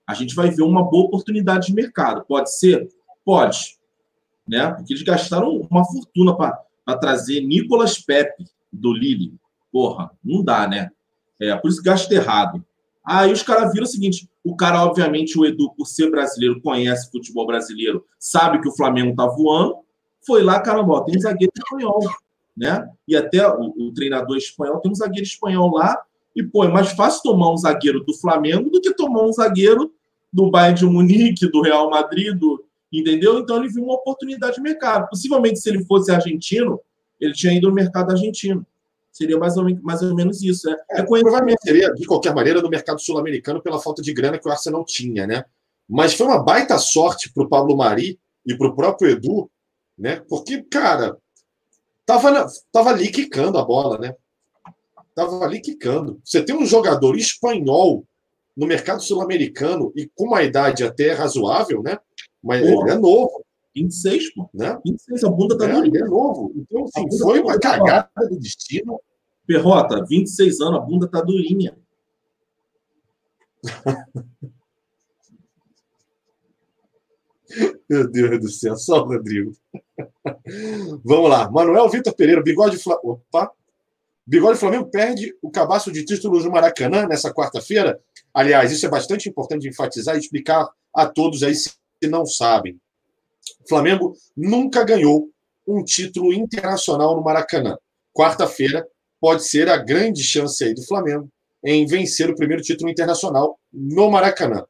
A 0.08 0.16
gente 0.16 0.34
vai 0.34 0.50
ver 0.50 0.64
uma 0.64 0.84
boa 0.84 1.06
oportunidade 1.06 1.68
de 1.68 1.76
mercado. 1.76 2.26
Pode 2.26 2.52
ser? 2.58 2.90
Pode. 3.24 3.78
Né? 4.50 4.72
Porque 4.72 4.94
eles 4.94 5.04
gastaram 5.04 5.52
uma 5.70 5.86
fortuna 5.86 6.36
para 6.36 6.98
trazer 7.00 7.42
Nicolas 7.42 8.00
Pepe 8.00 8.46
do 8.74 8.92
Lille. 8.92 9.36
Porra, 9.72 10.10
não 10.24 10.44
dá, 10.44 10.68
né? 10.68 10.90
É, 11.40 11.56
por 11.56 11.70
isso 11.70 11.84
gasta 11.84 12.12
errado. 12.16 12.66
Aí 13.08 13.32
os 13.32 13.42
caras 13.42 13.72
viram 13.72 13.86
o 13.86 13.90
seguinte: 13.90 14.30
o 14.44 14.54
cara, 14.54 14.84
obviamente, 14.84 15.40
o 15.40 15.46
Edu, 15.46 15.72
por 15.78 15.86
ser 15.86 16.12
brasileiro, 16.12 16.62
conhece 16.62 17.10
futebol 17.10 17.48
brasileiro, 17.48 18.04
sabe 18.20 18.60
que 18.60 18.68
o 18.68 18.76
Flamengo 18.76 19.16
tá 19.16 19.26
voando, 19.26 19.78
foi 20.26 20.44
lá, 20.44 20.60
caramba, 20.60 21.06
tem 21.06 21.18
zagueiro 21.18 21.54
espanhol, 21.58 22.02
né? 22.56 22.86
E 23.08 23.16
até 23.16 23.48
o, 23.48 23.74
o, 23.78 23.94
treinador 23.94 24.36
espanhol 24.36 24.82
tem 24.82 24.92
um 24.92 24.96
zagueiro 24.96 25.26
espanhol 25.26 25.72
lá, 25.72 25.98
e, 26.36 26.44
pô, 26.44 26.66
é 26.66 26.68
mais 26.68 26.92
fácil 26.92 27.24
tomar 27.24 27.50
um 27.50 27.58
zagueiro 27.58 28.04
do 28.04 28.14
Flamengo 28.14 28.70
do 28.70 28.82
que 28.82 28.94
tomar 28.94 29.24
um 29.24 29.32
zagueiro 29.32 29.94
do 30.32 30.52
Bayern 30.52 30.78
de 30.78 30.86
Munique, 30.86 31.50
do 31.50 31.62
Real 31.62 31.90
Madrid, 31.90 32.38
do, 32.38 32.62
entendeu? 32.92 33.40
Então 33.40 33.58
ele 33.58 33.70
viu 33.70 33.84
uma 33.84 33.96
oportunidade 33.96 34.58
de 34.58 34.62
mercado. 34.62 35.08
Possivelmente, 35.10 35.60
se 35.60 35.70
ele 35.70 35.86
fosse 35.86 36.12
argentino, 36.12 36.80
ele 37.20 37.34
tinha 37.34 37.54
ido 37.54 37.70
no 37.70 37.74
mercado 37.74 38.12
argentino. 38.12 38.66
Seria 39.18 39.36
mais 39.36 39.58
ou, 39.58 39.66
menos, 39.66 39.82
mais 39.82 40.02
ou 40.04 40.14
menos 40.14 40.44
isso. 40.44 40.70
Né? 40.70 40.78
É, 40.92 41.02
é 41.02 41.04
provavelmente 41.04 41.60
seria, 41.64 41.92
de 41.92 42.06
qualquer 42.06 42.36
maneira, 42.36 42.62
no 42.62 42.70
mercado 42.70 43.02
sul-americano 43.02 43.64
pela 43.64 43.80
falta 43.80 44.00
de 44.00 44.14
grana 44.14 44.38
que 44.38 44.48
o 44.48 44.52
Arsenal 44.52 44.86
tinha, 44.86 45.26
né? 45.26 45.44
Mas 45.90 46.14
foi 46.14 46.28
uma 46.28 46.44
baita 46.44 46.78
sorte 46.78 47.34
para 47.34 47.44
o 47.44 47.50
Pablo 47.50 47.76
Mari 47.76 48.20
e 48.46 48.56
para 48.56 48.68
o 48.68 48.76
próprio 48.76 49.10
Edu, 49.10 49.50
né? 49.98 50.22
Porque, 50.30 50.62
cara, 50.62 51.18
tava, 52.06 52.48
tava 52.72 52.92
ali 52.92 53.10
quicando 53.10 53.58
a 53.58 53.66
bola, 53.66 53.98
né? 53.98 54.16
Tava 55.16 55.44
ali 55.44 55.62
quicando. 55.62 56.22
Você 56.24 56.44
tem 56.44 56.56
um 56.56 56.66
jogador 56.66 57.18
espanhol 57.18 58.06
no 58.56 58.68
mercado 58.68 59.02
sul-americano 59.02 59.92
e 59.96 60.08
com 60.14 60.26
uma 60.26 60.44
idade 60.44 60.84
até 60.84 61.14
razoável, 61.14 61.82
né? 61.82 61.98
Mas 62.44 62.62
ele 62.62 62.92
é 62.92 62.96
novo. 62.96 63.44
26, 63.74 64.34
pô. 64.36 64.50
Né? 64.54 64.78
26, 64.86 65.24
a 65.24 65.30
bunda 65.30 65.58
tá 65.58 65.70
é, 65.70 65.78
Ele 65.80 65.98
é 65.98 66.06
novo. 66.06 66.52
Então, 66.56 66.84
assim, 66.84 67.18
foi 67.20 67.40
tá 67.40 67.46
uma 67.46 67.60
cagada 67.60 68.30
do 68.30 68.40
destino. 68.40 69.00
Perrota, 69.48 70.06
26 70.06 70.60
anos, 70.60 70.80
a 70.80 70.84
bunda 70.84 71.08
tá 71.08 71.22
durinha. 71.22 71.76
Meu 77.90 78.12
Deus 78.12 78.42
do 78.42 78.50
céu, 78.50 78.76
só 78.76 79.02
o 79.02 79.06
Rodrigo. 79.06 79.56
Vamos 81.06 81.30
lá. 81.30 81.50
Manuel 81.50 81.88
Vitor 81.90 82.14
Pereira, 82.14 82.44
bigode 82.44 82.78
Flamengo. 82.78 83.22
Opa! 83.32 83.50
Bigode 84.26 84.60
Flamengo 84.60 84.92
perde 84.92 85.34
o 85.42 85.50
cabaço 85.50 85.90
de 85.90 86.04
títulos 86.04 86.44
no 86.44 86.52
Maracanã 86.52 87.08
nessa 87.08 87.34
quarta-feira. 87.34 87.98
Aliás, 88.34 88.74
isso 88.74 88.86
é 88.86 88.90
bastante 88.90 89.30
importante 89.30 89.70
enfatizar 89.70 90.18
e 90.18 90.20
explicar 90.20 90.70
a 90.94 91.06
todos 91.06 91.44
aí 91.44 91.56
se 91.56 91.72
não 92.04 92.26
sabem. 92.26 92.78
O 93.64 93.70
Flamengo 93.70 94.14
nunca 94.36 94.84
ganhou 94.84 95.30
um 95.66 95.82
título 95.82 96.34
internacional 96.34 97.16
no 97.16 97.24
Maracanã. 97.24 97.78
Quarta-feira 98.14 98.86
pode 99.20 99.46
ser 99.46 99.70
a 99.70 99.78
grande 99.78 100.24
chance 100.24 100.64
aí 100.64 100.74
do 100.74 100.86
Flamengo 100.86 101.30
em 101.64 101.86
vencer 101.86 102.30
o 102.30 102.36
primeiro 102.36 102.62
título 102.62 102.90
internacional 102.90 103.60
no 103.74 104.10
Maracanã. 104.10 104.66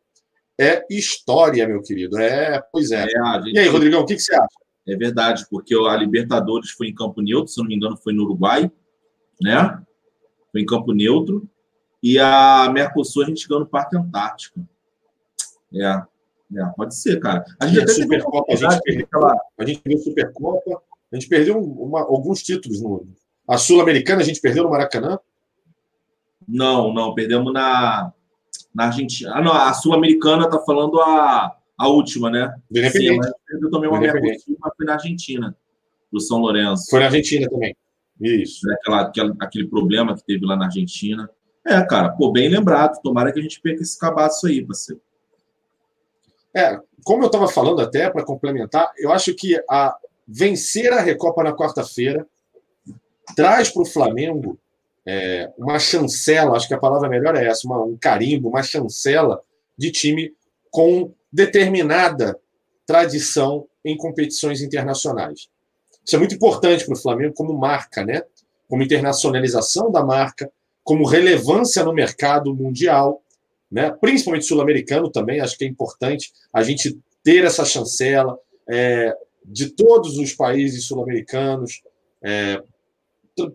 É 0.59 0.83
história, 0.89 1.67
meu 1.67 1.81
querido. 1.81 2.17
É, 2.17 2.61
pois 2.71 2.91
é. 2.91 3.03
é 3.03 3.07
gente... 3.07 3.55
E 3.55 3.59
aí, 3.59 3.67
Rodrigão, 3.67 4.01
o 4.01 4.05
que, 4.05 4.15
que, 4.15 4.21
você 4.21 4.33
acha? 4.33 4.47
É 4.87 4.95
verdade, 4.95 5.45
porque 5.49 5.75
a 5.75 5.95
Libertadores 5.95 6.71
foi 6.71 6.87
em 6.87 6.95
campo 6.95 7.21
neutro, 7.21 7.51
se 7.51 7.59
não 7.59 7.67
me 7.67 7.75
engano, 7.75 7.97
foi 7.97 8.13
no 8.13 8.23
Uruguai, 8.23 8.71
né? 9.41 9.83
Foi 10.51 10.61
em 10.61 10.65
campo 10.65 10.93
neutro. 10.93 11.47
E 12.01 12.17
a 12.17 12.69
Mercosul 12.73 13.23
a 13.23 13.25
gente 13.25 13.47
ganhou 13.47 13.63
no 13.63 13.69
Parque 13.69 13.97
Antártico. 13.97 14.65
É, 15.73 16.01
é, 16.55 16.65
pode 16.75 16.95
ser, 16.95 17.19
cara. 17.19 17.43
A 17.59 17.67
gente, 17.67 17.83
a 17.83 17.87
Supercopa, 17.87 18.53
a 18.53 18.55
gente 18.55 18.81
perdeu 18.81 19.05
aquela... 19.05 19.41
a 19.57 19.65
gente 19.65 19.81
perdeu 19.81 20.03
Supercopa, 20.03 20.81
a 21.11 21.15
gente 21.15 21.27
perdeu 21.27 21.59
uma, 21.59 22.01
alguns 22.01 22.41
títulos 22.41 22.81
no. 22.81 23.07
A 23.47 23.57
Sul-Americana 23.57 24.21
a 24.21 24.25
gente 24.25 24.41
perdeu 24.41 24.63
no 24.63 24.69
Maracanã? 24.69 25.19
Não, 26.47 26.93
não, 26.93 27.13
perdemos 27.13 27.53
na, 27.53 28.11
na 28.73 28.85
Argentina. 28.85 29.33
Ah, 29.35 29.41
não, 29.41 29.53
a 29.53 29.73
Sul-Americana 29.73 30.49
tá 30.49 30.59
falando 30.59 30.99
a, 31.01 31.55
a 31.77 31.87
última, 31.87 32.29
né? 32.29 32.53
Do 32.69 32.79
Sim, 32.89 33.19
eu 33.61 33.69
tomei 33.71 33.89
uma 33.89 33.99
Mercosul, 33.99 34.57
mas 34.59 34.73
foi 34.75 34.85
na 34.85 34.93
Argentina, 34.93 35.55
do 36.11 36.19
São 36.19 36.39
Lourenço. 36.39 36.89
Foi 36.89 36.99
na 36.99 37.05
Argentina 37.05 37.49
também. 37.49 37.75
Isso. 38.19 38.69
É 38.69 38.73
aquela, 38.73 39.01
aquela, 39.01 39.35
aquele 39.39 39.67
problema 39.67 40.15
que 40.15 40.25
teve 40.25 40.45
lá 40.45 40.55
na 40.55 40.65
Argentina. 40.65 41.29
É, 41.65 41.81
cara, 41.83 42.09
pô, 42.09 42.31
bem 42.31 42.49
lembrado. 42.49 42.99
Tomara 43.01 43.31
que 43.31 43.39
a 43.39 43.43
gente 43.43 43.61
perca 43.61 43.81
esse 43.81 43.97
cabaço 43.99 44.47
aí, 44.47 44.65
parceiro. 44.65 45.01
É, 46.53 46.79
como 47.03 47.23
eu 47.23 47.27
estava 47.27 47.47
falando 47.47 47.81
até, 47.81 48.09
para 48.09 48.25
complementar, 48.25 48.91
eu 48.97 49.11
acho 49.11 49.33
que 49.35 49.61
a 49.69 49.95
vencer 50.27 50.91
a 50.91 51.01
Recopa 51.01 51.43
na 51.43 51.55
quarta-feira 51.55 52.27
traz 53.35 53.69
para 53.69 53.81
o 53.81 53.85
Flamengo 53.85 54.59
é, 55.05 55.51
uma 55.57 55.79
chancela, 55.79 56.55
acho 56.55 56.67
que 56.67 56.73
a 56.73 56.79
palavra 56.79 57.09
melhor 57.09 57.35
é 57.35 57.45
essa, 57.45 57.67
uma, 57.67 57.83
um 57.83 57.97
carimbo, 57.97 58.49
uma 58.49 58.63
chancela 58.63 59.41
de 59.77 59.91
time 59.91 60.33
com 60.69 61.13
determinada 61.31 62.37
tradição 62.85 63.67
em 63.83 63.95
competições 63.95 64.61
internacionais. 64.61 65.49
Isso 66.05 66.15
é 66.15 66.19
muito 66.19 66.35
importante 66.35 66.85
para 66.85 66.93
o 66.93 66.99
Flamengo 66.99 67.33
como 67.33 67.57
marca, 67.57 68.05
né? 68.05 68.23
como 68.67 68.83
internacionalização 68.83 69.91
da 69.91 70.03
marca, 70.03 70.51
como 70.83 71.05
relevância 71.05 71.83
no 71.83 71.93
mercado 71.93 72.53
mundial 72.53 73.21
né? 73.71 73.91
principalmente 73.99 74.45
sul-americano 74.45 75.11
também, 75.11 75.41
acho 75.41 75.57
que 75.57 75.65
é 75.65 75.67
importante 75.67 76.31
a 76.53 76.63
gente 76.63 76.97
ter 77.23 77.43
essa 77.43 77.65
chancela 77.65 78.37
é, 78.69 79.15
de 79.45 79.69
todos 79.69 80.17
os 80.17 80.33
países 80.33 80.85
sul-americanos 80.85 81.81
é, 82.23 82.61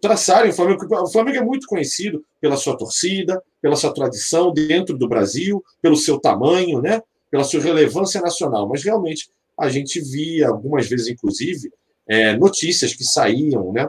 traçarem 0.00 0.50
o 0.50 0.54
Flamengo. 0.54 0.86
O 1.02 1.10
Flamengo 1.10 1.38
é 1.38 1.44
muito 1.44 1.66
conhecido 1.66 2.24
pela 2.40 2.56
sua 2.56 2.76
torcida, 2.76 3.42
pela 3.60 3.76
sua 3.76 3.92
tradição 3.92 4.52
dentro 4.52 4.96
do 4.96 5.08
Brasil, 5.08 5.62
pelo 5.80 5.96
seu 5.96 6.18
tamanho, 6.18 6.80
né? 6.80 7.02
pela 7.30 7.44
sua 7.44 7.60
relevância 7.60 8.20
nacional, 8.20 8.68
mas 8.68 8.84
realmente 8.84 9.30
a 9.58 9.68
gente 9.68 10.00
via 10.00 10.48
algumas 10.48 10.86
vezes, 10.86 11.08
inclusive, 11.08 11.72
é, 12.06 12.36
notícias 12.36 12.94
que 12.94 13.04
saíam, 13.04 13.72
né? 13.72 13.88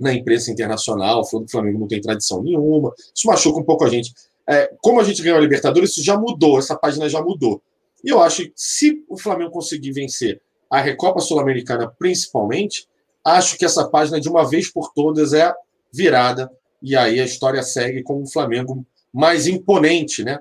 na 0.00 0.14
imprensa 0.14 0.50
internacional, 0.50 1.24
falando 1.26 1.46
que 1.46 1.50
o 1.50 1.52
Flamengo 1.52 1.78
não 1.78 1.86
tem 1.86 2.00
tradição 2.00 2.42
nenhuma. 2.42 2.92
Isso 3.14 3.26
machuca 3.26 3.60
um 3.60 3.64
pouco 3.64 3.84
a 3.84 3.88
gente. 3.88 4.12
É, 4.48 4.72
como 4.82 4.98
a 4.98 5.04
gente 5.04 5.22
ganhou 5.22 5.38
a 5.38 5.40
Libertadores, 5.40 5.90
isso 5.90 6.02
já 6.02 6.18
mudou, 6.18 6.58
essa 6.58 6.74
página 6.74 7.08
já 7.08 7.22
mudou. 7.22 7.62
E 8.02 8.08
eu 8.08 8.20
acho 8.20 8.44
que 8.44 8.52
se 8.56 9.04
o 9.08 9.18
Flamengo 9.18 9.50
conseguir 9.50 9.92
vencer 9.92 10.40
a 10.70 10.80
Recopa 10.80 11.20
Sul-Americana 11.20 11.92
principalmente, 11.98 12.88
acho 13.24 13.56
que 13.56 13.64
essa 13.64 13.88
página 13.88 14.20
de 14.20 14.28
uma 14.28 14.48
vez 14.48 14.70
por 14.70 14.92
todas 14.92 15.32
é 15.32 15.52
virada 15.92 16.50
e 16.82 16.96
aí 16.96 17.20
a 17.20 17.24
história 17.24 17.62
segue 17.62 18.02
com 18.02 18.22
o 18.22 18.26
Flamengo 18.26 18.86
mais 19.12 19.46
imponente, 19.46 20.24
né? 20.24 20.38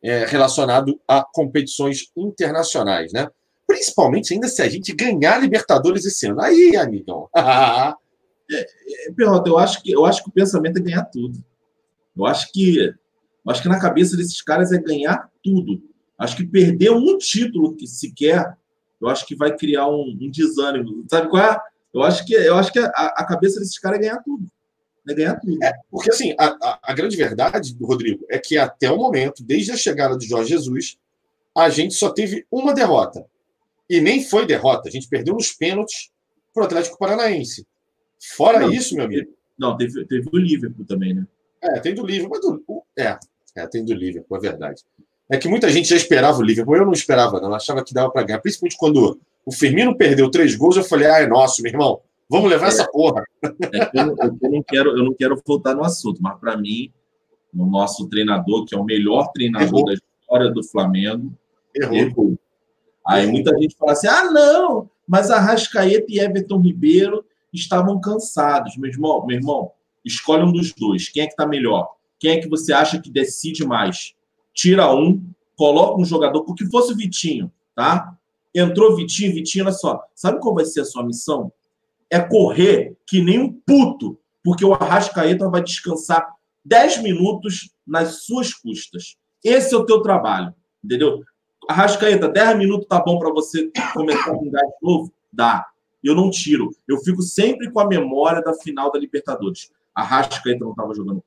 É, 0.00 0.24
relacionado 0.26 1.00
a 1.08 1.24
competições 1.32 2.10
internacionais, 2.16 3.12
né? 3.12 3.28
Principalmente 3.66 4.32
ainda 4.32 4.46
se 4.48 4.62
a 4.62 4.68
gente 4.68 4.94
ganhar 4.94 5.38
Libertadores 5.40 6.04
esse 6.04 6.26
ano. 6.26 6.40
Aí, 6.40 6.76
amigão. 6.76 7.28
é, 7.36 7.94
é, 8.52 9.12
eu 9.18 9.58
acho 9.58 9.82
que 9.82 9.90
eu 9.90 10.04
acho 10.04 10.22
que 10.22 10.30
o 10.30 10.32
pensamento 10.32 10.78
é 10.78 10.82
ganhar 10.82 11.04
tudo. 11.04 11.42
Eu 12.16 12.26
acho 12.26 12.52
que 12.52 12.94
Acho 13.48 13.62
que 13.62 13.68
na 13.68 13.80
cabeça 13.80 14.16
desses 14.16 14.42
caras 14.42 14.72
é 14.72 14.78
ganhar 14.78 15.30
tudo. 15.42 15.82
Acho 16.18 16.36
que 16.36 16.46
perder 16.46 16.90
um 16.90 17.16
título 17.16 17.74
que 17.74 17.86
sequer, 17.86 18.56
eu 19.00 19.08
acho 19.08 19.26
que 19.26 19.34
vai 19.34 19.56
criar 19.56 19.88
um, 19.88 20.16
um 20.20 20.30
desânimo. 20.30 21.04
Sabe 21.08 21.30
qual 21.30 21.42
é? 21.42 21.58
Eu 21.92 22.02
acho 22.02 22.24
que, 22.24 22.34
eu 22.34 22.54
acho 22.56 22.72
que 22.72 22.78
a, 22.78 22.88
a 22.88 23.24
cabeça 23.24 23.58
desses 23.58 23.78
caras 23.78 23.98
é 23.98 24.02
ganhar 24.02 24.22
tudo. 24.22 24.46
É 25.08 25.14
ganhar 25.14 25.36
tudo. 25.36 25.62
É, 25.62 25.72
porque 25.90 26.10
assim, 26.10 26.34
a, 26.38 26.46
a, 26.62 26.78
a 26.82 26.94
grande 26.94 27.16
verdade, 27.16 27.76
Rodrigo, 27.80 28.26
é 28.28 28.38
que 28.38 28.58
até 28.58 28.90
o 28.90 28.96
momento, 28.96 29.42
desde 29.42 29.72
a 29.72 29.76
chegada 29.76 30.16
de 30.16 30.26
Jorge 30.26 30.50
Jesus, 30.50 30.98
a 31.56 31.68
gente 31.70 31.94
só 31.94 32.10
teve 32.10 32.46
uma 32.50 32.74
derrota. 32.74 33.24
E 33.88 34.00
nem 34.00 34.22
foi 34.22 34.46
derrota. 34.46 34.88
A 34.88 34.92
gente 34.92 35.08
perdeu 35.08 35.34
nos 35.34 35.52
pênaltis 35.52 36.10
para 36.52 36.62
o 36.62 36.66
Atlético 36.66 36.98
Paranaense. 36.98 37.66
Fora 38.36 38.60
não, 38.60 38.70
isso, 38.70 38.94
meu 38.94 39.06
amigo. 39.06 39.30
Não, 39.58 39.76
teve, 39.76 40.04
teve 40.04 40.28
o 40.30 40.36
Liverpool 40.36 40.84
também, 40.84 41.14
né? 41.14 41.26
É, 41.60 41.80
tem 41.80 41.94
do 41.94 42.04
Liverpool, 42.04 42.30
mas 42.30 42.40
do, 42.40 42.84
é, 42.96 43.18
é, 43.56 43.66
tem 43.66 43.84
do 43.84 43.94
Liverpool, 43.94 44.36
é 44.36 44.40
verdade. 44.40 44.82
É 45.30 45.36
que 45.36 45.48
muita 45.48 45.68
gente 45.70 45.88
já 45.88 45.96
esperava 45.96 46.38
o 46.38 46.42
Liverpool. 46.42 46.76
Eu 46.76 46.86
não 46.86 46.92
esperava, 46.92 47.40
não. 47.40 47.48
Eu 47.48 47.54
achava 47.54 47.84
que 47.84 47.92
dava 47.92 48.10
para 48.10 48.22
ganhar. 48.22 48.40
Principalmente 48.40 48.76
quando 48.78 49.20
o 49.44 49.52
Firmino 49.52 49.96
perdeu 49.96 50.30
três 50.30 50.54
gols, 50.54 50.76
eu 50.76 50.84
falei, 50.84 51.08
ah, 51.08 51.20
é 51.20 51.26
nosso, 51.26 51.62
meu 51.62 51.72
irmão. 51.72 52.00
Vamos 52.30 52.50
levar 52.50 52.66
é, 52.66 52.68
essa 52.68 52.86
porra. 52.90 53.24
É, 53.42 54.00
eu, 54.00 54.14
eu, 54.42 54.50
não 54.50 54.62
quero, 54.62 54.90
eu 54.90 55.04
não 55.04 55.14
quero 55.14 55.40
voltar 55.46 55.74
no 55.74 55.84
assunto, 55.84 56.20
mas 56.20 56.38
para 56.38 56.56
mim, 56.56 56.92
o 57.54 57.64
nosso 57.64 58.06
treinador, 58.08 58.66
que 58.66 58.74
é 58.74 58.78
o 58.78 58.84
melhor 58.84 59.30
treinador 59.32 59.66
Errou. 59.66 59.84
da 59.84 59.94
história 59.94 60.50
do 60.50 60.62
Flamengo, 60.62 61.32
errou. 61.74 61.96
errou. 61.96 62.38
Aí 63.06 63.26
muita 63.26 63.56
gente 63.58 63.74
fala 63.76 63.92
assim: 63.92 64.06
ah, 64.06 64.30
não, 64.30 64.90
mas 65.06 65.30
a 65.30 65.40
Rascaeta 65.40 66.06
e 66.08 66.18
Everton 66.18 66.60
Ribeiro 66.60 67.24
estavam 67.52 67.98
cansados. 67.98 68.76
Meu 68.76 68.90
irmão, 68.90 69.24
meu 69.26 69.38
irmão, 69.38 69.72
escolhe 70.04 70.42
um 70.42 70.52
dos 70.52 70.74
dois. 70.74 71.08
Quem 71.08 71.22
é 71.22 71.26
que 71.26 71.32
está 71.32 71.46
melhor? 71.46 71.90
Quem 72.18 72.32
é 72.32 72.40
que 72.40 72.48
você 72.48 72.72
acha 72.72 73.00
que 73.00 73.10
decide 73.10 73.64
mais? 73.64 74.14
Tira 74.58 74.92
um, 74.92 75.24
coloca 75.54 76.00
um 76.00 76.04
jogador, 76.04 76.42
porque 76.42 76.66
fosse 76.66 76.92
o 76.92 76.96
Vitinho, 76.96 77.48
tá? 77.76 78.18
Entrou 78.52 78.96
Vitinho, 78.96 79.32
Vitinho, 79.32 79.66
olha 79.66 79.72
só. 79.72 80.02
Sabe 80.16 80.40
qual 80.40 80.52
vai 80.52 80.64
ser 80.64 80.80
a 80.80 80.84
sua 80.84 81.04
missão? 81.04 81.52
É 82.10 82.18
correr 82.18 82.96
que 83.06 83.22
nem 83.22 83.38
um 83.38 83.52
puto, 83.52 84.18
porque 84.42 84.64
o 84.64 84.74
Arrascaeta 84.74 85.48
vai 85.48 85.62
descansar 85.62 86.28
10 86.64 87.04
minutos 87.04 87.72
nas 87.86 88.24
suas 88.24 88.52
custas. 88.52 89.16
Esse 89.44 89.76
é 89.76 89.78
o 89.78 89.86
teu 89.86 90.02
trabalho, 90.02 90.52
entendeu? 90.84 91.22
Arrascaeta, 91.68 92.28
10 92.28 92.58
minutos 92.58 92.88
tá 92.88 92.98
bom 92.98 93.16
para 93.20 93.30
você 93.30 93.70
começar 93.94 94.32
um 94.32 94.50
gás 94.50 94.72
novo? 94.82 95.12
Dá. 95.32 95.68
Eu 96.02 96.16
não 96.16 96.30
tiro. 96.30 96.70
Eu 96.88 96.98
fico 96.98 97.22
sempre 97.22 97.70
com 97.70 97.78
a 97.78 97.86
memória 97.86 98.42
da 98.42 98.54
final 98.54 98.90
da 98.90 98.98
Libertadores. 98.98 99.70
Arrascaeta 99.94 100.64
não 100.64 100.72
estava 100.72 100.92
jogando 100.96 101.22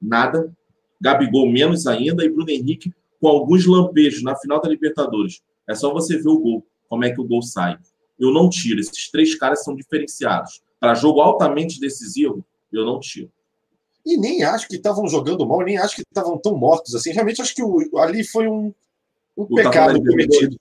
nada. 0.00 0.54
Gabigol 1.00 1.50
menos 1.50 1.86
ainda. 1.86 2.24
E 2.24 2.28
Bruno 2.28 2.50
Henrique 2.50 2.92
com 3.20 3.28
alguns 3.28 3.66
lampejos 3.66 4.22
na 4.22 4.36
final 4.36 4.60
da 4.60 4.68
Libertadores. 4.68 5.42
É 5.68 5.74
só 5.74 5.92
você 5.92 6.16
ver 6.16 6.28
o 6.28 6.38
gol, 6.38 6.66
como 6.88 7.04
é 7.04 7.10
que 7.10 7.20
o 7.20 7.24
gol 7.24 7.42
sai. 7.42 7.78
Eu 8.18 8.32
não 8.32 8.48
tiro. 8.48 8.80
Esses 8.80 9.10
três 9.10 9.34
caras 9.34 9.62
são 9.62 9.74
diferenciados. 9.74 10.62
Para 10.78 10.94
jogo 10.94 11.20
altamente 11.20 11.78
decisivo, 11.78 12.44
eu 12.72 12.84
não 12.84 12.98
tiro. 12.98 13.30
E 14.04 14.16
nem 14.16 14.42
acho 14.42 14.66
que 14.66 14.76
estavam 14.76 15.06
jogando 15.06 15.46
mal, 15.46 15.60
nem 15.60 15.76
acho 15.76 15.96
que 15.96 16.02
estavam 16.02 16.38
tão 16.38 16.56
mortos 16.56 16.94
assim. 16.94 17.12
Realmente 17.12 17.42
acho 17.42 17.54
que 17.54 17.62
o, 17.62 17.98
ali 17.98 18.24
foi 18.24 18.48
um, 18.48 18.72
um 19.36 19.46
pecado 19.46 20.02
cometido. 20.02 20.56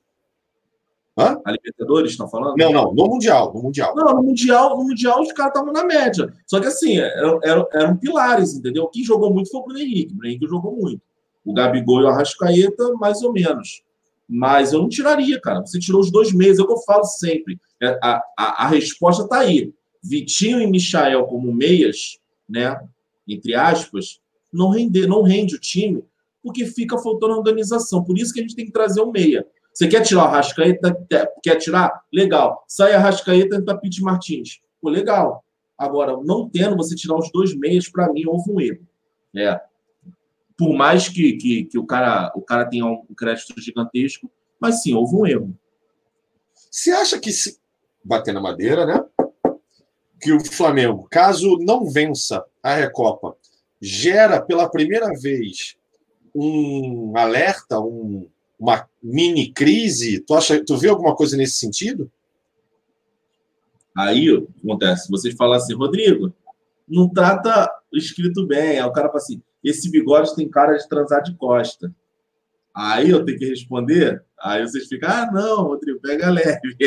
Hã? 1.19 1.41
A 1.43 1.51
Libertadores, 1.51 2.11
estão 2.11 2.29
falando? 2.29 2.55
Não, 2.57 2.71
não, 2.71 2.93
no 2.93 3.07
Mundial, 3.07 3.53
no 3.53 3.61
Mundial. 3.61 3.93
Não, 3.93 4.15
no 4.15 4.23
Mundial, 4.23 4.77
no 4.77 4.85
mundial 4.85 5.21
os 5.21 5.33
caras 5.33 5.53
estavam 5.53 5.73
na 5.73 5.83
média. 5.83 6.33
Só 6.47 6.61
que 6.61 6.67
assim, 6.67 6.97
eram, 6.97 7.39
eram, 7.43 7.67
eram, 7.73 7.97
pilares, 7.97 8.53
entendeu? 8.53 8.87
Quem 8.87 9.03
jogou 9.03 9.33
muito 9.33 9.49
foi 9.49 9.59
o 9.59 9.63
Bruno 9.65 9.79
Henrique. 9.79 10.13
O 10.13 10.15
Bruno 10.15 10.29
Henrique 10.29 10.47
jogou 10.47 10.75
muito. 10.77 11.01
O 11.43 11.53
Gabigol 11.53 12.01
e 12.01 12.03
o 12.05 12.07
Arrascaeta, 12.07 12.93
mais 12.93 13.21
ou 13.21 13.33
menos. 13.33 13.83
Mas 14.29 14.71
eu 14.71 14.81
não 14.81 14.87
tiraria, 14.87 15.41
cara. 15.41 15.61
Você 15.61 15.77
tirou 15.77 15.99
os 15.99 16.09
dois 16.09 16.31
meses, 16.31 16.59
é 16.59 16.61
o 16.61 16.67
que 16.67 16.73
eu 16.73 16.81
falo 16.83 17.03
sempre. 17.03 17.59
É, 17.81 17.99
a, 18.01 18.23
a, 18.37 18.65
a 18.65 18.67
resposta 18.67 19.23
está 19.23 19.39
aí. 19.39 19.73
Vitinho 20.01 20.61
e 20.61 20.67
Michael 20.67 21.25
como 21.25 21.53
meias, 21.53 22.17
né? 22.47 22.79
Entre 23.27 23.53
aspas, 23.55 24.19
não 24.53 24.69
rende, 24.69 25.05
não 25.05 25.21
rende 25.21 25.55
o 25.55 25.59
time, 25.59 26.03
porque 26.41 26.65
fica 26.65 26.97
faltando 26.97 27.33
organização. 27.33 28.03
Por 28.03 28.17
isso 28.17 28.33
que 28.33 28.39
a 28.39 28.43
gente 28.43 28.55
tem 28.55 28.65
que 28.65 28.71
trazer 28.71 29.01
um 29.01 29.11
meia. 29.11 29.45
Você 29.79 29.87
quer 29.87 30.01
tirar 30.01 30.25
o 30.25 30.31
Rascaeta? 30.31 31.07
Quer 31.41 31.55
tirar? 31.55 32.03
Legal. 32.11 32.65
Sai 32.67 32.91
a 32.91 32.99
Rascaeta 32.99 33.55
e 33.55 33.63
Tapite 33.63 34.01
Martins. 34.01 34.59
Pô, 34.81 34.89
legal. 34.89 35.41
Agora, 35.77 36.17
não 36.21 36.49
tendo 36.49 36.75
você 36.75 36.93
tirar 36.95 37.15
os 37.15 37.31
dois 37.31 37.55
meias, 37.55 37.87
para 37.87 38.11
mim, 38.11 38.25
houve 38.27 38.51
um 38.51 38.59
erro. 38.59 38.85
É. 39.33 39.57
Por 40.57 40.75
mais 40.75 41.07
que, 41.07 41.31
que, 41.37 41.63
que, 41.63 41.79
o, 41.79 41.85
cara, 41.85 42.29
o 42.35 42.41
cara 42.41 42.65
tenha 42.65 42.85
um 42.85 43.05
crédito 43.15 43.53
gigantesco, 43.61 44.29
mas 44.59 44.83
sim, 44.83 44.93
houve 44.93 45.15
um 45.15 45.25
erro. 45.25 45.57
Você 46.69 46.91
acha 46.91 47.17
que 47.17 47.31
se 47.31 47.57
bater 48.03 48.33
na 48.33 48.41
madeira, 48.41 48.85
né? 48.85 49.01
Que 50.21 50.33
o 50.33 50.43
Flamengo, 50.43 51.07
caso 51.09 51.57
não 51.57 51.85
vença 51.85 52.45
a 52.61 52.75
Recopa, 52.75 53.33
gera 53.79 54.41
pela 54.41 54.69
primeira 54.69 55.07
vez 55.17 55.77
um 56.35 57.13
alerta, 57.15 57.79
um, 57.79 58.29
uma 58.59 58.87
mini 59.01 59.51
crise? 59.51 60.19
Tu, 60.19 60.33
acha, 60.33 60.63
tu 60.63 60.75
vê 60.77 60.89
alguma 60.89 61.15
coisa 61.15 61.37
nesse 61.37 61.53
sentido? 61.53 62.11
Aí 63.95 64.27
acontece, 64.63 65.09
vocês 65.09 65.33
falam 65.35 65.55
assim, 65.55 65.73
Rodrigo, 65.73 66.33
não 66.87 67.07
trata 67.09 67.69
escrito 67.93 68.45
bem. 68.45 68.79
Aí 68.79 68.83
o 68.83 68.91
cara 68.91 69.07
fala 69.07 69.19
assim: 69.19 69.41
esse 69.63 69.89
bigode 69.89 70.35
tem 70.35 70.49
cara 70.49 70.75
de 70.77 70.87
transar 70.87 71.21
de 71.21 71.35
costa. 71.35 71.93
Aí 72.73 73.09
eu 73.09 73.25
tenho 73.25 73.37
que 73.37 73.45
responder, 73.45 74.23
aí 74.39 74.61
vocês 74.61 74.87
ficam, 74.87 75.09
ah, 75.09 75.29
não, 75.31 75.63
Rodrigo, 75.63 75.99
pega 75.99 76.29
leve. 76.29 76.77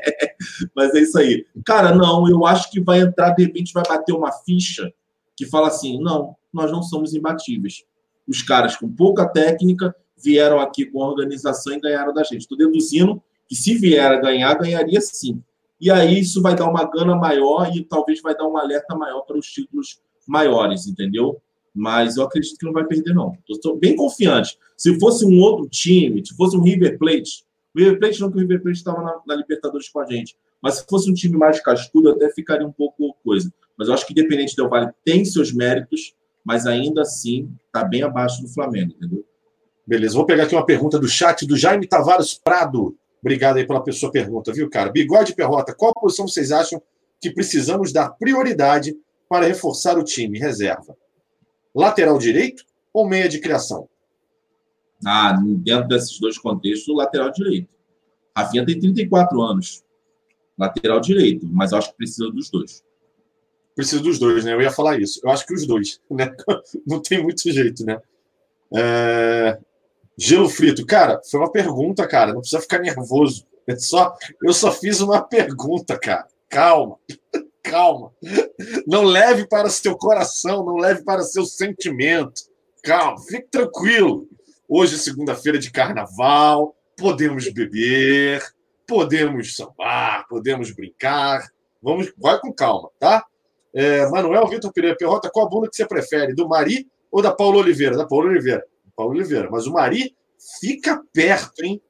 Mas 0.74 0.94
é 0.94 1.00
isso 1.00 1.18
aí. 1.18 1.44
Cara, 1.64 1.94
não, 1.94 2.28
eu 2.28 2.46
acho 2.46 2.70
que 2.70 2.80
vai 2.80 3.00
entrar, 3.00 3.30
de 3.30 3.44
repente 3.44 3.72
vai 3.72 3.82
bater 3.86 4.12
uma 4.12 4.32
ficha 4.32 4.92
que 5.36 5.46
fala 5.46 5.68
assim: 5.68 6.00
não, 6.00 6.36
nós 6.52 6.70
não 6.70 6.82
somos 6.82 7.14
imbatíveis. 7.14 7.84
Os 8.26 8.40
caras 8.40 8.76
com 8.76 8.90
pouca 8.90 9.28
técnica 9.28 9.94
vieram 10.22 10.60
aqui 10.60 10.86
com 10.86 10.98
organização 10.98 11.74
e 11.74 11.80
ganharam 11.80 12.12
da 12.12 12.22
gente. 12.22 12.42
Estou 12.42 12.56
deduzindo 12.56 13.22
que 13.48 13.54
se 13.54 13.74
vier 13.74 14.10
a 14.10 14.20
ganhar, 14.20 14.54
ganharia 14.54 15.00
sim. 15.00 15.42
E 15.80 15.90
aí 15.90 16.20
isso 16.20 16.40
vai 16.40 16.54
dar 16.54 16.68
uma 16.68 16.84
gana 16.84 17.16
maior 17.16 17.70
e 17.74 17.84
talvez 17.84 18.22
vai 18.22 18.36
dar 18.36 18.46
um 18.46 18.56
alerta 18.56 18.94
maior 18.94 19.22
para 19.22 19.36
os 19.36 19.46
títulos 19.46 20.00
maiores, 20.26 20.86
entendeu? 20.86 21.40
Mas 21.74 22.16
eu 22.16 22.24
acredito 22.24 22.56
que 22.56 22.64
não 22.64 22.72
vai 22.72 22.84
perder, 22.84 23.12
não. 23.12 23.36
Estou 23.48 23.76
bem 23.76 23.96
confiante. 23.96 24.56
Se 24.76 24.98
fosse 25.00 25.24
um 25.24 25.40
outro 25.40 25.68
time, 25.68 26.24
se 26.24 26.36
fosse 26.36 26.56
um 26.56 26.62
River 26.62 26.98
Plate, 26.98 27.44
o 27.74 27.78
River 27.78 27.98
Plate 27.98 28.20
não 28.20 28.30
que 28.30 28.36
o 28.36 28.40
River 28.40 28.62
Plate 28.62 28.78
estava 28.78 29.02
na, 29.02 29.20
na, 29.26 29.34
Libertadores 29.34 29.88
com 29.88 30.00
a 30.00 30.06
gente, 30.06 30.36
mas 30.62 30.74
se 30.74 30.86
fosse 30.88 31.10
um 31.10 31.14
time 31.14 31.36
mais 31.36 31.60
cascudo, 31.60 32.10
até 32.10 32.30
ficaria 32.30 32.66
um 32.66 32.72
pouco 32.72 33.16
coisa. 33.24 33.52
Mas 33.76 33.88
eu 33.88 33.94
acho 33.94 34.06
que 34.06 34.12
Independente 34.12 34.54
Del 34.54 34.68
Vale 34.68 34.92
tem 35.04 35.24
seus 35.24 35.52
méritos, 35.52 36.14
mas 36.44 36.66
ainda 36.66 37.02
assim 37.02 37.50
está 37.66 37.82
bem 37.82 38.02
abaixo 38.02 38.42
do 38.42 38.48
Flamengo, 38.48 38.92
entendeu? 38.92 39.24
Beleza, 39.86 40.14
vou 40.14 40.26
pegar 40.26 40.44
aqui 40.44 40.54
uma 40.54 40.64
pergunta 40.64 40.98
do 40.98 41.08
chat 41.08 41.46
do 41.46 41.56
Jaime 41.56 41.86
Tavares 41.86 42.34
Prado. 42.34 42.96
Obrigado 43.20 43.56
aí 43.56 43.66
pela 43.66 43.82
pessoa 43.82 44.12
pergunta, 44.12 44.52
viu, 44.52 44.68
cara? 44.70 44.90
Bigode 44.90 45.34
Perrota, 45.34 45.74
qual 45.74 45.92
posição 45.94 46.26
vocês 46.26 46.52
acham 46.52 46.80
que 47.20 47.30
precisamos 47.30 47.92
dar 47.92 48.10
prioridade 48.10 48.96
para 49.28 49.46
reforçar 49.46 49.98
o 49.98 50.04
time 50.04 50.38
reserva? 50.38 50.96
Lateral 51.74 52.18
direito 52.18 52.64
ou 52.92 53.08
meia 53.08 53.28
de 53.28 53.38
criação? 53.38 53.88
Ah, 55.04 55.36
dentro 55.58 55.88
desses 55.88 56.18
dois 56.20 56.38
contextos, 56.38 56.94
lateral 56.94 57.30
direito. 57.32 57.76
Rafinha 58.36 58.64
tem 58.64 58.78
34 58.78 59.40
anos. 59.42 59.82
Lateral 60.56 61.00
direito, 61.00 61.46
mas 61.50 61.72
acho 61.72 61.90
que 61.90 61.96
precisa 61.96 62.30
dos 62.30 62.50
dois. 62.50 62.84
Precisa 63.74 64.02
dos 64.02 64.18
dois, 64.18 64.44
né? 64.44 64.52
Eu 64.52 64.60
ia 64.60 64.70
falar 64.70 65.00
isso. 65.00 65.20
Eu 65.24 65.30
acho 65.30 65.46
que 65.46 65.54
os 65.54 65.66
dois, 65.66 66.00
né? 66.10 66.34
Não 66.86 67.00
tem 67.00 67.22
muito 67.22 67.50
jeito, 67.50 67.84
né? 67.84 68.00
É... 68.74 69.58
Gelo 70.16 70.48
frito, 70.48 70.84
cara, 70.84 71.20
foi 71.30 71.40
uma 71.40 71.50
pergunta, 71.50 72.06
cara. 72.06 72.32
Não 72.32 72.40
precisa 72.40 72.62
ficar 72.62 72.78
nervoso. 72.78 73.46
É 73.66 73.76
só, 73.76 74.14
eu 74.42 74.52
só 74.52 74.70
fiz 74.72 75.00
uma 75.00 75.22
pergunta, 75.22 75.98
cara. 75.98 76.26
Calma, 76.48 76.98
calma. 77.62 78.12
Não 78.86 79.04
leve 79.04 79.46
para 79.46 79.70
seu 79.70 79.96
coração, 79.96 80.64
não 80.64 80.76
leve 80.76 81.02
para 81.02 81.22
seu 81.22 81.44
sentimento. 81.44 82.42
Calma, 82.82 83.20
fique 83.20 83.48
tranquilo. 83.50 84.28
Hoje 84.68 84.96
é 84.96 84.98
segunda-feira 84.98 85.58
de 85.58 85.70
carnaval, 85.70 86.74
podemos 86.96 87.48
beber, 87.52 88.42
podemos 88.86 89.56
sambar, 89.56 90.26
podemos 90.28 90.70
brincar. 90.70 91.50
Vamos, 91.82 92.12
vai 92.16 92.38
com 92.38 92.52
calma, 92.52 92.90
tá? 92.98 93.24
É, 93.74 94.06
Manuel 94.08 94.46
Vitor 94.46 94.72
Pereira 94.72 94.96
Perrota, 94.96 95.30
qual 95.32 95.48
bunda 95.48 95.68
que 95.68 95.76
você 95.76 95.86
prefere? 95.86 96.34
Do 96.34 96.48
Mari 96.48 96.86
ou 97.10 97.22
da 97.22 97.32
Paula 97.32 97.58
Oliveira? 97.58 97.96
Da 97.96 98.06
Paula 98.06 98.28
Oliveira. 98.28 98.64
Paulo 98.96 99.12
Oliveira. 99.12 99.50
Mas 99.50 99.66
o 99.66 99.72
Mari 99.72 100.16
fica 100.60 101.02
perto, 101.12 101.64
hein? 101.64 101.80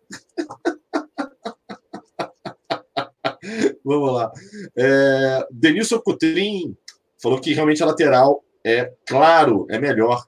Vamos 3.85 4.13
lá. 4.13 4.33
É, 4.77 5.47
Denilson 5.51 5.99
Coutrin 6.01 6.77
falou 7.21 7.41
que 7.41 7.53
realmente 7.53 7.83
a 7.83 7.87
lateral 7.87 8.45
é, 8.65 8.93
claro, 9.07 9.67
é 9.71 9.79
melhor. 9.79 10.25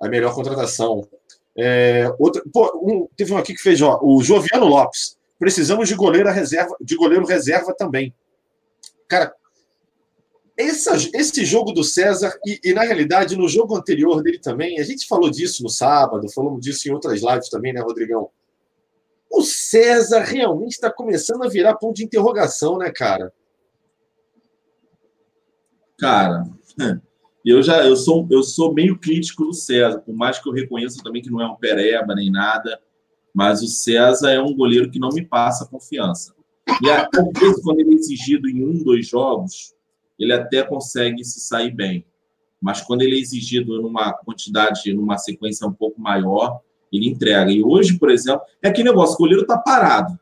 A 0.00 0.08
melhor 0.08 0.34
contratação. 0.34 1.08
É, 1.56 2.12
outra, 2.18 2.42
pô, 2.52 2.70
um, 2.82 3.08
teve 3.16 3.32
um 3.32 3.38
aqui 3.38 3.54
que 3.54 3.62
fez, 3.62 3.80
ó, 3.80 3.98
o 4.02 4.22
Joviano 4.22 4.66
Lopes. 4.66 5.16
Precisamos 5.38 5.88
de 5.88 5.94
goleiro 5.94 6.30
reserva, 6.30 6.76
de 6.80 6.96
goleiro 6.96 7.24
reserva 7.24 7.74
também. 7.74 8.14
Cara, 9.08 9.34
essa, 10.56 10.96
esse 11.14 11.44
jogo 11.44 11.72
do 11.72 11.84
César, 11.84 12.38
e, 12.46 12.60
e, 12.64 12.72
na 12.72 12.82
realidade, 12.82 13.36
no 13.36 13.48
jogo 13.48 13.76
anterior 13.76 14.22
dele 14.22 14.38
também, 14.38 14.78
a 14.80 14.82
gente 14.82 15.06
falou 15.06 15.30
disso 15.30 15.62
no 15.62 15.68
sábado, 15.68 16.30
falamos 16.32 16.60
disso 16.60 16.88
em 16.88 16.92
outras 16.92 17.22
lives 17.22 17.48
também, 17.48 17.72
né, 17.72 17.80
Rodrigão? 17.80 18.30
O 19.30 19.42
César 19.42 20.20
realmente 20.20 20.72
está 20.72 20.90
começando 20.90 21.44
a 21.44 21.48
virar 21.48 21.74
ponto 21.74 21.96
de 21.96 22.04
interrogação, 22.04 22.78
né, 22.78 22.90
cara? 22.90 23.32
Cara, 25.98 26.44
Eu 27.46 27.62
já 27.62 27.86
eu 27.86 27.94
sou, 27.94 28.26
eu 28.28 28.42
sou 28.42 28.74
meio 28.74 28.98
crítico 28.98 29.44
do 29.44 29.54
César, 29.54 30.00
por 30.00 30.12
mais 30.12 30.36
que 30.36 30.48
eu 30.48 30.52
reconheça 30.52 31.00
também 31.00 31.22
que 31.22 31.30
não 31.30 31.40
é 31.40 31.46
um 31.46 31.54
pereba 31.54 32.12
nem 32.12 32.28
nada, 32.28 32.80
mas 33.32 33.62
o 33.62 33.68
César 33.68 34.32
é 34.32 34.40
um 34.40 34.52
goleiro 34.52 34.90
que 34.90 34.98
não 34.98 35.10
me 35.10 35.24
passa 35.24 35.64
confiança. 35.64 36.34
E 36.82 37.38
vezes, 37.38 37.62
quando 37.62 37.78
ele 37.78 37.94
é 37.94 37.98
exigido 37.98 38.48
em 38.48 38.64
um, 38.64 38.82
dois 38.82 39.06
jogos, 39.06 39.75
ele 40.18 40.32
até 40.32 40.62
consegue 40.62 41.24
se 41.24 41.40
sair 41.40 41.70
bem. 41.70 42.04
Mas 42.60 42.80
quando 42.80 43.02
ele 43.02 43.16
é 43.16 43.20
exigido 43.20 43.80
numa 43.80 44.12
quantidade, 44.12 44.92
numa 44.92 45.18
sequência 45.18 45.66
um 45.66 45.72
pouco 45.72 46.00
maior, 46.00 46.60
ele 46.92 47.08
entrega. 47.08 47.50
E 47.50 47.62
hoje, 47.62 47.98
por 47.98 48.10
exemplo, 48.10 48.42
é 48.62 48.68
aquele 48.68 48.88
negócio: 48.88 49.14
o 49.14 49.18
goleiro 49.18 49.42
está 49.42 49.58
parado, 49.58 50.18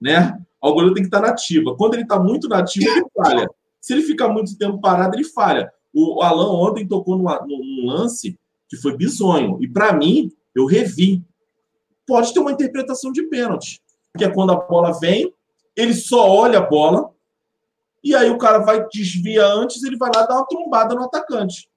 né? 0.00 0.38
O 0.60 0.72
goleiro 0.72 0.94
tem 0.94 1.02
que 1.02 1.08
estar 1.08 1.20
tá 1.20 1.28
nativa. 1.28 1.76
Quando 1.76 1.94
ele 1.94 2.02
está 2.02 2.18
muito 2.18 2.48
nativo, 2.48 2.88
ele 2.88 3.06
falha. 3.14 3.48
Se 3.80 3.92
ele 3.92 4.02
ficar 4.02 4.28
muito 4.28 4.56
tempo 4.56 4.80
parado, 4.80 5.14
ele 5.14 5.24
falha. 5.24 5.70
O 5.92 6.22
Alan 6.22 6.50
ontem 6.52 6.88
tocou 6.88 7.16
num, 7.18 7.86
lance 7.86 8.38
que 8.68 8.76
foi 8.76 8.96
bizonho. 8.96 9.58
E 9.62 9.68
para 9.68 9.92
mim, 9.92 10.32
eu 10.54 10.64
revi. 10.64 11.22
Pode 12.06 12.32
ter 12.32 12.40
uma 12.40 12.52
interpretação 12.52 13.12
de 13.12 13.22
pênalti. 13.24 13.80
Que 14.16 14.24
é 14.24 14.30
quando 14.30 14.52
a 14.52 14.56
bola 14.56 14.98
vem, 14.98 15.32
ele 15.76 15.92
só 15.92 16.28
olha 16.28 16.58
a 16.58 16.62
bola, 16.66 17.10
e 18.04 18.14
aí 18.14 18.28
o 18.28 18.36
cara 18.36 18.58
vai 18.58 18.86
desvia 18.92 19.46
antes, 19.46 19.82
ele 19.82 19.96
vai 19.96 20.10
lá 20.14 20.26
dar 20.26 20.36
uma 20.36 20.46
trombada 20.46 20.94
no 20.94 21.04
atacante. 21.04 21.68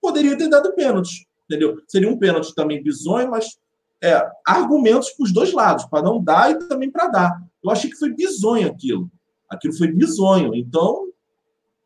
Poderia 0.00 0.36
ter 0.36 0.48
dado 0.48 0.74
pênalti, 0.74 1.28
entendeu? 1.44 1.78
Seria 1.86 2.08
um 2.08 2.18
pênalti 2.18 2.54
também 2.54 2.82
bizonho, 2.82 3.30
mas 3.30 3.58
é, 4.02 4.26
argumentos 4.46 5.10
para 5.10 5.24
os 5.24 5.32
dois 5.32 5.52
lados, 5.52 5.84
para 5.84 6.02
não 6.02 6.22
dar 6.22 6.50
e 6.50 6.58
também 6.66 6.90
para 6.90 7.08
dar. 7.08 7.42
Eu 7.62 7.70
achei 7.70 7.90
que 7.90 7.98
foi 7.98 8.14
bizonho 8.14 8.66
aquilo. 8.66 9.10
Aquilo 9.50 9.76
foi 9.76 9.88
bizonho. 9.92 10.54
Então, 10.54 11.08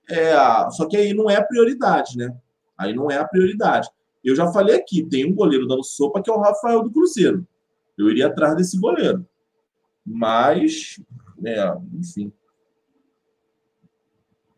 é, 0.09 0.35
só 0.71 0.87
que 0.87 0.97
aí 0.97 1.13
não 1.13 1.29
é 1.29 1.37
a 1.37 1.45
prioridade, 1.45 2.17
né? 2.17 2.33
Aí 2.79 2.95
não 2.95 3.11
é 3.11 3.17
a 3.17 3.27
prioridade. 3.27 3.89
Eu 4.23 4.37
já 4.37 4.53
falei 4.53 4.77
aqui, 4.77 5.05
tem 5.05 5.27
um 5.27 5.35
goleiro 5.35 5.67
dando 5.67 5.83
sopa 5.83 6.23
que 6.23 6.31
é 6.31 6.33
o 6.33 6.41
Rafael 6.41 6.83
do 6.83 6.91
Cruzeiro. 6.91 7.47
Eu 7.99 8.09
iria 8.09 8.29
atrás 8.29 8.55
desse 8.55 8.79
goleiro. 8.79 9.27
Mas, 10.07 11.01
é, 11.45 11.75
enfim. 11.95 12.33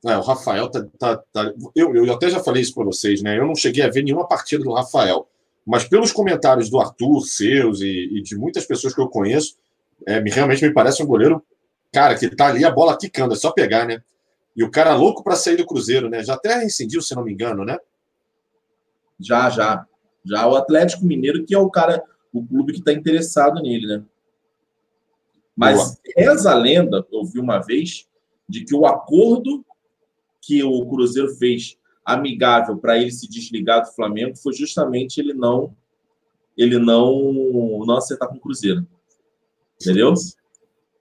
É, 0.05 0.17
o 0.17 0.21
Rafael 0.21 0.69
tá. 0.69 0.85
tá, 0.99 1.17
tá 1.33 1.53
eu, 1.77 1.95
eu 1.95 2.13
até 2.13 2.29
já 2.29 2.41
falei 2.41 2.63
isso 2.63 2.75
para 2.75 2.85
vocês, 2.85 3.23
né? 3.23 3.39
Eu 3.39 3.47
não 3.47 3.55
cheguei 3.55 3.85
a 3.85 3.91
ver 3.91 4.03
nenhuma 4.03 4.27
partida 4.27 4.65
do 4.65 4.73
Rafael. 4.73 5.29
Mas 5.65 5.85
pelos 5.85 6.11
comentários 6.11 6.69
do 6.69 6.81
Arthur, 6.81 7.21
seus 7.23 7.81
e, 7.81 8.09
e 8.13 8.23
de 8.23 8.37
muitas 8.37 8.67
pessoas 8.67 8.95
que 8.95 9.01
eu 9.01 9.09
conheço, 9.09 9.57
é, 10.07 10.19
realmente 10.19 10.65
me 10.67 10.73
parece 10.73 11.03
um 11.03 11.07
goleiro, 11.07 11.41
cara, 11.93 12.19
que 12.19 12.29
tá 12.35 12.49
ali 12.49 12.65
a 12.65 12.71
bola 12.71 12.99
quicando, 12.99 13.35
é 13.35 13.37
só 13.37 13.53
pegar, 13.53 13.87
né? 13.87 14.03
E 14.57 14.65
o 14.65 14.71
cara 14.71 14.95
louco 14.95 15.23
para 15.23 15.37
sair 15.37 15.57
do 15.57 15.67
Cruzeiro, 15.67 16.11
né? 16.11 16.25
Já 16.25 16.35
até 16.35 16.57
rescindiu, 16.57 17.01
se 17.01 17.15
não 17.15 17.25
me 17.25 17.33
engano, 17.33 17.65
né? 17.65 17.79
Já, 19.19 19.49
já. 19.51 19.87
Já 20.25 20.47
o 20.47 20.55
Atlético 20.57 21.05
Mineiro, 21.05 21.45
que 21.45 21.55
é 21.55 21.59
o 21.59 21.71
cara, 21.71 22.03
o 22.33 22.45
clube 22.45 22.73
que 22.73 22.79
está 22.81 22.93
interessado 22.93 23.61
nele, 23.61 23.87
né? 23.87 24.03
Mas 25.57 25.79
Boa. 25.79 25.97
reza 26.17 26.51
a 26.51 26.55
lenda, 26.55 27.07
eu 27.13 27.25
vi 27.25 27.39
uma 27.39 27.59
vez, 27.59 28.07
de 28.49 28.65
que 28.65 28.75
o 28.75 28.87
acordo 28.87 29.65
que 30.43 30.63
o 30.63 30.85
Cruzeiro 30.87 31.35
fez 31.37 31.79
amigável 32.05 32.77
para 32.77 32.99
ele 32.99 33.13
se 33.13 33.29
desligar 33.29 33.83
do 33.83 33.95
Flamengo 33.95 34.37
foi 34.37 34.53
justamente 34.53 35.21
ele 35.21 35.33
não 35.33 35.75
ele 36.59 36.79
não 36.79 37.33
não 37.87 37.97
acertar 37.97 38.29
com 38.29 38.37
o 38.37 38.41
Cruzeiro. 38.41 38.87
Entendeu? 39.81 40.13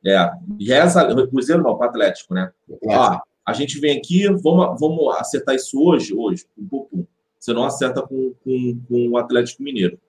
É, 0.06 0.32
reza, 0.60 1.28
Cruzeiro 1.28 1.62
não, 1.62 1.78
para 1.78 1.88
Atlético, 1.88 2.34
né? 2.34 2.52
Ó, 2.86 3.20
a 3.46 3.54
gente 3.54 3.80
vem 3.80 3.98
aqui, 3.98 4.28
vamos, 4.28 4.80
vamos 4.80 5.16
acertar 5.16 5.56
isso 5.56 5.80
hoje, 5.82 6.14
hoje, 6.14 6.46
um 6.58 6.68
pouco. 6.68 7.08
Você 7.38 7.54
não 7.54 7.64
acerta 7.64 8.02
com, 8.02 8.34
com, 8.44 8.82
com 8.88 9.10
o 9.10 9.18
Atlético 9.18 9.64
Mineiro. 9.64 10.00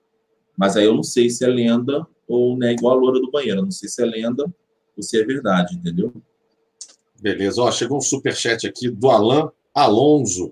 Mas 0.55 0.77
aí 0.77 0.85
eu 0.85 0.93
não 0.93 1.03
sei 1.03 1.29
se 1.29 1.43
é 1.43 1.47
lenda 1.47 2.07
ou 2.27 2.57
né, 2.57 2.73
igual 2.73 2.95
a 2.95 2.99
loura 2.99 3.19
do 3.19 3.31
banheiro. 3.31 3.59
Eu 3.59 3.65
não 3.65 3.71
sei 3.71 3.89
se 3.89 4.01
é 4.01 4.05
lenda 4.05 4.45
ou 4.95 5.03
se 5.03 5.19
é 5.19 5.25
verdade, 5.25 5.75
entendeu? 5.75 6.13
Beleza. 7.23 7.61
Ó, 7.61 7.71
chegou 7.71 7.99
um 7.99 8.01
superchat 8.01 8.67
aqui 8.67 8.89
do 8.89 9.09
Alan 9.09 9.49
Alonso. 9.73 10.51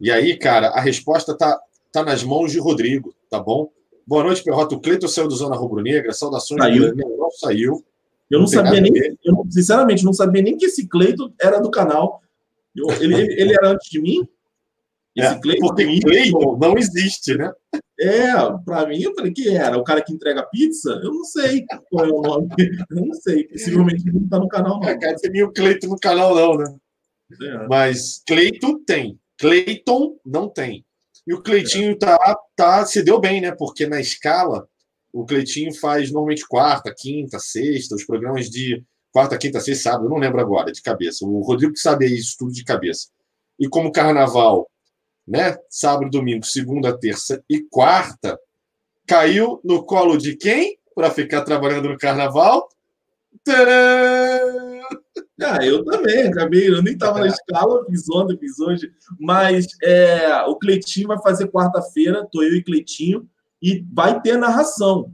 E 0.00 0.10
aí, 0.10 0.36
cara, 0.36 0.70
a 0.70 0.80
resposta 0.80 1.38
tá, 1.38 1.56
tá 1.92 2.02
nas 2.02 2.24
mãos 2.24 2.50
de 2.50 2.58
Rodrigo, 2.58 3.14
tá 3.30 3.38
bom? 3.38 3.70
Boa 4.04 4.24
noite, 4.24 4.42
Perrota. 4.42 4.74
O 4.74 4.80
Cleiton 4.80 5.06
saiu 5.06 5.28
do 5.28 5.36
Zona 5.36 5.54
Rubro-Negra. 5.54 6.12
Saudações. 6.12 6.60
Saiu. 6.60 6.96
Não 6.96 7.30
saiu. 7.30 7.84
Eu 8.28 8.40
não, 8.40 8.40
não 8.40 8.46
sabia 8.48 8.80
nem, 8.80 8.92
eu, 9.24 9.46
sinceramente, 9.48 10.04
não 10.04 10.12
sabia 10.12 10.42
nem 10.42 10.56
que 10.56 10.66
esse 10.66 10.88
Cleiton 10.88 11.32
era 11.40 11.60
do 11.60 11.70
canal. 11.70 12.20
Eu, 12.74 12.90
ele, 13.00 13.14
ele, 13.14 13.40
ele, 13.40 13.52
era 13.52 13.68
antes 13.68 13.88
de 13.88 14.00
mim? 14.00 14.26
Esse 15.14 15.34
é, 15.34 15.38
Cleiton, 15.38 15.66
porque 15.68 16.00
Cleiton 16.00 16.58
não 16.60 16.76
existe, 16.76 17.36
né? 17.36 17.52
É, 18.00 18.32
para 18.64 18.88
mim, 18.88 19.00
eu 19.00 19.14
falei 19.14 19.32
que 19.32 19.48
era 19.48 19.78
o 19.78 19.84
cara 19.84 20.02
que 20.02 20.12
entrega 20.12 20.46
pizza. 20.46 20.90
Eu 21.02 21.12
não 21.12 21.24
sei 21.24 21.64
qual 21.90 22.04
é 22.04 22.08
o 22.08 22.20
nome. 22.20 22.48
Eu 22.90 23.06
não 23.06 23.14
sei. 23.14 23.44
Possivelmente 23.44 24.02
ele 24.02 24.16
não 24.18 24.24
está 24.24 24.38
no 24.38 24.48
canal, 24.48 24.80
não. 24.80 24.88
É, 24.88 24.98
cara, 24.98 25.16
tem 25.16 25.42
o 25.42 25.52
Cleiton 25.52 25.88
no 25.88 25.98
canal, 25.98 26.34
não, 26.34 26.58
né? 26.58 26.76
É. 27.40 27.68
Mas 27.68 28.22
Cleiton 28.26 28.82
tem. 28.84 29.18
Cleiton 29.38 30.16
não 30.24 30.48
tem. 30.48 30.84
E 31.26 31.32
o 31.32 31.42
Cleitinho 31.42 31.92
é. 31.92 31.96
tá, 31.96 32.38
tá, 32.56 32.84
se 32.84 33.02
deu 33.02 33.20
bem, 33.20 33.40
né? 33.40 33.52
Porque 33.52 33.86
na 33.86 34.00
escala, 34.00 34.68
o 35.12 35.24
Cleitinho 35.24 35.72
faz 35.74 36.10
normalmente 36.10 36.46
quarta, 36.46 36.92
quinta, 36.96 37.38
sexta, 37.38 37.94
os 37.94 38.04
programas 38.04 38.50
de 38.50 38.82
quarta, 39.12 39.38
quinta, 39.38 39.60
sexta, 39.60 39.90
sábado, 39.90 40.06
eu 40.06 40.10
não 40.10 40.18
lembro 40.18 40.40
agora, 40.40 40.72
de 40.72 40.82
cabeça. 40.82 41.24
O 41.24 41.40
Rodrigo 41.40 41.72
que 41.72 41.78
sabe 41.78 42.06
isso 42.06 42.34
tudo 42.38 42.52
de 42.52 42.64
cabeça. 42.64 43.08
E 43.58 43.68
como 43.68 43.92
carnaval 43.92 44.68
né? 45.26 45.56
Sábado, 45.68 46.10
domingo, 46.10 46.44
segunda, 46.44 46.96
terça 46.96 47.42
e 47.48 47.60
quarta, 47.60 48.38
caiu 49.06 49.60
no 49.64 49.84
colo 49.84 50.16
de 50.16 50.36
quem 50.36 50.78
para 50.94 51.10
ficar 51.10 51.42
trabalhando 51.42 51.88
no 51.88 51.98
carnaval? 51.98 52.68
Tcharam! 53.44 54.74
Ah, 55.42 55.64
eu 55.64 55.84
também, 55.84 56.28
acabei, 56.28 56.68
eu 56.68 56.82
nem 56.82 56.94
estava 56.94 57.18
na 57.18 57.26
escala, 57.28 57.84
fiz 57.86 58.08
ontem, 58.08 58.38
fiz 58.38 58.58
hoje, 58.60 58.92
mas 59.18 59.66
é, 59.82 60.42
o 60.42 60.56
Cleitinho 60.56 61.08
vai 61.08 61.20
fazer 61.20 61.48
quarta-feira, 61.48 62.26
tô 62.30 62.42
eu 62.42 62.54
e 62.54 62.62
Cleitinho, 62.62 63.28
e 63.60 63.84
vai 63.92 64.20
ter 64.20 64.36
narração, 64.38 65.12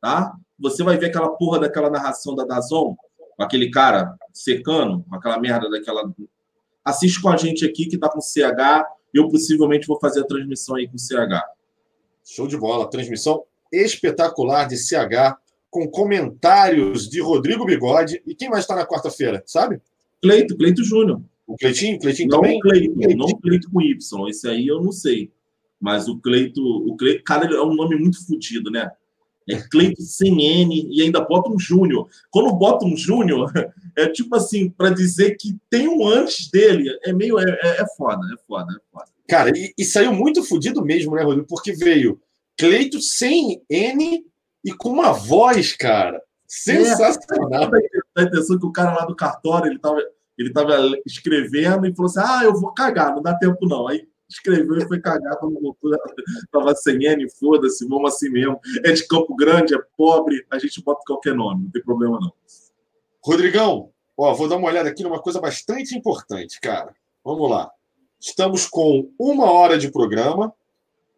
tá? 0.00 0.32
Você 0.58 0.82
vai 0.82 0.96
ver 0.96 1.06
aquela 1.06 1.30
porra 1.30 1.60
daquela 1.60 1.90
narração 1.90 2.34
da 2.34 2.44
Dazon, 2.44 2.94
com 3.36 3.42
aquele 3.42 3.70
cara 3.70 4.16
secando, 4.32 5.04
com 5.08 5.14
aquela 5.14 5.38
merda 5.38 5.68
daquela. 5.68 6.02
Assiste 6.84 7.20
com 7.20 7.28
a 7.28 7.36
gente 7.36 7.64
aqui 7.64 7.86
que 7.86 7.98
tá 7.98 8.08
com 8.08 8.20
CH, 8.20 8.86
eu 9.12 9.28
possivelmente 9.28 9.86
vou 9.86 9.98
fazer 9.98 10.20
a 10.20 10.26
transmissão 10.26 10.76
aí 10.76 10.86
com 10.86 10.96
o 10.96 10.98
CH. 10.98 11.42
Show 12.24 12.46
de 12.46 12.56
bola. 12.56 12.90
Transmissão 12.90 13.44
espetacular 13.72 14.66
de 14.66 14.76
CH, 14.76 15.36
com 15.70 15.88
comentários 15.88 17.08
de 17.08 17.20
Rodrigo 17.20 17.64
Bigode. 17.64 18.22
E 18.26 18.34
quem 18.34 18.48
mais 18.48 18.64
está 18.64 18.74
na 18.74 18.86
quarta-feira, 18.86 19.42
sabe? 19.46 19.80
Cleito, 20.22 20.56
Cleito 20.56 20.82
Júnior. 20.82 21.20
O 21.46 21.56
Cleitinho? 21.56 21.98
Cleitinho 21.98 22.28
não 22.28 22.40
também? 22.40 22.58
Cleito, 22.60 22.94
Cleito. 22.94 23.16
não 23.16 23.26
Cleito 23.38 23.70
com 23.70 23.80
Y. 23.80 24.28
Esse 24.28 24.48
aí 24.48 24.66
eu 24.66 24.82
não 24.82 24.92
sei. 24.92 25.30
Mas 25.80 26.08
o 26.08 26.18
Cleito, 26.18 26.60
o 26.60 26.96
Cleito, 26.96 27.22
cara, 27.22 27.46
é 27.46 27.60
um 27.60 27.74
nome 27.74 27.96
muito 27.96 28.24
fodido, 28.26 28.70
né? 28.70 28.90
É 29.48 29.56
Cleito 29.70 30.02
sem 30.02 30.62
N 30.62 30.88
e 30.90 31.02
ainda 31.02 31.20
bota 31.20 31.50
um 31.50 31.58
Júnior. 31.58 32.08
Quando 32.30 32.54
bota 32.54 32.84
um 32.84 32.96
Júnior, 32.96 33.52
é 33.96 34.08
tipo 34.08 34.34
assim, 34.34 34.68
para 34.70 34.90
dizer 34.90 35.36
que 35.36 35.56
tem 35.70 35.88
um 35.88 36.06
antes 36.06 36.50
dele, 36.50 36.90
é 37.04 37.12
meio. 37.12 37.38
É, 37.38 37.44
é, 37.44 37.82
é 37.82 37.86
foda, 37.96 38.20
é 38.34 38.36
foda, 38.46 38.72
é 38.72 38.80
foda. 38.92 39.06
Cara, 39.28 39.50
e, 39.56 39.72
e 39.76 39.84
saiu 39.84 40.12
muito 40.12 40.42
fodido 40.42 40.84
mesmo, 40.84 41.14
né, 41.14 41.22
Rodrigo? 41.22 41.46
Porque 41.48 41.72
veio 41.72 42.20
Cleito 42.58 43.00
sem 43.00 43.62
N 43.68 44.24
e 44.64 44.72
com 44.72 44.90
uma 44.90 45.12
voz, 45.12 45.76
cara. 45.76 46.20
Sensacional. 46.48 47.70
É, 47.74 48.20
a 48.20 48.22
intenção 48.22 48.58
que 48.58 48.66
o 48.66 48.72
cara 48.72 48.94
lá 48.94 49.04
do 49.04 49.14
cartório, 49.14 49.70
ele 49.70 49.78
tava, 49.78 50.00
ele 50.38 50.52
tava 50.52 50.76
escrevendo 51.04 51.86
e 51.86 51.94
falou 51.94 52.10
assim: 52.10 52.20
ah, 52.20 52.44
eu 52.44 52.54
vou 52.54 52.72
cagar, 52.72 53.14
não 53.14 53.22
dá 53.22 53.34
tempo 53.34 53.66
não. 53.66 53.88
Aí 53.88 54.06
escreveu 54.28 54.78
e 54.78 54.86
foi 54.86 55.00
cagar 55.00 55.38
quando 55.38 55.60
voltou. 55.60 55.90
Tava 56.50 56.74
sem 56.74 57.04
N, 57.04 57.28
foda-se, 57.30 57.86
vamos 57.86 58.14
assim 58.14 58.28
mesmo. 58.28 58.58
É 58.84 58.92
de 58.92 59.06
Campo 59.06 59.34
Grande, 59.34 59.74
é 59.74 59.78
pobre, 59.96 60.44
a 60.50 60.58
gente 60.58 60.82
bota 60.82 61.02
qualquer 61.06 61.34
nome, 61.34 61.64
não 61.64 61.70
tem 61.70 61.82
problema 61.82 62.18
não. 62.20 62.32
Rodrigão, 63.24 63.90
ó, 64.16 64.34
vou 64.34 64.48
dar 64.48 64.56
uma 64.56 64.68
olhada 64.68 64.88
aqui 64.88 65.02
numa 65.02 65.20
coisa 65.20 65.40
bastante 65.40 65.96
importante, 65.96 66.60
cara. 66.60 66.94
Vamos 67.24 67.50
lá. 67.50 67.70
Estamos 68.20 68.66
com 68.66 69.10
uma 69.18 69.50
hora 69.50 69.78
de 69.78 69.90
programa. 69.90 70.52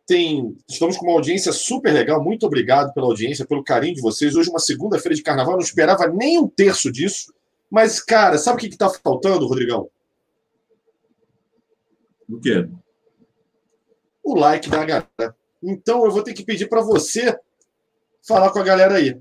Tem, 0.06 0.56
estamos 0.66 0.96
com 0.96 1.04
uma 1.04 1.14
audiência 1.14 1.52
super 1.52 1.92
legal. 1.92 2.22
Muito 2.22 2.46
obrigado 2.46 2.94
pela 2.94 3.06
audiência, 3.06 3.46
pelo 3.46 3.62
carinho 3.62 3.94
de 3.94 4.00
vocês. 4.00 4.34
Hoje, 4.34 4.48
uma 4.48 4.58
segunda-feira 4.58 5.14
de 5.14 5.22
carnaval, 5.22 5.54
não 5.54 5.60
esperava 5.60 6.06
nem 6.06 6.38
um 6.38 6.48
terço 6.48 6.90
disso. 6.90 7.32
Mas, 7.70 8.00
cara, 8.00 8.38
sabe 8.38 8.56
o 8.56 8.60
que 8.60 8.68
está 8.68 8.88
faltando, 8.88 9.46
Rodrigão? 9.46 9.90
O 12.26 12.40
quê? 12.40 12.66
O 14.32 14.38
like 14.38 14.68
da 14.68 14.84
galera. 14.84 15.36
Então 15.62 16.04
eu 16.04 16.10
vou 16.10 16.22
ter 16.22 16.34
que 16.34 16.44
pedir 16.44 16.68
para 16.68 16.80
você 16.82 17.38
falar 18.26 18.50
com 18.50 18.58
a 18.58 18.64
galera 18.64 18.96
aí. 18.96 19.18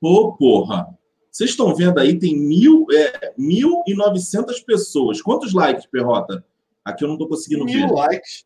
Ô, 0.00 0.32
porra! 0.32 0.86
Vocês 1.30 1.50
estão 1.50 1.74
vendo 1.74 1.98
aí, 1.98 2.18
tem 2.18 2.36
mil, 2.36 2.86
é, 2.92 3.32
1.900 3.38 4.64
pessoas. 4.66 5.22
Quantos 5.22 5.54
likes, 5.54 5.86
Perrota? 5.86 6.44
Aqui 6.84 7.04
eu 7.04 7.08
não 7.08 7.16
tô 7.16 7.26
conseguindo 7.26 7.64
Mil 7.64 7.88
ver. 7.88 7.94
likes. 7.94 8.44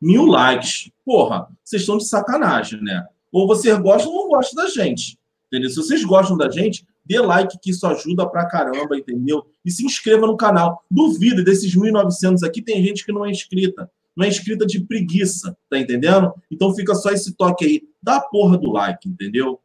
Mil 0.00 0.24
likes. 0.24 0.90
Porra, 1.04 1.48
vocês 1.62 1.82
estão 1.82 1.98
de 1.98 2.06
sacanagem, 2.06 2.82
né? 2.82 3.06
Ou 3.30 3.46
vocês 3.46 3.78
gostam 3.78 4.10
ou 4.12 4.22
não 4.22 4.28
gostam 4.30 4.64
da 4.64 4.70
gente. 4.70 5.18
Entendeu? 5.48 5.68
Se 5.68 5.76
vocês 5.76 6.02
gostam 6.04 6.36
da 6.36 6.48
gente, 6.50 6.86
dê 7.04 7.20
like 7.20 7.58
que 7.60 7.70
isso 7.70 7.86
ajuda 7.86 8.26
pra 8.26 8.46
caramba, 8.46 8.96
entendeu? 8.96 9.44
E 9.64 9.70
se 9.70 9.84
inscreva 9.84 10.26
no 10.26 10.36
canal. 10.36 10.82
Duvido, 10.90 11.44
desses 11.44 11.76
1.900 11.76 12.46
aqui 12.46 12.62
tem 12.62 12.82
gente 12.82 13.04
que 13.04 13.12
não 13.12 13.26
é 13.26 13.30
inscrita. 13.30 13.90
Não 14.16 14.26
é 14.26 14.28
inscrita 14.28 14.66
de 14.66 14.80
preguiça, 14.80 15.56
tá 15.70 15.78
entendendo? 15.78 16.32
Então 16.50 16.74
fica 16.74 16.94
só 16.94 17.10
esse 17.10 17.32
toque 17.34 17.64
aí. 17.64 17.88
Dá 18.02 18.16
a 18.16 18.20
porra 18.20 18.58
do 18.58 18.70
like, 18.70 19.08
entendeu? 19.08 19.58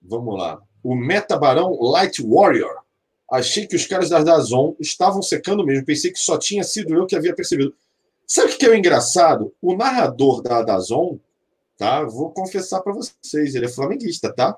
Vamos 0.00 0.38
lá. 0.38 0.60
O 0.82 0.94
Metabarão 0.94 1.78
Light 1.80 2.22
Warrior. 2.22 2.82
Achei 3.30 3.66
que 3.66 3.76
os 3.76 3.86
caras 3.86 4.08
da 4.08 4.22
Dazon 4.22 4.74
estavam 4.80 5.20
secando 5.20 5.64
mesmo. 5.64 5.84
Pensei 5.84 6.10
que 6.10 6.18
só 6.18 6.38
tinha 6.38 6.64
sido 6.64 6.94
eu 6.94 7.06
que 7.06 7.16
havia 7.16 7.34
percebido. 7.34 7.74
Sabe 8.26 8.52
o 8.52 8.58
que 8.58 8.64
é 8.64 8.70
o 8.70 8.74
engraçado? 8.74 9.52
O 9.60 9.76
narrador 9.76 10.40
da 10.40 10.62
Dazon, 10.62 11.18
tá? 11.76 12.04
Vou 12.04 12.30
confessar 12.30 12.80
para 12.80 12.92
vocês, 12.92 13.54
ele 13.54 13.66
é 13.66 13.68
flamenguista, 13.68 14.32
tá? 14.32 14.56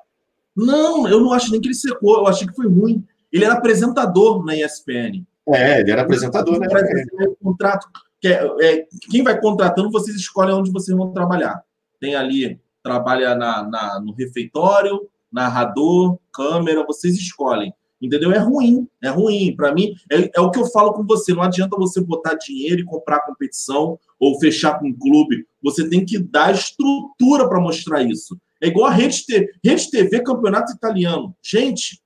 Não, 0.57 1.09
eu 1.09 1.20
não 1.20 1.32
acho 1.32 1.51
nem 1.51 1.61
que 1.61 1.68
ele 1.68 1.74
secou. 1.74 2.18
Eu 2.18 2.26
achei 2.26 2.47
que 2.47 2.55
foi 2.55 2.68
ruim. 2.68 3.05
Ele 3.32 3.45
era 3.45 3.55
apresentador 3.55 4.45
na 4.45 4.57
ESPN. 4.57 5.24
É, 5.55 5.80
ele 5.80 5.90
era 5.90 6.03
apresentador 6.03 6.59
na 6.59 6.66
ESPN. 6.66 7.34
Contrato, 7.42 7.86
é, 8.24 8.30
é, 8.61 8.86
quem 9.11 9.22
vai 9.22 9.40
contratando, 9.40 9.90
vocês 9.90 10.16
escolhem 10.16 10.55
onde 10.55 10.70
vocês 10.70 10.96
vão 10.96 11.12
trabalhar. 11.12 11.62
Tem 11.98 12.14
ali, 12.14 12.61
trabalha 12.82 13.34
na, 13.34 13.62
na 13.62 14.01
no 14.01 14.12
refeitório, 14.12 15.09
narrador, 15.32 16.18
câmera, 16.32 16.84
vocês 16.84 17.14
escolhem. 17.16 17.72
Entendeu? 18.01 18.32
É 18.32 18.38
ruim, 18.38 18.88
é 19.03 19.09
ruim. 19.09 19.55
Para 19.55 19.74
mim, 19.74 19.94
é, 20.11 20.30
é, 20.34 20.40
o 20.40 20.51
que 20.51 20.59
eu 20.59 20.66
falo 20.66 20.94
com 20.94 21.05
você. 21.05 21.34
Não 21.34 21.42
adianta 21.42 21.76
você 21.76 22.01
botar 22.01 22.34
dinheiro 22.34 22.80
e 22.80 22.84
comprar 22.84 23.20
competição 23.20 23.98
ou 24.18 24.40
fechar 24.40 24.78
com 24.78 24.88
um 24.88 24.98
clube. 24.98 25.46
Você 25.62 25.88
tem 25.88 26.05
que 26.05 26.18
dar 26.18 26.55
estrutura 26.55 27.46
para 27.46 27.61
mostrar 27.61 28.03
isso. 28.03 28.38
É 28.62 28.68
igual 28.68 28.86
a 28.86 28.92
Rede 28.92 29.24
TV, 29.26 29.53
Rede 29.62 29.90
TV 29.90 30.22
Campeonato 30.22 30.72
Italiano. 30.72 31.34
Gente, 31.42 32.01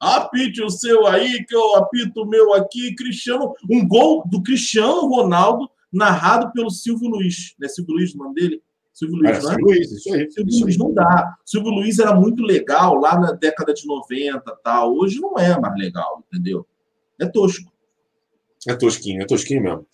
apite 0.00 0.62
o 0.62 0.70
seu 0.70 1.06
aí, 1.06 1.44
que 1.44 1.54
eu 1.54 1.76
apito 1.76 2.22
o 2.22 2.26
meu 2.26 2.54
aqui. 2.54 2.94
Cristiano, 2.94 3.54
um 3.70 3.86
gol 3.86 4.22
do 4.26 4.42
Cristiano 4.42 5.08
Ronaldo 5.08 5.68
narrado 5.92 6.52
pelo 6.52 6.70
Silvio 6.70 7.08
Luiz. 7.08 7.54
Não 7.58 7.66
é 7.66 7.68
Silvio 7.68 7.94
Luiz 7.94 8.14
o 8.14 8.18
nome 8.18 8.34
dele? 8.34 8.62
Silvio 8.92 9.16
Luiz, 9.16 9.30
é, 9.30 9.32
né? 9.32 9.40
Silvio 9.40 9.64
Luiz, 9.64 9.92
isso 9.92 10.14
aí. 10.14 10.30
Silvio 10.30 10.50
isso 10.50 10.64
Luiz 10.64 10.78
não 10.78 10.92
dá. 10.92 11.36
Silvio 11.44 11.70
Luiz 11.70 11.98
era 11.98 12.14
muito 12.14 12.42
legal 12.42 12.96
lá 12.96 13.18
na 13.18 13.32
década 13.32 13.72
de 13.72 13.86
90 13.86 14.42
tal. 14.62 14.94
Hoje 14.94 15.20
não 15.20 15.38
é 15.38 15.58
mais 15.58 15.74
legal, 15.76 16.24
entendeu? 16.26 16.66
É 17.20 17.26
tosco. 17.26 17.72
É 18.66 18.74
tosquinho, 18.74 19.22
é 19.22 19.26
tosquinho 19.26 19.62
mesmo. 19.62 19.86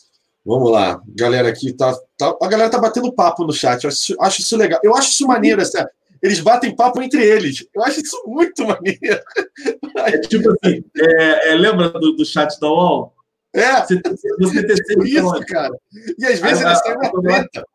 Vamos 0.45 0.71
lá. 0.71 1.03
Galera 1.09 1.49
aqui 1.49 1.73
tá, 1.73 1.95
tá. 2.19 2.37
A 2.43 2.49
galera 2.49 2.71
tá 2.71 2.79
batendo 2.79 3.13
papo 3.13 3.45
no 3.45 3.53
chat. 3.53 3.85
Eu 3.85 3.89
acho, 3.89 4.15
acho 4.21 4.41
isso 4.41 4.57
legal. 4.57 4.81
Eu 4.83 4.95
acho 4.95 5.11
isso 5.11 5.27
maneiro, 5.27 5.63
assim, 5.63 5.79
eles 6.25 6.41
batem 6.41 6.75
papo 6.75 7.03
entre 7.03 7.23
eles. 7.23 7.67
Eu 7.75 7.85
acho 7.85 8.01
isso 8.01 8.17
muito 8.27 8.67
maneiro. 8.67 9.23
É 9.97 10.19
tipo 10.19 10.51
assim, 10.51 10.83
é, 10.97 11.51
é, 11.51 11.55
lembra 11.55 11.91
do, 11.91 12.17
do 12.17 12.25
chat 12.25 12.59
da 12.59 12.67
UOL? 12.67 13.15
É, 13.55 13.83
você, 13.83 14.01
você 14.41 14.67
TC 14.67 14.95
isso, 15.05 15.27
onde? 15.27 15.45
cara. 15.45 15.79
E 16.19 16.25
às 16.25 16.41
vezes 16.41 16.63
eles 16.63 16.79
saem 16.79 16.97
uma 16.97 17.23
treta. 17.23 17.67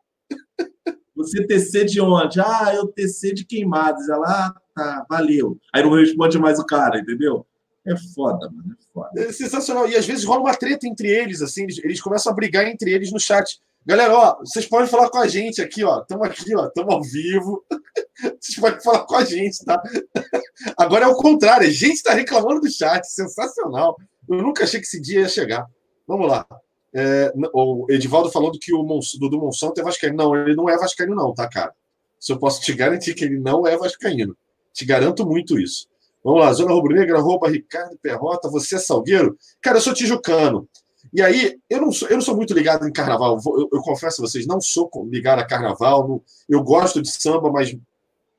Você 1.14 1.46
TC 1.46 1.84
de 1.84 2.00
onde? 2.00 2.40
Ah, 2.40 2.72
eu 2.74 2.88
TC 2.88 3.34
de 3.34 3.44
queimados. 3.44 4.08
Ela, 4.08 4.26
ah, 4.26 4.60
tá, 4.74 5.06
valeu. 5.08 5.56
Aí 5.72 5.82
não 5.84 5.92
responde 5.92 6.36
mais 6.36 6.58
o 6.58 6.66
cara, 6.66 6.98
entendeu? 6.98 7.46
É 7.86 7.96
foda, 8.14 8.50
mano. 8.50 8.76
É 8.78 8.92
foda. 8.92 9.10
É 9.22 9.32
sensacional. 9.32 9.88
E 9.88 9.96
às 9.96 10.04
vezes 10.04 10.24
rola 10.24 10.40
uma 10.40 10.56
treta 10.56 10.88
entre 10.88 11.08
eles, 11.08 11.40
assim, 11.40 11.62
eles, 11.62 11.78
eles 11.84 12.00
começam 12.00 12.32
a 12.32 12.34
brigar 12.34 12.66
entre 12.66 12.92
eles 12.92 13.12
no 13.12 13.20
chat. 13.20 13.60
Galera, 13.84 14.14
ó, 14.14 14.38
vocês 14.38 14.66
podem 14.66 14.86
falar 14.86 15.08
com 15.08 15.18
a 15.18 15.26
gente 15.26 15.62
aqui, 15.62 15.82
ó. 15.82 16.00
Estamos 16.00 16.26
aqui, 16.26 16.54
ó, 16.54 16.66
estamos 16.66 16.94
ao 16.94 17.02
vivo. 17.02 17.64
Vocês 18.38 18.58
podem 18.58 18.80
falar 18.82 19.06
com 19.06 19.16
a 19.16 19.24
gente, 19.24 19.64
tá? 19.64 19.82
Agora 20.76 21.06
é 21.06 21.08
o 21.08 21.16
contrário, 21.16 21.66
a 21.66 21.70
gente 21.70 21.94
está 21.94 22.12
reclamando 22.12 22.60
do 22.60 22.70
chat, 22.70 23.02
sensacional. 23.04 23.96
Eu 24.28 24.42
nunca 24.42 24.64
achei 24.64 24.78
que 24.78 24.86
esse 24.86 25.00
dia 25.00 25.20
ia 25.20 25.28
chegar. 25.28 25.66
Vamos 26.06 26.28
lá. 26.28 26.46
É, 26.94 27.32
o 27.54 27.86
Edivaldo 27.88 28.30
falando 28.30 28.58
que 28.60 28.74
o 28.74 28.82
Dudu 29.18 29.38
Monsanto 29.38 29.80
é 29.80 29.84
vascaíno. 29.84 30.16
Não, 30.16 30.36
ele 30.36 30.54
não 30.54 30.68
é 30.68 30.76
vascaíno 30.76 31.14
não, 31.14 31.32
tá, 31.32 31.48
cara? 31.48 31.72
Se 32.18 32.32
eu 32.32 32.38
posso 32.38 32.60
te 32.60 32.74
garantir 32.74 33.14
que 33.14 33.24
ele 33.24 33.38
não 33.38 33.66
é 33.66 33.76
vascaíno. 33.76 34.36
Te 34.74 34.84
garanto 34.84 35.26
muito 35.26 35.58
isso. 35.58 35.88
Vamos 36.22 36.40
lá, 36.40 36.52
Zona 36.52 36.72
Rubro-Negra, 36.72 37.18
arroba 37.18 37.48
Ricardo 37.48 37.96
Perrota, 38.02 38.50
você 38.50 38.76
é 38.76 38.78
salgueiro? 38.78 39.38
Cara, 39.62 39.78
eu 39.78 39.80
sou 39.80 39.94
tijucano. 39.94 40.68
E 41.12 41.20
aí, 41.20 41.58
eu 41.68 41.80
não 41.80 41.92
sou, 41.92 42.08
eu 42.08 42.14
não 42.14 42.22
sou 42.22 42.36
muito 42.36 42.54
ligado 42.54 42.86
em 42.86 42.92
carnaval. 42.92 43.38
Eu, 43.44 43.68
eu 43.72 43.80
confesso 43.80 44.22
a 44.22 44.26
vocês, 44.26 44.46
não 44.46 44.60
sou 44.60 44.90
ligado 45.10 45.40
a 45.40 45.46
carnaval. 45.46 46.08
Não, 46.08 46.22
eu 46.48 46.62
gosto 46.62 47.02
de 47.02 47.10
samba, 47.10 47.50
mas 47.50 47.76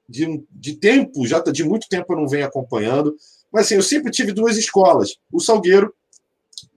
de, 0.08 0.44
de 0.52 0.76
tempo, 0.76 1.26
já 1.26 1.40
de 1.40 1.64
muito 1.64 1.88
tempo 1.90 2.14
eu 2.14 2.18
não 2.18 2.28
venho 2.28 2.46
acompanhando. 2.46 3.16
Mas 3.52 3.66
assim, 3.66 3.76
eu 3.76 3.84
sempre 3.84 4.12
tive 4.12 4.32
duas 4.32 4.58
escolas. 4.58 5.18
O 5.32 5.40
Salgueiro, 5.40 5.94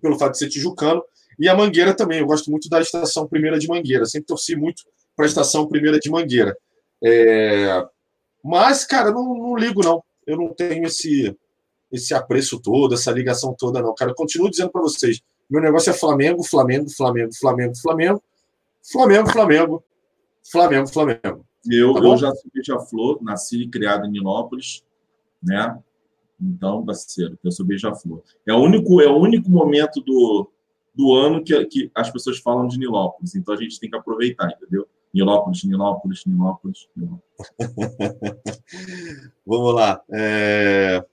pelo 0.01 0.19
fato 0.19 0.33
de 0.33 0.39
ser 0.39 0.49
tijucano, 0.49 1.03
e 1.39 1.49
a 1.49 1.55
Mangueira 1.55 1.95
também. 1.95 2.21
Eu 2.21 2.27
gosto 2.27 2.51
muito 2.51 2.69
da 2.69 2.81
estação 2.81 3.27
primeira 3.27 3.59
de 3.59 3.69
Mangueira. 3.69 4.05
Sempre 4.07 4.27
torci 4.27 4.57
muito 4.57 4.83
para 5.17 5.25
a 5.25 5.29
estação 5.29 5.67
primeira 5.67 5.99
de 5.99 6.11
Mangueira. 6.11 6.57
É... 7.03 7.85
Mas, 8.43 8.85
cara, 8.85 9.11
não, 9.11 9.35
não 9.35 9.57
ligo, 9.57 9.83
não. 9.83 10.03
Eu 10.27 10.37
não 10.37 10.53
tenho 10.53 10.87
esse, 10.87 11.37
esse 11.91 12.15
apreço 12.15 12.61
todo, 12.61 12.95
essa 12.95 13.11
ligação 13.11 13.55
toda, 13.57 13.81
não. 13.81 13.95
Cara, 13.95 14.11
eu 14.11 14.15
continuo 14.15 14.51
dizendo 14.51 14.71
para 14.71 14.83
vocês 14.83 15.21
meu 15.49 15.61
negócio 15.61 15.91
é 15.91 15.93
Flamengo, 15.93 16.43
Flamengo, 16.43 16.89
Flamengo, 16.91 17.31
Flamengo, 17.35 17.75
Flamengo, 17.77 18.21
Flamengo, 18.85 19.31
Flamengo, 19.31 19.85
Flamengo, 20.51 20.87
Flamengo. 20.89 21.47
Eu, 21.71 21.95
tá 21.95 22.01
eu 22.01 22.17
já 22.17 22.35
sou 22.35 22.51
beija-flor, 22.53 23.23
nasci 23.23 23.63
e 23.63 23.69
criado 23.69 24.07
em 24.07 24.11
Nilópolis, 24.11 24.85
né? 25.43 25.79
Então, 26.41 26.85
parceiro, 26.85 27.39
eu 27.43 27.51
sou 27.51 27.65
beija-flor. 27.65 28.23
É 28.47 28.53
o 28.53 28.59
único, 28.59 29.01
é 29.01 29.09
o 29.09 29.17
único 29.17 29.51
momento 29.51 30.01
do, 30.01 30.51
do 30.95 31.15
ano 31.15 31.43
que, 31.43 31.65
que 31.67 31.91
as 31.95 32.11
pessoas 32.11 32.39
falam 32.39 32.67
de 32.67 32.79
Nilópolis. 32.79 33.35
Então 33.35 33.55
a 33.55 33.57
gente 33.57 33.81
tem 33.81 33.89
que 33.89 33.97
aproveitar, 33.97 34.51
entendeu? 34.51 34.87
Nilópolis, 35.15 35.65
Nilópolis, 35.65 36.25
Nilópolis, 36.27 36.89
Nilópolis. 36.97 37.25
Vamos 39.47 39.75
lá. 39.75 40.03
É... 40.13 41.05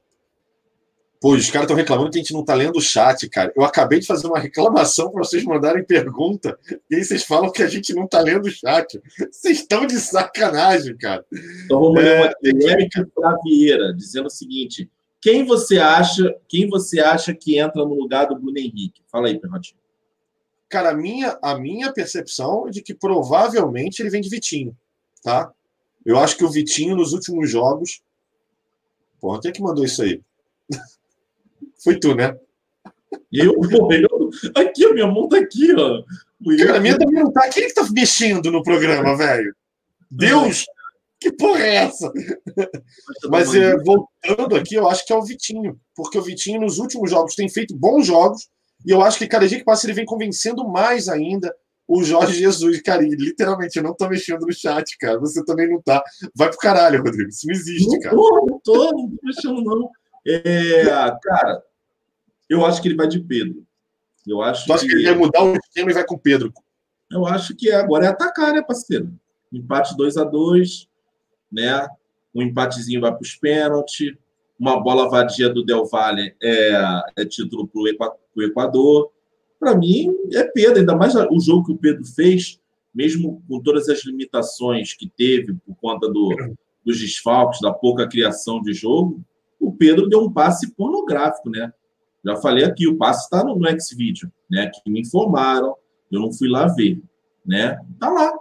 Pô, 1.22 1.36
os 1.36 1.52
caras 1.52 1.66
estão 1.66 1.78
reclamando 1.78 2.10
que 2.10 2.18
a 2.18 2.22
gente 2.22 2.34
não 2.34 2.42
está 2.42 2.56
lendo 2.56 2.78
o 2.78 2.82
chat, 2.82 3.30
cara. 3.30 3.54
Eu 3.56 3.64
acabei 3.64 4.00
de 4.00 4.08
fazer 4.08 4.26
uma 4.26 4.40
reclamação 4.40 5.12
para 5.12 5.24
vocês 5.24 5.44
mandarem 5.44 5.86
pergunta 5.86 6.58
e 6.90 6.96
aí 6.96 7.06
vocês 7.06 7.24
falam 7.24 7.52
que 7.52 7.62
a 7.62 7.68
gente 7.68 7.94
não 7.94 8.06
está 8.06 8.20
lendo 8.22 8.48
o 8.48 8.52
chat. 8.52 9.00
Vocês 9.32 9.60
estão 9.60 9.86
de 9.86 10.00
sacanagem, 10.00 10.98
cara. 10.98 11.24
Então 11.64 11.80
vamos 11.80 12.02
ler 12.02 12.36
uma 12.44 12.72
Érica 12.72 13.08
Flavieira 13.14 13.94
dizendo 13.94 14.26
o 14.26 14.32
seguinte: 14.32 14.90
quem 15.22 15.46
você 15.46 15.78
acha, 15.78 16.36
quem 16.48 16.68
você 16.68 17.00
acha 17.00 17.36
que 17.36 17.60
entra 17.60 17.86
no 17.86 17.94
lugar 17.94 18.26
do 18.26 18.36
Bruno 18.36 18.58
Henrique? 18.58 19.04
Fala 19.12 19.28
aí, 19.28 19.40
Perrotinho. 19.40 19.80
Cara, 20.68 20.90
a 20.90 20.96
minha, 20.96 21.38
a 21.44 21.56
minha 21.56 21.94
percepção 21.94 22.68
é 22.68 22.72
de 22.72 22.82
que 22.82 22.96
provavelmente 22.96 24.02
ele 24.02 24.10
vem 24.10 24.22
de 24.22 24.30
Vitinho, 24.30 24.76
tá? 25.22 25.52
Eu 26.04 26.18
acho 26.18 26.36
que 26.36 26.44
o 26.44 26.50
Vitinho 26.50 26.96
nos 26.96 27.14
últimos 27.14 27.48
jogos. 27.48 28.02
Porra, 29.20 29.40
quem 29.40 29.50
é 29.50 29.54
que 29.54 29.62
mandou 29.62 29.86
isso 29.86 30.02
aí? 30.02 30.20
Foi 31.84 32.00
tu, 32.00 32.16
né? 32.16 32.36
Eu? 33.32 33.54
Eu? 33.54 34.30
Aqui, 34.56 34.86
a 34.86 34.94
minha 34.94 35.08
mão 35.08 35.28
tá 35.28 35.38
aqui, 35.38 35.74
ó. 35.74 36.04
Cara, 36.58 36.78
a 36.78 36.82
minha 36.82 36.98
também 36.98 37.24
não 37.24 37.32
tá. 37.32 37.50
Quem 37.50 37.68
que 37.68 37.74
tá 37.74 37.88
mexendo 37.92 38.52
no 38.52 38.64
programa, 38.64 39.16
velho? 39.16 39.54
Deus! 40.10 40.66
Que 41.20 41.32
porra 41.32 41.60
é 41.60 41.76
essa? 41.76 42.12
Mas 43.30 43.54
é, 43.54 43.78
voltando 43.78 44.56
aqui, 44.56 44.74
eu 44.74 44.90
acho 44.90 45.06
que 45.06 45.14
é 45.14 45.16
o 45.16 45.24
Vitinho. 45.24 45.80
Porque 45.96 46.18
o 46.18 46.22
Vitinho, 46.22 46.62
nos 46.62 46.80
últimos 46.80 47.12
jogos, 47.12 47.36
tem 47.36 47.48
feito 47.48 47.76
bons 47.76 48.08
jogos. 48.08 48.50
E 48.84 48.92
eu 48.92 49.04
acho 49.04 49.20
que 49.20 49.28
cada 49.28 49.48
dia 49.48 49.60
que 49.60 49.64
passa, 49.64 49.86
ele 49.86 49.94
vem 49.94 50.06
convencendo 50.06 50.68
mais 50.68 51.08
ainda 51.08 51.56
o 51.88 52.04
Jorge 52.04 52.34
Jesus. 52.34 52.82
Cara, 52.82 53.04
e, 53.04 53.10
literalmente, 53.10 53.78
eu 53.78 53.84
não 53.84 53.94
tô 53.94 54.10
mexendo 54.10 54.48
no 54.48 54.52
chat, 54.52 54.98
cara. 54.98 55.20
Você 55.20 55.46
também 55.46 55.70
não 55.70 55.80
tá. 55.80 56.04
Vai 56.34 56.50
pro 56.50 56.58
caralho, 56.58 57.04
Rodrigo. 57.04 57.30
Isso 57.30 57.46
não 57.46 57.54
existe, 57.54 57.92
não 57.92 58.00
cara. 58.00 58.16
Tô, 58.16 58.46
não 58.48 58.60
tô, 58.60 58.92
não 58.92 59.10
tô 59.10 59.18
mexendo, 59.24 59.64
não. 59.64 59.90
É, 60.26 60.84
cara, 61.24 61.64
eu 62.54 62.66
acho 62.66 62.82
que 62.82 62.88
ele 62.88 62.96
vai 62.96 63.08
de 63.08 63.20
Pedro. 63.20 63.66
Eu 64.28 64.42
acho 64.42 64.66
tu 64.66 64.74
acha 64.74 64.84
que... 64.84 64.90
que 64.90 64.96
ele 64.96 65.06
vai 65.06 65.16
mudar 65.16 65.44
o 65.44 65.56
esquema 65.56 65.92
e 65.92 65.94
vai 65.94 66.06
com 66.06 66.18
Pedro? 66.18 66.54
Eu 67.10 67.26
acho 67.26 67.56
que 67.56 67.72
agora 67.72 68.06
é 68.06 68.10
atacar, 68.10 68.54
né, 68.54 68.62
parceiro? 68.62 69.12
Empate 69.52 69.96
2 69.98 70.18
a 70.18 70.24
2 70.24 70.88
né? 71.52 71.88
Um 72.34 72.42
empatezinho 72.42 73.02
vai 73.02 73.12
para 73.12 73.22
os 73.22 73.36
pênaltis. 73.36 74.14
Uma 74.58 74.80
bola 74.82 75.10
vadia 75.10 75.50
do 75.50 75.66
Del 75.66 75.86
Valle 75.86 76.34
é, 76.42 77.02
é 77.18 77.26
título 77.26 77.68
para 77.68 77.82
o 77.82 78.44
Equador. 78.44 79.12
Para 79.60 79.76
mim, 79.76 80.16
é 80.34 80.44
Pedro. 80.44 80.80
Ainda 80.80 80.96
mais 80.96 81.14
o 81.16 81.40
jogo 81.40 81.66
que 81.66 81.72
o 81.74 81.78
Pedro 81.78 82.06
fez, 82.06 82.60
mesmo 82.94 83.44
com 83.48 83.60
todas 83.60 83.90
as 83.90 84.06
limitações 84.06 84.94
que 84.94 85.10
teve 85.10 85.54
por 85.66 85.76
conta 85.76 86.08
do, 86.08 86.36
dos 86.86 87.00
desfalques, 87.00 87.60
da 87.60 87.74
pouca 87.74 88.08
criação 88.08 88.62
de 88.62 88.74
jogo, 88.74 89.22
o 89.60 89.74
Pedro 89.74 90.08
deu 90.08 90.22
um 90.22 90.32
passe 90.32 90.72
pornográfico, 90.72 91.50
né? 91.50 91.74
Já 92.24 92.36
falei 92.36 92.64
aqui, 92.64 92.88
o 92.88 92.98
passe 92.98 93.24
está 93.24 93.44
no, 93.44 93.56
no 93.56 93.68
X-Video, 93.68 94.32
né? 94.50 94.70
Que 94.70 94.90
me 94.90 95.02
informaram, 95.02 95.76
eu 96.12 96.20
não 96.20 96.32
fui 96.32 96.48
lá 96.48 96.68
ver, 96.68 97.02
né? 97.46 97.80
Tá 98.00 98.10
lá. 98.10 98.32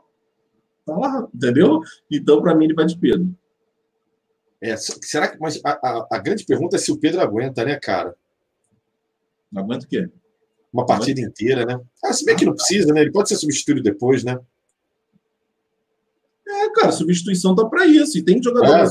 Tá 0.84 0.96
lá, 0.96 1.28
entendeu? 1.34 1.80
Então, 2.10 2.42
para 2.42 2.54
mim, 2.54 2.64
ele 2.64 2.74
vai 2.74 2.86
de 2.86 2.98
Pedro. 2.98 3.34
É, 4.60 4.76
será 4.76 5.28
que. 5.28 5.38
Mas 5.38 5.60
a, 5.64 5.70
a, 5.70 6.06
a, 6.12 6.18
grande 6.18 6.44
pergunta 6.44 6.76
é 6.76 6.78
se 6.78 6.92
o 6.92 6.98
Pedro 6.98 7.20
aguenta, 7.20 7.64
né, 7.64 7.76
cara? 7.76 8.14
Aguenta 9.54 9.86
o 9.86 9.88
quê? 9.88 10.08
Uma 10.72 10.84
partida 10.84 11.20
inteira, 11.20 11.64
né? 11.64 11.80
Ah, 12.04 12.12
se 12.12 12.24
bem 12.24 12.36
que 12.36 12.44
não 12.44 12.54
precisa, 12.54 12.92
né? 12.92 13.00
Ele 13.00 13.10
pode 13.10 13.28
ser 13.28 13.36
substituído 13.36 13.82
depois, 13.82 14.22
né? 14.22 14.38
É, 16.46 16.70
cara, 16.70 16.92
substituição 16.92 17.54
tá 17.54 17.64
para 17.64 17.86
isso. 17.86 18.18
E 18.18 18.22
tem 18.22 18.42
jogador 18.42 18.76
é. 18.76 18.84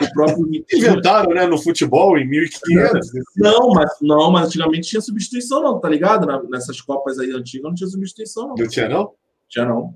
O 0.00 0.12
próprio 0.12 0.64
Inventaram, 0.72 1.34
né, 1.34 1.46
no 1.46 1.58
futebol 1.58 2.18
em 2.18 2.26
1500. 2.28 3.14
É. 3.14 3.20
Não, 3.36 3.68
mas 3.70 3.90
não, 4.00 4.30
mas 4.30 4.46
antigamente 4.48 4.88
tinha 4.88 5.00
substituição 5.00 5.62
não, 5.62 5.78
tá 5.78 5.88
ligado? 5.88 6.26
nessas 6.48 6.80
copas 6.80 7.18
aí 7.18 7.30
antigas 7.30 7.62
não 7.62 7.74
tinha 7.74 7.88
substituição 7.88 8.48
não. 8.48 8.54
Não 8.56 8.68
tinha 8.68 8.88
não? 8.88 9.12
Tinha 9.48 9.64
não. 9.64 9.94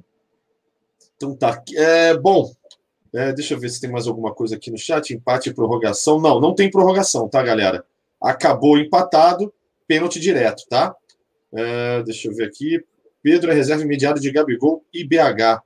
Então 1.16 1.34
tá. 1.34 1.62
É, 1.74 2.16
bom, 2.16 2.50
é, 3.14 3.32
deixa 3.32 3.54
eu 3.54 3.58
ver 3.58 3.68
se 3.70 3.80
tem 3.80 3.90
mais 3.90 4.06
alguma 4.06 4.32
coisa 4.34 4.56
aqui 4.56 4.70
no 4.70 4.78
chat. 4.78 5.12
Empate 5.12 5.50
e 5.50 5.54
prorrogação. 5.54 6.20
Não, 6.20 6.40
não 6.40 6.54
tem 6.54 6.70
prorrogação, 6.70 7.28
tá, 7.28 7.42
galera? 7.42 7.84
Acabou 8.20 8.78
empatado, 8.78 9.52
pênalti 9.86 10.20
direto, 10.20 10.64
tá? 10.68 10.94
É, 11.52 12.02
deixa 12.02 12.28
eu 12.28 12.34
ver 12.34 12.44
aqui. 12.44 12.84
Pedro 13.22 13.50
é 13.50 13.54
reserva 13.54 13.82
imediata 13.82 14.20
de 14.20 14.30
Gabigol 14.30 14.84
e 14.92 15.04
BH. 15.04 15.62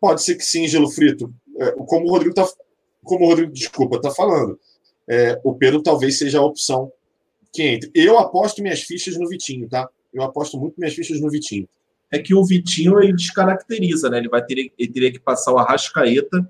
Pode 0.00 0.22
ser 0.22 0.34
que 0.34 0.44
sim, 0.44 0.66
Gelo 0.66 0.90
Frito. 0.90 1.32
É, 1.58 1.72
como 1.72 2.06
o 2.06 2.10
Rodrigo 2.10 2.34
tá, 2.34 2.46
como 3.10 3.26
o 3.26 3.28
Rodrigo, 3.28 3.52
desculpa, 3.52 4.00
tá 4.00 4.10
falando. 4.10 4.58
É, 5.08 5.40
o 5.42 5.54
Pedro 5.54 5.82
talvez 5.82 6.18
seja 6.18 6.38
a 6.38 6.44
opção 6.44 6.92
que 7.52 7.62
entre. 7.62 7.90
Eu 7.94 8.18
aposto 8.18 8.62
minhas 8.62 8.82
fichas 8.82 9.18
no 9.18 9.28
Vitinho, 9.28 9.68
tá? 9.68 9.88
Eu 10.12 10.22
aposto 10.22 10.58
muito 10.58 10.78
minhas 10.78 10.94
fichas 10.94 11.20
no 11.20 11.28
Vitinho. 11.28 11.68
É 12.10 12.18
que 12.18 12.34
o 12.34 12.44
Vitinho 12.44 13.00
ele 13.00 13.12
descaracteriza, 13.12 14.08
né? 14.08 14.18
Ele 14.18 14.28
vai 14.28 14.44
ter, 14.44 14.72
ele 14.78 14.92
teria 14.92 15.12
que 15.12 15.18
passar 15.18 15.52
o 15.52 15.58
Arrascaeta 15.58 16.48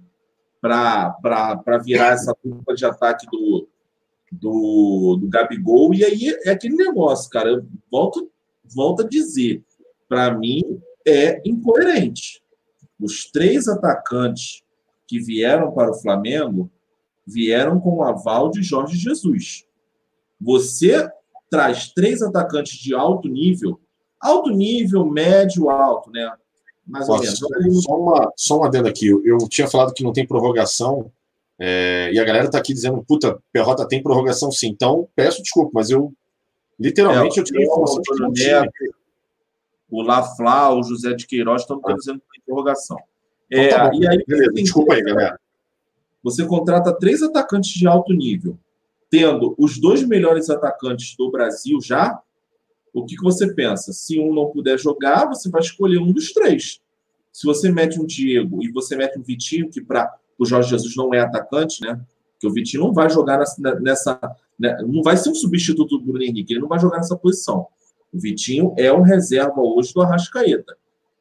para 0.60 1.78
virar 1.82 2.12
essa 2.12 2.34
dupla 2.44 2.74
de 2.74 2.84
ataque 2.84 3.26
do, 3.30 3.66
do, 4.30 5.18
do 5.20 5.28
Gabigol. 5.28 5.94
E 5.94 6.04
aí 6.04 6.36
é 6.44 6.50
aquele 6.50 6.76
negócio, 6.76 7.30
cara. 7.30 7.64
Volto, 7.90 8.30
volto 8.64 9.02
a 9.02 9.08
dizer, 9.08 9.62
para 10.08 10.36
mim 10.36 10.62
é 11.06 11.40
incoerente 11.46 12.42
os 13.00 13.30
três 13.30 13.66
atacantes 13.66 14.62
que 15.10 15.18
vieram 15.18 15.72
para 15.72 15.90
o 15.90 15.94
Flamengo 15.94 16.70
vieram 17.26 17.80
com 17.80 17.96
o 17.96 18.02
aval 18.04 18.48
de 18.48 18.62
Jorge 18.62 18.96
Jesus. 18.96 19.64
Você 20.40 21.10
traz 21.50 21.88
três 21.92 22.22
atacantes 22.22 22.78
de 22.78 22.94
alto 22.94 23.28
nível, 23.28 23.80
alto 24.20 24.50
nível, 24.50 25.04
médio, 25.04 25.68
alto, 25.68 26.12
né? 26.12 26.32
Mais 26.86 27.08
ou 27.08 27.18
menos. 27.18 27.40
Só, 27.82 27.96
uma, 27.96 28.32
só 28.36 28.56
uma 28.58 28.68
adendo 28.68 28.86
aqui. 28.86 29.08
Eu, 29.08 29.20
eu 29.24 29.38
tinha 29.48 29.66
falado 29.66 29.92
que 29.92 30.04
não 30.04 30.12
tem 30.12 30.24
prorrogação, 30.24 31.10
é, 31.58 32.10
e 32.12 32.18
a 32.20 32.24
galera 32.24 32.48
tá 32.48 32.58
aqui 32.58 32.72
dizendo, 32.72 33.02
puta, 33.02 33.36
Perrota 33.52 33.88
tem 33.88 34.00
prorrogação 34.00 34.52
sim. 34.52 34.68
Então, 34.68 35.08
peço 35.16 35.42
desculpa, 35.42 35.72
mas 35.74 35.90
eu 35.90 36.12
literalmente 36.78 37.36
é, 37.36 37.42
eu 37.42 37.44
tinha 37.44 37.64
informação 37.64 38.00
de 38.00 38.10
que 38.10 38.22
não 38.22 38.32
tinha 38.32 38.70
o 39.90 40.02
Lafla, 40.02 40.72
o 40.72 40.84
José 40.84 41.14
de 41.14 41.26
Queiroz 41.26 41.62
estão 41.62 41.80
ah. 41.84 41.94
dizendo 41.94 42.20
que 42.20 42.26
tem 42.30 42.42
prorrogação. 42.46 42.96
Então, 43.50 43.64
é, 43.64 43.68
tá 43.68 43.90
e 43.94 44.06
aí, 44.06 44.24
Beleza, 44.26 44.52
desculpa 44.52 44.94
aí, 44.94 45.02
galera. 45.02 45.38
Você 46.22 46.44
contrata 46.46 46.92
três 46.92 47.22
atacantes 47.22 47.72
de 47.72 47.86
alto 47.86 48.12
nível, 48.12 48.58
tendo 49.10 49.54
os 49.58 49.78
dois 49.78 50.06
melhores 50.06 50.50
atacantes 50.50 51.16
do 51.16 51.30
Brasil 51.30 51.80
já. 51.80 52.20
O 52.92 53.04
que, 53.04 53.16
que 53.16 53.22
você 53.22 53.52
pensa? 53.52 53.92
Se 53.92 54.18
um 54.18 54.34
não 54.34 54.50
puder 54.50 54.78
jogar, 54.78 55.26
você 55.26 55.48
vai 55.48 55.60
escolher 55.60 55.98
um 55.98 56.12
dos 56.12 56.32
três. 56.32 56.80
Se 57.32 57.46
você 57.46 57.70
mete 57.70 58.00
um 58.00 58.04
Diego 58.04 58.62
e 58.62 58.70
você 58.70 58.96
mete 58.96 59.18
um 59.18 59.22
Vitinho, 59.22 59.70
que 59.70 59.80
para 59.80 60.12
o 60.38 60.44
Jorge 60.44 60.70
Jesus 60.70 60.96
não 60.96 61.14
é 61.14 61.20
atacante, 61.20 61.80
né? 61.82 62.00
Que 62.38 62.46
o 62.46 62.52
Vitinho 62.52 62.84
não 62.84 62.92
vai 62.92 63.08
jogar 63.08 63.38
nessa, 63.38 63.80
nessa 63.80 64.36
né? 64.58 64.76
não 64.86 65.02
vai 65.02 65.16
ser 65.16 65.30
um 65.30 65.34
substituto 65.34 65.98
do 65.98 66.04
Bruno 66.04 66.22
Henrique, 66.22 66.52
ele 66.52 66.60
não 66.60 66.68
vai 66.68 66.78
jogar 66.78 66.98
nessa 66.98 67.16
posição. 67.16 67.66
O 68.12 68.18
Vitinho 68.18 68.74
é 68.76 68.92
um 68.92 69.02
reserva 69.02 69.60
hoje 69.60 69.94
do 69.94 70.02
Arrascaeta. 70.02 70.76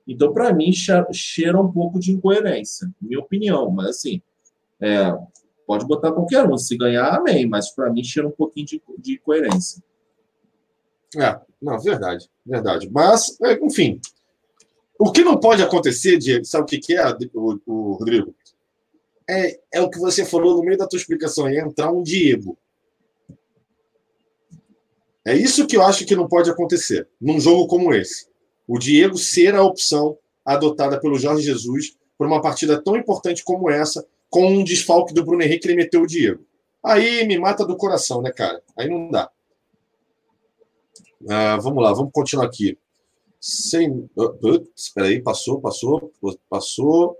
Então, 0.09 0.33
para 0.33 0.51
mim, 0.51 0.71
cheira 0.73 1.61
um 1.61 1.71
pouco 1.71 1.99
de 1.99 2.11
incoerência, 2.11 2.89
minha 2.99 3.19
opinião. 3.19 3.69
Mas, 3.69 3.89
assim, 3.89 4.19
é, 4.81 5.15
pode 5.67 5.85
botar 5.85 6.11
qualquer 6.11 6.49
um. 6.49 6.57
Se 6.57 6.75
ganhar, 6.75 7.15
amém. 7.15 7.45
Mas, 7.45 7.69
para 7.69 7.91
mim, 7.91 8.03
cheira 8.03 8.27
um 8.27 8.31
pouquinho 8.31 8.65
de, 8.65 8.81
de 8.97 9.13
incoerência. 9.13 9.83
É, 11.15 11.39
não, 11.61 11.79
verdade, 11.79 12.27
verdade. 12.43 12.89
Mas, 12.91 13.39
é, 13.41 13.53
enfim, 13.63 14.01
o 14.97 15.11
que 15.11 15.23
não 15.23 15.39
pode 15.39 15.61
acontecer, 15.61 16.17
Diego, 16.17 16.43
sabe 16.43 16.63
o 16.63 16.65
que, 16.65 16.95
é, 16.95 17.03
o, 17.35 17.59
o 17.67 17.91
Rodrigo? 17.93 18.33
É, 19.29 19.59
é 19.73 19.81
o 19.81 19.91
que 19.91 19.99
você 19.99 20.25
falou 20.25 20.57
no 20.57 20.63
meio 20.63 20.77
da 20.77 20.87
tua 20.87 20.97
explicação, 20.97 21.47
é 21.47 21.59
entrar 21.59 21.91
um 21.91 22.01
Diego. 22.01 22.57
É 25.23 25.35
isso 25.35 25.67
que 25.67 25.77
eu 25.77 25.83
acho 25.83 26.03
que 26.03 26.15
não 26.15 26.27
pode 26.27 26.49
acontecer 26.49 27.07
num 27.21 27.39
jogo 27.39 27.67
como 27.67 27.93
esse. 27.93 28.28
O 28.69 28.77
Diego 28.77 29.17
ser 29.17 29.55
a 29.55 29.63
opção 29.63 30.15
adotada 30.45 30.99
pelo 30.99 31.17
Jorge 31.17 31.41
Jesus 31.41 31.97
por 32.15 32.27
uma 32.27 32.39
partida 32.39 32.79
tão 32.79 32.95
importante 32.95 33.43
como 33.43 33.67
essa, 33.67 34.05
com 34.29 34.45
um 34.45 34.63
desfalque 34.63 35.11
do 35.11 35.25
Bruno 35.25 35.41
Henrique, 35.41 35.67
ele 35.67 35.75
meteu 35.75 36.03
o 36.03 36.07
Diego. 36.07 36.45
Aí 36.83 37.25
me 37.25 37.39
mata 37.39 37.65
do 37.65 37.75
coração, 37.75 38.21
né, 38.21 38.31
cara? 38.31 38.61
Aí 38.77 38.87
não 38.87 39.09
dá. 39.09 39.27
Ah, 41.27 41.57
vamos 41.57 41.83
lá, 41.83 41.91
vamos 41.93 42.11
continuar 42.13 42.45
aqui. 42.45 42.77
Sem. 43.41 44.07
Espera 44.75 45.07
aí, 45.07 45.19
passou, 45.19 45.59
passou, 45.59 46.11
passou. 46.47 47.17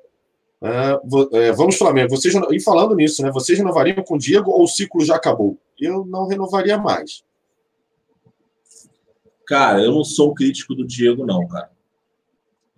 Ah, 0.62 1.02
é, 1.34 1.52
vamos, 1.52 1.78
Flamengo. 1.78 2.12
Vocês, 2.12 2.32
e 2.52 2.60
falando 2.62 2.96
nisso, 2.96 3.24
né? 3.24 3.32
Vocês 3.32 3.58
renovariam 3.58 4.04
com 4.04 4.16
o 4.16 4.20
Diego 4.20 4.52
ou 4.52 4.66
o 4.66 4.68
ciclo 4.68 5.04
já 5.04 5.16
acabou? 5.16 5.58
Eu 5.80 6.06
não 6.06 6.28
renovaria 6.28 6.78
mais. 6.78 7.24
Cara, 9.50 9.84
eu 9.84 9.92
não 9.92 10.04
sou 10.04 10.30
um 10.30 10.34
crítico 10.36 10.76
do 10.76 10.86
Diego, 10.86 11.26
não, 11.26 11.48
cara. 11.48 11.72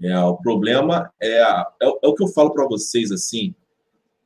É, 0.01 0.17
o 0.19 0.37
problema 0.37 1.11
é, 1.21 1.41
é, 1.41 1.65
é 1.81 2.07
o 2.07 2.13
que 2.13 2.23
eu 2.23 2.29
falo 2.29 2.53
para 2.53 2.65
vocês, 2.65 3.11
assim. 3.11 3.53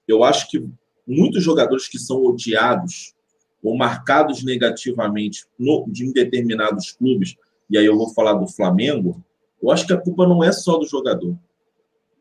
Eu 0.07 0.23
acho 0.23 0.47
que 0.51 0.63
muitos 1.07 1.43
jogadores 1.43 1.87
que 1.87 1.97
são 1.97 2.23
odiados 2.23 3.15
ou 3.63 3.75
marcados 3.75 4.43
negativamente 4.43 5.47
no, 5.57 5.87
de 5.87 6.13
determinados 6.13 6.91
clubes, 6.91 7.35
e 7.67 7.79
aí 7.79 7.85
eu 7.87 7.97
vou 7.97 8.13
falar 8.13 8.33
do 8.33 8.45
Flamengo, 8.45 9.25
eu 9.59 9.71
acho 9.71 9.87
que 9.87 9.93
a 9.93 9.99
culpa 9.99 10.27
não 10.27 10.43
é 10.43 10.51
só 10.51 10.77
do 10.77 10.85
jogador. 10.85 11.35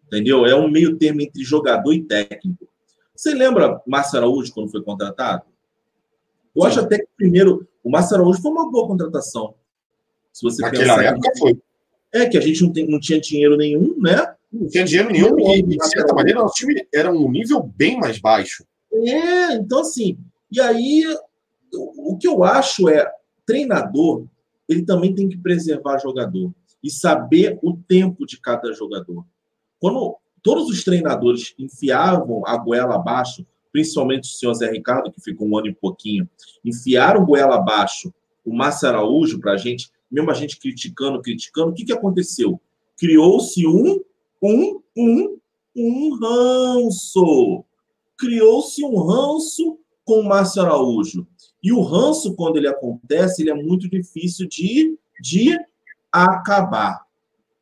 Entendeu? 0.07 0.47
É 0.47 0.57
um 0.57 0.71
meio 0.71 0.97
termo 0.97 1.21
entre 1.21 1.45
jogador 1.45 1.93
e 1.93 2.03
técnico. 2.03 2.67
Você 3.15 3.35
lembra 3.35 3.83
Márcio 3.87 4.21
Araújo 4.21 4.55
quando 4.55 4.71
foi 4.71 4.83
contratado? 4.83 5.45
Eu 6.57 6.63
Sim. 6.63 6.69
acho 6.69 6.81
até 6.81 6.97
que 6.97 7.09
primeiro 7.15 7.69
o 7.83 7.91
Márcio 7.91 8.17
Araújo 8.17 8.41
foi 8.41 8.51
uma 8.51 8.71
boa 8.71 8.87
contratação. 8.87 9.55
Se 10.35 10.43
você 10.43 10.61
Naquela 10.63 10.97
pensar 10.97 11.05
época 11.05 11.31
foi. 11.39 11.63
É, 12.13 12.27
que 12.27 12.37
a 12.37 12.41
gente 12.41 12.63
não, 12.63 12.73
tem, 12.73 12.89
não 12.89 12.99
tinha 13.01 13.21
dinheiro 13.21 13.57
nenhum, 13.57 13.95
né? 14.01 14.35
Não 14.53 14.69
tinha 14.69 14.85
dinheiro 14.85 15.11
nenhum, 15.11 15.39
e, 15.51 15.63
de 15.63 15.89
certa 15.89 16.13
maneira, 16.13 16.41
nosso 16.41 16.55
time 16.55 16.87
era 16.93 17.11
um 17.11 17.31
nível 17.31 17.63
bem 17.63 17.99
mais 17.99 18.19
baixo. 18.19 18.65
É, 18.93 19.55
então 19.55 19.81
assim, 19.81 20.19
e 20.51 20.61
aí 20.61 21.05
o 21.73 22.17
que 22.17 22.29
eu 22.29 22.45
acho 22.45 22.89
é, 22.89 23.11
treinador, 23.47 24.27
ele 24.69 24.85
também 24.85 25.15
tem 25.15 25.29
que 25.29 25.37
preservar 25.37 25.99
jogador 25.99 26.53
e 26.83 26.91
saber 26.91 27.59
o 27.63 27.77
tempo 27.77 28.27
de 28.27 28.41
cada 28.41 28.73
jogador. 28.73 29.25
Quando 29.81 30.17
todos 30.43 30.69
os 30.69 30.85
treinadores 30.85 31.55
enfiavam 31.59 32.43
a 32.47 32.57
goela 32.57 32.97
abaixo, 32.97 33.47
principalmente 33.73 34.25
o 34.25 34.37
senhor 34.37 34.55
Zé 34.55 34.71
Ricardo, 34.71 35.11
que 35.11 35.21
ficou 35.21 35.49
um 35.49 35.59
ano 35.59 35.69
e 35.69 35.75
pouquinho, 35.75 36.29
enfiaram 36.65 37.25
goela 37.25 37.57
abaixo 37.57 38.13
o 38.45 38.55
Márcio 38.55 38.89
Araújo 38.89 39.41
para 39.41 39.53
a 39.53 39.57
gente, 39.57 39.91
mesmo 40.15 40.31
a 40.31 40.35
gente 40.35 40.59
criticando, 40.61 41.21
criticando, 41.21 41.71
o 41.71 41.75
que, 41.75 41.85
que 41.85 41.93
aconteceu? 41.93 42.61
Criou-se 42.97 43.67
um, 43.67 44.01
um, 44.41 44.81
um, 44.97 45.39
um 45.75 46.15
ranço. 46.15 47.65
Criou-se 48.17 48.85
um 48.85 48.97
ranço 49.03 49.77
com 50.05 50.21
o 50.21 50.25
Márcio 50.25 50.63
Araújo. 50.63 51.27
E 51.61 51.73
o 51.73 51.83
ranço, 51.83 52.35
quando 52.35 52.57
ele 52.59 52.69
acontece, 52.69 53.43
ele 53.43 53.51
é 53.51 53.55
muito 53.55 53.89
difícil 53.89 54.47
de, 54.47 54.97
de 55.21 55.59
acabar, 56.13 57.05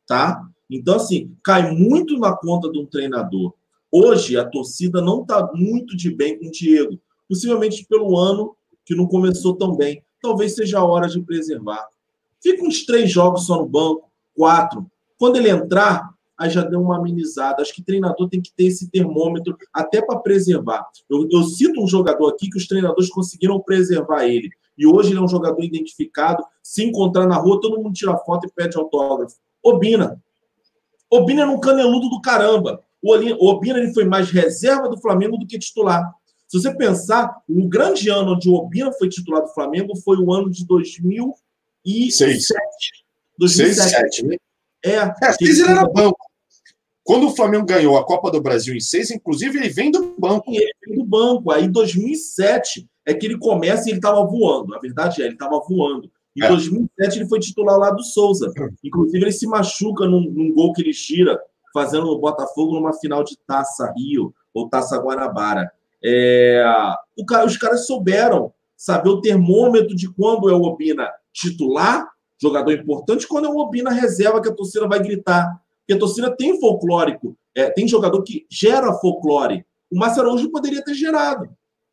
tá? 0.05 0.47
Então, 0.69 0.95
assim, 0.95 1.35
cai 1.43 1.71
muito 1.71 2.19
na 2.19 2.35
conta 2.35 2.69
de 2.69 2.77
um 2.77 2.85
treinador. 2.85 3.53
Hoje, 3.91 4.37
a 4.37 4.45
torcida 4.45 5.01
não 5.01 5.21
está 5.21 5.49
muito 5.55 5.97
de 5.97 6.11
bem 6.11 6.37
com 6.37 6.47
o 6.47 6.51
Diego, 6.51 6.99
possivelmente 7.27 7.85
pelo 7.85 8.15
ano 8.17 8.55
que 8.85 8.93
não 8.93 9.07
começou 9.07 9.55
tão 9.55 9.75
bem. 9.75 10.03
Talvez 10.21 10.53
seja 10.53 10.79
a 10.79 10.85
hora 10.85 11.07
de 11.07 11.21
preservar. 11.21 11.87
Fica 12.43 12.61
uns 12.61 12.85
três 12.85 13.09
jogos 13.09 13.45
só 13.45 13.55
no 13.55 13.65
banco, 13.65 14.11
quatro. 14.35 14.85
Quando 15.17 15.37
ele 15.37 15.49
entrar, 15.49 16.09
aí 16.37 16.49
já 16.49 16.61
deu 16.61 16.81
uma 16.81 16.97
amenizada. 16.97 17.61
Acho 17.61 17.73
que 17.73 17.81
treinador 17.81 18.27
tem 18.27 18.41
que 18.41 18.51
ter 18.53 18.65
esse 18.65 18.89
termômetro 18.89 19.57
até 19.73 20.01
para 20.01 20.19
preservar. 20.19 20.85
Eu, 21.09 21.25
eu 21.31 21.43
cito 21.43 21.81
um 21.81 21.87
jogador 21.87 22.27
aqui 22.27 22.49
que 22.49 22.57
os 22.57 22.67
treinadores 22.67 23.09
conseguiram 23.09 23.61
preservar 23.61 24.25
ele, 24.25 24.49
E 24.77 24.85
hoje 24.85 25.11
ele 25.11 25.19
é 25.19 25.21
um 25.21 25.27
jogador 25.27 25.63
identificado. 25.63 26.43
Se 26.61 26.83
encontrar 26.83 27.25
na 27.25 27.37
rua, 27.37 27.61
todo 27.61 27.81
mundo 27.81 27.93
tira 27.93 28.17
foto 28.17 28.45
e 28.45 28.51
pede 28.51 28.77
autógrafo. 28.77 29.37
Obina. 29.63 30.21
Obina 31.09 31.43
é 31.43 31.45
um 31.45 31.59
caneludo 31.61 32.09
do 32.09 32.21
caramba. 32.21 32.83
O 33.01 33.49
Obina 33.49 33.79
ele 33.79 33.93
foi 33.93 34.03
mais 34.03 34.29
reserva 34.29 34.89
do 34.89 34.99
Flamengo 34.99 35.37
do 35.37 35.47
que 35.47 35.57
titular. 35.57 36.13
Se 36.47 36.59
você 36.59 36.75
pensar, 36.75 37.41
o 37.47 37.67
grande 37.69 38.09
ano 38.09 38.33
onde 38.33 38.49
o 38.49 38.53
Obina 38.53 38.91
foi 38.91 39.07
titular 39.07 39.41
do 39.41 39.53
Flamengo 39.53 39.95
foi 39.97 40.17
o 40.17 40.31
ano 40.31 40.49
de 40.49 40.65
2007. 41.83 42.59
2007, 43.37 44.25
né? 44.25 44.35
É, 44.83 44.95
é 44.95 45.31
seis 45.33 45.59
ele 45.59 45.71
era 45.71 45.87
banco. 45.87 46.17
Quando 47.03 47.27
o 47.27 47.35
Flamengo 47.35 47.65
ganhou 47.65 47.97
a 47.97 48.05
Copa 48.05 48.31
do 48.31 48.41
Brasil 48.41 48.73
em 48.73 48.79
seis, 48.79 49.11
inclusive, 49.11 49.57
ele 49.57 49.69
vem 49.69 49.91
do 49.91 50.15
banco. 50.17 50.51
Ele 50.51 50.73
vem 50.85 50.97
do 50.97 51.05
banco. 51.05 51.51
Aí, 51.51 51.65
em 51.65 51.71
2007, 51.71 52.87
é 53.05 53.13
que 53.13 53.25
ele 53.25 53.37
começa 53.37 53.87
e 53.87 53.91
ele 53.91 53.99
estava 53.99 54.23
voando. 54.25 54.73
A 54.73 54.79
verdade 54.79 55.21
é, 55.21 55.25
ele 55.25 55.33
estava 55.33 55.59
voando. 55.59 56.09
Em 56.35 56.43
é. 56.43 56.47
2007, 56.47 57.19
ele 57.19 57.27
foi 57.27 57.39
titular 57.39 57.77
lá 57.77 57.91
do 57.91 58.03
Souza. 58.03 58.51
Inclusive, 58.83 59.23
ele 59.23 59.31
se 59.31 59.45
machuca 59.45 60.05
num, 60.05 60.21
num 60.31 60.53
gol 60.53 60.71
que 60.71 60.81
ele 60.81 60.93
tira, 60.93 61.39
fazendo 61.73 62.07
o 62.07 62.19
Botafogo 62.19 62.73
numa 62.73 62.93
final 62.93 63.23
de 63.23 63.37
Taça 63.45 63.91
Rio 63.95 64.33
ou 64.53 64.69
Taça 64.69 64.97
Guanabara. 64.97 65.71
É, 66.03 66.63
o 67.17 67.25
cara, 67.25 67.45
os 67.45 67.57
caras 67.57 67.85
souberam 67.85 68.53
saber 68.77 69.09
o 69.09 69.21
termômetro 69.21 69.95
de 69.95 70.09
quando 70.11 70.49
é 70.49 70.53
o 70.53 70.63
Obina 70.63 71.09
titular, 71.33 72.07
jogador 72.41 72.71
importante, 72.73 73.27
quando 73.27 73.45
é 73.45 73.49
o 73.49 73.57
Obina 73.57 73.91
reserva 73.91 74.41
que 74.41 74.49
a 74.49 74.53
torcida 74.53 74.87
vai 74.87 74.99
gritar. 74.99 75.61
Porque 75.79 75.93
a 75.93 75.99
torcida 75.99 76.35
tem 76.35 76.59
folclórico, 76.59 77.35
é, 77.55 77.69
tem 77.69 77.87
jogador 77.87 78.21
que 78.23 78.45
gera 78.49 78.93
folclore. 78.93 79.65
O 79.91 79.97
Márcio 79.97 80.21
Araújo 80.21 80.49
poderia 80.49 80.83
ter 80.83 80.93
gerado. 80.93 81.49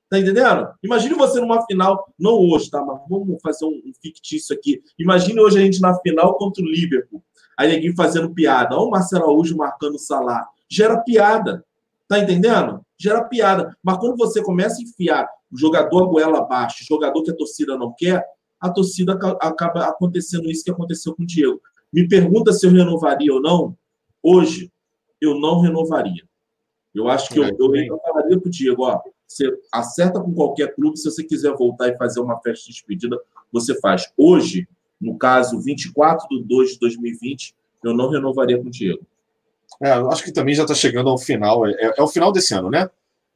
Tá 0.08 0.18
entendendo? 0.18 0.68
Imagine 0.82 1.14
você 1.14 1.40
numa 1.40 1.64
final, 1.66 2.12
não 2.18 2.32
hoje, 2.32 2.68
tá? 2.68 2.84
Mas 2.84 3.00
vamos 3.08 3.40
fazer 3.40 3.64
um, 3.64 3.68
um 3.68 3.92
fictício 4.02 4.54
aqui. 4.56 4.82
Imagine 4.98 5.40
hoje 5.40 5.58
a 5.58 5.62
gente 5.62 5.80
na 5.80 5.94
final 6.00 6.36
contra 6.36 6.62
o 6.62 6.66
Liverpool. 6.66 7.22
Aí 7.56 7.72
ninguém 7.72 7.94
fazendo 7.94 8.34
piada. 8.34 8.74
Olha 8.74 8.88
o 8.88 8.90
Marcelo 8.90 9.24
Araújo 9.24 9.56
marcando 9.56 9.94
o 9.94 9.98
Salah. 9.98 10.48
Gera 10.68 10.98
piada. 10.98 11.64
Tá 12.08 12.18
entendendo? 12.18 12.80
Gera 12.98 13.22
piada. 13.24 13.76
Mas 13.84 13.98
quando 13.98 14.16
você 14.16 14.42
começa 14.42 14.80
a 14.80 14.82
enfiar 14.82 15.28
o 15.52 15.56
jogador 15.56 16.08
goela 16.08 16.38
abaixo, 16.38 16.84
jogador 16.84 17.22
que 17.22 17.30
a 17.30 17.36
torcida 17.36 17.76
não 17.76 17.94
quer, 17.96 18.24
a 18.60 18.70
torcida 18.70 19.18
acaba 19.40 19.86
acontecendo 19.86 20.50
isso 20.50 20.64
que 20.64 20.70
aconteceu 20.70 21.14
com 21.14 21.22
o 21.22 21.26
Diego. 21.26 21.60
Me 21.92 22.06
pergunta 22.06 22.52
se 22.52 22.66
eu 22.66 22.70
renovaria 22.70 23.32
ou 23.32 23.40
não. 23.40 23.76
Hoje, 24.22 24.70
eu 25.20 25.38
não 25.38 25.60
renovaria. 25.60 26.24
Eu 26.94 27.08
acho 27.08 27.30
que 27.30 27.38
eu, 27.38 27.44
é, 27.44 27.50
eu, 27.58 27.74
eu 27.74 28.00
falaria 28.00 28.38
para 28.38 28.48
o 28.48 28.50
Diego, 28.50 28.82
ó, 28.82 29.00
você 29.26 29.46
acerta 29.72 30.20
com 30.20 30.34
qualquer 30.34 30.74
clube, 30.74 30.98
se 30.98 31.08
você 31.08 31.22
quiser 31.22 31.54
voltar 31.54 31.88
e 31.88 31.96
fazer 31.96 32.20
uma 32.20 32.40
festa 32.40 32.66
de 32.66 32.72
despedida, 32.72 33.18
você 33.52 33.78
faz. 33.80 34.12
Hoje, 34.16 34.68
no 35.00 35.16
caso, 35.16 35.60
24 35.60 36.28
de 36.28 36.42
2 36.42 36.72
de 36.72 36.78
2020, 36.80 37.54
eu 37.84 37.94
não 37.94 38.10
renovaria 38.10 38.58
com 38.58 38.66
o 38.66 38.70
Diego. 38.70 39.06
É, 39.80 39.92
eu 39.96 40.10
acho 40.10 40.24
que 40.24 40.32
também 40.32 40.54
já 40.54 40.62
está 40.62 40.74
chegando 40.74 41.08
ao 41.08 41.16
final. 41.16 41.66
É, 41.66 41.72
é, 41.72 41.94
é, 41.96 42.02
o 42.02 42.08
final 42.08 42.32
desse 42.32 42.54
ano, 42.54 42.70
né? 42.70 42.90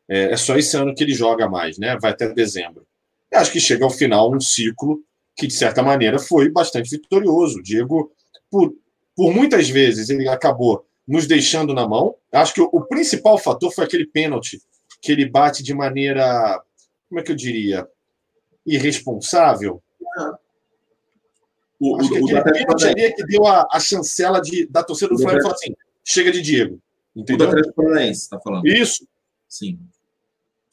É, 0.09 0.33
é, 0.33 0.37
só 0.37 0.57
esse 0.57 0.77
ano 0.77 0.95
que 0.95 1.03
ele 1.03 1.15
joga 1.15 1.49
mais, 1.49 1.79
né? 1.79 1.97
Vai 2.01 2.11
até 2.11 2.29
dezembro. 2.29 2.85
Eu 3.31 3.39
acho 3.39 3.53
que 3.53 3.61
chega 3.61 3.85
ao 3.85 3.91
final 3.91 4.35
um 4.35 4.41
ciclo 4.41 5.01
que, 5.37 5.47
de 5.47 5.55
certa 5.55 5.83
maneira, 5.83 6.19
foi 6.19 6.51
bastante 6.51 6.91
vitorioso. 6.91 7.59
O 7.59 7.63
Diego, 7.63 8.13
por, 8.51 8.75
por 9.17 9.33
muitas 9.33 9.69
vezes, 9.69 10.09
ele 10.09 10.29
acabou 10.29 10.87
nos 11.07 11.27
deixando 11.27 11.75
na 11.75 11.87
mão. 11.87 12.15
Acho 12.33 12.55
que 12.55 12.61
o, 12.61 12.69
o 12.73 12.83
principal 12.83 13.39
fator 13.39 13.73
foi 13.73 13.85
aquele 13.85 14.07
pênalti 14.07 14.61
que 15.01 15.13
ele 15.13 15.29
bate 15.29 15.63
de 15.63 15.75
maneira, 15.75 16.63
como 17.09 17.21
é 17.21 17.23
que 17.23 17.33
eu 17.33 17.37
diria, 17.37 17.87
irresponsável. 18.65 19.83
O, 21.79 21.97
Acho 22.01 22.15
o, 22.15 22.27
que 22.27 22.37
aquele 22.37 22.59
pênalti 22.59 22.87
ali 22.87 23.03
é 23.03 23.13
que 23.13 23.27
deu 23.27 23.47
a, 23.47 23.69
a 23.71 23.81
chancela 23.81 24.41
de, 24.41 24.67
da 24.67 24.83
torcida 24.83 25.11
do 25.11 25.19
Flamengo 25.19 25.41
e 25.41 25.43
falou 25.43 25.57
assim: 25.57 25.75
chega 26.05 26.33
de 26.33 26.41
Diego. 26.41 26.81
Entendeu? 27.15 27.49
O 27.49 27.55
da 27.55 27.73
Paranaense, 27.73 28.29
tá 28.29 28.41
falando. 28.41 28.67
Isso. 28.67 29.07
Sim. 29.49 29.79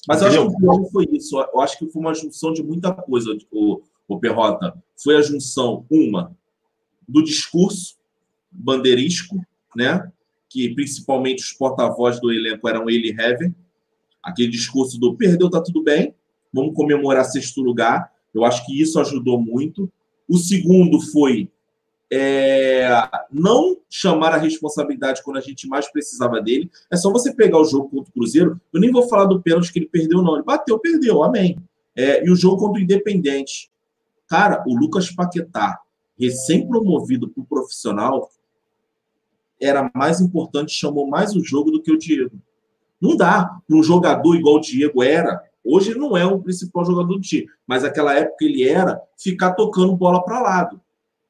Mas 0.08 0.22
Entendeu? 0.22 0.44
eu 0.44 0.48
acho 0.48 0.58
que 0.58 0.66
o 0.66 0.92
foi 0.92 1.08
isso. 1.12 1.40
Eu 1.40 1.60
acho 1.60 1.78
que 1.78 1.88
foi 1.88 2.02
uma 2.02 2.14
junção 2.14 2.54
de 2.54 2.64
muita 2.64 2.92
coisa, 2.94 3.38
o, 3.52 3.82
o 4.14 4.20
Perrota. 4.20 4.74
Foi 5.02 5.16
a 5.16 5.22
junção, 5.22 5.86
uma, 5.90 6.36
do 7.08 7.24
discurso 7.24 7.96
bandeirisco, 8.52 9.38
né? 9.76 10.12
Que 10.50 10.74
principalmente 10.74 11.44
os 11.44 11.54
porta-vozes 11.54 12.20
do 12.22 12.32
elenco 12.32 12.68
eram 12.68 12.90
ele 12.90 13.10
e 13.10 13.22
Heaven, 13.22 13.56
aquele 14.22 14.50
discurso 14.50 15.00
do 15.00 15.16
perdeu, 15.16 15.50
tá 15.50 15.62
tudo 15.62 15.84
bem, 15.84 16.14
vamos 16.54 16.76
comemorar 16.76 17.26
sexto 17.26 17.62
lugar. 17.62 18.12
Eu 18.34 18.46
acho 18.46 18.66
que 18.66 18.80
isso 18.80 19.00
ajudou 19.00 19.40
muito. 19.40 19.92
O 20.28 20.38
segundo 20.38 21.00
foi 21.02 21.50
é, 22.12 22.90
não 23.32 23.78
chamar 23.90 24.34
a 24.34 24.38
responsabilidade 24.38 25.24
quando 25.24 25.38
a 25.38 25.42
gente 25.42 25.68
mais 25.68 25.90
precisava 25.90 26.42
dele. 26.42 26.70
É 26.92 26.98
só 26.98 27.10
você 27.12 27.34
pegar 27.34 27.58
o 27.58 27.66
jogo 27.66 27.90
contra 27.90 28.10
o 28.10 28.14
Cruzeiro. 28.14 28.60
Eu 28.74 28.82
nem 28.82 28.92
vou 28.92 29.08
falar 29.08 29.26
do 29.26 29.42
pênalti 29.42 29.72
que 29.72 29.80
ele 29.80 29.90
perdeu, 29.90 30.22
não. 30.22 30.36
Ele 30.36 30.44
bateu, 30.44 30.78
perdeu, 30.78 31.24
amém. 31.24 31.58
É, 31.96 32.26
e 32.26 32.30
o 32.30 32.36
jogo 32.36 32.58
contra 32.58 32.80
o 32.80 32.84
Independente. 32.84 33.72
Cara, 34.32 34.64
o 34.66 34.74
Lucas 34.74 35.12
Paquetá, 35.12 35.78
recém-promovido 36.18 37.28
para 37.28 37.42
o 37.42 37.46
profissional, 37.46 38.30
era 39.60 39.92
mais 39.94 40.22
importante, 40.22 40.72
chamou 40.72 41.06
mais 41.06 41.36
o 41.36 41.44
jogo 41.44 41.70
do 41.70 41.82
que 41.82 41.92
o 41.92 41.98
Diego. 41.98 42.40
Não 43.02 43.18
dá 43.18 43.60
para 43.68 43.76
um 43.76 43.84
jogador 43.84 44.34
igual 44.38 44.56
o 44.56 44.62
Diego 44.62 45.04
era. 45.04 45.44
Hoje 45.62 45.92
ele 45.92 46.00
não 46.00 46.16
é 46.16 46.26
o 46.26 46.40
principal 46.40 46.86
jogador 46.86 47.14
do 47.14 47.20
time, 47.20 47.46
mas 47.68 47.84
naquela 47.84 48.14
época 48.14 48.46
ele 48.46 48.64
era 48.64 49.02
ficar 49.18 49.52
tocando 49.52 49.98
bola 49.98 50.24
para 50.24 50.40
lado. 50.40 50.80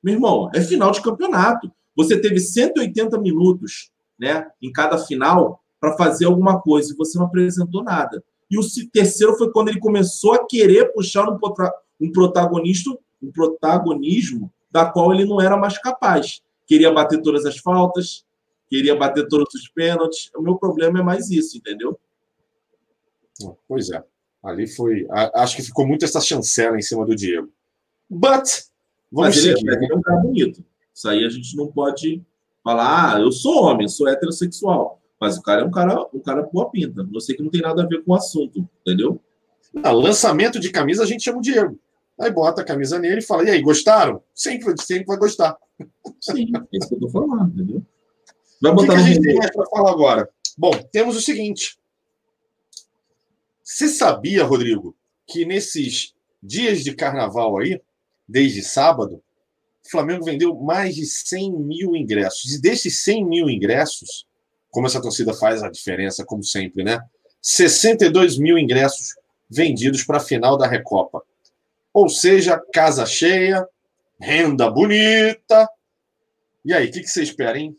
Meu 0.03 0.13
irmão, 0.13 0.51
é 0.53 0.61
final 0.61 0.91
de 0.91 1.01
campeonato. 1.01 1.71
Você 1.95 2.21
teve 2.21 2.39
180 2.39 3.17
minutos 3.17 3.89
né, 4.19 4.45
em 4.61 4.71
cada 4.71 4.99
final 4.99 5.59
para 5.79 5.97
fazer 5.97 6.25
alguma 6.25 6.61
coisa 6.61 6.93
e 6.93 6.95
você 6.95 7.17
não 7.17 7.25
apresentou 7.25 7.83
nada. 7.83 8.23
E 8.47 8.59
o 8.59 8.61
terceiro 8.93 9.35
foi 9.37 9.51
quando 9.51 9.69
ele 9.69 9.79
começou 9.79 10.33
a 10.33 10.45
querer 10.45 10.93
puxar 10.93 11.27
um, 11.27 11.39
um 12.01 12.11
protagonista, 12.11 12.89
um 13.21 13.31
protagonismo 13.31 14.51
da 14.71 14.85
qual 14.85 15.13
ele 15.13 15.25
não 15.25 15.39
era 15.39 15.55
mais 15.55 15.77
capaz. 15.77 16.41
Queria 16.65 16.91
bater 16.91 17.21
todas 17.21 17.45
as 17.45 17.57
faltas, 17.57 18.25
queria 18.69 18.95
bater 18.95 19.27
todos 19.27 19.53
os 19.53 19.67
pênaltis. 19.67 20.31
O 20.35 20.41
meu 20.41 20.55
problema 20.55 20.99
é 20.99 21.03
mais 21.03 21.29
isso, 21.29 21.57
entendeu? 21.57 21.99
Pois 23.67 23.89
é. 23.91 24.03
Ali 24.43 24.67
foi. 24.67 25.07
Acho 25.35 25.55
que 25.55 25.61
ficou 25.61 25.85
muito 25.85 26.03
essa 26.03 26.19
chancela 26.19 26.77
em 26.77 26.81
cima 26.81 27.05
do 27.05 27.15
Diego. 27.15 27.49
But. 28.09 28.47
Vamos 29.11 29.35
Mas 29.35 29.45
ele, 29.45 29.57
seguir. 29.57 29.69
ele 29.69 29.93
é 29.93 29.95
um 29.95 30.01
cara 30.01 30.21
bonito. 30.21 30.63
Isso 30.93 31.09
aí 31.09 31.23
a 31.25 31.29
gente 31.29 31.55
não 31.55 31.67
pode 31.67 32.23
falar, 32.63 33.15
ah, 33.15 33.19
eu 33.19 33.31
sou 33.31 33.63
homem, 33.63 33.87
sou 33.87 34.07
heterossexual. 34.07 35.01
Mas 35.19 35.37
o 35.37 35.41
cara 35.41 35.61
é 35.61 35.65
um 35.65 35.71
cara, 35.71 36.07
um 36.13 36.19
cara 36.19 36.43
boa 36.43 36.69
pinta. 36.69 37.07
Eu 37.13 37.19
sei 37.19 37.35
que 37.35 37.43
não 37.43 37.51
tem 37.51 37.61
nada 37.61 37.83
a 37.83 37.85
ver 37.85 38.03
com 38.03 38.11
o 38.11 38.15
assunto, 38.15 38.67
entendeu? 38.81 39.19
Ah, 39.83 39.91
lançamento 39.91 40.59
de 40.59 40.71
camisa 40.71 41.03
a 41.03 41.05
gente 41.05 41.23
chama 41.23 41.39
o 41.39 41.41
Diego. 41.41 41.77
Aí 42.19 42.31
bota 42.31 42.61
a 42.61 42.65
camisa 42.65 42.99
nele 42.99 43.19
e 43.19 43.25
fala: 43.25 43.43
e 43.43 43.49
aí, 43.49 43.61
gostaram? 43.61 44.21
Sempre, 44.33 44.73
sempre 44.81 45.05
vai 45.05 45.17
gostar. 45.17 45.57
Sim, 46.19 46.51
é 46.55 46.77
isso 46.77 46.89
que 46.89 46.95
eu 46.95 46.99
tô 46.99 47.09
falando, 47.09 47.53
entendeu? 47.53 47.83
Vai 48.61 48.73
botar 48.73 48.93
o 48.93 48.97
que, 48.97 49.03
que 49.03 49.09
a 49.09 49.13
gente 49.13 49.21
tem 49.21 49.35
mais 49.37 49.51
para 49.51 49.65
falar 49.65 49.91
agora? 49.91 50.29
Bom, 50.57 50.71
temos 50.91 51.17
o 51.17 51.21
seguinte. 51.21 51.79
Você 53.63 53.87
sabia, 53.87 54.43
Rodrigo, 54.43 54.95
que 55.25 55.45
nesses 55.45 56.13
dias 56.43 56.83
de 56.83 56.93
carnaval 56.93 57.57
aí, 57.57 57.81
desde 58.27 58.61
sábado, 58.61 59.23
o 59.85 59.89
Flamengo 59.89 60.25
vendeu 60.25 60.55
mais 60.55 60.95
de 60.95 61.05
100 61.05 61.51
mil 61.59 61.95
ingressos. 61.95 62.53
E 62.53 62.61
desses 62.61 63.01
100 63.03 63.25
mil 63.25 63.49
ingressos, 63.49 64.27
como 64.69 64.87
essa 64.87 65.01
torcida 65.01 65.33
faz 65.33 65.63
a 65.63 65.69
diferença, 65.69 66.23
como 66.23 66.43
sempre, 66.43 66.83
né? 66.83 66.99
62 67.41 68.37
mil 68.37 68.57
ingressos 68.57 69.15
vendidos 69.49 70.03
para 70.03 70.17
a 70.17 70.21
final 70.21 70.57
da 70.57 70.67
Recopa. 70.67 71.23
Ou 71.93 72.07
seja, 72.07 72.61
casa 72.73 73.05
cheia, 73.05 73.67
renda 74.19 74.69
bonita. 74.69 75.67
E 76.63 76.73
aí, 76.73 76.87
o 76.87 76.91
que, 76.91 77.01
que 77.01 77.07
você 77.07 77.23
espera, 77.23 77.57
hein? 77.57 77.77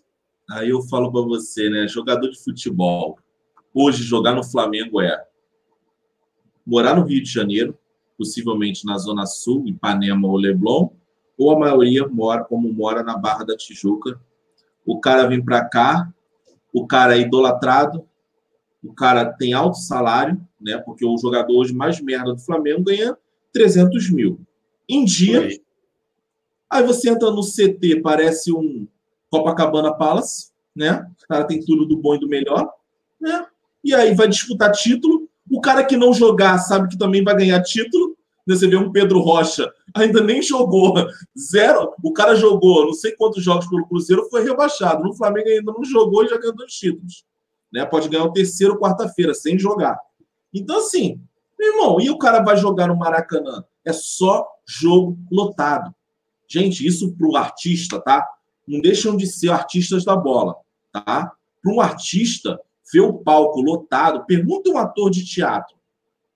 Aí 0.51 0.69
eu 0.69 0.83
falo 0.83 1.11
para 1.11 1.23
você, 1.23 1.71
né? 1.71 1.89
Jogador 1.89 2.29
de 2.29 2.43
futebol. 2.43 3.19
Hoje, 3.73 4.03
jogar 4.03 4.35
no 4.35 4.45
Flamengo 4.45 5.01
é 5.01 5.25
morar 6.67 6.95
no 6.95 7.05
Rio 7.05 7.23
de 7.23 7.31
Janeiro, 7.31 7.79
possivelmente 8.19 8.85
na 8.85 8.99
Zona 8.99 9.25
Sul, 9.25 9.67
Ipanema 9.67 10.29
ou 10.29 10.37
Leblon, 10.37 10.91
ou 11.39 11.51
a 11.51 11.59
maioria 11.59 12.07
mora 12.07 12.45
como 12.45 12.73
mora 12.73 13.03
na 13.03 13.17
Barra 13.17 13.45
da 13.45 13.57
Tijuca. 13.57 14.21
O 14.85 15.01
cara 15.01 15.27
vem 15.27 15.43
para 15.43 15.65
cá, 15.65 16.13
o 16.73 16.87
cara 16.87 17.17
é 17.17 17.21
idolatrado, 17.21 18.07
o 18.85 18.93
cara 18.93 19.33
tem 19.33 19.55
alto 19.55 19.79
salário, 19.79 20.41
né? 20.61 20.77
Porque 20.79 21.05
o 21.05 21.17
jogador 21.17 21.57
hoje 21.57 21.73
mais 21.73 22.01
merda 22.01 22.35
do 22.35 22.41
Flamengo 22.41 22.83
ganha 22.83 23.17
300 23.53 24.11
mil. 24.11 24.41
Em 24.89 25.05
dia, 25.05 25.49
aí 26.71 26.83
você 26.85 27.11
entra 27.11 27.31
no 27.31 27.43
CT, 27.43 28.01
parece 28.03 28.53
um 28.53 28.87
Copacabana 29.31 29.95
Palace, 29.95 30.51
né? 30.75 31.07
O 31.25 31.29
cara 31.29 31.45
tem 31.45 31.65
tudo 31.65 31.87
do 31.87 31.97
bom 31.97 32.15
e 32.15 32.21
do 32.21 32.29
melhor, 32.29 32.71
né? 33.21 33.47
E 33.85 33.95
aí 33.95 34.15
vai 34.15 34.29
disputar 34.29 34.73
título. 34.73 35.29
O 35.51 35.61
cara 35.61 35.85
que 35.85 35.97
não 35.97 36.13
jogar 36.13 36.59
sabe 36.59 36.89
que 36.89 36.99
também 36.99 37.23
vai 37.23 37.37
ganhar 37.37 37.63
título. 37.63 38.17
Você 38.47 38.67
vê 38.67 38.77
um 38.77 38.91
Pedro 38.91 39.21
Rocha, 39.21 39.73
ainda 39.95 40.21
nem 40.21 40.43
jogou. 40.43 40.95
Zero. 41.39 41.95
O 42.03 42.13
cara 42.13 42.35
jogou 42.35 42.87
não 42.87 42.93
sei 42.93 43.13
quantos 43.13 43.43
jogos 43.43 43.67
pelo 43.69 43.87
Cruzeiro, 43.87 44.29
foi 44.29 44.43
rebaixado. 44.43 45.03
No 45.03 45.15
Flamengo 45.15 45.49
ainda 45.49 45.73
não 45.73 45.85
jogou 45.85 46.25
e 46.25 46.29
já 46.29 46.39
ganhou 46.39 46.55
dois 46.55 46.73
títulos. 46.73 47.25
Né? 47.73 47.85
Pode 47.87 48.09
ganhar 48.09 48.25
o 48.25 48.33
terceiro 48.33 48.79
quarta-feira, 48.79 49.33
sem 49.33 49.59
jogar. 49.59 49.99
Então, 50.53 50.79
assim, 50.79 51.21
meu 51.63 51.75
irmão, 51.75 52.01
e 52.01 52.11
o 52.11 52.19
cara 52.19 52.43
vai 52.43 52.57
jogar 52.57 52.89
no 52.89 52.97
Maracanã? 52.97 53.65
É 53.85 53.93
só 53.93 54.45
jogo 54.67 55.17
lotado. 55.31 55.95
Gente, 56.49 56.85
isso 56.85 57.13
para 57.13 57.29
o 57.29 57.37
artista, 57.37 58.01
tá? 58.01 58.29
Não 58.67 58.81
deixam 58.81 59.17
de 59.17 59.29
ser 59.29 59.51
artistas 59.51 60.05
da 60.05 60.17
bola, 60.17 60.57
tá? 60.93 61.33
Para 61.63 61.73
um 61.73 61.81
artista, 61.81 62.61
ver 62.93 63.01
o 63.01 63.15
palco 63.15 63.61
lotado, 63.61 64.27
pergunta 64.27 64.71
um 64.71 64.77
ator 64.77 65.09
de 65.09 65.25
teatro 65.25 65.77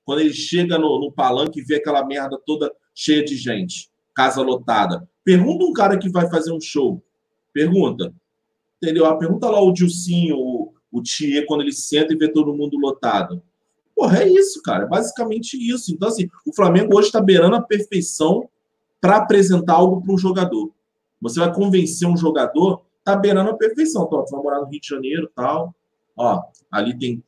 quando 0.05 0.21
ele 0.21 0.33
chega 0.33 0.79
no, 0.79 1.01
no 1.01 1.11
palanque 1.11 1.59
e 1.59 1.65
vê 1.65 1.75
aquela 1.77 2.07
merda 2.07 2.41
toda 2.47 2.73
cheia 2.95 3.25
de 3.25 3.37
gente, 3.37 3.91
casa 4.15 4.41
lotada. 4.41 5.09
Pergunta 5.25 5.65
um 5.65 5.73
cara 5.73 5.99
que 5.99 6.09
vai 6.09 6.31
fazer 6.31 6.53
um 6.53 6.61
show. 6.61 7.03
Pergunta. 7.53 8.15
Entendeu? 8.81 9.07
Ah, 9.07 9.17
pergunta 9.17 9.51
lá 9.51 9.61
o 9.61 9.73
Dilcinho, 9.73 10.37
o, 10.39 10.73
o 10.93 11.03
Thier, 11.03 11.45
quando 11.47 11.63
ele 11.63 11.73
senta 11.73 12.15
e 12.15 12.17
vê 12.17 12.29
todo 12.29 12.55
mundo 12.55 12.79
lotado. 12.79 13.43
Porra, 13.97 14.23
é 14.23 14.29
isso, 14.29 14.63
cara. 14.63 14.85
É 14.85 14.87
basicamente 14.87 15.57
isso. 15.57 15.91
Então, 15.91 16.09
assim, 16.09 16.29
o 16.47 16.55
Flamengo 16.55 16.95
hoje 16.95 17.07
está 17.07 17.21
beirando 17.21 17.57
a 17.57 17.63
perfeição 17.63 18.47
para 19.01 19.17
apresentar 19.17 19.73
algo 19.73 20.03
para 20.03 20.13
um 20.13 20.19
jogador. 20.19 20.71
Você 21.23 21.41
vai 21.41 21.53
convencer 21.53 22.07
um 22.07 22.17
jogador, 22.17 22.83
tá 23.03 23.17
beirando 23.17 23.51
a 23.51 23.57
perfeição. 23.57 24.05
Então, 24.05 24.21
você 24.21 24.35
vai 24.35 24.45
morar 24.45 24.61
no 24.61 24.67
Rio 24.67 24.81
de 24.81 24.87
Janeiro 24.87 25.31
tal. 25.35 25.75
Ó, 26.15 26.43
ali 26.71 26.97
tem 26.99 27.25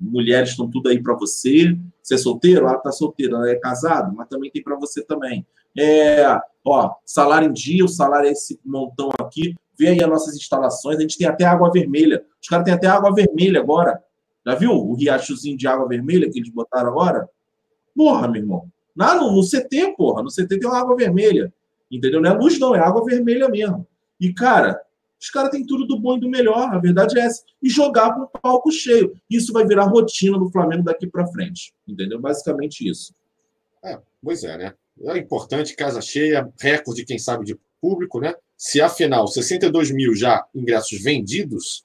mulheres 0.00 0.50
estão 0.50 0.70
tudo 0.70 0.88
aí 0.88 1.02
para 1.02 1.14
você. 1.14 1.76
Você 2.00 2.14
é 2.14 2.18
solteiro? 2.18 2.68
Ah, 2.68 2.78
tá 2.78 2.92
solteiro. 2.92 3.44
É 3.44 3.56
casado? 3.56 4.14
Mas 4.14 4.28
também 4.28 4.50
tem 4.50 4.62
para 4.62 4.76
você 4.76 5.02
também. 5.02 5.44
É, 5.76 6.24
ó, 6.64 6.94
salário 7.04 7.48
em 7.48 7.52
dia, 7.52 7.84
o 7.84 7.88
salário 7.88 8.28
é 8.28 8.32
esse 8.32 8.60
montão 8.64 9.10
aqui. 9.20 9.54
Vê 9.76 9.88
aí 9.88 10.02
as 10.02 10.08
nossas 10.08 10.36
instalações. 10.36 10.98
A 10.98 11.00
gente 11.00 11.18
tem 11.18 11.26
até 11.26 11.44
água 11.44 11.70
vermelha. 11.72 12.24
Os 12.40 12.48
caras 12.48 12.64
têm 12.64 12.74
até 12.74 12.86
água 12.86 13.12
vermelha 13.12 13.60
agora. 13.60 14.00
Já 14.44 14.54
viu 14.54 14.72
o 14.72 14.94
riachozinho 14.94 15.56
de 15.56 15.66
água 15.66 15.86
vermelha 15.86 16.30
que 16.30 16.38
eles 16.38 16.50
botaram 16.50 16.88
agora? 16.90 17.28
Porra, 17.94 18.28
meu 18.28 18.42
irmão. 18.42 18.68
Lá 18.96 19.14
no, 19.14 19.32
no 19.32 19.42
CT, 19.42 19.94
porra. 19.96 20.22
No 20.22 20.28
CT 20.28 20.58
tem 20.58 20.68
uma 20.68 20.78
água 20.78 20.96
vermelha. 20.96 21.52
Entendeu? 21.90 22.20
Não 22.20 22.30
é 22.30 22.34
luz, 22.34 22.58
não. 22.58 22.74
É 22.74 22.80
água 22.80 23.04
vermelha 23.04 23.48
mesmo. 23.48 23.86
E, 24.20 24.32
cara, 24.32 24.80
os 25.22 25.30
caras 25.30 25.50
têm 25.50 25.64
tudo 25.64 25.86
do 25.86 26.00
bom 26.00 26.16
e 26.16 26.20
do 26.20 26.28
melhor, 26.28 26.74
a 26.74 26.78
verdade 26.78 27.16
é 27.16 27.22
essa. 27.22 27.44
E 27.62 27.70
jogar 27.70 28.12
com 28.12 28.22
o 28.22 28.26
palco 28.26 28.72
cheio. 28.72 29.14
Isso 29.30 29.52
vai 29.52 29.64
virar 29.64 29.84
rotina 29.84 30.36
do 30.36 30.50
Flamengo 30.50 30.82
daqui 30.82 31.06
para 31.06 31.26
frente. 31.28 31.72
Entendeu? 31.86 32.20
Basicamente 32.20 32.88
isso. 32.88 33.14
É, 33.84 34.00
pois 34.20 34.42
é, 34.42 34.58
né? 34.58 34.74
É 35.04 35.18
importante, 35.18 35.76
casa 35.76 36.00
cheia, 36.00 36.52
recorde, 36.60 37.04
quem 37.04 37.18
sabe, 37.18 37.44
de 37.44 37.56
público, 37.80 38.20
né? 38.20 38.34
Se 38.56 38.80
afinal 38.80 39.28
62 39.28 39.92
mil 39.92 40.14
já 40.14 40.44
ingressos 40.52 41.00
vendidos, 41.00 41.84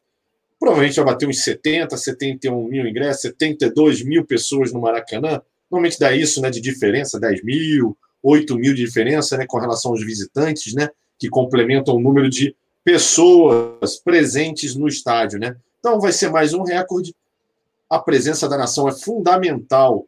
provavelmente 0.59 0.95
vai 0.95 1.05
bater 1.05 1.27
uns 1.27 1.43
70, 1.43 1.95
71 1.95 2.63
mil 2.67 2.87
ingressos, 2.87 3.21
72 3.21 4.03
mil 4.03 4.25
pessoas 4.25 4.71
no 4.71 4.81
Maracanã. 4.81 5.41
Normalmente 5.69 5.99
dá 5.99 6.15
isso, 6.15 6.41
né? 6.41 6.49
De 6.49 6.61
diferença, 6.61 7.19
10 7.19 7.43
mil, 7.43 7.97
8 8.23 8.55
mil 8.55 8.73
de 8.73 8.85
diferença, 8.85 9.37
né? 9.37 9.45
Com 9.47 9.59
relação 9.59 9.91
aos 9.91 10.03
visitantes, 10.03 10.73
né? 10.73 10.89
Que 11.19 11.29
complementam 11.29 11.95
o 11.95 11.99
número 11.99 12.29
de 12.29 12.55
pessoas 12.83 13.97
presentes 13.97 14.75
no 14.75 14.87
estádio, 14.87 15.39
né? 15.39 15.55
Então 15.79 15.99
vai 15.99 16.11
ser 16.11 16.29
mais 16.29 16.53
um 16.53 16.63
recorde. 16.63 17.13
A 17.89 17.99
presença 17.99 18.49
da 18.49 18.57
nação 18.57 18.87
é 18.87 18.91
fundamental 18.91 20.05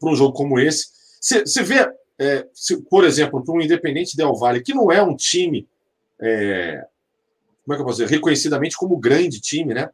para 0.00 0.10
um 0.10 0.16
jogo 0.16 0.32
como 0.32 0.58
esse. 0.58 0.88
Você 1.20 1.62
vê, 1.62 1.88
é, 2.18 2.46
se, 2.54 2.80
por 2.82 3.04
exemplo, 3.04 3.44
para 3.44 3.54
um 3.54 3.60
Independente 3.60 4.16
Del 4.16 4.34
Valle, 4.34 4.62
que 4.62 4.74
não 4.74 4.90
é 4.90 5.02
um 5.02 5.14
time, 5.14 5.68
é, 6.20 6.86
como 7.64 7.74
é 7.74 7.76
que 7.76 7.82
eu 7.82 7.86
posso 7.86 7.98
dizer, 7.98 8.12
reconhecidamente 8.12 8.76
como 8.76 8.96
grande 8.96 9.40
time, 9.40 9.74
né? 9.74 9.88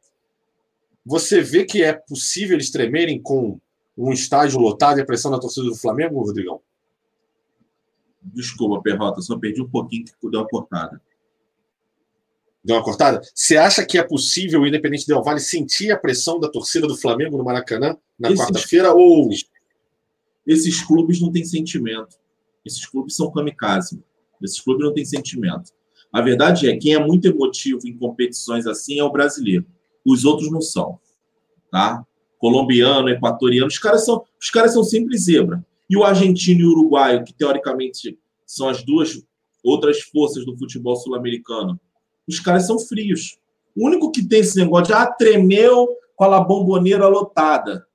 Você 1.04 1.40
vê 1.40 1.64
que 1.64 1.82
é 1.82 1.92
possível 1.92 2.56
eles 2.56 2.70
tremerem 2.70 3.20
com 3.20 3.60
um 3.96 4.12
estádio 4.12 4.58
lotado 4.58 4.98
e 4.98 5.02
a 5.02 5.06
pressão 5.06 5.30
da 5.30 5.38
torcida 5.38 5.66
do 5.66 5.74
Flamengo, 5.74 6.20
Rodrigão? 6.20 6.60
Desculpa, 8.22 8.82
Perrota, 8.82 9.20
só 9.20 9.38
perdi 9.38 9.62
um 9.62 9.68
pouquinho 9.68 10.04
que 10.04 10.30
deu 10.30 10.40
a 10.40 10.48
cortada. 10.48 11.00
Deu 12.64 12.74
uma 12.74 12.82
cortada? 12.82 13.20
Você 13.32 13.56
acha 13.56 13.86
que 13.86 13.96
é 13.96 14.02
possível 14.02 14.62
o 14.62 14.66
Independente 14.66 15.06
Del 15.06 15.22
Vale 15.22 15.38
sentir 15.38 15.92
a 15.92 15.96
pressão 15.96 16.40
da 16.40 16.48
torcida 16.48 16.88
do 16.88 16.96
Flamengo 16.96 17.36
no 17.38 17.44
Maracanã 17.44 17.96
na 18.18 18.34
quarta-feira? 18.34 18.92
Ou 18.92 19.30
esses 20.44 20.82
clubes 20.82 21.20
não 21.20 21.30
têm 21.30 21.44
sentimento? 21.44 22.18
Esses 22.64 22.84
clubes 22.84 23.14
são 23.14 23.30
kamikaze. 23.30 24.02
Esses 24.42 24.60
clubes 24.60 24.84
não 24.84 24.92
têm 24.92 25.04
sentimento. 25.04 25.72
A 26.16 26.22
verdade 26.22 26.66
é, 26.66 26.74
quem 26.78 26.94
é 26.94 26.98
muito 26.98 27.28
emotivo 27.28 27.86
em 27.86 27.94
competições 27.94 28.66
assim 28.66 28.98
é 28.98 29.04
o 29.04 29.12
brasileiro. 29.12 29.66
Os 30.02 30.24
outros 30.24 30.50
não 30.50 30.62
são. 30.62 30.98
Tá? 31.70 32.06
Colombiano, 32.38 33.10
equatoriano, 33.10 33.66
os 33.66 33.78
caras 33.78 34.06
são, 34.06 34.24
os 34.40 34.48
caras 34.48 34.72
são 34.72 34.82
sempre 34.82 35.14
zebra. 35.18 35.62
E 35.90 35.94
o 35.94 36.04
argentino 36.04 36.60
e 36.62 36.64
o 36.64 36.70
uruguaio, 36.70 37.22
que 37.22 37.34
teoricamente 37.34 38.18
são 38.46 38.66
as 38.66 38.82
duas 38.82 39.22
outras 39.62 40.00
forças 40.04 40.46
do 40.46 40.56
futebol 40.56 40.96
sul-americano, 40.96 41.78
os 42.26 42.40
caras 42.40 42.66
são 42.66 42.78
frios. 42.78 43.36
O 43.76 43.86
único 43.86 44.10
que 44.10 44.26
tem 44.26 44.40
esse 44.40 44.56
negócio 44.56 44.86
de 44.86 44.92
ah, 44.94 45.04
tremeu 45.04 45.86
com 46.16 46.24
a 46.24 46.40
bomboneira 46.40 47.06
lotada. 47.06 47.86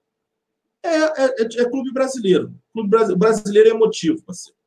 É, 0.85 0.95
é, 0.95 1.26
é, 1.39 1.61
é 1.61 1.69
clube 1.72 1.91
brasileiro. 1.91 2.53
Clube 2.72 3.15
brasileiro 3.18 3.69
é 3.69 3.72
emotivo, 3.72 4.22
parceiro. 4.22 4.60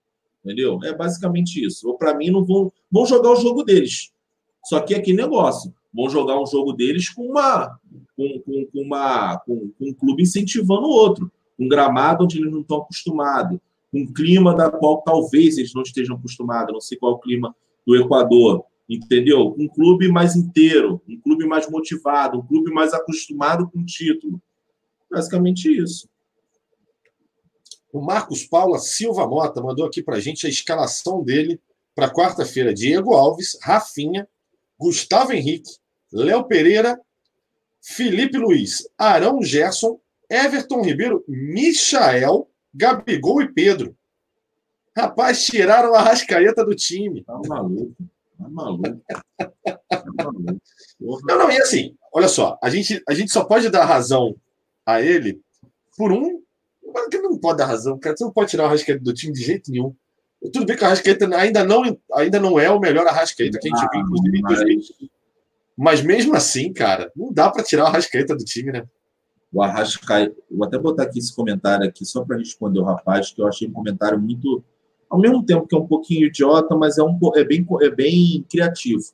Entendeu? 0.44 0.78
É 0.84 0.94
basicamente 0.94 1.64
isso. 1.64 1.92
Para 1.94 2.14
mim, 2.14 2.30
não 2.30 2.44
vão, 2.44 2.70
vão 2.90 3.06
jogar 3.06 3.30
o 3.30 3.36
jogo 3.36 3.62
deles. 3.62 4.12
Só 4.64 4.80
que 4.80 4.94
é 4.94 5.00
que 5.00 5.12
negócio. 5.12 5.72
Vão 5.92 6.10
jogar 6.10 6.40
um 6.40 6.46
jogo 6.46 6.72
deles 6.72 7.08
com 7.08 7.22
uma 7.22 7.78
com, 8.16 8.40
com, 8.40 8.66
com 8.66 8.80
uma 8.80 9.38
com, 9.38 9.70
com, 9.78 9.88
um 9.88 9.94
clube 9.94 10.22
incentivando 10.22 10.86
o 10.86 10.90
outro. 10.90 11.30
Um 11.58 11.68
gramado 11.68 12.24
onde 12.24 12.38
eles 12.38 12.52
não 12.52 12.60
estão 12.60 12.78
acostumados. 12.78 13.58
Um 13.92 14.06
clima 14.12 14.54
da 14.54 14.70
qual 14.70 15.02
talvez 15.02 15.56
eles 15.56 15.72
não 15.72 15.82
estejam 15.82 16.16
acostumados. 16.16 16.72
Não 16.72 16.80
sei 16.80 16.98
qual 16.98 17.12
é 17.12 17.14
o 17.14 17.20
clima 17.20 17.54
do 17.86 17.96
Equador 17.96 18.64
entendeu? 18.88 19.54
Um 19.58 19.66
clube 19.66 20.08
mais 20.08 20.36
inteiro, 20.36 21.00
um 21.08 21.18
clube 21.18 21.46
mais 21.46 21.68
motivado, 21.70 22.38
um 22.38 22.46
clube 22.46 22.70
mais 22.70 22.92
acostumado 22.92 23.68
com 23.70 23.80
o 23.80 23.84
título. 23.86 24.40
Basicamente 25.10 25.74
isso. 25.74 26.08
O 27.94 28.00
Marcos 28.00 28.44
Paula 28.44 28.80
Silva 28.80 29.24
Mota 29.24 29.62
mandou 29.62 29.86
aqui 29.86 30.02
para 30.02 30.16
a 30.16 30.20
gente 30.20 30.44
a 30.48 30.50
escalação 30.50 31.22
dele 31.22 31.60
para 31.94 32.12
quarta-feira. 32.12 32.74
Diego 32.74 33.14
Alves, 33.14 33.56
Rafinha, 33.62 34.26
Gustavo 34.76 35.32
Henrique, 35.32 35.76
Léo 36.12 36.42
Pereira, 36.42 37.00
Felipe 37.80 38.36
Luiz, 38.36 38.90
Arão 38.98 39.40
Gerson, 39.44 40.00
Everton 40.28 40.82
Ribeiro, 40.82 41.24
Michael, 41.28 42.48
Gabigol 42.74 43.42
e 43.42 43.52
Pedro. 43.52 43.96
Rapaz, 44.96 45.44
tiraram 45.46 45.94
a 45.94 46.02
rascaeta 46.02 46.64
do 46.64 46.74
time. 46.74 47.22
Tá 47.22 47.38
maluco. 47.46 47.94
Tá 48.36 48.48
maluco. 48.48 49.00
Tá 49.88 50.04
maluco. 50.18 50.60
Não, 50.98 51.38
não, 51.38 51.48
e 51.48 51.58
assim, 51.58 51.94
olha 52.12 52.26
só, 52.26 52.58
a 52.60 52.68
gente, 52.68 53.00
a 53.08 53.14
gente 53.14 53.30
só 53.30 53.44
pode 53.44 53.70
dar 53.70 53.84
razão 53.84 54.34
a 54.84 55.00
ele 55.00 55.40
por 55.96 56.10
um. 56.10 56.42
Que 57.10 57.18
não 57.18 57.38
pode 57.38 57.58
dar 57.58 57.66
razão, 57.66 57.98
cara. 57.98 58.16
Você 58.16 58.24
não 58.24 58.32
pode 58.32 58.50
tirar 58.50 58.64
o 58.64 58.66
Arrascaeta 58.66 59.02
do 59.02 59.12
time 59.12 59.32
de 59.32 59.42
jeito 59.42 59.70
nenhum. 59.70 59.94
Tudo 60.52 60.66
bem 60.66 60.76
que 60.76 60.82
o 60.82 60.86
Arrascaeta 60.86 61.36
ainda 61.36 61.64
não, 61.64 61.82
ainda 62.12 62.38
não 62.38 62.58
é 62.58 62.70
o 62.70 62.78
melhor 62.78 63.06
Arrascaeta 63.06 63.58
que 63.58 63.68
a 63.68 63.76
gente 63.76 63.88
viu, 63.92 64.02
inclusive, 64.02 64.38
em 64.38 64.42
2020. 64.42 65.10
Mas 65.76 66.02
mesmo 66.02 66.36
assim, 66.36 66.72
cara, 66.72 67.10
não 67.16 67.32
dá 67.32 67.50
para 67.50 67.64
tirar 67.64 67.84
o 67.84 67.86
Arrascaeta 67.86 68.36
do 68.36 68.44
time, 68.44 68.70
né? 68.70 68.86
O 69.52 69.62
Arrascaeta. 69.62 70.36
Vou 70.50 70.66
até 70.66 70.78
botar 70.78 71.04
aqui 71.04 71.18
esse 71.18 71.34
comentário 71.34 71.86
aqui 71.86 72.04
só 72.04 72.24
para 72.24 72.38
responder 72.38 72.78
o 72.78 72.84
rapaz, 72.84 73.32
que 73.32 73.40
eu 73.40 73.48
achei 73.48 73.66
um 73.68 73.72
comentário 73.72 74.18
muito 74.18 74.62
ao 75.10 75.20
mesmo 75.20 75.44
tempo 75.44 75.66
que 75.66 75.74
é 75.74 75.78
um 75.78 75.86
pouquinho 75.86 76.26
idiota, 76.26 76.74
mas 76.76 76.98
é, 76.98 77.02
um, 77.02 77.18
é, 77.36 77.44
bem, 77.44 77.64
é 77.82 77.90
bem 77.90 78.44
criativo, 78.50 79.04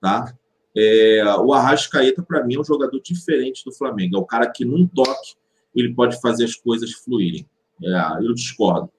tá? 0.00 0.34
É, 0.74 1.22
o 1.38 1.52
Arrascaeta, 1.52 2.22
para 2.22 2.42
mim, 2.42 2.54
é 2.54 2.60
um 2.60 2.64
jogador 2.64 2.98
diferente 3.00 3.62
do 3.64 3.72
Flamengo. 3.72 4.16
É 4.16 4.18
o 4.18 4.24
cara 4.24 4.50
que, 4.50 4.64
num 4.64 4.86
toque, 4.86 5.34
ele 5.74 5.94
pode 5.94 6.20
fazer 6.20 6.44
as 6.44 6.54
coisas 6.54 6.92
fluírem. 6.92 7.46
É, 7.82 8.24
eu 8.24 8.34
discordo. 8.34 8.90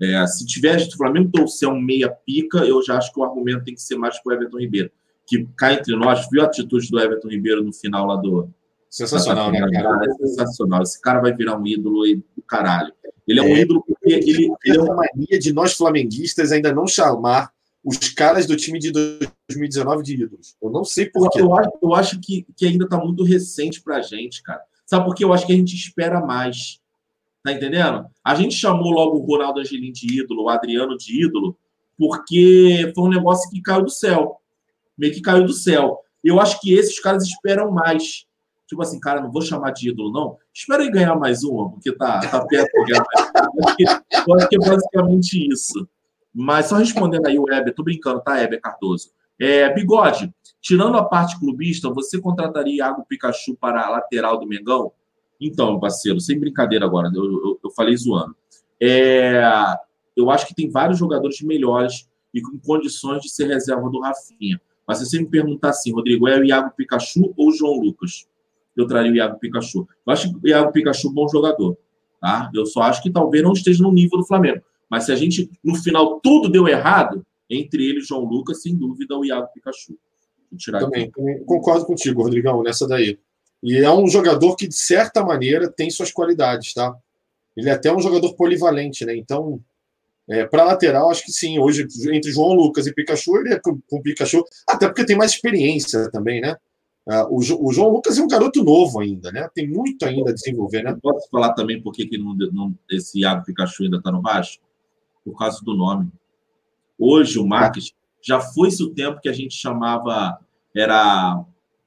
É, 0.00 0.26
se 0.26 0.46
tiver, 0.46 0.78
se 0.80 0.88
o 0.88 0.96
Flamengo 0.96 1.30
trouxer 1.30 1.68
um 1.68 1.78
meia 1.78 2.08
pica, 2.08 2.58
eu 2.58 2.82
já 2.82 2.96
acho 2.96 3.12
que 3.12 3.20
o 3.20 3.24
argumento 3.24 3.64
tem 3.64 3.74
que 3.74 3.82
ser 3.82 3.96
mais 3.96 4.18
para 4.22 4.30
o 4.30 4.36
Everton 4.36 4.58
Ribeiro. 4.58 4.90
Que 5.26 5.46
cá 5.56 5.74
entre 5.74 5.94
nós, 5.94 6.26
viu 6.30 6.42
a 6.42 6.46
atitude 6.46 6.90
do 6.90 6.98
Everton 6.98 7.28
Ribeiro 7.28 7.62
no 7.62 7.72
final 7.72 8.06
lá 8.06 8.16
do. 8.16 8.48
Sensacional, 8.88 9.52
né, 9.52 9.60
cara? 9.70 10.04
É 10.04 10.26
sensacional. 10.26 10.82
Esse 10.82 11.00
cara 11.00 11.20
vai 11.20 11.32
virar 11.34 11.56
um 11.56 11.66
ídolo 11.66 12.02
do 12.36 12.42
caralho. 12.42 12.92
Ele 13.28 13.38
é 13.38 13.42
um 13.42 13.56
é, 13.56 13.60
ídolo 13.60 13.84
porque 13.86 14.12
ele, 14.12 14.50
ele 14.64 14.78
é 14.78 14.80
uma 14.80 14.96
mania 14.96 15.38
de 15.38 15.52
nós 15.52 15.74
flamenguistas 15.74 16.50
ainda 16.50 16.72
não 16.72 16.86
chamar 16.86 17.52
os 17.84 17.96
caras 18.08 18.46
do 18.46 18.56
time 18.56 18.78
de 18.78 18.90
2019 18.90 20.02
de 20.02 20.14
ídolos. 20.14 20.56
Eu 20.60 20.70
não 20.70 20.82
sei 20.82 21.06
porquê. 21.06 21.40
Eu, 21.40 21.46
eu 21.46 21.54
acho, 21.54 21.70
eu 21.82 21.94
acho 21.94 22.20
que, 22.20 22.46
que 22.56 22.66
ainda 22.66 22.84
está 22.84 22.98
muito 22.98 23.22
recente 23.22 23.80
para 23.80 23.98
a 23.98 24.02
gente, 24.02 24.42
cara. 24.42 24.62
Sabe 24.90 25.04
por 25.04 25.14
quê? 25.14 25.22
Eu 25.22 25.32
acho 25.32 25.46
que 25.46 25.52
a 25.52 25.56
gente 25.56 25.76
espera 25.76 26.20
mais. 26.20 26.80
Tá 27.44 27.52
entendendo? 27.52 28.06
A 28.24 28.34
gente 28.34 28.56
chamou 28.56 28.90
logo 28.90 29.18
o 29.18 29.24
Ronaldo 29.24 29.60
Angelim 29.60 29.92
de 29.92 30.20
ídolo, 30.20 30.42
o 30.42 30.48
Adriano 30.48 30.96
de 30.96 31.24
ídolo, 31.24 31.56
porque 31.96 32.90
foi 32.92 33.04
um 33.04 33.08
negócio 33.08 33.48
que 33.48 33.62
caiu 33.62 33.84
do 33.84 33.90
céu. 33.90 34.40
Meio 34.98 35.14
que 35.14 35.20
caiu 35.20 35.46
do 35.46 35.52
céu. 35.52 36.00
Eu 36.24 36.40
acho 36.40 36.60
que 36.60 36.74
esses 36.74 36.98
caras 36.98 37.22
esperam 37.22 37.70
mais. 37.70 38.26
Tipo 38.66 38.82
assim, 38.82 38.98
cara, 38.98 39.20
não 39.20 39.30
vou 39.30 39.42
chamar 39.42 39.70
de 39.70 39.90
ídolo, 39.90 40.10
não. 40.10 40.36
Espera 40.52 40.82
aí 40.82 40.90
ganhar 40.90 41.14
mais 41.14 41.44
uma, 41.44 41.70
porque 41.70 41.92
tá, 41.92 42.18
tá 42.18 42.44
perto 42.44 42.84
de 42.84 42.90
ganhar 42.90 43.04
mais 43.14 44.02
Eu 44.26 44.34
acho 44.34 44.48
que 44.48 44.56
é 44.56 44.58
basicamente 44.58 45.52
isso. 45.52 45.88
Mas 46.34 46.66
só 46.66 46.74
respondendo 46.74 47.28
aí 47.28 47.38
o 47.38 47.48
Heber, 47.48 47.72
tô 47.72 47.84
brincando, 47.84 48.20
tá, 48.22 48.42
Heber 48.42 48.60
Cardoso? 48.60 49.12
É, 49.38 49.72
Bigode, 49.72 50.34
tirando 50.60 50.96
a 50.96 51.04
parte 51.04 51.38
clubista, 51.38 51.90
você 51.90 52.20
contrataria 52.20 52.76
Iago 52.76 53.04
Pikachu 53.08 53.56
para 53.56 53.84
a 53.84 53.90
lateral 53.90 54.38
do 54.38 54.46
Mengão? 54.46 54.92
Então, 55.40 55.80
parceiro, 55.80 56.20
sem 56.20 56.38
brincadeira 56.38 56.84
agora, 56.84 57.10
eu, 57.14 57.24
eu, 57.24 57.60
eu 57.64 57.70
falei 57.70 57.96
zoando. 57.96 58.36
É, 58.80 59.42
eu 60.16 60.30
acho 60.30 60.46
que 60.46 60.54
tem 60.54 60.70
vários 60.70 60.98
jogadores 60.98 61.40
melhores 61.40 62.08
e 62.32 62.40
com 62.42 62.58
condições 62.58 63.22
de 63.22 63.30
ser 63.30 63.46
reserva 63.46 63.88
do 63.88 64.00
Rafinha. 64.00 64.60
Mas 64.86 64.98
se 64.98 65.06
você 65.06 65.18
me 65.18 65.26
perguntar 65.26 65.70
assim, 65.70 65.92
Rodrigo, 65.92 66.28
é 66.28 66.38
o 66.38 66.44
Iago 66.44 66.72
Pikachu 66.76 67.32
ou 67.36 67.48
o 67.48 67.52
João 67.52 67.80
Lucas? 67.80 68.28
Eu 68.76 68.86
traria 68.86 69.12
o 69.12 69.14
Iago 69.14 69.38
Pikachu. 69.38 69.88
Eu 70.06 70.12
acho 70.12 70.38
o 70.42 70.48
Iago 70.48 70.72
Pikachu 70.72 71.08
é 71.08 71.10
um 71.10 71.14
bom 71.14 71.28
jogador. 71.28 71.76
Tá? 72.20 72.50
Eu 72.54 72.66
só 72.66 72.82
acho 72.82 73.02
que 73.02 73.10
talvez 73.10 73.42
não 73.42 73.52
esteja 73.52 73.82
no 73.82 73.92
nível 73.92 74.18
do 74.18 74.26
Flamengo. 74.26 74.62
Mas 74.88 75.04
se 75.04 75.12
a 75.12 75.16
gente, 75.16 75.50
no 75.62 75.74
final, 75.76 76.20
tudo 76.20 76.50
deu 76.50 76.66
errado, 76.68 77.24
entre 77.48 77.84
ele 77.88 78.00
e 78.00 78.02
João 78.02 78.24
Lucas, 78.24 78.62
sem 78.62 78.76
dúvida, 78.76 79.16
o 79.16 79.24
Iago 79.24 79.48
Pikachu. 79.54 79.96
Também, 80.70 81.10
também, 81.10 81.44
concordo 81.44 81.86
contigo, 81.86 82.22
Rodrigão, 82.22 82.62
nessa 82.62 82.86
daí. 82.86 83.18
E 83.62 83.76
é 83.76 83.90
um 83.90 84.08
jogador 84.08 84.56
que, 84.56 84.66
de 84.66 84.74
certa 84.74 85.24
maneira, 85.24 85.70
tem 85.70 85.90
suas 85.90 86.10
qualidades, 86.10 86.72
tá? 86.74 86.96
Ele 87.56 87.68
é 87.68 87.72
até 87.72 87.92
um 87.94 88.00
jogador 88.00 88.34
polivalente, 88.34 89.04
né? 89.04 89.14
Então, 89.14 89.60
é, 90.28 90.44
para 90.46 90.64
lateral, 90.64 91.10
acho 91.10 91.24
que 91.24 91.32
sim. 91.32 91.58
Hoje, 91.58 91.86
entre 92.12 92.30
João 92.30 92.54
Lucas 92.54 92.86
e 92.86 92.94
Pikachu, 92.94 93.36
ele 93.38 93.54
é 93.54 93.60
com, 93.60 93.80
com 93.88 94.00
Pikachu, 94.00 94.44
até 94.68 94.86
porque 94.86 95.04
tem 95.04 95.16
mais 95.16 95.32
experiência 95.32 96.10
também, 96.10 96.40
né? 96.40 96.56
Uh, 97.06 97.26
o, 97.30 97.68
o, 97.68 97.72
João 97.72 97.90
Lucas 97.90 98.18
é 98.18 98.22
um 98.22 98.28
garoto 98.28 98.62
novo 98.62 99.00
ainda, 99.00 99.32
né? 99.32 99.48
Tem 99.54 99.68
muito 99.68 100.04
ainda 100.04 100.30
a 100.30 100.34
desenvolver, 100.34 100.82
né? 100.82 100.96
Posso 101.02 101.28
falar 101.30 101.52
também 101.54 101.82
por 101.82 101.92
que, 101.92 102.06
que 102.06 102.18
não, 102.18 102.34
não, 102.52 102.74
esse 102.90 103.20
Iago 103.20 103.44
Pikachu 103.44 103.84
ainda 103.84 103.96
está 103.96 104.12
no 104.12 104.22
Vasco? 104.22 104.62
Por 105.24 105.36
causa 105.36 105.60
do 105.64 105.74
nome. 105.74 106.10
Hoje, 106.98 107.38
o 107.38 107.46
marketing 107.46 107.92
já 108.22 108.40
foi-se 108.40 108.82
o 108.82 108.90
tempo 108.90 109.20
que 109.20 109.28
a 109.28 109.32
gente 109.32 109.54
chamava, 109.54 110.38
era 110.74 111.44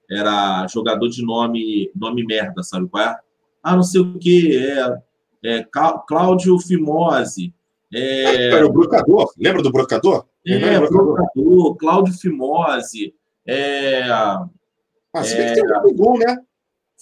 era 0.10 0.68
jogador 0.68 1.07
de 1.07 1.23
nome 1.23 1.89
nome 1.95 2.26
merda, 2.26 2.61
sabe 2.61 2.88
qual 2.88 3.03
é? 3.03 3.18
Ah, 3.64 3.76
não 3.76 3.84
sei 3.84 4.01
o 4.01 4.19
que, 4.19 4.57
é, 4.57 4.97
é 5.43 5.65
Cláudio 6.07 6.60
Fimose. 6.60 7.53
É, 7.93 8.49
era 8.49 8.65
o 8.65 8.73
Brocador, 8.73 9.31
lembra 9.38 9.61
do 9.61 9.72
Brocador? 9.72 10.26
É, 10.45 10.80
Brocador, 10.80 11.76
Cláudio 11.77 12.14
Fimose. 12.14 13.14
É, 13.45 14.03
ah, 14.10 15.23
se 15.23 15.35
bem 15.35 15.45
é, 15.45 15.53
que 15.53 15.61
tem 15.61 15.91
um 15.91 15.95
gol, 15.95 16.18
né? 16.18 16.38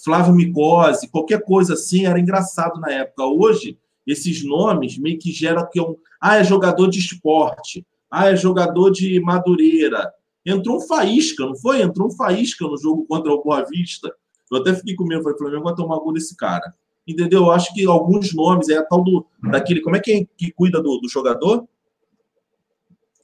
Flávio 0.03 0.33
Micose, 0.33 1.09
qualquer 1.09 1.43
coisa 1.43 1.73
assim, 1.73 2.05
era 2.05 2.19
engraçado 2.19 2.79
na 2.79 2.91
época. 2.91 3.23
Hoje, 3.25 3.77
esses 4.05 4.43
nomes 4.43 4.97
meio 4.97 5.19
que 5.19 5.31
geram 5.31 5.67
que 5.69 5.79
é 5.79 5.83
um. 5.83 5.95
Ah, 6.19 6.37
é 6.37 6.43
jogador 6.43 6.89
de 6.89 6.99
esporte. 6.99 7.85
Ah, 8.11 8.29
é 8.29 8.35
jogador 8.35 8.91
de 8.91 9.19
Madureira. 9.21 10.13
Entrou 10.45 10.77
um 10.77 10.81
faísca, 10.81 11.45
não 11.45 11.55
foi? 11.55 11.81
Entrou 11.81 12.09
um 12.09 12.11
faísca 12.11 12.65
no 12.65 12.77
jogo 12.77 13.05
contra 13.07 13.31
o 13.31 13.41
Boa 13.41 13.63
Vista. 13.63 14.13
Eu 14.51 14.57
até 14.57 14.73
fiquei 14.75 14.95
com 14.95 15.05
medo, 15.05 15.23
falei, 15.23 15.37
Flamengo 15.37 15.63
vai 15.63 15.75
tomar 15.75 15.97
gol 15.99 16.11
desse 16.11 16.35
cara. 16.35 16.75
Entendeu? 17.07 17.43
Eu 17.43 17.51
acho 17.51 17.73
que 17.73 17.85
alguns 17.85 18.33
nomes, 18.33 18.67
é 18.69 18.77
a 18.77 18.85
tal 18.85 19.03
do. 19.03 19.25
Daquele. 19.41 19.81
Como 19.81 19.95
é 19.95 19.99
que, 19.99 20.11
é 20.11 20.27
que 20.37 20.51
cuida 20.51 20.81
do, 20.81 20.99
do 20.99 21.07
jogador? 21.07 21.67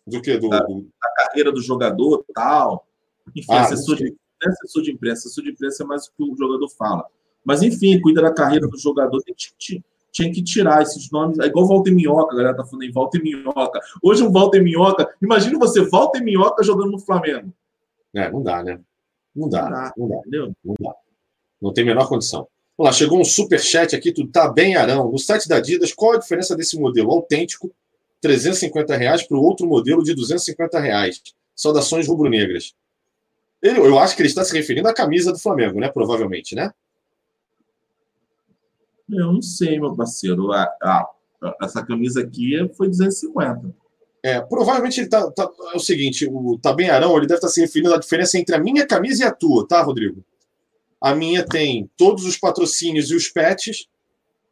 Do 0.06 0.22
que? 0.22 0.38
Do, 0.38 0.48
da, 0.48 0.60
da, 0.60 1.14
carreira 1.18 1.52
do 1.52 1.62
jogador 1.62 2.26
tal. 2.34 2.88
Enfim, 3.36 3.54
ah, 3.54 3.62
assessor, 3.62 3.98
de, 3.98 4.08
é 4.08 4.50
assessor 4.50 4.82
de 4.82 4.92
imprensa. 4.92 5.28
Assessor 5.28 5.44
de 5.44 5.52
imprensa 5.52 5.84
é 5.84 5.86
mais 5.86 6.08
o 6.08 6.12
que 6.16 6.24
o 6.24 6.36
jogador 6.38 6.70
fala. 6.70 7.06
Mas, 7.44 7.62
enfim, 7.62 8.00
cuida 8.00 8.22
da 8.22 8.34
carreira 8.34 8.68
do 8.68 8.78
jogador. 8.78 9.22
Tem 9.22 9.36
que, 9.36 9.84
tinha 10.18 10.34
que 10.34 10.44
tirar 10.44 10.82
esses 10.82 11.12
nomes. 11.12 11.38
É 11.40 11.46
igual 11.46 11.68
Walter 11.68 11.92
Minhoca, 11.92 12.34
a 12.34 12.38
galera 12.38 12.58
tá 12.58 12.66
falando 12.66 12.84
em 12.84 12.92
Walter 12.92 13.22
Minhoca. 13.22 13.80
Hoje 14.02 14.24
um 14.24 14.32
Walter 14.32 14.62
Minhoca. 14.62 15.08
Imagina 15.22 15.60
você, 15.60 15.82
Walter 15.82 16.24
Minhoca 16.24 16.64
jogando 16.64 16.92
no 16.92 17.00
Flamengo. 17.00 17.54
É, 18.16 18.32
não 18.32 18.42
dá, 18.42 18.64
né? 18.64 18.80
Não 19.36 19.48
dá, 19.48 19.64
não 19.64 19.70
dá, 19.70 19.94
não 19.96 20.08
dá. 20.08 20.16
Entendeu? 20.18 20.56
Não 20.66 20.76
dá. 20.80 20.96
Não 21.62 21.74
tem 21.74 21.84
a 21.84 21.88
menor 21.88 22.10
condição. 22.10 22.48
Vamos 22.76 22.92
lá, 22.92 22.98
chegou 22.98 23.20
um 23.20 23.24
super 23.24 23.60
chat 23.60 23.96
aqui, 23.96 24.12
tudo 24.12 24.32
tá 24.32 24.52
bem, 24.52 24.76
Arão. 24.76 25.12
No 25.12 25.20
site 25.20 25.48
da 25.48 25.58
Adidas, 25.58 25.94
qual 25.94 26.14
a 26.14 26.18
diferença 26.18 26.56
desse 26.56 26.80
modelo 26.80 27.12
autêntico, 27.12 27.72
350 28.22 28.96
reais, 28.96 29.24
para 29.24 29.38
o 29.38 29.42
outro 29.42 29.68
modelo 29.68 30.04
de 30.04 30.14
250 30.16 30.80
reais? 30.80 31.22
Saudações 31.56 32.08
rubro-negras. 32.08 32.74
Eu 33.62 33.98
acho 33.98 34.16
que 34.16 34.22
ele 34.22 34.30
está 34.30 34.44
se 34.44 34.56
referindo 34.56 34.88
à 34.88 34.94
camisa 34.94 35.32
do 35.32 35.40
Flamengo, 35.40 35.80
né? 35.80 35.90
Provavelmente, 35.90 36.56
né? 36.56 36.72
Eu 39.10 39.34
não 39.34 39.42
sei, 39.42 39.80
meu 39.80 39.96
parceiro. 39.96 40.52
Ah, 40.52 40.70
ah, 40.82 41.08
essa 41.62 41.86
camisa 41.86 42.22
aqui 42.22 42.58
foi 42.76 42.88
250. 42.88 43.74
É, 44.24 44.42
provavelmente 44.42 45.00
ele 45.00 45.10
tá, 45.10 45.30
tá, 45.32 45.50
É 45.74 45.78
o 45.78 45.80
seguinte, 45.80 46.28
o 46.30 46.58
Tabem 46.58 46.90
Arão 46.90 47.16
ele 47.16 47.28
deve 47.28 47.38
estar 47.38 47.48
tá 47.48 47.54
se 47.54 47.62
referindo 47.62 47.94
à 47.94 47.98
diferença 47.98 48.38
entre 48.38 48.56
a 48.56 48.60
minha 48.60 48.86
camisa 48.86 49.24
e 49.24 49.28
a 49.28 49.32
tua, 49.32 49.68
tá, 49.68 49.82
Rodrigo? 49.82 50.24
A 51.00 51.14
minha 51.14 51.46
tem 51.46 51.90
todos 51.96 52.26
os 52.26 52.38
patrocínios 52.38 53.12
e 53.12 53.16
os 53.16 53.30
pets, 53.30 53.88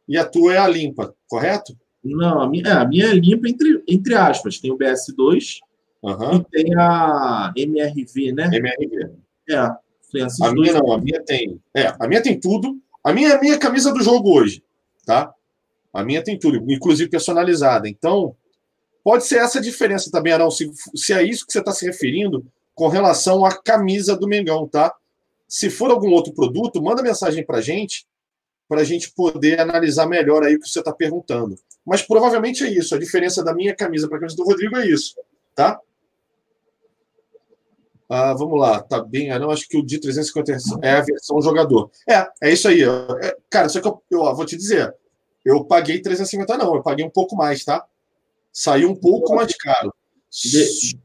e 0.08 0.16
a 0.16 0.24
tua 0.24 0.54
é 0.54 0.58
a 0.58 0.68
limpa, 0.68 1.14
correto? 1.28 1.76
Não, 2.02 2.40
a 2.40 2.48
minha, 2.48 2.68
é, 2.68 2.72
a 2.72 2.84
minha 2.86 3.06
é 3.06 3.14
limpa 3.14 3.48
entre, 3.48 3.82
entre 3.88 4.14
aspas. 4.14 4.58
Tem 4.58 4.70
o 4.70 4.78
BS2 4.78 5.58
uhum. 6.02 6.36
e 6.36 6.44
tem 6.44 6.74
a 6.76 7.52
MRV, 7.56 8.32
né? 8.32 8.44
MRV. 8.52 9.10
É, 9.50 9.70
tem 10.12 10.22
a 10.22 10.52
minha 10.52 10.72
não, 10.74 10.92
a 10.92 10.98
minha 10.98 11.20
tem. 11.22 11.60
É, 11.74 11.92
a 11.98 12.06
minha 12.06 12.22
tem 12.22 12.38
tudo, 12.38 12.80
a 13.06 13.12
minha 13.12 13.38
minha 13.38 13.56
camisa 13.56 13.92
do 13.92 14.02
jogo 14.02 14.36
hoje, 14.36 14.64
tá? 15.06 15.32
A 15.94 16.02
minha 16.02 16.24
tem 16.24 16.36
tudo, 16.36 16.56
inclusive 16.72 17.08
personalizada. 17.08 17.88
Então, 17.88 18.34
pode 19.04 19.24
ser 19.24 19.38
essa 19.38 19.60
a 19.60 19.62
diferença 19.62 20.10
também, 20.10 20.32
Arão, 20.32 20.50
se, 20.50 20.68
se 20.92 21.12
é 21.12 21.22
isso 21.22 21.46
que 21.46 21.52
você 21.52 21.60
está 21.60 21.70
se 21.70 21.86
referindo 21.86 22.44
com 22.74 22.88
relação 22.88 23.46
à 23.46 23.56
camisa 23.56 24.16
do 24.16 24.26
Mengão, 24.26 24.66
tá? 24.66 24.92
Se 25.46 25.70
for 25.70 25.88
algum 25.92 26.10
outro 26.10 26.34
produto, 26.34 26.82
manda 26.82 27.00
mensagem 27.00 27.46
para 27.46 27.60
gente, 27.60 28.04
para 28.68 28.80
a 28.80 28.84
gente 28.84 29.12
poder 29.12 29.60
analisar 29.60 30.08
melhor 30.08 30.42
aí 30.42 30.56
o 30.56 30.60
que 30.60 30.68
você 30.68 30.80
está 30.80 30.92
perguntando. 30.92 31.56
Mas 31.86 32.02
provavelmente 32.02 32.64
é 32.64 32.68
isso. 32.68 32.92
A 32.92 32.98
diferença 32.98 33.44
da 33.44 33.54
minha 33.54 33.72
camisa 33.72 34.08
para 34.08 34.16
a 34.16 34.20
camisa 34.20 34.36
do 34.36 34.44
Rodrigo 34.44 34.76
é 34.78 34.84
isso, 34.84 35.14
tá? 35.54 35.78
Ah, 38.08 38.32
vamos 38.34 38.58
lá, 38.58 38.80
tá 38.80 39.02
bem. 39.02 39.28
Eu 39.28 39.40
não 39.40 39.50
acho 39.50 39.68
que 39.68 39.76
o 39.76 39.84
de 39.84 39.98
350 39.98 40.52
é 40.82 40.92
a 40.92 41.00
versão 41.00 41.40
jogador. 41.42 41.90
É, 42.08 42.28
é 42.42 42.52
isso 42.52 42.68
aí. 42.68 42.82
É, 42.82 43.36
cara, 43.50 43.68
só 43.68 43.80
que 43.80 43.88
eu, 43.88 44.02
eu 44.10 44.34
vou 44.34 44.46
te 44.46 44.56
dizer, 44.56 44.94
eu 45.44 45.64
paguei 45.64 46.00
350, 46.00 46.56
não, 46.56 46.76
eu 46.76 46.82
paguei 46.82 47.04
um 47.04 47.10
pouco 47.10 47.36
mais, 47.36 47.64
tá? 47.64 47.84
Saiu 48.52 48.90
um 48.90 48.96
pouco 48.96 49.34
mais 49.34 49.56
caro. 49.56 49.92
De... 50.30 50.98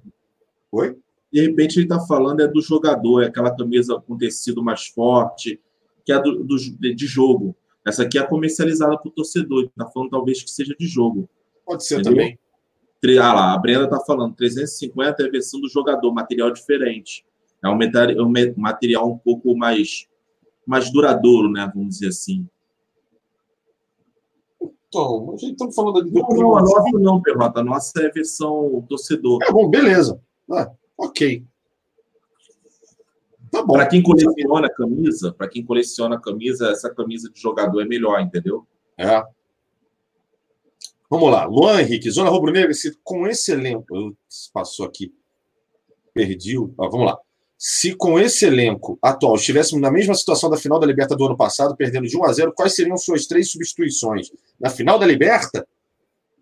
Oi? 0.72 0.98
De 1.32 1.42
repente 1.42 1.80
ele 1.80 1.88
tá 1.88 2.00
falando 2.02 2.42
é 2.42 2.48
do 2.48 2.62
jogador, 2.62 3.24
é 3.24 3.28
aquela 3.28 3.56
camisa 3.56 4.02
com 4.06 4.18
tecido 4.18 4.64
mais 4.64 4.88
forte, 4.88 5.60
que 6.06 6.12
é 6.12 6.22
do, 6.22 6.44
do 6.44 6.58
de 6.58 7.06
jogo. 7.08 7.56
Essa 7.86 8.04
aqui 8.04 8.20
é 8.20 8.24
comercializada 8.24 8.98
para 8.98 9.08
o 9.08 9.12
torcedor, 9.12 9.70
tá 9.78 9.88
falando 9.88 10.10
talvez 10.10 10.44
que 10.44 10.52
seja 10.52 10.76
de 10.78 10.88
jogo. 10.88 11.30
Pode 11.66 11.86
ser 11.86 11.96
Entendeu? 12.00 12.14
também. 12.14 12.40
Ah 13.20 13.34
lá, 13.34 13.54
a 13.54 13.58
Brenda 13.58 13.86
está 13.86 14.00
falando, 14.00 14.36
350 14.36 15.24
é 15.24 15.28
a 15.28 15.32
versão 15.32 15.60
do 15.60 15.68
jogador, 15.70 16.14
material 16.14 16.52
diferente. 16.52 17.26
É 17.64 17.70
um, 17.70 17.82
é 17.82 18.54
material 18.56 19.10
um 19.10 19.18
pouco 19.18 19.56
mais, 19.56 20.08
mais 20.66 20.92
duradouro, 20.92 21.52
né? 21.52 21.72
Vamos 21.74 21.96
dizer 21.96 22.10
assim. 22.10 22.48
Então, 24.88 25.32
a 25.34 25.38
gente 25.38 25.54
está 25.54 25.72
falando 25.72 26.00
ali 26.00 26.12
do. 26.12 26.20
Não, 26.20 26.28
não, 26.30 26.58
a 26.58 26.62
nossa 26.62 27.00
não, 27.00 27.22
Perrota. 27.22 27.62
A 27.62 27.64
nossa 27.64 28.02
é 28.02 28.08
a 28.08 28.12
versão 28.12 28.86
torcedor. 28.90 29.40
É 29.44 29.52
bom, 29.52 29.70
beleza. 29.70 30.22
Ah, 30.52 30.70
ok. 30.98 31.46
Tá 33.52 33.64
bom. 33.64 33.74
Para 33.74 33.88
quem 33.88 34.04
coleciona 34.04 34.70
camisa, 34.70 35.34
para 35.34 35.48
quem 35.48 35.64
coleciona 35.66 36.20
camisa, 36.20 36.70
essa 36.72 36.94
camisa 36.94 37.30
de 37.32 37.40
jogador 37.40 37.82
é 37.82 37.86
melhor, 37.86 38.20
entendeu? 38.20 38.68
É. 38.98 39.24
Vamos 41.12 41.30
lá. 41.30 41.44
Luan 41.44 41.82
Henrique, 41.82 42.10
Zona 42.10 42.30
Rubro-Negra, 42.30 42.72
com 43.04 43.28
esse 43.28 43.52
elenco. 43.52 44.16
Passou 44.54 44.86
aqui. 44.86 45.14
Perdi. 46.14 46.56
Ah, 46.80 46.88
vamos 46.88 47.06
lá. 47.06 47.20
Se 47.58 47.94
com 47.94 48.18
esse 48.18 48.46
elenco 48.46 48.98
atual 49.02 49.36
estivéssemos 49.36 49.82
na 49.82 49.92
mesma 49.92 50.16
situação 50.16 50.50
da 50.50 50.56
final 50.56 50.80
da 50.80 50.88
Liberta 50.88 51.14
do 51.14 51.26
ano 51.26 51.36
passado, 51.36 51.76
perdendo 51.76 52.08
de 52.08 52.18
1 52.18 52.24
a 52.24 52.32
0, 52.32 52.54
quais 52.54 52.76
seriam 52.76 52.98
suas 52.98 53.28
três 53.28 53.52
substituições? 53.52 54.32
Na 54.58 54.70
final 54.70 54.98
da 54.98 55.06
Liberta, 55.06 55.68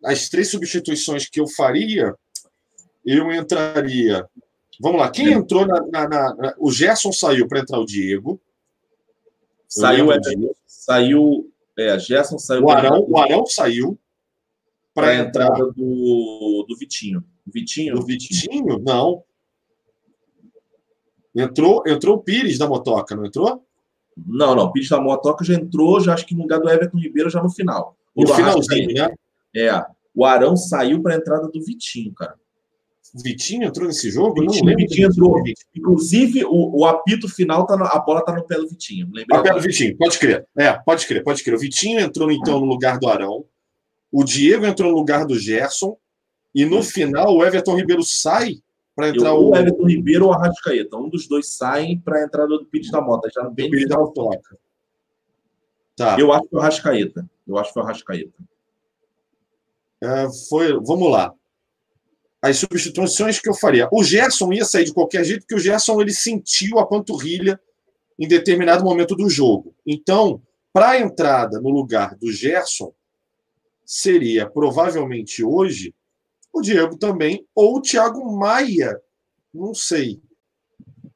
as 0.06 0.30
três 0.30 0.52
substituições 0.52 1.28
que 1.28 1.40
eu 1.40 1.48
faria, 1.48 2.16
eu 3.04 3.32
entraria. 3.32 4.30
Vamos 4.80 5.02
lá, 5.02 5.10
quem 5.10 5.32
entrou 5.32 5.66
na. 5.66 5.82
na, 5.88 6.08
na 6.08 6.56
o 6.60 6.72
Gerson 6.72 7.12
saiu 7.12 7.48
para 7.48 7.62
entrar 7.62 7.80
o 7.80 7.86
Diego. 7.86 8.40
Saiu, 9.68 10.12
é, 10.12 10.20
saiu 10.68 11.52
É, 11.76 11.98
Gerson 11.98 12.38
saiu. 12.38 12.64
O 12.64 12.70
Arão, 12.70 13.06
o 13.10 13.18
Arão 13.18 13.46
saiu 13.48 14.00
para 15.00 15.12
a 15.12 15.16
entrada 15.16 15.72
do, 15.72 16.66
do 16.68 16.78
Vitinho. 16.78 17.24
Vitinho? 17.46 17.96
Do 17.96 18.06
Vitinho? 18.06 18.80
Não. 18.80 19.24
Entrou, 21.36 21.84
entrou 21.88 22.16
o 22.16 22.22
Pires 22.22 22.58
da 22.58 22.68
Motoca, 22.68 23.16
não 23.16 23.26
entrou? 23.26 23.64
Não, 24.18 24.56
não. 24.56 24.66
O 24.66 24.72
Pires 24.72 24.90
da 24.90 25.00
Motoca 25.00 25.44
já 25.44 25.54
entrou, 25.54 26.00
já 26.00 26.14
acho 26.14 26.26
que 26.26 26.36
no 26.36 26.42
lugar 26.42 26.60
do 26.60 26.70
Everton 26.70 26.98
Ribeiro 26.98 27.30
já 27.30 27.42
no 27.42 27.50
final. 27.50 27.96
No 28.16 28.28
finalzinho, 28.34 28.94
né? 28.94 29.14
É. 29.56 29.86
O 30.14 30.26
Arão 30.26 30.56
saiu 30.56 31.02
para 31.02 31.14
a 31.14 31.18
entrada 31.18 31.48
do 31.48 31.64
Vitinho, 31.64 32.14
cara. 32.14 32.36
Vitinho 33.24 33.64
entrou 33.64 33.88
nesse 33.88 34.12
jogo? 34.12 34.42
Vitinho, 34.42 34.66
não 34.66 34.76
Vitinho 34.76 35.08
entrou. 35.08 35.42
Inclusive, 35.76 36.46
o, 36.46 36.82
o 36.82 36.86
apito 36.86 37.28
final, 37.28 37.66
tá 37.66 37.76
no, 37.76 37.86
a 37.86 38.00
bola 38.00 38.24
tá 38.24 38.34
no 38.34 38.46
pé 38.46 38.56
do 38.56 38.68
Vitinho. 38.68 39.08
Lembrei 39.12 39.42
pé 39.42 39.54
do 39.54 39.62
Vitinho, 39.62 39.98
pode 39.98 40.20
crer. 40.20 40.46
É, 40.58 40.74
pode 40.74 41.08
crer, 41.08 41.24
pode 41.24 41.44
crer. 41.44 41.56
O 41.56 41.60
Vitinho 41.60 42.00
entrou, 42.00 42.32
então, 42.32 42.60
no 42.60 42.66
lugar 42.66 43.00
do 43.00 43.08
Arão. 43.08 43.46
O 44.12 44.24
Diego 44.24 44.66
entrou 44.66 44.92
no 44.92 44.98
lugar 44.98 45.26
do 45.26 45.38
Gerson. 45.38 45.98
E 46.54 46.66
no 46.66 46.82
final, 46.82 47.36
o 47.36 47.46
Everton 47.46 47.76
Ribeiro 47.76 48.04
sai 48.04 48.56
para 48.96 49.10
entrar 49.10 49.34
o... 49.34 49.50
o 49.50 49.56
Everton 49.56 49.88
Ribeiro 49.88 50.26
ou 50.26 50.34
a 50.34 50.38
Rascaeta. 50.38 50.98
Um 50.98 51.10
dos 51.10 51.28
dois 51.28 51.48
saem 51.56 52.00
para 52.00 52.20
a 52.20 52.24
entrada 52.24 52.50
do 52.50 52.66
Pires 52.66 52.90
da 52.90 53.02
Mota. 53.02 53.30
Já 53.34 53.44
bem 53.50 53.70
Pires 53.70 53.88
da 53.88 53.98
Mota. 53.98 54.58
Tá. 55.96 56.20
Eu 56.20 56.32
acho 56.32 56.44
que 56.44 56.50
foi 56.50 56.60
o 56.60 56.62
Rascaeta. 56.62 57.30
Eu 57.48 57.58
acho 57.58 57.70
que 57.70 57.74
foi 57.74 57.84
o 57.84 57.86
Rascaeta. 57.86 58.44
É, 60.02 60.28
foi, 60.50 60.74
vamos 60.82 61.12
lá 61.12 61.34
as 62.42 62.58
substituições 62.58 63.40
que 63.40 63.50
eu 63.50 63.54
faria. 63.54 63.90
O 63.92 64.04
Gerson 64.04 64.54
ia 64.54 64.64
sair 64.64 64.86
de 64.86 64.94
qualquer 64.94 65.24
jeito, 65.24 65.42
porque 65.42 65.56
o 65.56 65.60
Gerson 65.60 66.02
ele 66.02 66.14
sentiu 66.14 66.80
a 66.80 66.86
panturrilha 66.86 67.60
em 68.18 68.28
determinado 68.28 68.84
momento 68.84 69.16
do 69.16 69.30
jogo. 69.30 69.76
Então, 69.86 70.42
para 70.72 70.92
a 70.92 71.00
entrada 71.00 71.60
no 71.60 71.70
lugar 71.70 72.16
do 72.16 72.32
Gerson, 72.32 72.94
seria 73.90 74.48
provavelmente 74.48 75.44
hoje 75.44 75.96
o 76.54 76.62
Diego 76.62 76.96
também, 76.96 77.44
ou 77.56 77.78
o 77.78 77.82
Thiago 77.82 78.38
Maia. 78.38 79.02
Não 79.52 79.74
sei. 79.74 80.22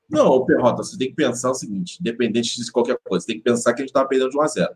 Não, 0.10 0.44
Perrota, 0.44 0.84
você 0.84 0.98
tem 0.98 1.10
que 1.10 1.16
pensar 1.16 1.52
o 1.52 1.54
seguinte: 1.54 2.00
independente 2.00 2.60
de 2.60 2.72
qualquer 2.72 2.98
coisa, 3.04 3.24
você 3.24 3.34
tem 3.34 3.38
que 3.38 3.44
pensar 3.44 3.74
que 3.74 3.82
a 3.82 3.84
gente 3.84 3.90
estava 3.90 4.08
perdendo 4.08 4.32
de 4.32 4.38
1 4.38 4.42
a 4.42 4.48
0 4.48 4.70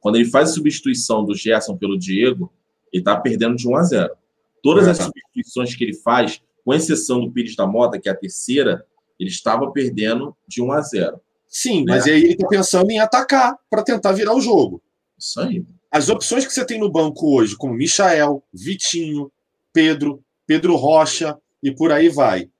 Quando 0.00 0.16
ele 0.16 0.24
faz 0.24 0.50
a 0.50 0.52
substituição 0.54 1.22
do 1.22 1.34
Gerson 1.34 1.76
pelo 1.76 1.98
Diego, 1.98 2.50
ele 2.90 3.02
está 3.02 3.14
perdendo 3.20 3.56
de 3.56 3.68
1 3.68 3.76
a 3.76 3.82
0 3.82 4.16
Todas 4.62 4.88
as 4.88 4.96
substituições 4.96 5.74
que 5.74 5.84
ele 5.84 5.94
faz, 5.94 6.42
com 6.64 6.72
exceção 6.72 7.20
do 7.20 7.30
Pires 7.30 7.54
da 7.54 7.66
Mota, 7.66 8.00
que 8.00 8.08
é 8.08 8.12
a 8.12 8.16
terceira, 8.16 8.86
ele 9.20 9.28
estava 9.28 9.70
perdendo 9.70 10.34
de 10.48 10.62
1 10.62 10.72
a 10.72 10.80
0. 10.80 11.20
Sim, 11.46 11.84
né? 11.84 11.92
mas 11.92 12.06
aí 12.06 12.22
ele 12.22 12.32
está 12.32 12.48
pensando 12.48 12.90
em 12.90 12.98
atacar 12.98 13.58
para 13.68 13.82
tentar 13.82 14.12
virar 14.12 14.34
o 14.34 14.40
jogo. 14.40 14.82
Isso 15.18 15.38
aí. 15.40 15.64
As 15.94 16.08
opções 16.08 16.44
que 16.44 16.52
você 16.52 16.66
tem 16.66 16.80
no 16.80 16.90
banco 16.90 17.36
hoje, 17.36 17.56
como 17.56 17.72
Michael, 17.72 18.42
Vitinho, 18.52 19.30
Pedro, 19.72 20.24
Pedro 20.44 20.74
Rocha 20.74 21.38
e 21.62 21.70
por 21.70 21.92
aí 21.92 22.08
vai. 22.08 22.50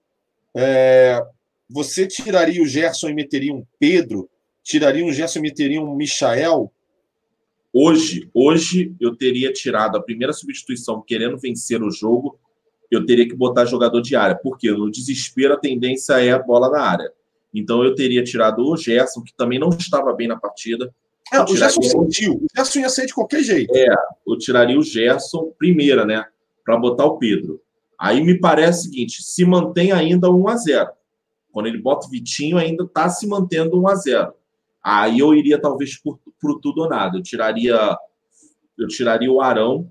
É, 0.54 1.20
você 1.68 2.06
tiraria 2.06 2.62
o 2.62 2.66
Gerson 2.66 3.08
e 3.08 3.12
meteria 3.12 3.52
um 3.52 3.66
Pedro? 3.76 4.30
Tiraria 4.62 5.04
um 5.04 5.12
Gerson 5.12 5.40
e 5.40 5.42
meteria 5.42 5.82
um 5.82 5.96
Michael? 5.96 6.72
Hoje, 7.72 8.30
hoje 8.32 8.94
eu 9.00 9.16
teria 9.16 9.52
tirado 9.52 9.98
a 9.98 10.02
primeira 10.02 10.32
substituição 10.32 11.02
querendo 11.02 11.36
vencer 11.36 11.82
o 11.82 11.90
jogo, 11.90 12.38
eu 12.88 13.04
teria 13.04 13.28
que 13.28 13.34
botar 13.34 13.64
jogador 13.64 14.00
de 14.00 14.14
área, 14.14 14.38
porque 14.40 14.70
no 14.70 14.88
desespero 14.88 15.54
a 15.54 15.58
tendência 15.58 16.24
é 16.24 16.30
a 16.30 16.38
bola 16.38 16.70
na 16.70 16.82
área. 16.82 17.12
Então 17.52 17.82
eu 17.82 17.96
teria 17.96 18.22
tirado 18.22 18.64
o 18.64 18.76
Gerson, 18.76 19.24
que 19.24 19.34
também 19.34 19.58
não 19.58 19.70
estava 19.70 20.12
bem 20.12 20.28
na 20.28 20.36
partida. 20.36 20.94
É, 21.32 21.40
o 21.40 21.56
Gerson 21.56 21.82
sentiu. 21.82 22.34
O 22.34 22.46
Gerson 22.54 22.80
ia 22.80 22.88
sair 22.88 23.06
de 23.06 23.14
qualquer 23.14 23.42
jeito. 23.42 23.74
É, 23.74 23.86
eu 24.26 24.36
tiraria 24.38 24.78
o 24.78 24.82
Gerson 24.82 25.52
primeira, 25.58 26.04
né? 26.04 26.24
Para 26.64 26.76
botar 26.76 27.04
o 27.04 27.18
Pedro. 27.18 27.60
Aí 27.98 28.22
me 28.22 28.38
parece 28.38 28.80
o 28.80 28.90
seguinte: 28.90 29.22
se 29.22 29.44
mantém 29.44 29.92
ainda 29.92 30.30
1 30.30 30.48
a 30.48 30.56
0 30.56 30.90
Quando 31.52 31.66
ele 31.66 31.78
bota 31.78 32.06
o 32.06 32.10
Vitinho, 32.10 32.58
ainda 32.58 32.84
está 32.84 33.08
se 33.08 33.26
mantendo 33.26 33.80
1 33.80 33.88
a 33.88 33.94
0 33.94 34.34
Aí 34.82 35.18
eu 35.18 35.34
iria 35.34 35.58
talvez 35.58 35.98
por, 35.98 36.18
por 36.40 36.60
tudo 36.60 36.82
ou 36.82 36.88
nada. 36.88 37.16
Eu 37.16 37.22
tiraria, 37.22 37.96
eu 38.78 38.86
tiraria 38.86 39.32
o 39.32 39.40
Arão 39.40 39.90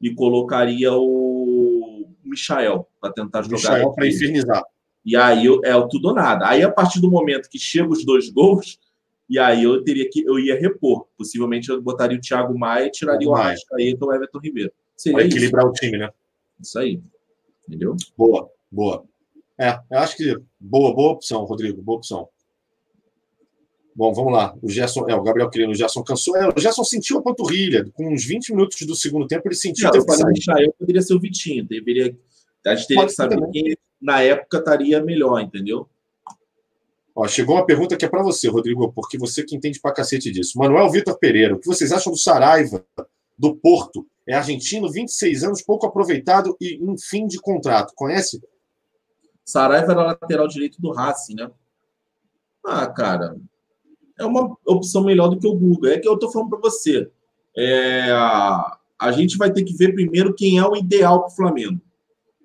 e 0.00 0.12
colocaria 0.12 0.92
o 0.92 2.08
Michael 2.24 2.88
para 3.00 3.12
tentar 3.12 3.42
jogar. 3.42 3.56
Michael 3.56 3.92
para 3.92 4.08
infernizar. 4.08 4.64
E 5.04 5.16
aí 5.16 5.46
é 5.64 5.76
o 5.76 5.86
tudo 5.86 6.08
ou 6.08 6.14
nada. 6.14 6.48
Aí 6.48 6.62
a 6.62 6.70
partir 6.70 7.00
do 7.00 7.10
momento 7.10 7.48
que 7.48 7.58
chegam 7.58 7.90
os 7.90 8.04
dois 8.04 8.28
gols, 8.28 8.80
e 9.28 9.38
aí 9.38 9.64
eu 9.64 9.82
teria 9.82 10.08
que 10.10 10.24
eu 10.24 10.38
ia 10.38 10.58
repor. 10.58 11.06
Possivelmente 11.16 11.70
eu 11.70 11.80
botaria 11.80 12.18
o 12.18 12.20
Thiago 12.20 12.58
Maia 12.58 12.86
e 12.86 12.90
tiraria 12.90 13.28
o 13.28 13.34
Arrascaeta 13.34 14.04
ou 14.04 14.10
o 14.10 14.14
Everton 14.14 14.38
Ribeiro. 14.38 14.72
Seria 14.96 15.24
equilibrar 15.24 15.66
o 15.66 15.72
time, 15.72 15.98
né? 15.98 16.10
Isso 16.60 16.78
aí. 16.78 17.00
Entendeu? 17.66 17.96
Boa, 18.16 18.50
boa. 18.70 19.04
É, 19.58 19.78
eu 19.90 19.98
acho 19.98 20.16
que 20.16 20.36
boa, 20.58 20.94
boa 20.94 21.12
opção, 21.12 21.44
Rodrigo, 21.44 21.80
boa 21.82 21.98
opção. 21.98 22.28
Bom, 23.94 24.12
vamos 24.12 24.32
lá. 24.32 24.56
O 24.62 24.68
Gerson, 24.68 25.08
é, 25.08 25.14
o 25.14 25.22
Gabriel 25.22 25.50
querendo, 25.50 25.70
o 25.70 25.74
Gerson 25.74 26.02
cansou. 26.02 26.36
É, 26.36 26.48
o 26.48 26.58
Gerson 26.58 26.82
sentiu 26.82 27.18
a 27.18 27.22
panturrilha. 27.22 27.84
Com 27.92 28.12
uns 28.12 28.24
20 28.24 28.50
minutos 28.50 28.80
do 28.86 28.94
segundo 28.94 29.26
tempo, 29.26 29.46
ele 29.46 29.54
sentiu. 29.54 29.90
Não, 29.90 30.60
eu 30.60 30.72
poderia 30.78 31.02
ser 31.02 31.14
o 31.14 31.20
Vitinho. 31.20 31.64
Deveria, 31.64 32.16
a 32.66 32.74
gente 32.74 32.88
teria 32.88 33.02
Pode 33.02 33.10
que 33.10 33.16
saber 33.16 33.36
também. 33.36 33.52
quem 33.52 33.76
na 34.00 34.22
época 34.22 34.58
estaria 34.58 35.02
melhor, 35.02 35.40
entendeu? 35.40 35.88
Ó, 37.14 37.26
chegou 37.28 37.56
uma 37.56 37.66
pergunta 37.66 37.96
que 37.96 38.04
é 38.04 38.08
para 38.08 38.22
você, 38.22 38.48
Rodrigo, 38.48 38.90
porque 38.92 39.18
você 39.18 39.42
que 39.42 39.54
entende 39.54 39.80
pra 39.80 39.92
cacete 39.92 40.30
disso. 40.30 40.58
Manuel 40.58 40.90
Vitor 40.90 41.18
Pereira, 41.18 41.54
o 41.54 41.58
que 41.58 41.66
vocês 41.66 41.92
acham 41.92 42.12
do 42.12 42.18
Saraiva, 42.18 42.84
do 43.38 43.54
Porto? 43.54 44.06
É 44.26 44.34
argentino, 44.34 44.90
26 44.90 45.44
anos, 45.44 45.62
pouco 45.62 45.86
aproveitado 45.86 46.56
e 46.60 46.78
um 46.82 46.96
fim 46.96 47.26
de 47.26 47.38
contrato. 47.38 47.92
Conhece? 47.94 48.40
Saraiva 49.44 49.92
era 49.92 50.02
lateral 50.04 50.46
direito 50.48 50.80
do 50.80 50.92
Racing, 50.92 51.34
né? 51.34 51.50
Ah, 52.64 52.86
cara, 52.86 53.36
é 54.18 54.24
uma 54.24 54.56
opção 54.64 55.04
melhor 55.04 55.28
do 55.28 55.38
que 55.38 55.46
o 55.46 55.54
Google. 55.54 55.90
É 55.90 55.98
que 55.98 56.08
eu 56.08 56.14
estou 56.14 56.30
falando 56.30 56.50
para 56.50 56.60
você. 56.60 57.10
É, 57.56 58.10
a 58.10 59.12
gente 59.12 59.36
vai 59.36 59.52
ter 59.52 59.64
que 59.64 59.74
ver 59.74 59.92
primeiro 59.92 60.32
quem 60.32 60.58
é 60.58 60.64
o 60.64 60.76
ideal 60.76 61.20
para 61.20 61.32
o 61.32 61.36
Flamengo. 61.36 61.80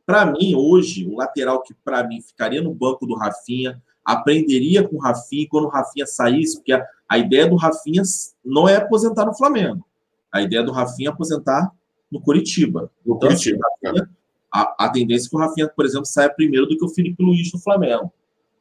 Para 0.05 0.25
mim, 0.25 0.55
hoje, 0.55 1.05
o 1.05 1.15
lateral 1.15 1.61
que 1.61 1.73
para 1.73 2.05
mim 2.07 2.21
ficaria 2.21 2.61
no 2.61 2.73
banco 2.73 3.05
do 3.05 3.15
Rafinha, 3.15 3.81
aprenderia 4.07 4.87
com 4.87 4.95
o 4.95 4.99
Rafinha 4.99 5.45
quando 5.49 5.65
o 5.65 5.69
Rafinha 5.69 6.07
saísse, 6.07 6.55
porque 6.55 6.71
a, 6.71 6.81
a, 7.09 7.17
ideia 7.17 7.45
do 7.45 7.57
Rafinha 7.57 8.01
não 8.43 8.67
é 8.67 8.77
aposentar 8.77 9.25
no 9.25 9.35
Flamengo. 9.35 9.85
A 10.31 10.41
ideia 10.41 10.63
do 10.63 10.71
Rafinha 10.71 11.09
é 11.09 11.11
aposentar 11.11 11.69
no 12.09 12.21
Curitiba. 12.21 12.89
No 13.05 13.17
então, 13.17 13.27
Curitiba. 13.27 13.59
Assim, 13.67 13.85
Rafinha, 13.85 14.09
a, 14.49 14.85
a, 14.85 14.89
tendência 14.89 15.27
é 15.27 15.29
que 15.29 15.35
o 15.35 15.39
Rafinha, 15.39 15.67
por 15.67 15.85
exemplo, 15.85 16.05
saia 16.05 16.29
primeiro 16.29 16.65
do 16.65 16.77
que 16.77 16.85
o 16.85 16.87
Felipe 16.87 17.21
Luiz 17.21 17.51
no 17.51 17.59
Flamengo. 17.59 18.09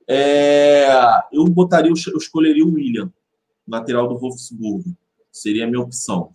É, 0.08 0.88
eu 1.32 1.44
botaria, 1.44 1.90
eu 1.90 2.18
escolheria 2.18 2.64
o 2.64 2.74
William, 2.74 3.12
lateral 3.68 4.08
do 4.08 4.18
Wolfsburgo. 4.18 4.96
Seria 5.30 5.64
a 5.64 5.68
minha 5.68 5.80
opção. 5.80 6.30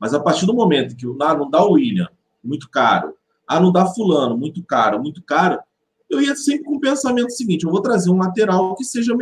Mas 0.00 0.14
a 0.14 0.20
partir 0.20 0.46
do 0.46 0.54
momento 0.54 0.96
que 0.96 1.06
ah, 1.20 1.34
não 1.34 1.50
dá 1.50 1.62
o 1.62 1.72
William, 1.72 2.08
muito 2.42 2.70
caro. 2.70 3.14
Ah, 3.46 3.60
não 3.60 3.70
dá 3.70 3.84
fulano, 3.84 4.38
muito 4.38 4.62
caro, 4.64 4.98
muito 5.02 5.22
caro. 5.22 5.60
Eu 6.12 6.20
ia 6.20 6.36
sempre 6.36 6.64
com 6.64 6.76
o 6.76 6.80
pensamento 6.80 7.30
seguinte: 7.30 7.64
eu 7.64 7.70
vou 7.70 7.80
trazer 7.80 8.10
um 8.10 8.18
lateral 8.18 8.74
que 8.76 8.84
seja 8.84 9.16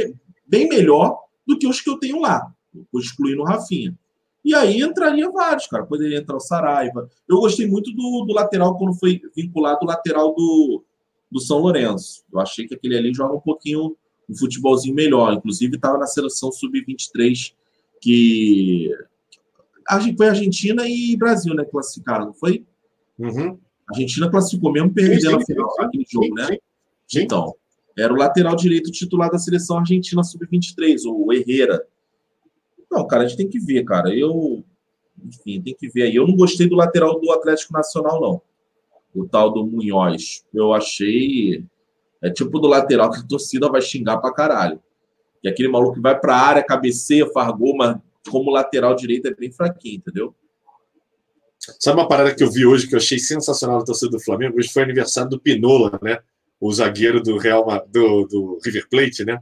bem 0.46 0.68
melhor 0.68 1.18
do 1.46 1.58
que 1.58 1.66
os 1.66 1.80
que 1.80 1.88
eu 1.88 1.98
tenho 1.98 2.20
lá, 2.20 2.52
excluindo 2.94 3.42
o 3.42 3.44
Rafinha. 3.44 3.96
E 4.44 4.54
aí 4.54 4.80
entraria 4.80 5.30
vários, 5.30 5.66
cara. 5.66 5.84
Poderia 5.84 6.18
entrar 6.18 6.36
o 6.36 6.40
Saraiva. 6.40 7.08
Eu 7.28 7.38
gostei 7.40 7.66
muito 7.66 7.92
do, 7.92 8.24
do 8.26 8.32
lateral 8.32 8.76
quando 8.76 8.98
foi 8.98 9.20
vinculado 9.36 9.80
o 9.82 9.86
lateral 9.86 10.34
do, 10.34 10.82
do 11.30 11.40
São 11.40 11.58
Lourenço. 11.58 12.24
Eu 12.32 12.40
achei 12.40 12.66
que 12.66 12.74
aquele 12.74 12.96
ali 12.96 13.12
joga 13.12 13.34
um 13.34 13.40
pouquinho 13.40 13.96
um 14.28 14.36
futebolzinho 14.36 14.94
melhor. 14.94 15.34
Inclusive, 15.34 15.76
estava 15.76 15.98
na 15.98 16.06
seleção 16.06 16.50
sub-23 16.50 17.52
que 18.00 18.90
foi 20.16 20.28
Argentina 20.28 20.88
e 20.88 21.16
Brasil, 21.16 21.54
né? 21.54 21.64
Classificaram, 21.64 22.26
não 22.26 22.34
foi? 22.34 22.64
Uhum. 23.18 23.58
A 23.88 23.92
Argentina 23.92 24.30
classificou 24.30 24.72
mesmo 24.72 24.92
perdendo 24.92 25.36
a 25.36 25.44
final 25.44 25.74
aquele 25.80 26.06
jogo, 26.08 26.34
né? 26.34 26.46
Sim. 26.46 26.58
Então, 27.14 27.54
era 27.96 28.12
o 28.12 28.16
lateral 28.16 28.54
direito 28.54 28.90
titular 28.90 29.30
da 29.30 29.38
seleção 29.38 29.78
argentina 29.78 30.22
sub-23, 30.22 31.02
o 31.06 31.32
Herrera. 31.32 31.84
Não, 32.90 33.06
cara, 33.06 33.24
a 33.24 33.26
gente 33.26 33.36
tem 33.36 33.48
que 33.48 33.58
ver, 33.58 33.84
cara. 33.84 34.14
Eu, 34.14 34.64
enfim, 35.24 35.60
tem 35.60 35.74
que 35.74 35.88
ver 35.88 36.02
aí. 36.04 36.16
Eu 36.16 36.26
não 36.26 36.36
gostei 36.36 36.68
do 36.68 36.76
lateral 36.76 37.20
do 37.20 37.30
Atlético 37.32 37.72
Nacional, 37.72 38.20
não 38.20 38.42
o 39.14 39.26
tal 39.26 39.52
do 39.52 39.66
Munhoz. 39.66 40.44
Eu 40.52 40.72
achei. 40.72 41.64
É 42.22 42.30
tipo 42.30 42.58
do 42.58 42.68
lateral 42.68 43.10
que 43.10 43.20
a 43.20 43.26
torcida 43.26 43.68
vai 43.68 43.80
xingar 43.80 44.18
pra 44.18 44.32
caralho. 44.32 44.80
E 45.42 45.48
aquele 45.48 45.68
maluco 45.68 45.94
que 45.94 46.00
vai 46.00 46.18
pra 46.18 46.36
área, 46.36 46.62
cabeceia, 46.62 47.26
fargou, 47.32 47.74
mas 47.74 47.96
como 48.28 48.50
lateral 48.50 48.94
direito 48.94 49.26
é 49.26 49.34
bem 49.34 49.50
fraquinho, 49.50 49.96
entendeu? 49.96 50.34
Sabe 51.78 51.98
uma 51.98 52.08
parada 52.08 52.34
que 52.34 52.42
eu 52.42 52.50
vi 52.50 52.66
hoje 52.66 52.86
que 52.86 52.94
eu 52.94 52.98
achei 52.98 53.18
sensacional 53.18 53.78
na 53.78 53.84
torcida 53.84 54.10
do 54.10 54.20
Flamengo? 54.20 54.58
Hoje 54.58 54.70
foi 54.70 54.82
aniversário 54.82 55.30
do 55.30 55.40
Pinola, 55.40 55.98
né? 56.02 56.18
O 56.60 56.72
zagueiro 56.72 57.22
do 57.22 57.38
Real 57.38 57.64
do, 57.88 58.26
do 58.26 58.58
River 58.62 58.88
Plate, 58.88 59.24
né? 59.24 59.40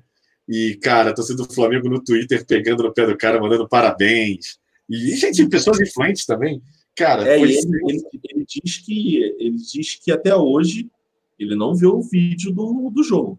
E, 0.49 0.79
cara, 0.81 1.15
torcida 1.15 1.43
do 1.43 1.53
Flamengo 1.53 1.89
no 1.89 2.03
Twitter 2.03 2.47
pegando 2.47 2.83
no 2.83 2.95
pé 2.95 3.07
do 3.07 3.17
cara, 3.17 3.41
mandando 3.41 3.69
parabéns, 3.69 4.59
E, 4.89 5.15
gente, 5.17 5.47
pessoas 5.49 5.81
influentes 5.81 6.25
também. 6.25 6.63
Cara, 6.97 7.29
é, 7.29 7.41
ele, 7.41 7.55
ele, 7.57 8.03
ele, 8.25 8.47
diz 8.47 8.79
que 8.79 9.17
ele 9.39 9.57
diz 9.57 9.97
que 9.97 10.11
até 10.11 10.35
hoje 10.35 10.91
ele 11.39 11.55
não 11.55 11.75
viu 11.75 11.97
o 11.97 12.03
vídeo 12.03 12.53
do, 12.53 12.91
do 12.91 13.05
jogo. 13.05 13.39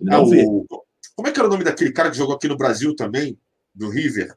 Ele 0.00 0.10
não 0.10 0.22
é, 0.26 0.30
vê. 0.30 0.44
O, 0.46 0.64
como 1.16 1.28
é 1.28 1.32
que 1.32 1.38
era 1.38 1.48
o 1.48 1.50
nome 1.50 1.64
daquele 1.64 1.92
cara 1.92 2.10
que 2.10 2.16
jogou 2.16 2.36
aqui 2.36 2.46
no 2.46 2.56
Brasil 2.56 2.94
também, 2.94 3.36
do 3.74 3.90
River? 3.90 4.34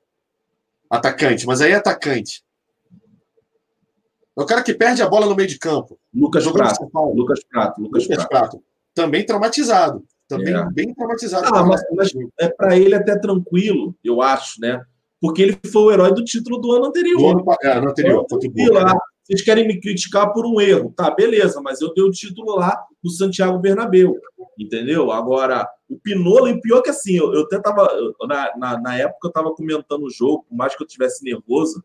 Atacante, 0.89 1.45
mas 1.45 1.61
aí 1.61 1.71
é 1.71 1.75
atacante. 1.75 2.43
É 4.37 4.41
o 4.41 4.45
cara 4.45 4.63
que 4.63 4.73
perde 4.73 5.01
a 5.01 5.09
bola 5.09 5.25
no 5.25 5.35
meio 5.35 5.47
de 5.47 5.59
campo. 5.59 5.99
Lucas 6.13 6.47
Prato. 6.47 6.89
Lucas 7.15 7.43
Prato. 7.43 7.81
Lucas, 7.81 8.03
Lucas 8.03 8.25
Prato. 8.25 8.29
Prato. 8.29 8.63
Também 8.93 9.25
traumatizado. 9.25 10.03
Também 10.27 10.53
é. 10.53 10.65
bem 10.71 10.93
traumatizado. 10.93 11.45
Ah, 11.53 11.65
mas, 11.65 11.81
mas 11.93 12.11
é 12.39 12.47
para 12.47 12.77
ele 12.77 12.95
até 12.95 13.17
tranquilo, 13.19 13.93
eu 14.01 14.21
acho, 14.21 14.61
né? 14.61 14.81
Porque 15.19 15.41
ele 15.41 15.59
foi 15.71 15.81
o 15.83 15.91
herói 15.91 16.13
do 16.13 16.23
título 16.23 16.57
do 16.57 16.71
ano 16.71 16.85
anterior. 16.85 17.17
Do 17.17 17.41
ano, 17.41 17.57
é, 17.61 17.71
ano 17.77 17.89
anterior. 17.89 18.25
Então, 18.41 18.73
lá, 18.73 18.97
vocês 19.23 19.41
querem 19.41 19.67
me 19.67 19.79
criticar 19.79 20.33
por 20.33 20.45
um 20.45 20.59
erro. 20.59 20.93
Tá, 20.95 21.11
beleza, 21.11 21.61
mas 21.61 21.81
eu 21.81 21.93
dei 21.93 22.03
o 22.03 22.11
título 22.11 22.55
lá 22.55 22.81
no 23.03 23.09
Santiago 23.11 23.59
Bernabéu. 23.59 24.17
Entendeu? 24.57 25.11
Agora, 25.11 25.67
o 25.89 25.99
Pinola, 25.99 26.49
e 26.49 26.59
pior 26.61 26.81
que 26.81 26.89
assim, 26.89 27.17
eu, 27.17 27.33
eu 27.33 27.41
até 27.41 27.59
tava. 27.59 27.87
Na, 28.27 28.57
na, 28.57 28.81
na, 28.81 28.97
época 28.97 29.27
eu 29.27 29.31
tava 29.31 29.53
comentando 29.53 30.03
o 30.03 30.09
jogo, 30.09 30.45
por 30.47 30.55
mais 30.55 30.75
que 30.75 30.81
eu 30.81 30.87
tivesse 30.87 31.23
nervoso. 31.23 31.83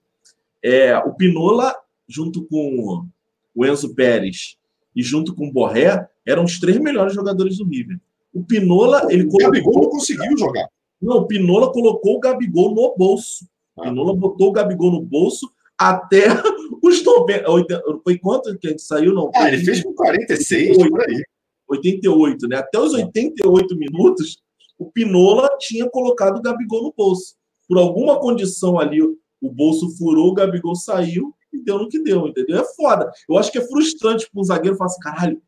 É, 0.63 0.97
o 0.99 1.13
Pinola, 1.15 1.75
junto 2.09 2.45
com 2.47 3.07
o 3.55 3.67
Enzo 3.67 3.95
Pérez 3.95 4.57
e 4.95 5.03
junto 5.03 5.35
com 5.35 5.49
o 5.49 5.53
Borré, 5.53 6.09
eram 6.25 6.45
os 6.45 6.59
três 6.59 6.79
melhores 6.79 7.15
jogadores 7.15 7.59
do 7.59 7.65
River. 7.67 7.99
O 8.33 8.43
Pinola, 8.43 9.07
ele 9.11 9.25
colocou. 9.25 9.49
O 9.49 9.51
Gabigol 9.51 9.83
não 9.83 9.91
conseguiu 9.91 10.39
jogar. 10.39 10.69
Não, 11.01 11.19
o 11.19 11.27
Pinola 11.27 11.73
colocou 11.73 12.17
o 12.17 12.21
Gabigol 12.21 12.75
no 12.75 12.95
bolso. 12.97 13.45
O 13.77 13.83
ah. 13.83 13.85
Pinola 13.85 14.17
botou 14.17 14.49
o 14.49 14.53
Gabigol 14.53 14.91
no 14.91 15.03
bolso 15.03 15.51
até 15.79 16.27
os 16.83 17.05
90. 17.05 17.83
Foi 18.03 18.19
quanto 18.19 18.59
que 18.59 18.67
a 18.67 18.71
gente 18.71 18.83
saiu? 18.83 19.15
Não, 19.15 19.31
ah, 19.35 19.49
ele 19.49 19.65
fez 19.65 19.83
com 19.83 19.95
46, 19.95 20.79
88, 20.79 20.91
por 20.91 21.01
aí. 21.03 21.23
88, 21.69 22.49
né? 22.49 22.57
Até 22.57 22.79
os 22.79 22.95
88 22.95 23.77
minutos, 23.77 24.39
o 24.79 24.91
Pinola 24.91 25.49
tinha 25.59 25.89
colocado 25.89 26.39
o 26.39 26.43
Gabigol 26.43 26.83
no 26.83 26.95
bolso. 26.97 27.35
Por 27.69 27.79
alguma 27.79 28.19
condição 28.21 28.79
ali, 28.79 29.03
o 29.03 29.51
bolso 29.51 29.91
furou, 29.97 30.29
o 30.29 30.35
Gabigol 30.35 30.75
saiu 30.75 31.35
e 31.57 31.65
deu 31.65 31.79
no 31.79 31.89
que 31.89 32.03
deu, 32.03 32.29
entendeu? 32.29 32.61
É 32.61 32.65
foda. 32.75 33.11
Eu 33.29 33.37
acho 33.39 33.51
que 33.51 33.59
é 33.59 33.67
frustrante 33.67 34.29
para 34.31 34.41
um 34.41 34.45
zagueiro 34.45 34.77
falar 34.77 34.91
assim, 34.91 35.01
caralho, 35.01 35.43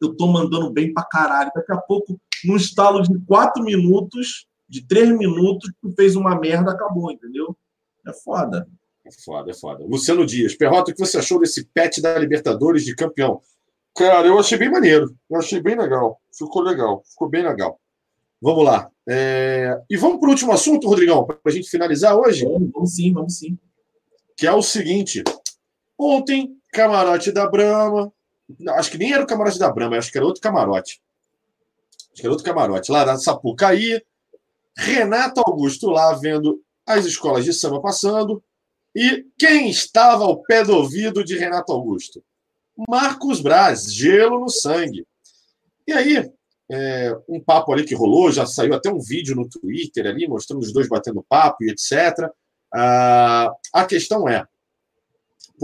eu 0.00 0.14
tô 0.14 0.26
mandando 0.26 0.70
bem 0.70 0.92
pra 0.92 1.04
caralho. 1.04 1.50
Daqui 1.54 1.72
a 1.72 1.78
pouco, 1.78 2.20
num 2.44 2.56
estalo 2.56 3.02
de 3.02 3.18
quatro 3.26 3.62
minutos, 3.62 4.46
de 4.68 4.86
três 4.86 5.08
minutos, 5.10 5.70
tu 5.80 5.92
fez 5.92 6.16
uma 6.16 6.38
merda, 6.38 6.72
acabou, 6.72 7.10
entendeu? 7.10 7.56
É 8.06 8.12
foda. 8.12 8.68
É 9.04 9.10
foda, 9.12 9.50
é 9.50 9.54
foda. 9.54 9.84
Luciano 9.84 10.24
Dias, 10.24 10.54
Perrota, 10.54 10.90
o 10.90 10.94
que 10.94 11.00
você 11.00 11.18
achou 11.18 11.38
desse 11.38 11.66
pet 11.66 12.00
da 12.00 12.18
Libertadores 12.18 12.84
de 12.84 12.94
campeão? 12.94 13.40
Cara, 13.94 14.26
eu 14.26 14.38
achei 14.38 14.58
bem 14.58 14.70
maneiro. 14.70 15.14
Eu 15.30 15.38
achei 15.38 15.60
bem 15.60 15.76
legal. 15.76 16.20
Ficou 16.36 16.62
legal. 16.62 17.02
Ficou 17.08 17.28
bem 17.28 17.46
legal. 17.46 17.78
Vamos 18.40 18.64
lá. 18.64 18.90
É... 19.08 19.80
E 19.88 19.96
vamos 19.96 20.18
para 20.18 20.26
o 20.26 20.30
último 20.30 20.52
assunto, 20.52 20.88
Rodrigão, 20.88 21.24
para 21.24 21.38
a 21.46 21.50
gente 21.50 21.70
finalizar 21.70 22.16
hoje? 22.16 22.44
Vamos, 22.44 22.70
vamos 22.72 22.94
sim, 22.94 23.12
vamos 23.12 23.38
sim. 23.38 23.58
Que 24.36 24.46
é 24.46 24.52
o 24.52 24.62
seguinte. 24.62 25.22
Ontem, 26.04 26.54
camarote 26.70 27.32
da 27.32 27.48
Brama. 27.48 28.12
Acho 28.76 28.90
que 28.90 28.98
nem 28.98 29.14
era 29.14 29.24
o 29.24 29.26
camarote 29.26 29.58
da 29.58 29.72
Brama, 29.72 29.96
acho 29.96 30.12
que 30.12 30.18
era 30.18 30.26
outro 30.26 30.42
camarote. 30.42 31.00
Acho 32.12 32.20
que 32.20 32.26
era 32.26 32.30
outro 32.30 32.44
camarote. 32.44 32.92
Lá 32.92 33.06
na 33.06 33.16
Sapucaí. 33.16 34.02
Renato 34.76 35.40
Augusto 35.40 35.88
lá 35.88 36.12
vendo 36.14 36.60
as 36.86 37.06
escolas 37.06 37.44
de 37.44 37.54
samba 37.54 37.80
passando. 37.80 38.42
E 38.94 39.24
quem 39.38 39.70
estava 39.70 40.24
ao 40.24 40.42
pé 40.42 40.62
do 40.62 40.76
ouvido 40.76 41.24
de 41.24 41.38
Renato 41.38 41.72
Augusto? 41.72 42.22
Marcos 42.88 43.40
Braz, 43.40 43.90
gelo 43.92 44.40
no 44.40 44.48
sangue. 44.50 45.06
E 45.86 45.92
aí, 45.92 46.30
é, 46.70 47.16
um 47.28 47.40
papo 47.40 47.72
ali 47.72 47.84
que 47.84 47.94
rolou, 47.94 48.30
já 48.30 48.44
saiu 48.44 48.74
até 48.74 48.90
um 48.90 49.00
vídeo 49.00 49.34
no 49.34 49.48
Twitter 49.48 50.06
ali, 50.06 50.28
mostrando 50.28 50.60
os 50.60 50.72
dois 50.72 50.88
batendo 50.88 51.24
papo 51.26 51.64
e 51.64 51.70
etc. 51.70 52.28
Ah, 52.72 53.50
a 53.72 53.84
questão 53.84 54.28
é, 54.28 54.44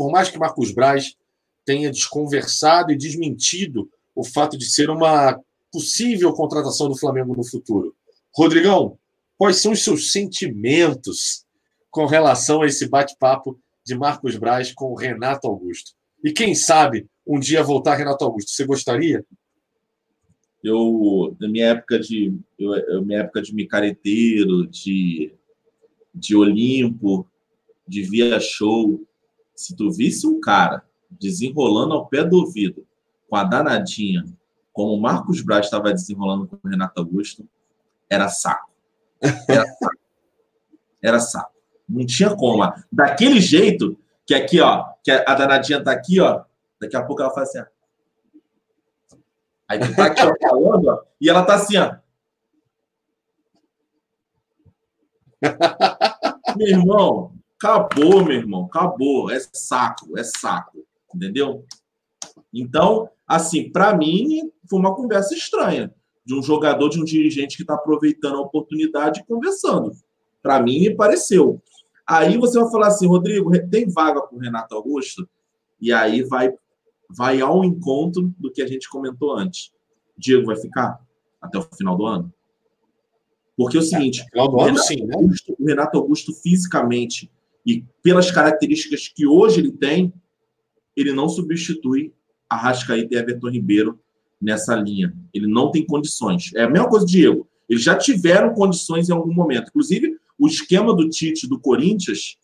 por 0.01 0.10
mais 0.10 0.31
que 0.31 0.39
Marcos 0.39 0.72
Braz 0.72 1.14
tenha 1.62 1.90
desconversado 1.90 2.90
e 2.90 2.97
desmentido 2.97 3.86
o 4.14 4.24
fato 4.24 4.56
de 4.56 4.64
ser 4.64 4.89
uma 4.89 5.39
possível 5.70 6.32
contratação 6.32 6.89
do 6.89 6.97
Flamengo 6.97 7.36
no 7.36 7.44
futuro. 7.44 7.94
Rodrigão, 8.35 8.97
quais 9.36 9.59
são 9.59 9.72
os 9.72 9.85
seus 9.85 10.10
sentimentos 10.10 11.44
com 11.90 12.06
relação 12.06 12.62
a 12.62 12.66
esse 12.66 12.89
bate-papo 12.89 13.60
de 13.85 13.94
Marcos 13.94 14.39
Braz 14.39 14.72
com 14.72 14.94
Renato 14.94 15.47
Augusto? 15.47 15.93
E 16.24 16.32
quem 16.32 16.55
sabe 16.55 17.06
um 17.27 17.39
dia 17.39 17.62
voltar 17.62 17.97
Renato 17.97 18.24
Augusto? 18.24 18.52
Você 18.52 18.64
gostaria? 18.64 19.22
Eu, 20.64 21.36
na 21.39 21.47
minha 21.47 21.66
época 21.66 21.98
de, 21.98 22.35
eu, 22.59 23.05
minha 23.05 23.20
época 23.20 23.43
de 23.43 23.55
micareteiro, 23.55 24.66
de, 24.66 25.35
de 26.14 26.35
Olimpo, 26.35 27.28
de 27.86 28.01
via 28.01 28.40
show, 28.40 29.06
se 29.61 29.77
tu 29.77 29.91
visse 29.91 30.27
um 30.27 30.41
cara 30.41 30.82
desenrolando 31.11 31.93
ao 31.93 32.07
pé 32.07 32.24
do 32.24 32.39
ouvido 32.39 32.87
com 33.28 33.37
a 33.37 33.45
danadinha, 33.45 34.24
como 34.73 34.95
o 34.95 35.01
Marcos 35.01 35.43
Braz 35.43 35.66
estava 35.66 35.93
desenrolando 35.93 36.47
com 36.47 36.57
o 36.57 36.70
Renato 36.70 36.99
Augusto, 36.99 37.47
era 38.09 38.27
saco. 38.31 38.70
Era 39.47 39.66
saco. 39.66 39.99
Era 41.03 41.20
saco. 41.20 41.53
Não 41.87 42.07
tinha 42.07 42.35
como. 42.35 42.62
Daquele 42.91 43.39
jeito, 43.39 43.99
que 44.24 44.35
aqui, 44.35 44.62
ó, 44.62 44.95
que 45.05 45.11
a 45.11 45.35
danadinha 45.35 45.85
tá 45.85 45.93
aqui, 45.93 46.19
ó. 46.20 46.43
Daqui 46.81 46.97
a 46.97 47.03
pouco 47.03 47.20
ela 47.20 47.31
faz 47.31 47.51
assim, 47.51 47.59
ó. 47.59 47.66
Aí 49.69 49.78
tu 49.78 49.95
tá 49.95 50.07
aqui, 50.07 50.23
ó, 50.23 50.35
falando, 50.41 50.89
ó, 50.89 51.03
e 51.20 51.28
ela 51.28 51.45
tá 51.45 51.57
assim, 51.57 51.77
ó. 51.77 51.97
meu 56.57 56.66
irmão, 56.66 57.39
acabou, 57.61 58.24
meu 58.24 58.37
irmão, 58.37 58.65
acabou. 58.65 59.31
É 59.31 59.39
saco, 59.53 60.19
é 60.19 60.24
saco. 60.24 60.85
Entendeu? 61.15 61.65
Então, 62.53 63.09
assim, 63.27 63.70
para 63.70 63.97
mim, 63.97 64.51
foi 64.69 64.78
uma 64.78 64.95
conversa 64.95 65.35
estranha 65.35 65.95
de 66.24 66.35
um 66.35 66.43
jogador, 66.43 66.89
de 66.89 67.01
um 67.01 67.05
dirigente 67.05 67.57
que 67.57 67.62
está 67.62 67.74
aproveitando 67.74 68.37
a 68.37 68.41
oportunidade 68.41 69.20
e 69.20 69.24
conversando. 69.24 69.93
Para 70.43 70.62
mim, 70.62 70.81
me 70.81 70.95
pareceu. 70.95 71.61
Aí 72.07 72.39
você 72.39 72.59
vai 72.59 72.70
falar 72.70 72.87
assim, 72.89 73.07
Rodrigo, 73.07 73.51
tem 73.69 73.89
vaga 73.89 74.20
com 74.23 74.37
o 74.37 74.39
Renato 74.39 74.74
Augusto? 74.74 75.28
E 75.81 75.93
aí 75.93 76.23
vai, 76.23 76.53
vai 77.09 77.41
ao 77.41 77.65
encontro 77.65 78.35
do 78.39 78.51
que 78.51 78.62
a 78.62 78.66
gente 78.66 78.89
comentou 78.89 79.37
antes. 79.37 79.73
Diego 80.16 80.47
vai 80.47 80.57
ficar 80.57 81.01
até 81.41 81.59
o 81.59 81.62
final 81.62 81.97
do 81.97 82.07
ano? 82.07 82.32
Porque 83.57 83.77
é 83.77 83.81
o 83.81 83.82
seguinte, 83.82 84.24
é, 84.35 84.43
o, 84.43 84.57
Renato 84.57 84.87
sim, 84.87 85.05
né? 85.05 85.15
Augusto, 85.15 85.57
o 85.59 85.66
Renato 85.66 85.99
Augusto 85.99 86.32
fisicamente 86.32 87.31
e 87.66 87.85
pelas 88.03 88.31
características 88.31 89.09
que 89.09 89.27
hoje 89.27 89.61
ele 89.61 89.73
tem, 89.73 90.12
ele 90.97 91.12
não 91.12 91.28
substitui 91.28 92.12
a 92.49 92.57
Rascaíta 92.57 93.15
e 93.15 93.19
Everton 93.19 93.49
Ribeiro 93.49 94.01
nessa 94.41 94.74
linha. 94.74 95.15
Ele 95.32 95.47
não 95.47 95.70
tem 95.70 95.85
condições. 95.85 96.53
É 96.55 96.65
a 96.65 96.70
mesma 96.70 96.89
coisa 96.89 97.07
do 97.07 97.11
Diego. 97.11 97.49
Eles 97.69 97.82
já 97.82 97.97
tiveram 97.97 98.55
condições 98.55 99.09
em 99.09 99.12
algum 99.12 99.32
momento. 99.32 99.69
Inclusive, 99.69 100.16
o 100.39 100.47
esquema 100.47 100.95
do 100.95 101.09
Tite 101.09 101.47
do 101.47 101.61
Corinthians 101.61 102.37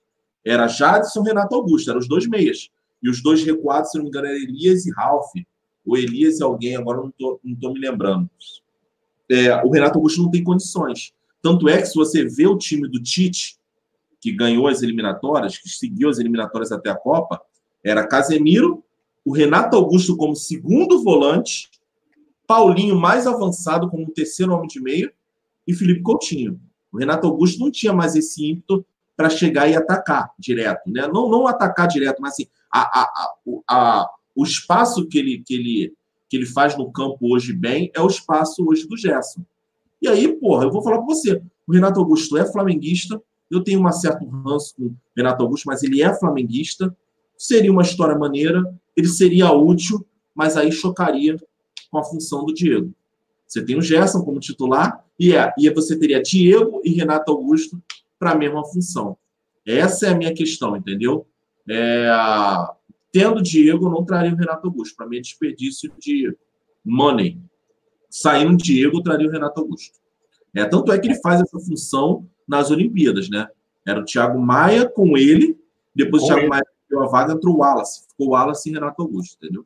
era 0.44 0.68
Jadson 0.68 1.22
e 1.22 1.28
Renato 1.28 1.54
Augusto, 1.56 1.90
eram 1.90 1.98
os 1.98 2.06
dois 2.06 2.26
meias. 2.28 2.68
E 3.02 3.10
os 3.10 3.22
dois 3.22 3.42
recuados, 3.42 3.90
se 3.90 3.96
não 3.96 4.04
me 4.04 4.10
engano, 4.10 4.28
eram 4.28 4.36
Elias 4.36 4.86
e 4.86 4.92
Ralph. 4.92 5.32
Ou 5.84 5.96
Elias 5.96 6.38
e 6.38 6.42
alguém, 6.42 6.76
agora 6.76 6.98
não 6.98 7.08
estou 7.08 7.40
não 7.42 7.56
tô 7.56 7.72
me 7.72 7.80
lembrando. 7.80 8.30
É, 9.28 9.54
o 9.64 9.70
Renato 9.70 9.98
Augusto 9.98 10.22
não 10.22 10.30
tem 10.30 10.44
condições. 10.44 11.12
Tanto 11.42 11.68
é 11.68 11.80
que, 11.80 11.86
se 11.86 11.94
você 11.94 12.24
vê 12.24 12.46
o 12.46 12.56
time 12.56 12.88
do 12.88 13.02
Tite, 13.02 13.55
que 14.26 14.32
ganhou 14.32 14.66
as 14.66 14.82
eliminatórias, 14.82 15.56
que 15.56 15.68
seguiu 15.68 16.08
as 16.08 16.18
eliminatórias 16.18 16.72
até 16.72 16.90
a 16.90 16.96
Copa, 16.96 17.40
era 17.84 18.04
Casemiro, 18.04 18.82
o 19.24 19.32
Renato 19.32 19.76
Augusto 19.76 20.16
como 20.16 20.34
segundo 20.34 21.00
volante, 21.00 21.70
Paulinho 22.44 22.96
mais 22.96 23.24
avançado 23.24 23.88
como 23.88 24.10
terceiro 24.10 24.52
homem 24.52 24.66
de 24.66 24.80
meio 24.80 25.12
e 25.64 25.72
Felipe 25.72 26.02
Coutinho. 26.02 26.60
O 26.90 26.98
Renato 26.98 27.28
Augusto 27.28 27.60
não 27.60 27.70
tinha 27.70 27.92
mais 27.92 28.16
esse 28.16 28.44
ímpeto 28.44 28.84
para 29.16 29.30
chegar 29.30 29.68
e 29.68 29.76
atacar 29.76 30.32
direto, 30.36 30.90
né? 30.90 31.06
Não, 31.06 31.28
não 31.28 31.46
atacar 31.46 31.86
direto, 31.86 32.20
mas 32.20 32.32
assim, 32.32 32.48
a, 32.68 33.02
a, 33.02 33.32
a, 33.68 34.10
o 34.34 34.42
espaço 34.42 35.06
que 35.06 35.18
ele, 35.18 35.40
que, 35.46 35.54
ele, 35.54 35.94
que 36.28 36.36
ele 36.36 36.46
faz 36.46 36.76
no 36.76 36.90
campo 36.90 37.32
hoje 37.32 37.52
bem 37.52 37.92
é 37.94 38.00
o 38.00 38.08
espaço 38.08 38.66
hoje 38.68 38.88
do 38.88 38.96
Gerson. 38.96 39.42
E 40.02 40.08
aí, 40.08 40.34
porra, 40.34 40.64
eu 40.64 40.72
vou 40.72 40.82
falar 40.82 40.98
para 40.98 41.06
você: 41.06 41.40
o 41.64 41.72
Renato 41.72 42.00
Augusto 42.00 42.36
é 42.36 42.44
flamenguista, 42.44 43.22
eu 43.50 43.62
tenho 43.62 43.86
um 43.86 43.92
certo 43.92 44.26
ranço 44.26 44.74
com 44.76 44.94
Renato 45.16 45.42
Augusto, 45.42 45.64
mas 45.66 45.82
ele 45.82 46.02
é 46.02 46.12
flamenguista. 46.14 46.94
Seria 47.36 47.70
uma 47.70 47.82
história 47.82 48.16
maneira, 48.16 48.62
ele 48.96 49.08
seria 49.08 49.52
útil, 49.52 50.04
mas 50.34 50.56
aí 50.56 50.72
chocaria 50.72 51.36
com 51.90 51.98
a 51.98 52.04
função 52.04 52.44
do 52.44 52.52
Diego. 52.52 52.92
Você 53.46 53.64
tem 53.64 53.76
o 53.76 53.82
Gerson 53.82 54.22
como 54.22 54.40
titular 54.40 55.04
e, 55.18 55.34
é, 55.34 55.52
e 55.56 55.70
você 55.70 55.96
teria 55.98 56.20
Diego 56.20 56.80
e 56.84 56.90
Renato 56.90 57.30
Augusto 57.30 57.80
para 58.18 58.32
a 58.32 58.34
mesma 58.34 58.64
função. 58.64 59.16
Essa 59.66 60.08
é 60.08 60.10
a 60.10 60.16
minha 60.16 60.34
questão, 60.34 60.76
entendeu? 60.76 61.26
É, 61.68 62.08
tendo 63.12 63.42
Diego, 63.42 63.86
eu 63.86 63.90
não 63.90 64.04
traria 64.04 64.32
o 64.32 64.36
Renato 64.36 64.66
Augusto. 64.66 64.96
Para 64.96 65.06
mim 65.06 65.18
é 65.18 65.20
desperdício 65.20 65.92
de 65.98 66.36
money. 66.84 67.40
Saindo 68.10 68.56
Diego, 68.56 68.98
eu 68.98 69.02
traria 69.02 69.28
o 69.28 69.30
Renato 69.30 69.60
Augusto. 69.60 69.98
É, 70.54 70.64
tanto 70.64 70.90
é 70.90 70.98
que 70.98 71.06
ele 71.06 71.20
faz 71.20 71.40
essa 71.40 71.58
função 71.58 72.28
nas 72.46 72.70
Olimpíadas, 72.70 73.28
né? 73.28 73.48
Era 73.86 74.00
o 74.00 74.04
Thiago 74.04 74.38
Maia 74.38 74.88
com 74.88 75.16
ele, 75.16 75.58
depois 75.94 76.22
com 76.22 76.26
o 76.26 76.28
Thiago 76.28 76.42
ele. 76.42 76.50
Maia 76.50 76.66
deu 76.88 77.02
a 77.02 77.06
vaga, 77.06 77.34
entrou 77.34 77.54
o 77.54 77.58
Wallace. 77.58 78.06
Ficou 78.08 78.28
o 78.28 78.30
Wallace 78.30 78.68
e 78.68 78.72
Renato 78.72 79.02
Augusto, 79.02 79.36
entendeu? 79.36 79.64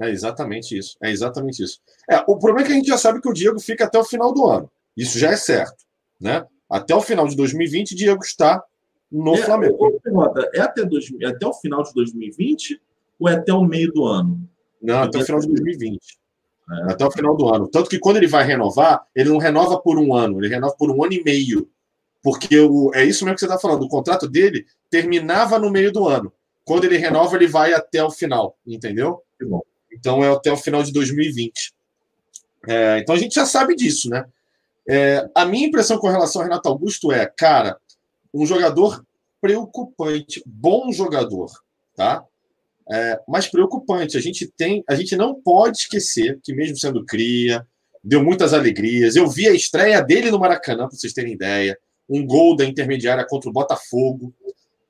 É 0.00 0.10
exatamente 0.10 0.78
isso. 0.78 0.96
É 1.02 1.10
exatamente 1.10 1.62
isso. 1.62 1.80
É, 2.08 2.18
o 2.26 2.38
problema 2.38 2.60
é 2.60 2.64
que 2.64 2.72
a 2.72 2.74
gente 2.74 2.88
já 2.88 2.96
sabe 2.96 3.20
que 3.20 3.28
o 3.28 3.32
Diego 3.32 3.58
fica 3.58 3.84
até 3.84 3.98
o 3.98 4.04
final 4.04 4.32
do 4.32 4.46
ano. 4.46 4.70
Isso 4.96 5.18
já 5.18 5.30
é 5.30 5.36
certo. 5.36 5.84
Né? 6.20 6.44
Até 6.70 6.94
o 6.94 7.00
final 7.00 7.26
de 7.26 7.36
2020, 7.36 7.94
Diego 7.94 8.22
está 8.22 8.62
no 9.10 9.34
é, 9.34 9.38
Flamengo. 9.38 10.00
Pergunta, 10.00 10.50
é 10.54 10.60
até, 10.60 10.84
dois, 10.84 11.06
é 11.20 11.26
até 11.26 11.46
o 11.46 11.54
final 11.54 11.82
de 11.82 11.92
2020 11.94 12.80
ou 13.18 13.28
é 13.28 13.34
até 13.34 13.52
o 13.52 13.64
meio 13.64 13.92
do 13.92 14.04
ano? 14.04 14.40
Não, 14.80 15.02
até 15.02 15.18
o 15.18 15.24
final 15.24 15.40
de 15.40 15.48
2020. 15.48 15.98
É. 16.70 16.92
Até 16.92 17.04
o 17.04 17.10
final 17.10 17.36
do 17.36 17.52
ano. 17.52 17.68
Tanto 17.68 17.88
que 17.88 17.98
quando 17.98 18.18
ele 18.18 18.26
vai 18.26 18.44
renovar, 18.44 19.06
ele 19.14 19.30
não 19.30 19.38
renova 19.38 19.80
por 19.80 19.98
um 19.98 20.14
ano, 20.14 20.38
ele 20.40 20.48
renova 20.48 20.74
por 20.76 20.90
um 20.90 21.02
ano 21.02 21.14
e 21.14 21.22
meio. 21.22 21.68
Porque 22.22 22.58
o, 22.58 22.90
é 22.94 23.04
isso 23.04 23.24
mesmo 23.24 23.36
que 23.36 23.40
você 23.40 23.46
está 23.46 23.58
falando. 23.58 23.82
O 23.82 23.88
contrato 23.88 24.28
dele 24.28 24.66
terminava 24.90 25.58
no 25.58 25.70
meio 25.70 25.92
do 25.92 26.06
ano. 26.06 26.32
Quando 26.64 26.84
ele 26.84 26.98
renova, 26.98 27.36
ele 27.36 27.46
vai 27.46 27.72
até 27.72 28.02
o 28.04 28.10
final, 28.10 28.56
entendeu? 28.66 29.22
Então 29.90 30.22
é 30.22 30.30
até 30.30 30.52
o 30.52 30.56
final 30.56 30.82
de 30.82 30.92
2020. 30.92 31.72
É, 32.66 32.98
então 32.98 33.14
a 33.14 33.18
gente 33.18 33.34
já 33.34 33.46
sabe 33.46 33.74
disso, 33.74 34.10
né? 34.10 34.26
É, 34.86 35.28
a 35.34 35.44
minha 35.44 35.66
impressão 35.66 35.98
com 35.98 36.08
relação 36.08 36.42
ao 36.42 36.48
Renato 36.48 36.68
Augusto 36.68 37.12
é, 37.12 37.26
cara, 37.26 37.78
um 38.32 38.44
jogador 38.44 39.04
preocupante, 39.40 40.42
bom 40.44 40.90
jogador, 40.92 41.50
tá? 41.94 42.24
É, 42.90 43.20
mas 43.28 43.46
preocupante. 43.46 44.16
A 44.16 44.20
gente 44.20 44.46
tem, 44.56 44.82
a 44.88 44.94
gente 44.94 45.14
não 45.16 45.34
pode 45.34 45.78
esquecer 45.78 46.38
que 46.42 46.54
mesmo 46.54 46.76
sendo 46.78 47.04
cria, 47.04 47.66
deu 48.02 48.22
muitas 48.24 48.54
alegrias. 48.54 49.16
Eu 49.16 49.28
vi 49.28 49.46
a 49.46 49.54
estreia 49.54 50.00
dele 50.00 50.30
no 50.30 50.38
Maracanã, 50.38 50.88
para 50.88 50.96
vocês 50.96 51.12
terem 51.12 51.34
ideia, 51.34 51.78
um 52.08 52.24
gol 52.24 52.56
da 52.56 52.64
intermediária 52.64 53.26
contra 53.28 53.50
o 53.50 53.52
Botafogo, 53.52 54.32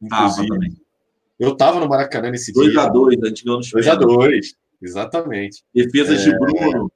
inclusive. 0.01 0.49
Ah, 0.53 0.89
eu 1.39 1.53
estava 1.53 1.81
no 1.81 1.89
Maracanã 1.89 2.31
nesse 2.31 2.53
2 2.53 2.71
dia. 2.71 2.87
2 2.87 2.87
a 2.87 2.91
2 2.91 3.23
a 3.23 3.29
gente 3.29 3.45
ganhou 3.45 3.61
2 3.61 3.89
a 3.89 3.95
2 3.95 4.57
exatamente. 4.81 5.65
Defesas 5.75 6.21
é... 6.21 6.25
de 6.25 6.39
Bruno. 6.39 6.93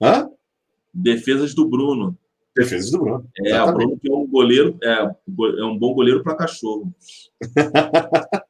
Hã? 0.00 0.28
Defesas 0.92 1.54
do 1.54 1.66
Bruno. 1.68 2.16
Defesas 2.54 2.90
do 2.90 2.98
Bruno. 2.98 3.26
É, 3.38 3.50
exatamente. 3.50 3.70
o 3.70 3.78
Bruno 3.78 3.98
que 4.00 4.10
é 4.10 4.14
um 4.14 4.26
goleiro, 4.26 4.78
é, 4.82 5.10
é 5.60 5.64
um 5.64 5.78
bom 5.78 5.94
goleiro 5.94 6.22
para 6.22 6.34
cachorro. 6.34 6.92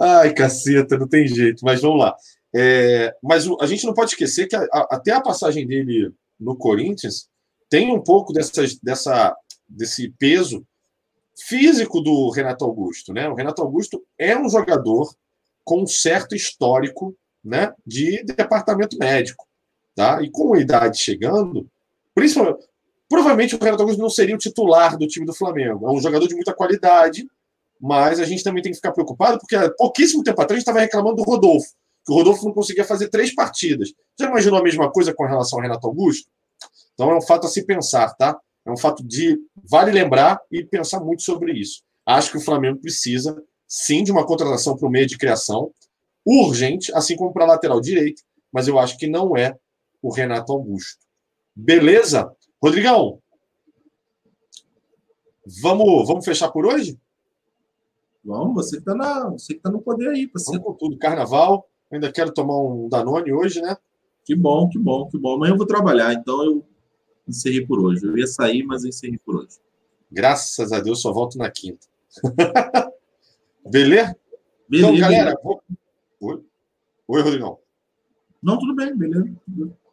Ai, 0.00 0.32
caceta, 0.34 0.98
não 0.98 1.08
tem 1.08 1.26
jeito, 1.26 1.64
mas 1.64 1.80
vamos 1.80 2.00
lá. 2.00 2.16
É, 2.54 3.14
mas 3.22 3.46
a 3.60 3.66
gente 3.66 3.86
não 3.86 3.94
pode 3.94 4.10
esquecer 4.10 4.46
que 4.46 4.56
a, 4.56 4.62
a, 4.72 4.88
até 4.90 5.12
a 5.12 5.20
passagem 5.20 5.66
dele 5.66 6.12
no 6.38 6.56
Corinthians 6.56 7.28
tem 7.68 7.90
um 7.90 8.02
pouco 8.02 8.32
dessas, 8.32 8.78
dessa, 8.78 9.34
desse 9.66 10.10
peso 10.18 10.66
físico 11.46 12.00
do 12.00 12.30
Renato 12.30 12.64
Augusto. 12.64 13.12
Né? 13.12 13.28
O 13.28 13.34
Renato 13.34 13.62
Augusto 13.62 14.04
é 14.18 14.36
um 14.36 14.48
jogador 14.48 15.14
com 15.64 15.82
um 15.82 15.86
certo 15.86 16.34
histórico 16.34 17.16
né, 17.42 17.72
de 17.86 18.22
departamento 18.24 18.98
médico. 18.98 19.46
Tá? 19.94 20.22
E 20.22 20.30
com 20.30 20.54
a 20.54 20.60
idade 20.60 20.98
chegando, 20.98 21.66
principalmente, 22.14 22.66
provavelmente 23.08 23.54
o 23.54 23.58
Renato 23.58 23.82
Augusto 23.82 24.00
não 24.00 24.10
seria 24.10 24.34
o 24.34 24.38
titular 24.38 24.96
do 24.96 25.06
time 25.06 25.26
do 25.26 25.34
Flamengo. 25.34 25.86
É 25.86 25.90
um 25.90 26.00
jogador 26.00 26.26
de 26.26 26.34
muita 26.34 26.54
qualidade, 26.54 27.26
mas 27.82 28.20
a 28.20 28.24
gente 28.24 28.44
também 28.44 28.62
tem 28.62 28.70
que 28.70 28.76
ficar 28.76 28.92
preocupado, 28.92 29.40
porque 29.40 29.56
há 29.56 29.68
pouquíssimo 29.74 30.22
tempo 30.22 30.40
atrás 30.40 30.52
a 30.52 30.60
gente 30.60 30.62
estava 30.62 30.78
reclamando 30.78 31.16
do 31.16 31.24
Rodolfo, 31.24 31.66
que 32.06 32.12
o 32.12 32.14
Rodolfo 32.14 32.44
não 32.44 32.54
conseguia 32.54 32.84
fazer 32.84 33.08
três 33.08 33.34
partidas. 33.34 33.92
Já 34.16 34.28
imaginou 34.28 34.60
a 34.60 34.62
mesma 34.62 34.88
coisa 34.92 35.12
com 35.12 35.24
relação 35.24 35.58
ao 35.58 35.64
Renato 35.64 35.88
Augusto? 35.88 36.28
Então 36.94 37.10
é 37.10 37.16
um 37.16 37.20
fato 37.20 37.48
a 37.48 37.50
se 37.50 37.66
pensar, 37.66 38.14
tá? 38.14 38.38
É 38.64 38.70
um 38.70 38.76
fato 38.76 39.02
de 39.02 39.36
vale 39.68 39.90
lembrar 39.90 40.40
e 40.48 40.62
pensar 40.62 41.00
muito 41.00 41.22
sobre 41.22 41.52
isso. 41.54 41.82
Acho 42.06 42.30
que 42.30 42.36
o 42.36 42.40
Flamengo 42.40 42.78
precisa, 42.80 43.42
sim, 43.66 44.04
de 44.04 44.12
uma 44.12 44.24
contratação 44.24 44.76
para 44.76 44.86
o 44.86 44.90
meio 44.90 45.06
de 45.06 45.18
criação, 45.18 45.72
urgente, 46.24 46.94
assim 46.94 47.16
como 47.16 47.32
para 47.32 47.44
a 47.44 47.48
lateral 47.48 47.80
direito, 47.80 48.22
mas 48.52 48.68
eu 48.68 48.78
acho 48.78 48.96
que 48.96 49.08
não 49.08 49.36
é 49.36 49.56
o 50.00 50.12
Renato 50.12 50.52
Augusto. 50.52 51.04
Beleza? 51.54 52.30
Rodrigão, 52.62 53.18
vamos, 55.60 56.06
vamos 56.06 56.24
fechar 56.24 56.48
por 56.52 56.64
hoje? 56.64 56.96
Vamos, 58.24 58.54
você 58.54 58.80
que 58.80 58.88
está 58.88 59.28
você 59.28 59.54
que 59.54 59.60
tá 59.60 59.70
no 59.70 59.80
poder 59.80 60.08
aí, 60.10 60.28
parceiro. 60.28 60.62
Vamos 60.62 60.78
com 60.78 60.86
tudo. 60.86 60.98
Carnaval, 60.98 61.68
ainda 61.90 62.10
quero 62.12 62.32
tomar 62.32 62.60
um 62.60 62.88
Danone 62.88 63.32
hoje, 63.32 63.60
né? 63.60 63.76
Que 64.24 64.36
bom, 64.36 64.68
que 64.68 64.78
bom, 64.78 65.08
que 65.08 65.18
bom. 65.18 65.34
Amanhã 65.34 65.52
eu 65.52 65.56
vou 65.56 65.66
trabalhar, 65.66 66.12
então 66.14 66.44
eu 66.44 66.64
encerrei 67.26 67.66
por 67.66 67.80
hoje. 67.80 68.06
Eu 68.06 68.16
ia 68.16 68.26
sair, 68.26 68.62
mas 68.62 68.84
eu 68.84 68.90
encerrei 68.90 69.18
por 69.18 69.36
hoje. 69.36 69.58
Graças 70.10 70.72
a 70.72 70.80
Deus, 70.80 71.00
só 71.00 71.12
volto 71.12 71.36
na 71.36 71.50
quinta. 71.50 71.86
beleza? 73.68 74.16
Beleza. 74.68 74.88
Então, 74.88 74.96
galera. 74.98 75.34
Vou... 75.42 75.62
Oi? 76.20 76.44
Oi, 77.08 77.22
Rodrigão. 77.22 77.58
Não, 78.42 78.58
tudo 78.58 78.74
bem, 78.74 78.96
beleza. 78.96 79.36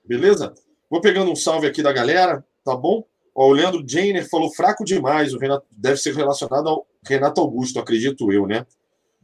Beleza? 0.06 0.54
Vou 0.90 1.02
pegando 1.02 1.32
um 1.32 1.36
salve 1.36 1.68
aqui 1.68 1.82
da 1.82 1.94
galera, 1.94 2.46
tá 2.64 2.76
bom? 2.76 3.06
Ó, 3.34 3.50
o 3.50 3.54
Leandro 3.54 3.84
Jenner 3.88 4.28
falou 4.30 4.54
fraco 4.54 4.84
demais. 4.84 5.34
O 5.34 5.40
Renato 5.40 5.66
deve 5.72 5.98
ser 5.98 6.16
relacionado 6.16 6.68
ao 6.68 6.88
Renato 7.06 7.42
Augusto, 7.42 7.80
acredito 7.80 8.32
eu, 8.32 8.46
né? 8.46 8.66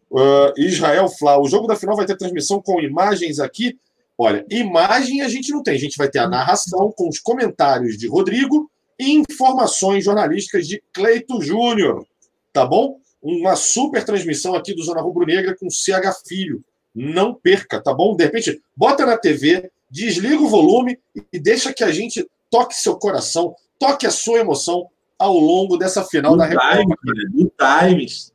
Uh, 0.09 0.53
Israel 0.57 1.09
Flá, 1.09 1.39
o 1.39 1.47
jogo 1.47 1.67
da 1.67 1.75
final 1.75 1.95
vai 1.95 2.05
ter 2.05 2.17
transmissão 2.17 2.61
com 2.61 2.79
imagens 2.79 3.39
aqui. 3.39 3.77
Olha, 4.17 4.45
imagem 4.49 5.21
a 5.21 5.27
gente 5.27 5.51
não 5.51 5.61
tem, 5.61 5.75
a 5.75 5.79
gente 5.79 5.97
vai 5.97 6.09
ter 6.09 6.19
a 6.19 6.29
narração 6.29 6.91
com 6.95 7.09
os 7.09 7.19
comentários 7.19 7.97
de 7.97 8.07
Rodrigo 8.07 8.71
e 8.97 9.11
informações 9.11 10.05
jornalísticas 10.05 10.67
de 10.67 10.81
Cleito 10.93 11.41
Júnior, 11.41 12.05
tá 12.53 12.65
bom? 12.65 12.97
Uma 13.21 13.55
super 13.55 14.05
transmissão 14.05 14.55
aqui 14.55 14.73
do 14.73 14.83
Zona 14.83 15.01
Rubro 15.01 15.25
Negra 15.25 15.55
com 15.59 15.69
CH 15.69 16.21
Filho. 16.25 16.63
Não 16.93 17.33
perca, 17.33 17.81
tá 17.81 17.93
bom? 17.93 18.15
De 18.15 18.23
repente, 18.23 18.61
bota 18.75 19.05
na 19.05 19.17
TV, 19.17 19.69
desliga 19.89 20.41
o 20.41 20.47
volume 20.47 20.97
e 21.33 21.37
deixa 21.37 21.73
que 21.73 21.83
a 21.83 21.91
gente 21.91 22.25
toque 22.49 22.75
seu 22.75 22.95
coração, 22.95 23.53
toque 23.79 24.05
a 24.05 24.11
sua 24.11 24.39
emoção 24.39 24.89
ao 25.17 25.37
longo 25.37 25.77
dessa 25.77 26.03
final 26.03 26.33
do 26.33 26.37
da 26.37 26.45
Recopa. 26.45 26.95
Do 27.31 27.51
Times. 27.57 28.33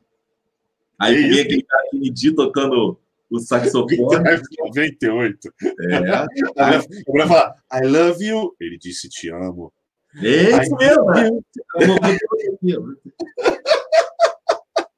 Aí 0.99 1.15
vinha 1.15 1.43
aquele 1.43 1.63
cara 1.63 1.83
que 1.91 2.35
tocando 2.35 2.99
o 3.29 3.39
saxofone. 3.39 3.97
98. 4.59 5.53
É. 5.79 6.25
Eu 6.37 7.13
vou 7.13 7.27
falar, 7.27 7.55
I 7.73 7.87
love 7.87 8.23
you. 8.23 8.55
Ele 8.59 8.77
disse, 8.77 9.09
te 9.09 9.29
amo. 9.29 9.73
É 10.17 10.61
isso 10.61 10.75
mesmo. 10.75 11.43
Eu 11.75 11.95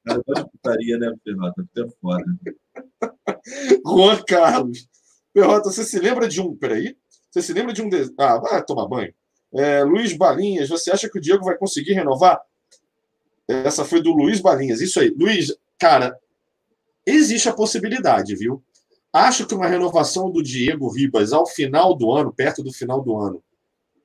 Cara, 0.04 0.22
de 0.26 0.50
putaria, 0.50 0.98
né, 0.98 1.14
Ferrota? 1.24 1.62
Até 1.62 1.88
foda. 2.00 2.24
Juan 3.86 4.22
Carlos. 4.26 4.86
Ferrota, 5.32 5.70
você 5.70 5.82
se 5.82 5.98
lembra 5.98 6.28
de 6.28 6.42
um. 6.42 6.54
Peraí. 6.54 6.96
Você 7.30 7.40
se 7.40 7.52
lembra 7.54 7.72
de 7.72 7.80
um. 7.80 7.88
De... 7.88 8.12
Ah, 8.18 8.38
vai 8.38 8.62
tomar 8.62 8.86
banho. 8.86 9.14
É, 9.54 9.84
Luiz 9.84 10.12
Balinhas, 10.16 10.68
você 10.68 10.90
acha 10.90 11.08
que 11.08 11.18
o 11.18 11.20
Diego 11.20 11.44
vai 11.44 11.56
conseguir 11.56 11.92
renovar? 11.92 12.40
Essa 13.46 13.84
foi 13.84 14.02
do 14.02 14.12
Luiz 14.12 14.40
Balinhas. 14.40 14.80
Isso 14.80 14.98
aí. 14.98 15.10
Luiz, 15.10 15.54
cara, 15.78 16.18
existe 17.06 17.48
a 17.48 17.52
possibilidade, 17.52 18.34
viu? 18.34 18.62
Acho 19.12 19.46
que 19.46 19.54
uma 19.54 19.68
renovação 19.68 20.30
do 20.30 20.42
Diego 20.42 20.88
Ribas 20.88 21.32
ao 21.32 21.46
final 21.46 21.94
do 21.94 22.10
ano, 22.10 22.32
perto 22.32 22.62
do 22.62 22.72
final 22.72 23.00
do 23.00 23.16
ano, 23.16 23.42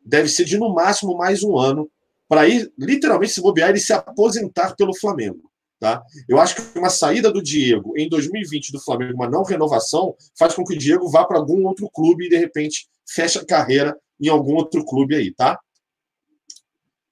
deve 0.05 0.29
ser 0.29 0.45
de 0.45 0.57
no 0.57 0.73
máximo 0.73 1.17
mais 1.17 1.43
um 1.43 1.57
ano, 1.57 1.89
para 2.27 2.47
ir 2.47 2.71
literalmente 2.77 3.33
se 3.33 3.41
bobear 3.41 3.75
e 3.75 3.79
se 3.79 3.91
aposentar 3.91 4.75
pelo 4.75 4.95
Flamengo. 4.95 5.49
Tá? 5.79 6.03
Eu 6.27 6.39
acho 6.39 6.55
que 6.55 6.77
uma 6.77 6.89
saída 6.89 7.31
do 7.31 7.41
Diego 7.41 7.97
em 7.97 8.07
2020 8.07 8.71
do 8.71 8.79
Flamengo, 8.79 9.15
uma 9.15 9.29
não 9.29 9.43
renovação, 9.43 10.13
faz 10.37 10.53
com 10.53 10.63
que 10.63 10.75
o 10.75 10.77
Diego 10.77 11.09
vá 11.09 11.25
para 11.25 11.37
algum 11.37 11.65
outro 11.65 11.89
clube 11.89 12.25
e 12.25 12.29
de 12.29 12.37
repente 12.37 12.87
feche 13.07 13.39
a 13.39 13.45
carreira 13.45 13.97
em 14.19 14.27
algum 14.27 14.55
outro 14.55 14.85
clube 14.85 15.15
aí, 15.15 15.33
tá? 15.33 15.59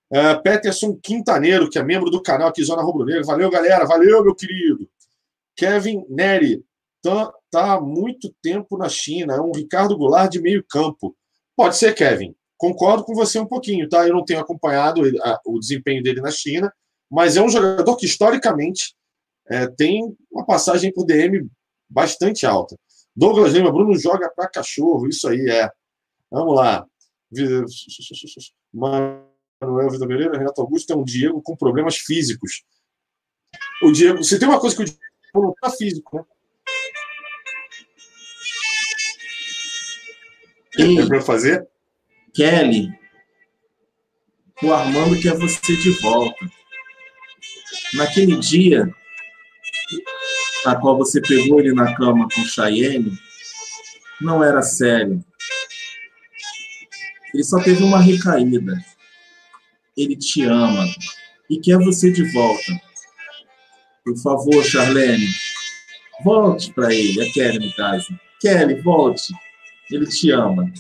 Uh, 0.10 0.42
Peterson 0.42 0.98
Quintaneiro, 1.02 1.70
que 1.70 1.78
é 1.78 1.84
membro 1.84 2.10
do 2.10 2.22
canal 2.22 2.48
aqui 2.48 2.64
Zona 2.64 2.82
Rubro 2.82 3.06
Negro. 3.06 3.26
Valeu, 3.26 3.50
galera. 3.50 3.86
Valeu, 3.86 4.24
meu 4.24 4.34
querido. 4.34 4.90
Kevin 5.56 6.06
Neri, 6.08 6.64
tá, 7.02 7.34
tá 7.50 7.74
há 7.74 7.82
muito 7.82 8.34
tempo 8.42 8.78
na 8.78 8.88
China, 8.88 9.34
é 9.34 9.42
um 9.42 9.52
Ricardo 9.52 9.98
Goulart 9.98 10.32
de 10.32 10.42
meio 10.42 10.64
campo. 10.64 11.16
Pode 11.56 11.76
ser, 11.76 11.94
Kevin. 11.94 12.36
Concordo 12.58 13.04
com 13.04 13.14
você 13.14 13.40
um 13.40 13.46
pouquinho, 13.46 13.90
tá? 13.90 14.08
Eu 14.08 14.14
não 14.14 14.24
tenho 14.24 14.40
acompanhado 14.40 15.02
a, 15.24 15.40
o 15.46 15.60
desempenho 15.60 16.02
dele 16.02 16.22
na 16.22 16.32
China, 16.32 16.72
mas 17.10 17.36
é 17.36 17.42
um 17.42 17.50
jogador 17.50 17.96
que, 17.98 18.06
historicamente, 18.06 18.96
é, 19.50 19.68
tem 19.68 20.16
uma 20.32 20.46
passagem 20.46 20.94
por 20.94 21.06
DM 21.06 21.50
bastante 21.90 22.46
alta. 22.46 22.78
Douglas 23.16 23.54
Lima, 23.54 23.72
Bruno 23.72 23.98
joga 23.98 24.30
para 24.30 24.50
cachorro, 24.50 25.08
isso 25.08 25.28
aí 25.28 25.50
é. 25.50 25.70
Vamos 26.30 26.56
lá. 26.56 26.86
Manuel 28.74 29.90
Vitor 29.90 30.08
Pereira, 30.08 30.38
Renato 30.38 30.62
Augusto 30.62 30.94
é 30.94 30.96
um 30.96 31.04
Diego 31.04 31.42
com 31.42 31.56
problemas 31.56 31.98
físicos. 31.98 32.64
O 33.82 33.92
Diego, 33.92 34.24
se 34.24 34.40
tem 34.40 34.48
uma 34.48 34.60
coisa 34.60 34.76
que 34.76 34.82
o 34.84 34.86
Diego 34.86 35.00
não 35.36 35.52
está 35.52 35.70
físico, 35.70 36.18
né? 36.18 36.24
E, 40.78 41.00
É 41.00 41.08
para 41.08 41.22
fazer? 41.22 41.68
Kelly, 42.34 42.90
o 44.62 44.72
Armando 44.72 45.20
quer 45.20 45.36
você 45.38 45.76
de 45.76 45.90
volta. 46.02 46.46
Naquele 47.96 48.38
dia, 48.38 48.88
a 50.66 50.76
qual 50.76 50.98
você 50.98 51.22
pegou 51.22 51.60
ele 51.60 51.74
na 51.74 51.96
cama 51.96 52.28
com 52.34 52.44
Cheyenne, 52.44 53.18
não 54.22 54.44
era 54.44 54.62
sério. 54.62 55.24
Ele 57.38 57.44
só 57.44 57.62
teve 57.62 57.84
uma 57.84 58.02
recaída. 58.02 58.84
Ele 59.96 60.16
te 60.16 60.42
ama 60.42 60.84
e 61.48 61.60
quer 61.60 61.78
você 61.78 62.12
de 62.12 62.24
volta. 62.34 62.82
Por 64.04 64.18
favor, 64.18 64.64
Charlene, 64.64 65.28
volte 66.24 66.74
para 66.74 66.92
ele, 66.92 67.22
a 67.22 67.32
Kelly 67.32 67.60
no 67.60 67.72
caso. 67.76 68.08
Kelly, 68.42 68.82
volte. 68.82 69.32
Ele 69.92 70.08
te 70.08 70.32
ama. 70.32 70.74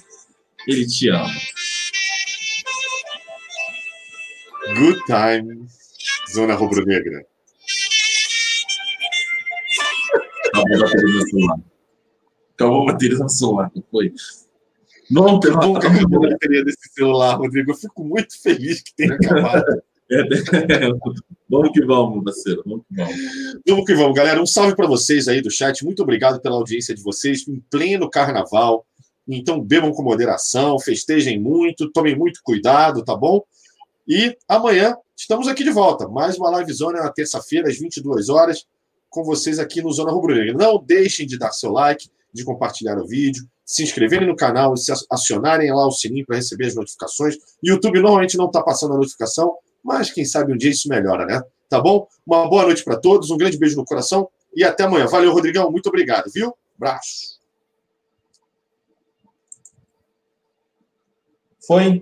Ele 0.67 0.88
te 0.88 1.09
ama. 1.09 1.31
Good 4.79 5.03
time, 5.05 5.67
Zona 6.34 6.55
Rubro-Negra. 6.55 7.23
Acabou 10.47 10.75
a 10.75 10.79
bateria 10.79 11.13
no 11.13 11.29
celular. 11.29 11.59
Acabou 12.55 12.81
a 12.81 12.93
bateria 12.93 13.17
no 13.19 13.29
celular, 13.29 13.71
foi? 13.91 14.11
Não, 15.09 15.39
Que 15.39 15.49
bom 15.51 15.79
que 15.79 15.88
acabou 15.88 16.25
a 16.25 16.29
bateria 16.31 16.63
desse 16.63 16.89
celular, 16.93 17.35
Rodrigo. 17.35 17.71
Eu 17.71 17.75
fico 17.75 18.03
muito 18.03 18.41
feliz 18.41 18.81
que 18.81 18.95
tenha 18.95 19.13
acabado. 19.13 19.63
É, 20.09 20.89
vamos 21.49 21.71
que 21.73 21.84
vamos, 21.85 22.23
parceiro. 22.23 22.63
Vamos 22.65 22.85
que 22.88 22.95
vamos. 22.95 23.15
Vamos 23.67 23.85
que 23.85 23.93
vamos, 23.93 24.15
galera. 24.15 24.41
Um 24.41 24.45
salve 24.45 24.73
para 24.73 24.88
vocês 24.88 25.27
aí 25.27 25.41
do 25.41 25.51
chat. 25.51 25.84
Muito 25.84 26.01
obrigado 26.01 26.39
pela 26.39 26.55
audiência 26.55 26.95
de 26.95 27.03
vocês 27.03 27.45
em 27.45 27.59
pleno 27.69 28.09
carnaval. 28.09 28.85
Então, 29.27 29.61
bebam 29.61 29.91
com 29.91 30.01
moderação, 30.01 30.79
festejem 30.79 31.38
muito, 31.38 31.91
tomem 31.91 32.15
muito 32.15 32.39
cuidado, 32.41 33.03
tá 33.03 33.13
bom? 33.13 33.43
E 34.07 34.38
amanhã 34.47 34.95
estamos 35.17 35.49
aqui 35.49 35.65
de 35.65 35.71
volta. 35.71 36.07
Mais 36.07 36.38
uma 36.38 36.49
live 36.51 36.71
zona 36.71 37.01
na 37.01 37.11
terça-feira, 37.11 37.67
às 37.67 37.77
22 37.77 38.29
horas, 38.29 38.65
com 39.09 39.25
vocês 39.25 39.59
aqui 39.59 39.81
no 39.81 39.91
Zona 39.91 40.11
Rubro 40.11 40.34
Negra. 40.34 40.53
Não 40.53 40.81
deixem 40.81 41.27
de 41.27 41.38
dar 41.38 41.51
seu 41.51 41.71
like, 41.73 42.09
de 42.38 42.45
compartilhar 42.45 42.97
o 42.97 43.07
vídeo, 43.07 43.43
se 43.65 43.84
inscreverem 43.84 44.27
no 44.27 44.35
canal 44.35 44.73
e 44.73 44.77
se 44.77 44.91
acionarem 45.11 45.69
lá 45.73 45.85
o 45.85 45.91
sininho 45.91 46.26
para 46.26 46.38
receber 46.38 46.68
as 46.68 46.76
notificações. 46.76 47.35
YouTube 47.61 47.99
normalmente 47.99 48.38
não 48.38 48.45
está 48.45 48.61
passando 48.64 48.93
a 48.93 48.97
notificação, 48.97 49.55
mas 49.84 50.11
quem 50.11 50.23
sabe 50.23 50.53
um 50.53 50.57
dia 50.57 50.72
isso 50.72 50.88
melhora, 50.88 51.26
né? 51.26 51.41
Tá 51.69 51.81
bom? 51.81 52.07
Uma 52.26 52.49
boa 52.49 52.64
noite 52.64 52.84
para 52.84 52.97
todos, 52.97 53.30
um 53.30 53.38
grande 53.38 53.57
beijo 53.57 53.76
no 53.76 53.84
coração 53.84 54.30
e 54.55 54.64
até 54.64 54.84
amanhã. 54.84 55.05
Valeu, 55.07 55.34
Rodrigão. 55.34 55.69
Muito 55.69 55.88
obrigado, 55.88 56.31
viu? 56.31 56.55
Abraço. 56.77 57.38
Foi? 61.68 62.01